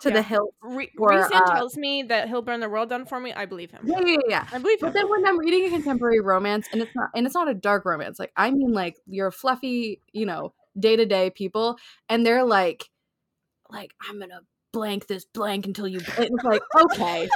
to 0.01 0.09
Yeah. 0.09 0.15
the 0.15 0.23
hilt. 0.23 0.55
Re- 0.63 0.91
or, 0.99 1.11
Rhysand 1.11 1.33
uh, 1.43 1.55
tells 1.57 1.77
me 1.77 2.05
that 2.05 2.29
he'll 2.29 2.41
burn 2.43 2.61
the 2.61 2.69
world 2.69 2.89
down 2.89 3.05
for 3.05 3.19
me. 3.21 3.33
I 3.33 3.47
believe 3.47 3.71
him. 3.73 3.81
Yeah, 3.85 3.99
yeah, 4.01 4.07
yeah, 4.13 4.19
yeah. 4.29 4.47
I 4.53 4.59
believe 4.59 4.79
But 4.81 4.89
him. 4.89 4.93
But 4.93 4.99
then 5.01 5.11
when 5.11 5.27
I'm 5.27 5.39
reading 5.39 5.67
a 5.67 5.71
contemporary 5.71 6.21
romance 6.21 6.69
and 6.73 6.81
it's 6.81 6.95
not 6.95 7.11
and 7.15 7.27
it's 7.27 7.35
not 7.35 7.49
a 7.49 7.55
dark 7.55 7.85
romance, 7.85 8.19
like 8.19 8.33
I 8.37 8.51
mean 8.51 8.73
like 8.73 8.97
you're 9.07 9.27
a 9.27 9.33
fluffy, 9.33 10.01
you 10.13 10.25
know, 10.25 10.55
day 10.79 10.97
to 10.97 11.07
day 11.07 11.31
people, 11.31 11.77
and 12.09 12.25
they're 12.25 12.45
like 12.45 12.85
like 13.71 13.93
I'm 14.09 14.19
gonna 14.19 14.41
blank 14.73 15.07
this 15.07 15.25
blank 15.25 15.67
until 15.67 15.89
you 15.89 16.01
blank. 16.01 16.31
It's 16.33 16.45
like, 16.45 16.63
okay. 16.93 17.29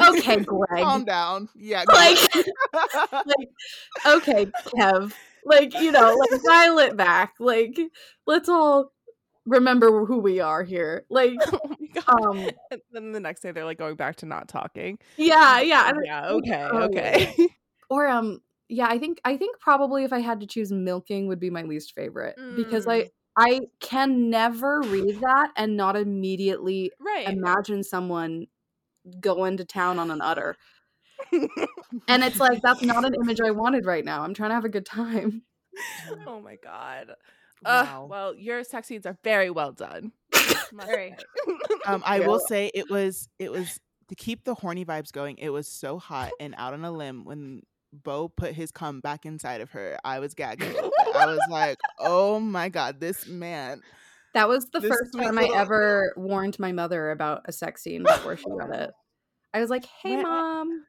Okay, 0.00 0.36
Greg. 0.44 0.84
Calm 0.84 1.04
down. 1.04 1.48
Yeah. 1.56 1.84
like 1.88 2.18
like 3.12 3.48
okay 4.06 4.46
kev 4.76 5.12
like 5.44 5.72
you 5.80 5.90
know 5.92 6.14
like 6.14 6.42
dial 6.44 6.78
it 6.78 6.96
back 6.96 7.34
like 7.40 7.78
let's 8.26 8.48
all 8.48 8.92
remember 9.46 10.04
who 10.04 10.18
we 10.18 10.40
are 10.40 10.62
here 10.62 11.04
like 11.08 11.38
Oh 11.52 11.76
um 12.30 12.48
And 12.70 12.80
then 12.92 13.12
the 13.12 13.20
next 13.20 13.40
day 13.40 13.50
they're 13.52 13.64
like 13.64 13.78
going 13.78 13.96
back 13.96 14.16
to 14.16 14.26
not 14.26 14.46
talking. 14.48 14.98
yeah 15.16 15.60
yeah 15.60 15.90
Yeah, 16.04 16.28
okay, 16.28 16.68
oh, 16.70 16.78
okay. 16.84 17.34
or 17.90 18.06
um 18.06 18.40
yeah, 18.68 18.86
I 18.88 18.98
think 18.98 19.20
I 19.24 19.36
think 19.36 19.58
probably 19.60 20.04
if 20.04 20.12
I 20.12 20.20
had 20.20 20.40
to 20.40 20.46
choose 20.46 20.72
milking 20.72 21.26
would 21.28 21.40
be 21.40 21.50
my 21.50 21.62
least 21.62 21.94
favorite 21.94 22.36
because 22.54 22.86
Mm. 22.86 22.90
I 22.92 23.10
I 23.36 23.60
can 23.80 24.30
never 24.30 24.80
read 24.82 25.20
that 25.20 25.52
and 25.56 25.76
not 25.76 25.96
immediately 25.96 26.92
Right. 27.00 27.28
imagine 27.28 27.82
someone 27.84 28.46
going 29.20 29.56
to 29.58 29.64
town 29.64 29.98
on 29.98 30.10
an 30.10 30.20
udder. 30.20 30.56
And 32.08 32.24
it's 32.24 32.40
like 32.40 32.60
that's 32.62 32.82
not 32.82 33.04
an 33.04 33.14
image 33.22 33.38
I 33.44 33.50
wanted 33.50 33.84
right 33.86 34.04
now. 34.04 34.22
I'm 34.22 34.34
trying 34.34 34.50
to 34.50 34.54
have 34.54 34.64
a 34.64 34.68
good 34.70 34.86
time. 34.86 35.42
oh 36.26 36.40
my 36.40 36.56
god. 36.56 37.14
Uh, 37.64 37.84
Wow. 37.84 38.06
well, 38.08 38.34
your 38.34 38.62
sex 38.64 38.88
scenes 38.88 39.04
are 39.06 39.18
very 39.24 39.50
well 39.50 39.72
done. 39.72 40.12
Very. 40.72 41.14
Um, 41.86 42.02
I 42.06 42.20
will 42.20 42.38
say 42.38 42.70
it 42.74 42.88
was 42.88 43.28
it 43.38 43.50
was 43.50 43.80
to 44.08 44.14
keep 44.14 44.44
the 44.44 44.54
horny 44.54 44.84
vibes 44.84 45.12
going. 45.12 45.38
It 45.38 45.50
was 45.50 45.68
so 45.68 45.98
hot 45.98 46.32
and 46.40 46.54
out 46.56 46.72
on 46.72 46.84
a 46.84 46.90
limb 46.92 47.24
when 47.24 47.62
Bo 47.92 48.28
put 48.28 48.52
his 48.54 48.70
cum 48.70 49.00
back 49.00 49.24
inside 49.26 49.60
of 49.60 49.70
her. 49.72 49.98
I 50.04 50.18
was 50.18 50.34
gagging. 50.34 50.70
a 50.70 50.74
little 50.74 50.92
bit. 51.04 51.16
I 51.16 51.26
was 51.26 51.40
like, 51.50 51.78
"Oh 51.98 52.38
my 52.40 52.68
god, 52.68 53.00
this 53.00 53.26
man!" 53.26 53.80
That 54.34 54.48
was 54.48 54.66
the 54.66 54.80
first 54.80 55.12
sweet 55.12 55.24
time 55.24 55.38
I 55.38 55.48
ever 55.54 56.12
warned 56.16 56.58
my 56.58 56.72
mother 56.72 57.10
about 57.10 57.42
a 57.46 57.52
sex 57.52 57.82
scene 57.82 58.02
before 58.02 58.36
she 58.36 58.44
read 58.48 58.70
it. 58.70 58.90
I 59.54 59.60
was 59.60 59.70
like, 59.70 59.86
"Hey, 59.86 60.16
Where- 60.16 60.22
mom, 60.22 60.84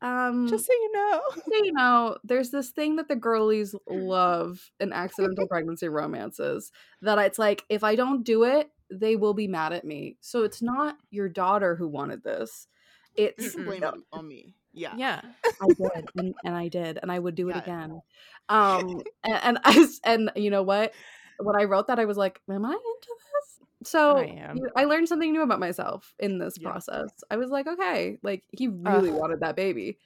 um, 0.00 0.48
Just 0.48 0.64
so 0.66 0.72
you 0.72 0.92
know. 0.92 1.20
so 1.36 1.64
you 1.64 1.72
know, 1.72 2.16
there's 2.24 2.50
this 2.50 2.70
thing 2.70 2.96
that 2.96 3.08
the 3.08 3.16
girlies 3.16 3.74
love 3.86 4.70
in 4.80 4.92
accidental 4.92 5.46
pregnancy 5.48 5.88
romances 5.88 6.70
that 7.02 7.18
it's 7.18 7.38
like 7.38 7.64
if 7.68 7.84
I 7.84 7.96
don't 7.96 8.24
do 8.24 8.44
it, 8.44 8.70
they 8.90 9.16
will 9.16 9.34
be 9.34 9.46
mad 9.48 9.72
at 9.72 9.84
me. 9.84 10.16
So 10.20 10.44
it's 10.44 10.62
not 10.62 10.96
your 11.10 11.28
daughter 11.28 11.76
who 11.76 11.88
wanted 11.88 12.22
this. 12.24 12.66
It's. 13.14 13.54
Blame 13.56 13.82
it 13.82 13.94
on 14.12 14.26
me. 14.26 14.54
Yeah. 14.78 14.94
Yeah. 14.96 15.20
I 15.60 15.66
did, 15.68 16.08
and, 16.16 16.34
and 16.44 16.54
I 16.54 16.68
did, 16.68 16.98
and 17.02 17.10
I 17.10 17.18
would 17.18 17.34
do 17.34 17.48
it 17.50 17.56
again. 17.56 18.00
Um, 18.48 19.02
and, 19.24 19.40
and 19.42 19.58
I 19.64 19.86
and 20.04 20.30
you 20.36 20.50
know 20.50 20.62
what? 20.62 20.92
When 21.40 21.56
I 21.56 21.64
wrote 21.64 21.88
that, 21.88 21.98
I 21.98 22.04
was 22.04 22.16
like, 22.16 22.40
"Am 22.50 22.64
I 22.64 22.70
into 22.72 22.80
this?" 23.08 23.90
So 23.90 24.16
I 24.18 24.54
I 24.76 24.84
learned 24.84 25.08
something 25.08 25.30
new 25.32 25.42
about 25.42 25.60
myself 25.60 26.14
in 26.18 26.38
this 26.38 26.56
Yeah. 26.58 26.70
process. 26.70 27.10
I 27.30 27.36
was 27.36 27.50
like, 27.50 27.66
"Okay, 27.66 28.18
like 28.22 28.44
he 28.52 28.68
really 28.68 29.10
Ugh. 29.10 29.16
wanted 29.18 29.40
that 29.40 29.56
baby." 29.56 29.98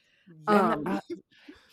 Yeah. 0.48 0.72
Um, 0.72 0.82
uh, 0.86 1.00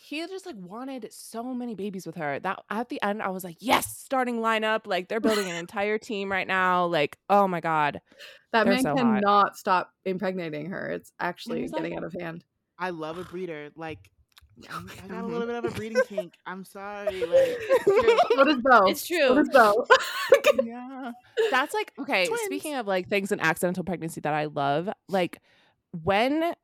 he 0.02 0.26
just 0.26 0.44
like 0.44 0.56
wanted 0.58 1.06
so 1.12 1.54
many 1.54 1.76
babies 1.76 2.04
with 2.04 2.16
her. 2.16 2.40
That 2.40 2.64
at 2.68 2.88
the 2.88 3.00
end, 3.00 3.22
I 3.22 3.28
was 3.28 3.44
like, 3.44 3.58
yes, 3.60 3.96
starting 3.96 4.40
lineup. 4.40 4.86
Like 4.86 5.08
they're 5.08 5.20
building 5.20 5.48
an 5.48 5.54
entire 5.64 5.98
team 5.98 6.32
right 6.32 6.48
now. 6.48 6.86
Like, 6.86 7.16
oh 7.28 7.46
my 7.46 7.60
god. 7.60 8.00
That 8.52 8.66
man 8.66 8.82
so 8.82 8.88
hot. 8.88 8.96
cannot 8.98 9.56
stop 9.56 9.92
impregnating 10.04 10.70
her. 10.70 10.88
It's 10.88 11.12
actually 11.20 11.68
getting 11.68 11.92
like- 11.92 11.98
out 11.98 12.04
of 12.04 12.14
hand. 12.18 12.44
I 12.80 12.90
love 12.90 13.18
a 13.18 13.24
breeder. 13.24 13.70
Like, 13.76 14.10
I'm- 14.70 14.90
I 15.04 15.08
got 15.08 15.22
a 15.24 15.26
little 15.26 15.46
bit 15.46 15.56
of 15.56 15.64
a 15.66 15.70
breeding 15.70 16.02
kink. 16.08 16.34
I'm 16.46 16.64
sorry. 16.64 17.24
Like, 17.24 17.58
What 18.34 18.48
is 18.48 18.56
Bo? 18.62 18.86
It's 18.86 19.08
What 19.08 19.18
true. 19.18 19.38
is 19.38 19.48
Bo? 19.50 19.86
yeah. 20.64 21.12
That's 21.50 21.72
like 21.74 21.92
okay. 21.98 22.26
Twins. 22.26 22.40
Speaking 22.46 22.74
of 22.74 22.86
like 22.86 23.08
things 23.08 23.32
in 23.32 23.40
accidental 23.40 23.84
pregnancy 23.84 24.20
that 24.22 24.34
I 24.34 24.46
love, 24.46 24.88
like 25.08 25.38
when 26.02 26.54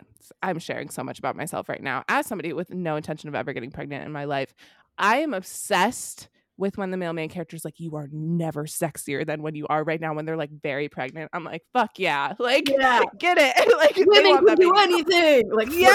I'm 0.42 0.58
sharing 0.58 0.88
so 0.90 1.02
much 1.02 1.18
about 1.18 1.36
myself 1.36 1.68
right 1.68 1.82
now, 1.82 2.04
as 2.08 2.26
somebody 2.26 2.52
with 2.52 2.70
no 2.70 2.96
intention 2.96 3.28
of 3.28 3.34
ever 3.34 3.52
getting 3.52 3.70
pregnant 3.70 4.04
in 4.04 4.12
my 4.12 4.24
life, 4.24 4.54
I 4.98 5.18
am 5.18 5.34
obsessed 5.34 6.28
with 6.58 6.78
when 6.78 6.90
the 6.90 6.96
male 6.96 7.12
mailman 7.12 7.28
character's 7.28 7.64
like, 7.64 7.78
you 7.78 7.96
are 7.96 8.08
never 8.12 8.64
sexier 8.64 9.26
than 9.26 9.42
when 9.42 9.54
you 9.54 9.66
are 9.68 9.84
right 9.84 10.00
now 10.00 10.14
when 10.14 10.24
they're 10.24 10.36
like 10.36 10.50
very 10.62 10.88
pregnant. 10.88 11.30
I'm 11.32 11.44
like, 11.44 11.62
fuck 11.72 11.98
yeah. 11.98 12.34
Like 12.38 12.68
Yeah. 12.68 13.02
get 13.18 13.36
it. 13.38 13.54
like 13.78 13.96
Women 13.96 14.32
want 14.32 14.46
can 14.46 14.56
do 14.56 14.72
anything. 14.76 15.50
Like 15.52 15.68
Yeah. 15.72 15.92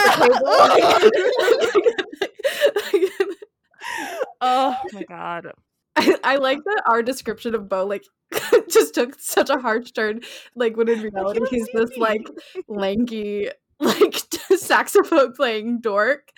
Oh 4.41 4.75
my 4.93 5.03
god. 5.03 5.51
I, 5.95 6.15
I 6.23 6.35
like 6.37 6.59
that 6.63 6.83
our 6.87 7.03
description 7.03 7.53
of 7.55 7.67
Bo 7.67 7.85
like 7.85 8.03
just 8.69 8.95
took 8.95 9.19
such 9.19 9.49
a 9.49 9.59
harsh 9.59 9.91
turn. 9.91 10.21
Like 10.55 10.77
when 10.77 10.89
in 10.89 11.01
reality 11.01 11.41
he's 11.49 11.67
this 11.73 11.91
easy. 11.91 11.99
like 11.99 12.27
lanky 12.67 13.49
like 13.79 14.15
saxophone 14.57 15.33
playing 15.33 15.81
dork. 15.81 16.29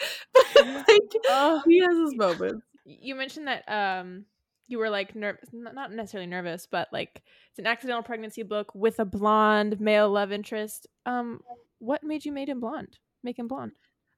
like 0.56 1.14
Oh. 1.30 1.62
he 1.68 1.80
has 1.80 1.98
his 1.98 2.16
moments. 2.16 2.66
You 2.86 3.16
mentioned 3.16 3.48
that 3.48 3.64
um 3.68 4.26
you 4.68 4.80
were 4.80 4.90
like 4.90 5.16
nervous, 5.16 5.50
not 5.52 5.92
necessarily 5.92 6.28
nervous, 6.30 6.68
but 6.70 6.88
like 6.92 7.22
it's 7.50 7.60
an 7.60 7.68
accidental 7.68 8.04
pregnancy 8.04 8.44
book 8.44 8.74
with 8.74 9.00
a 9.00 9.06
blonde 9.06 9.80
male 9.80 10.10
love 10.10 10.32
interest. 10.32 10.88
Um, 11.06 11.42
what 11.80 12.04
made 12.04 12.26
you 12.26 12.32
make 12.32 12.50
him 12.50 12.60
blonde? 12.60 12.98
Make 13.24 13.38
him 13.38 13.48
blonde. 13.48 13.74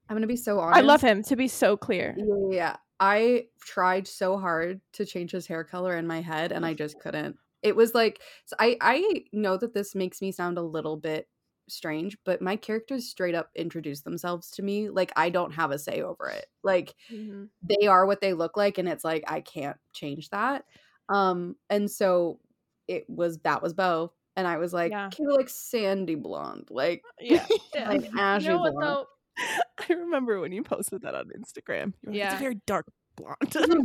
I'm 0.08 0.16
gonna 0.16 0.26
be 0.26 0.36
so 0.36 0.60
honest. 0.60 0.78
I 0.78 0.82
love 0.82 1.00
him. 1.00 1.22
To 1.24 1.36
be 1.36 1.48
so 1.48 1.76
clear, 1.76 2.14
Yeah, 2.16 2.24
yeah, 2.24 2.56
yeah. 2.56 2.76
I 2.98 3.46
tried 3.60 4.06
so 4.06 4.38
hard 4.38 4.80
to 4.94 5.04
change 5.04 5.32
his 5.32 5.46
hair 5.46 5.64
color 5.64 5.96
in 5.96 6.06
my 6.06 6.20
head 6.20 6.52
and 6.52 6.64
I 6.64 6.74
just 6.74 6.98
couldn't. 7.00 7.36
It 7.62 7.74
was 7.74 7.94
like 7.94 8.20
so 8.44 8.56
I 8.58 8.76
I 8.80 9.24
know 9.32 9.56
that 9.56 9.74
this 9.74 9.94
makes 9.94 10.22
me 10.22 10.32
sound 10.32 10.58
a 10.58 10.62
little 10.62 10.96
bit 10.96 11.28
strange, 11.68 12.16
but 12.24 12.40
my 12.42 12.56
characters 12.56 13.08
straight 13.08 13.34
up 13.34 13.50
introduce 13.54 14.00
themselves 14.02 14.50
to 14.52 14.62
me 14.62 14.88
like 14.88 15.12
I 15.16 15.30
don't 15.30 15.52
have 15.52 15.70
a 15.70 15.78
say 15.78 16.02
over 16.02 16.28
it. 16.28 16.46
Like 16.62 16.94
Mhm. 17.10 17.48
they 17.62 17.86
are 17.86 18.06
what 18.06 18.20
they 18.20 18.32
look 18.32 18.56
like 18.56 18.78
and 18.78 18.88
it's 18.88 19.04
like 19.04 19.24
I 19.26 19.40
can't 19.40 19.76
change 19.92 20.30
that. 20.30 20.64
Um 21.08 21.56
and 21.70 21.90
so 21.90 22.40
it 22.88 23.08
was 23.08 23.38
that 23.38 23.62
was 23.62 23.74
Bo 23.74 24.12
and 24.36 24.46
I 24.46 24.58
was 24.58 24.72
like 24.72 24.92
Yeah. 24.92 25.10
kind 25.16 25.30
of 25.30 25.36
like 25.36 25.48
sandy 25.48 26.14
blonde, 26.14 26.68
like 26.70 27.02
yeah, 27.20 27.44
yeah. 27.74 27.88
like 27.88 28.04
You 28.12 28.18
ashy 28.18 28.48
know 28.48 28.58
blonde. 28.58 28.76
though? 28.80 29.06
I 29.90 29.92
remember 29.92 30.40
when 30.40 30.52
you 30.52 30.62
posted 30.62 31.02
that 31.02 31.14
on 31.14 31.30
Instagram. 31.38 31.92
You 32.02 32.10
were 32.10 32.12
like, 32.12 32.22
it's 32.22 32.32
Yeah. 32.32 32.36
a 32.36 32.40
very 32.40 32.60
dark 32.66 32.86
blonde. 33.16 33.36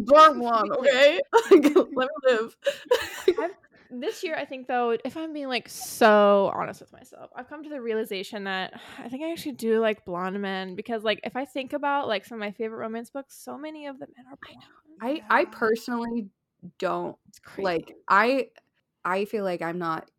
Dark 0.06 0.36
blonde, 0.38 0.72
okay? 0.78 1.20
Let 1.52 1.74
me 1.96 2.10
live. 2.26 2.56
This 3.92 4.24
year, 4.24 4.36
I 4.36 4.46
think 4.46 4.68
though, 4.68 4.98
if 5.04 5.18
I'm 5.18 5.34
being 5.34 5.50
like 5.50 5.68
so 5.68 6.50
honest 6.56 6.80
with 6.80 6.94
myself, 6.94 7.30
I've 7.36 7.50
come 7.50 7.62
to 7.64 7.70
the 7.70 7.82
realization 7.82 8.46
that 8.46 8.80
I 8.98 9.10
think 9.10 9.22
I 9.24 9.32
actually 9.32 9.54
do 9.54 9.80
like 9.82 10.06
blonde 10.06 10.42
men 10.42 10.76
because, 10.76 11.04
like, 11.04 11.20
if 11.26 11.36
I 11.36 11.44
think 11.44 11.74
about 11.74 12.08
like 12.08 12.24
some 12.24 12.38
of 12.38 12.40
my 12.40 12.52
favorite 12.52 12.78
romance 12.78 13.10
books, 13.10 13.38
so 13.38 13.58
many 13.58 13.88
of 13.88 14.00
the 14.00 14.08
men 14.16 14.26
are 14.32 14.38
blonde. 14.48 15.24
I 15.30 15.42
I 15.42 15.46
personally 15.46 16.30
don't 16.80 17.18
like 17.58 17.94
I 18.08 18.48
I 19.04 19.26
feel 19.26 19.44
like 19.44 19.62
I'm 19.62 19.78
not 19.78 20.10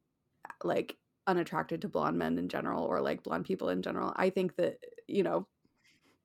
like 0.62 0.96
unattracted 1.26 1.80
to 1.82 1.88
blonde 1.88 2.18
men 2.18 2.38
in 2.38 2.48
general 2.48 2.84
or 2.84 3.00
like 3.00 3.22
blonde 3.22 3.46
people 3.46 3.70
in 3.70 3.80
general. 3.80 4.12
I 4.16 4.28
think 4.30 4.56
that 4.56 4.78
you 5.06 5.22
know 5.22 5.46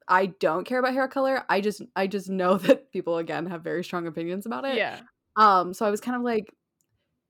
I 0.08 0.28
don't 0.28 0.66
care 0.66 0.80
about 0.80 0.93
hair 0.93 1.08
color. 1.08 1.43
I 1.50 1.62
just 1.62 1.82
I 1.95 2.08
just 2.08 2.30
know 2.30 2.58
that 2.58 2.91
people 2.91 3.18
again 3.18 3.45
have 3.45 3.64
very 3.64 3.84
strong 3.84 4.06
opinions 4.08 4.45
about 4.45 4.66
it. 4.66 4.78
yeah, 4.78 5.00
Um 5.38 5.74
so 5.74 5.86
I 5.86 5.91
was 5.91 6.02
kind 6.02 6.18
of 6.18 6.24
like 6.24 6.54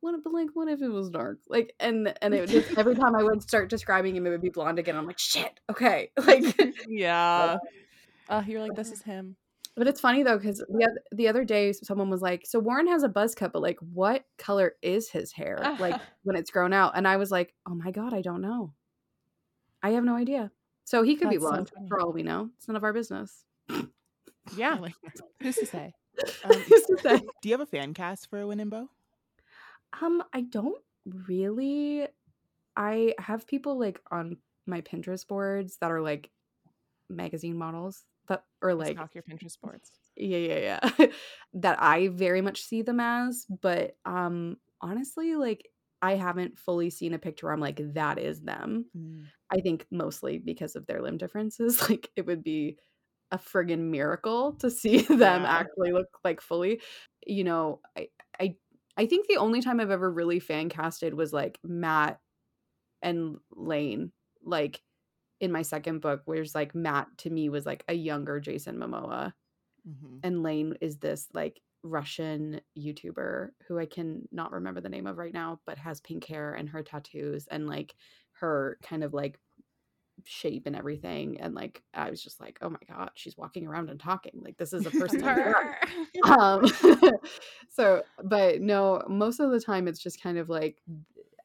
what 0.02 0.16
if- 0.16 0.24
but 0.24 0.34
like 0.34 0.50
what 0.54 0.68
if 0.68 0.82
it 0.82 0.90
was 0.90 1.10
dark? 1.10 1.40
Like 1.48 1.74
and 1.80 2.14
and 2.22 2.34
it 2.34 2.50
just 2.50 2.72
every 2.78 2.96
time 2.96 3.16
I 3.16 3.24
would 3.24 3.42
start 3.42 3.70
describing 3.70 4.16
him 4.16 4.26
it 4.26 4.30
would 4.30 4.42
be 4.42 4.50
blonde 4.50 4.80
again. 4.80 4.96
I'm 4.96 5.06
like 5.08 5.20
shit. 5.20 5.60
Okay. 5.70 6.12
Like 6.26 6.44
yeah. 6.88 7.58
Uh, 8.30 8.44
you're 8.46 8.62
like, 8.62 8.76
this 8.76 8.92
is 8.92 9.02
him. 9.02 9.36
But 9.76 9.88
it's 9.88 10.02
funny 10.02 10.24
though 10.24 10.38
because 10.38 10.58
the 10.58 10.84
other, 10.84 11.02
the 11.12 11.28
other 11.28 11.46
day 11.46 11.72
someone 11.72 12.10
was 12.10 12.22
like, 12.22 12.46
"So 12.48 12.58
Warren 12.60 12.88
has 12.88 13.04
a 13.04 13.08
buzz 13.10 13.36
cut, 13.36 13.54
but 13.54 13.62
like, 13.62 13.78
what 13.94 14.26
color 14.40 14.74
is 14.82 15.08
his 15.10 15.32
hair 15.32 15.60
like 15.80 16.02
when 16.24 16.36
it's 16.36 16.50
grown 16.50 16.74
out?" 16.74 16.94
And 16.96 17.08
I 17.08 17.18
was 17.18 17.30
like, 17.30 17.54
"Oh 17.68 17.76
my 17.76 17.92
god, 17.92 18.14
I 18.14 18.22
don't 18.22 18.42
know. 18.42 18.74
I 19.84 19.92
have 19.92 20.04
no 20.04 20.16
idea. 20.16 20.52
So 20.84 21.04
he 21.04 21.16
could 21.16 21.30
be 21.30 21.36
That's 21.36 21.46
so 21.46 21.50
blonde 21.52 21.72
funny. 21.76 21.88
for 21.90 22.02
all 22.02 22.12
we 22.12 22.24
know. 22.24 22.50
It's 22.58 22.68
none 22.68 22.76
of 22.76 22.84
our 22.84 22.92
business." 22.92 23.46
Yeah. 24.56 24.74
like. 24.76 24.96
Who's 25.42 25.56
to 25.58 25.66
say? 25.68 25.94
Um, 26.44 26.54
Who's 26.60 26.84
to 26.86 26.98
say? 27.02 27.18
do 27.42 27.50
you 27.50 27.54
have 27.54 27.62
a 27.62 27.66
fan 27.68 27.94
cast 27.94 28.30
for 28.32 28.46
Win 28.48 28.60
and 28.60 28.72
Bo? 28.72 28.90
Um, 30.02 30.24
I 30.34 30.42
don't 30.42 30.82
really. 31.06 32.08
I 32.76 33.16
have 33.20 33.48
people 33.48 33.80
like 33.80 34.00
on 34.12 34.38
my 34.68 34.82
Pinterest 34.82 35.28
boards 35.28 35.78
that 35.82 35.92
are 35.92 36.02
like 36.02 36.30
magazine 37.10 37.58
models 37.58 38.04
that 38.28 38.44
or 38.62 38.74
like 38.74 38.98
talk 38.98 39.16
your 39.16 39.24
Pinterest 39.24 39.60
boards. 39.62 39.92
yeah 40.16 40.38
yeah 40.38 40.80
yeah 40.98 41.08
that 41.54 41.82
i 41.82 42.10
very 42.10 42.42
much 42.42 42.62
see 42.64 42.82
them 42.82 43.00
as 43.00 43.46
but 43.62 43.96
um 44.06 44.58
honestly 44.82 45.36
like 45.36 45.70
i 46.02 46.16
haven't 46.16 46.58
fully 46.58 46.90
seen 46.90 47.14
a 47.14 47.20
picture 47.20 47.46
where 47.48 47.54
i'm 47.54 47.62
like 47.62 47.80
that 47.94 48.20
is 48.20 48.42
them 48.42 48.86
i 49.50 49.62
think 49.62 49.86
mostly 49.92 50.38
because 50.38 50.76
of 50.76 50.86
their 50.88 51.02
limb 51.02 51.18
differences 51.18 51.82
like 51.90 52.10
it 52.16 52.26
would 52.26 52.44
be 52.44 52.78
a 53.32 53.38
friggin 53.38 53.80
miracle 53.90 54.54
to 54.54 54.70
see 54.70 55.02
them 55.02 55.44
Yeah. 55.44 55.50
actually 55.60 55.92
look 55.94 56.08
like 56.24 56.42
fully 56.42 56.82
you 57.26 57.44
know 57.44 57.80
i 57.98 58.08
i 58.98 59.06
think 59.06 59.28
the 59.28 59.38
only 59.38 59.62
time 59.62 59.80
i've 59.80 59.92
ever 59.92 60.12
really 60.12 60.40
fan 60.40 60.70
casted 60.70 61.14
was 61.14 61.34
like 61.34 61.60
matt 61.64 62.20
and 63.02 63.40
lane 63.52 64.12
like 64.44 64.84
in 65.42 65.52
my 65.52 65.64
second 65.64 66.00
book 66.02 66.24
where's 66.26 66.56
like 66.56 66.76
matt 66.76 67.08
to 67.18 67.30
me 67.30 67.50
was 67.50 67.66
like 67.66 67.84
a 67.88 67.94
younger 67.94 68.40
jason 68.40 68.78
momoa 68.78 69.34
Mhm. 69.86 70.24
and 70.24 70.44
Lane 70.44 70.76
is 70.82 70.98
this 71.00 71.28
like 71.34 71.62
Russian 71.84 72.62
YouTuber 72.78 73.52
who 73.68 73.80
I 73.80 73.86
can 73.86 74.28
not 74.32 74.52
remember 74.52 74.82
the 74.82 74.90
name 74.90 75.08
of 75.08 75.18
right 75.18 75.34
now, 75.34 75.62
but 75.66 75.78
has 75.78 76.02
pink 76.02 76.26
hair 76.26 76.54
and 76.54 76.70
her 76.70 76.84
tattoos 76.84 77.48
and 77.48 77.68
like 77.68 77.96
her 78.34 78.80
kind 78.82 79.04
of 79.04 79.14
like 79.14 79.40
shape 80.28 80.68
and 80.68 80.76
everything. 80.76 81.40
And 81.40 81.56
like 81.56 81.82
I 81.94 82.10
was 82.10 82.22
just 82.22 82.40
like, 82.40 82.60
oh 82.62 82.70
my 82.70 82.80
god, 82.88 83.12
she's 83.16 83.38
walking 83.38 83.66
around 83.66 83.90
and 83.90 84.00
talking. 84.00 84.34
Like 84.44 84.58
this 84.58 84.74
is 84.74 84.86
a 84.86 84.92
person. 85.00 85.22
Um 86.26 86.66
so 87.70 88.02
but 88.24 88.60
no 88.62 89.04
most 89.08 89.40
of 89.40 89.52
the 89.52 89.60
time 89.60 89.88
it's 89.88 90.00
just 90.00 90.22
kind 90.22 90.38
of 90.38 90.50
like 90.50 90.82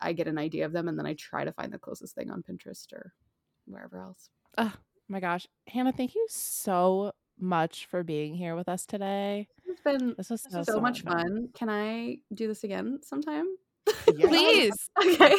i 0.01 0.13
get 0.13 0.27
an 0.27 0.39
idea 0.39 0.65
of 0.65 0.73
them 0.73 0.89
and 0.89 0.99
then 0.99 1.05
i 1.07 1.13
try 1.15 1.45
to 1.45 1.53
find 1.53 1.71
the 1.73 1.79
closest 1.79 2.15
thing 2.15 2.31
on 2.31 2.43
pinterest 2.43 2.93
or 2.93 3.13
wherever 3.67 4.01
else 4.01 4.31
Oh 4.59 4.73
my 5.09 5.21
gosh. 5.21 5.47
Hannah, 5.67 5.93
thank 5.93 6.15
you 6.15 6.27
so 6.31 7.13
much 7.39 7.87
for 7.87 8.03
being 8.03 8.35
here 8.35 8.57
with 8.57 8.69
us 8.69 8.87
today. 8.87 9.49
it's 9.67 9.81
been 9.83 10.15
This 10.17 10.31
was 10.31 10.47
so, 10.51 10.63
so, 10.63 10.81
much 10.81 11.03
fun 11.03 11.49
can 11.55 11.69
i 11.69 12.17
do 12.33 12.49
this 12.49 12.65
again 12.65 12.99
sometime 13.03 13.47
Yeah. 14.17 14.29
Please. 14.29 14.91
okay 15.07 15.37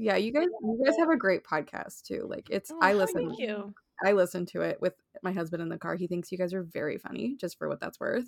yeah 0.00 0.16
you 0.16 0.32
guys 0.32 0.46
you 0.62 0.82
guys 0.84 0.96
have 0.98 1.10
a 1.10 1.16
great 1.16 1.44
podcast 1.44 2.02
too 2.02 2.26
like 2.28 2.48
it's 2.50 2.70
Oh, 2.70 2.78
i 2.82 2.92
listen 2.94 3.28
Thank 3.28 3.38
you. 3.40 3.74
i 4.04 4.12
listen 4.12 4.46
to 4.46 4.62
it 4.62 4.80
with 4.80 4.94
my 5.22 5.32
husband 5.32 5.62
in 5.62 5.68
the 5.68 5.78
car 5.78 5.94
he 5.96 6.06
thinks 6.06 6.32
you 6.32 6.38
guys 6.38 6.54
are 6.54 6.62
very 6.62 6.98
funny 6.98 7.36
just 7.40 7.58
for 7.58 7.68
what 7.68 7.80
that's 7.80 8.00
worth 8.00 8.26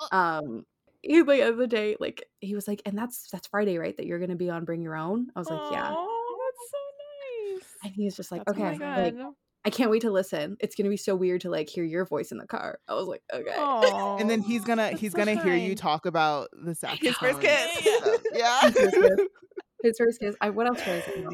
Oh. 0.00 0.16
um 0.16 0.66
he 1.02 1.22
like 1.22 1.40
the 1.40 1.48
other 1.48 1.66
day 1.66 1.96
like 2.00 2.24
he 2.40 2.54
was 2.54 2.68
like 2.68 2.82
and 2.84 2.98
that's 2.98 3.28
that's 3.30 3.46
friday 3.48 3.78
right 3.78 3.96
that 3.96 4.06
you're 4.06 4.18
gonna 4.18 4.36
be 4.36 4.50
on 4.50 4.64
bring 4.64 4.82
your 4.82 4.96
own 4.96 5.28
i 5.34 5.38
was 5.38 5.48
like 5.48 5.72
yeah 5.72 5.90
Aw, 5.90 6.36
that's 6.44 6.70
so 6.70 7.54
nice. 7.54 7.74
and 7.84 7.92
he's 7.94 8.16
just 8.16 8.30
like 8.32 8.44
That's 8.44 8.58
okay 8.58 8.76
God. 8.78 8.98
like 9.14 9.14
I 9.64 9.68
can't 9.70 9.90
wait 9.90 10.02
to 10.02 10.12
listen. 10.12 10.56
It's 10.60 10.76
gonna 10.76 10.90
be 10.90 10.96
so 10.96 11.16
weird 11.16 11.40
to 11.40 11.50
like 11.50 11.68
hear 11.68 11.82
your 11.82 12.04
voice 12.04 12.30
in 12.30 12.38
the 12.38 12.46
car. 12.46 12.78
I 12.86 12.94
was 12.94 13.08
like, 13.08 13.22
okay. 13.34 13.50
Aw, 13.56 14.16
and 14.18 14.30
then 14.30 14.40
he's 14.40 14.64
gonna 14.64 14.90
he's 14.90 15.10
so 15.10 15.18
gonna 15.18 15.42
hear 15.42 15.56
you 15.56 15.74
talk 15.74 16.06
about 16.06 16.50
the 16.52 16.72
saxophone. 16.72 17.08
His 17.08 17.16
first 17.16 17.40
kiss. 17.40 17.86
and. 18.06 18.20
Yeah. 18.32 18.70
His 19.86 19.98
first 19.98 20.20
kiss. 20.20 20.26
His 20.28 20.36
first 20.36 20.40
kiss. 20.40 20.46
I, 20.46 20.50
what 20.50 20.66
else 20.66 20.78
should 20.82 20.88
I 20.94 21.00
say? 21.00 21.24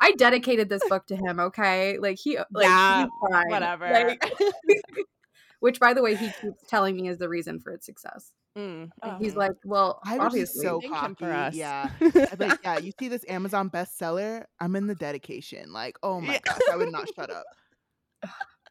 I 0.00 0.12
dedicated 0.12 0.68
this 0.68 0.82
book 0.88 1.06
to 1.06 1.16
him. 1.16 1.38
Okay, 1.40 1.98
like 1.98 2.18
he, 2.18 2.36
like 2.52 2.64
Yeah, 2.64 3.02
he's 3.04 3.10
fine. 3.30 3.48
whatever. 3.48 3.88
Like- 3.90 4.32
which, 5.60 5.78
by 5.78 5.94
the 5.94 6.02
way, 6.02 6.16
he 6.16 6.26
keeps 6.40 6.62
telling 6.66 6.96
me 6.96 7.08
is 7.08 7.18
the 7.18 7.28
reason 7.28 7.60
for 7.60 7.72
its 7.72 7.86
success. 7.86 8.32
Mm, 8.58 8.90
Oh. 9.02 9.16
He's 9.20 9.36
like, 9.36 9.52
well, 9.64 10.00
I 10.04 10.18
was 10.18 10.34
just 10.34 10.56
obviously, 10.58 10.62
so 10.62 10.80
Thank 10.80 10.92
cocky. 10.92 11.14
for 11.24 11.32
us. 11.32 11.54
Yeah. 11.54 11.88
I'd 12.00 12.40
like, 12.40 12.58
yeah, 12.64 12.78
you 12.78 12.92
see 12.98 13.06
this 13.08 13.24
Amazon 13.28 13.70
bestseller? 13.70 14.44
I'm 14.60 14.74
in 14.76 14.88
the 14.88 14.94
dedication. 14.96 15.72
Like, 15.72 15.96
oh 16.02 16.20
my 16.20 16.34
Yeah. 16.34 16.40
gosh, 16.44 16.58
I 16.72 16.76
would 16.76 16.90
not 16.92 17.08
shut 17.14 17.30
up. 17.30 17.44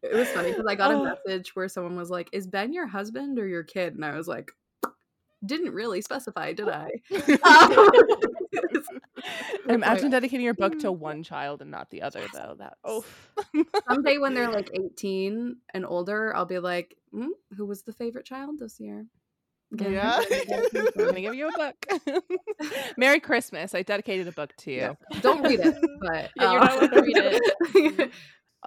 it 0.03 0.13
was 0.13 0.27
funny 0.29 0.51
because 0.51 0.65
I 0.67 0.75
got 0.75 0.91
a 0.91 0.95
Oh. 0.97 1.03
message 1.25 1.55
where 1.55 1.67
someone 1.69 1.95
was 1.95 2.09
like, 2.09 2.29
"Is 2.33 2.45
Ben 2.45 2.73
your 2.73 2.87
husband 2.87 3.39
or 3.39 3.47
your 3.47 3.63
kid?" 3.63 3.95
And 3.95 4.03
I 4.05 4.15
was 4.17 4.27
like, 4.27 4.51
"Didn't 5.45 5.73
really 5.73 6.01
specify, 6.01 6.53
did 6.53 6.69
I?" 6.69 6.89
Imagine 9.69 10.11
dedicating 10.11 10.45
your 10.45 10.53
book 10.53 10.79
to 10.79 10.91
one 11.09 11.23
child 11.23 11.61
and 11.61 11.71
not 11.71 11.89
the 11.89 12.01
other, 12.01 12.21
though. 12.33 12.55
That 12.57 12.77
Oh. 12.83 13.05
Someday 13.89 14.17
when 14.17 14.33
they're 14.33 14.51
like 14.51 14.69
18 14.73 15.55
and 15.73 15.85
older, 15.85 16.35
I'll 16.35 16.45
be 16.45 16.59
like, 16.59 16.95
mm, 17.13 17.29
who 17.55 17.65
was 17.65 17.83
the 17.83 17.93
favorite 17.93 18.25
child 18.25 18.59
this 18.59 18.79
year? 18.79 19.05
Again, 19.73 19.93
Yeah. 19.93 20.21
I'm 20.21 20.87
gonna 20.97 21.21
give 21.21 21.35
you 21.35 21.47
a 21.47 21.51
book. 21.57 22.21
Merry 22.97 23.21
Christmas! 23.21 23.73
I 23.73 23.83
dedicated 23.83 24.27
a 24.27 24.33
book 24.33 24.51
to 24.59 24.71
you. 24.71 24.77
Yeah. 25.11 25.19
Don't 25.21 25.43
read 25.43 25.61
it, 25.61 25.75
but 26.01 26.29
Yeah, 26.35 26.51
you're 26.51 26.59
um, 26.61 26.65
not 26.65 26.77
allowed 26.77 26.91
to 26.91 27.01
read 27.01 27.17
it. 27.99 28.11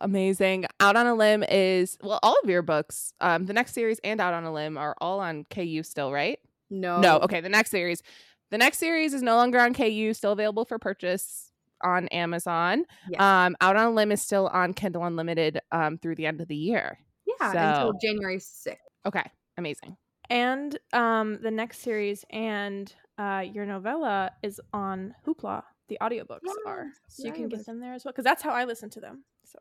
Amazing. 0.00 0.64
Out 0.80 0.96
on 0.96 1.06
a 1.06 1.14
Limb 1.14 1.42
is 1.44 1.98
well, 2.02 2.18
all 2.22 2.36
of 2.42 2.48
your 2.48 2.62
books, 2.62 3.12
um, 3.20 3.44
the 3.44 3.52
next 3.52 3.74
series 3.74 4.00
and 4.02 4.18
Out 4.20 4.32
on 4.34 4.44
a 4.44 4.52
Limb 4.52 4.78
are 4.78 4.96
all 4.98 5.20
on 5.20 5.44
KU 5.50 5.82
still, 5.82 6.10
right? 6.10 6.38
No, 6.74 7.00
No, 7.00 7.18
okay. 7.20 7.40
The 7.40 7.48
next 7.48 7.70
series, 7.70 8.02
the 8.50 8.58
next 8.58 8.78
series 8.78 9.14
is 9.14 9.22
no 9.22 9.36
longer 9.36 9.58
on 9.60 9.74
KU, 9.74 10.12
still 10.12 10.32
available 10.32 10.64
for 10.64 10.78
purchase 10.78 11.50
on 11.82 12.08
Amazon. 12.08 12.84
Yes. 13.10 13.20
Um, 13.20 13.56
Out 13.60 13.76
on 13.76 13.86
a 13.86 13.90
Limb 13.90 14.12
is 14.12 14.22
still 14.22 14.48
on 14.48 14.72
Kindle 14.74 15.04
Unlimited 15.04 15.60
um, 15.72 15.98
through 15.98 16.16
the 16.16 16.26
end 16.26 16.40
of 16.40 16.48
the 16.48 16.56
year. 16.56 16.98
yeah, 17.26 17.76
until 17.76 17.92
January 18.02 18.38
6th. 18.38 18.76
Okay, 19.06 19.24
amazing. 19.58 19.96
And 20.30 20.78
um, 20.92 21.38
the 21.42 21.50
next 21.50 21.80
series 21.80 22.24
and 22.30 22.92
uh, 23.18 23.44
your 23.52 23.66
novella 23.66 24.30
is 24.42 24.60
on 24.72 25.14
Hoopla. 25.26 25.62
The 25.88 25.98
audiobooks 26.00 26.40
are. 26.66 26.84
Yes, 26.86 26.94
So 27.08 27.26
you 27.26 27.32
can 27.32 27.48
get 27.48 27.66
them 27.66 27.80
there 27.80 27.92
as 27.94 28.04
well. 28.04 28.12
Because 28.12 28.24
that's 28.24 28.42
how 28.42 28.50
I 28.50 28.64
listen 28.64 28.88
to 28.90 29.00
them. 29.00 29.24
So 29.44 29.58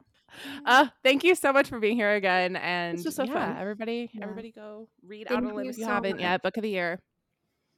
Uh, 0.65 0.87
thank 1.03 1.23
you 1.23 1.35
so 1.35 1.51
much 1.53 1.67
for 1.67 1.79
being 1.79 1.95
here 1.95 2.13
again. 2.15 2.55
And 2.55 3.03
was 3.03 3.15
so 3.15 3.23
yeah, 3.23 3.33
fun. 3.33 3.57
everybody, 3.57 4.09
Yeah. 4.13 4.23
everybody 4.23 4.51
go 4.51 4.87
read 5.03 5.27
Thank 5.27 5.37
Out 5.39 5.43
on 5.45 5.51
a 5.51 5.55
Limb 5.55 5.69
if 5.69 5.77
you 5.77 5.83
so 5.83 5.89
haven't 5.91 6.13
much. 6.13 6.21
yet. 6.21 6.41
Book 6.41 6.57
of 6.57 6.63
the 6.63 6.69
year. 6.69 6.99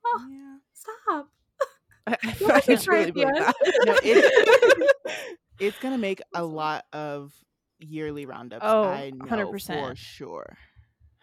Oh, 0.05 0.27
Yeah. 0.29 0.57
stop. 0.73 1.29
I, 2.07 2.17
You 2.39 2.47
I 2.47 2.51
want 2.53 2.63
to 2.65 2.77
try 2.77 2.95
really 2.99 3.07
at 3.09 3.13
believe 3.13 3.33
that. 3.35 3.55
No, 3.85 3.99
it- 4.03 4.91
It's 5.59 5.79
gonna 5.79 5.97
make 5.97 6.21
a 6.33 6.43
lot 6.43 6.83
of 6.93 7.33
yearly 7.79 8.25
roundups. 8.25 8.63
Oh, 8.67 8.83
I 8.83 9.09
know 9.11 9.25
100%. 9.25 9.89
for 9.89 9.95
sure. 9.95 10.57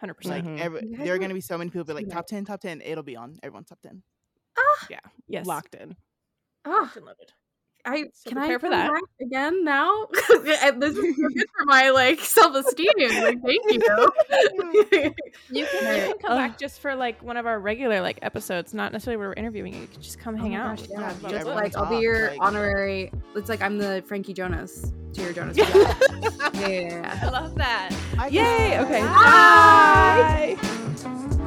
100%. 0.03 0.25
Like 0.25 0.45
Mhm. 0.45 0.59
every, 0.59 0.81
You 0.83 0.97
guys 0.97 1.05
there 1.05 1.13
are 1.13 1.17
are 1.17 1.19
gonna 1.21 1.35
be 1.35 1.41
so 1.43 1.57
many 1.59 1.71
people 1.71 1.85
be 1.85 1.93
like 1.93 2.09
top 2.09 2.27
ten, 2.27 2.45
top 2.45 2.61
ten. 2.61 2.81
It'll 2.81 3.05
be 3.05 3.15
on 3.15 3.39
everyone's 3.43 3.69
top 3.69 3.81
ten. 3.83 4.03
Ah, 4.59 4.87
yeah. 4.91 4.99
yes. 5.29 5.47
Locked 5.47 5.75
in. 5.77 5.97
Oh, 6.65 6.71
Locked 6.83 6.97
and 6.97 7.07
loaded. 7.07 7.33
I 7.85 8.05
So 8.15 8.29
can 8.31 8.39
I 8.39 8.47
prepare 8.47 8.59
for 8.61 8.71
that. 8.71 8.93
again 9.21 9.65
now? 9.65 10.07
this 10.45 10.97
is 10.97 11.17
good 11.17 11.47
for 11.59 11.65
my 11.65 11.91
like 11.91 12.21
self 12.21 12.55
esteem. 12.55 12.87
Like, 12.97 13.43
thank 13.43 13.73
you. 13.73 13.81
You 14.73 14.85
can, 14.87 15.15
you 15.51 15.67
can 15.67 16.19
come 16.19 16.33
Ugh. 16.33 16.39
back 16.39 16.59
just 16.59 16.79
for 16.81 16.95
like 16.95 17.23
one 17.25 17.37
of 17.37 17.45
our 17.47 17.59
regular 17.59 18.01
like 18.01 18.21
episodes, 18.23 18.73
not 18.73 18.93
necessarily 18.93 19.17
where 19.19 19.29
we're 19.31 19.35
interviewing 19.35 19.75
you. 19.75 19.81
You 19.81 19.87
can 19.89 20.01
just 20.01 20.19
come 20.21 20.37
oh 20.37 20.39
hang 20.39 20.55
Oh 20.57 20.59
my 20.61 20.65
out. 20.71 20.77
gosh, 20.79 20.89
We'll 21.23 21.33
yeah, 21.33 21.39
just 21.39 21.47
like 21.47 21.77
I'll 21.77 21.87
be 21.91 21.97
your 21.97 22.31
like- 22.31 22.39
honorary. 22.41 23.11
It's 23.35 23.49
like 23.49 23.61
I'm 23.63 23.79
the 23.79 24.03
Frankie 24.07 24.33
Jonas 24.33 24.93
to 25.15 25.23
your 25.23 25.33
Jonas. 25.33 25.57
Brothers. 25.71 26.39
yeah. 26.55 27.19
I 27.21 27.29
love 27.31 27.57
that. 27.57 27.91
I 28.19 28.29
Yay! 28.29 28.79
Okay. 28.79 29.01
Bye. 31.37 31.39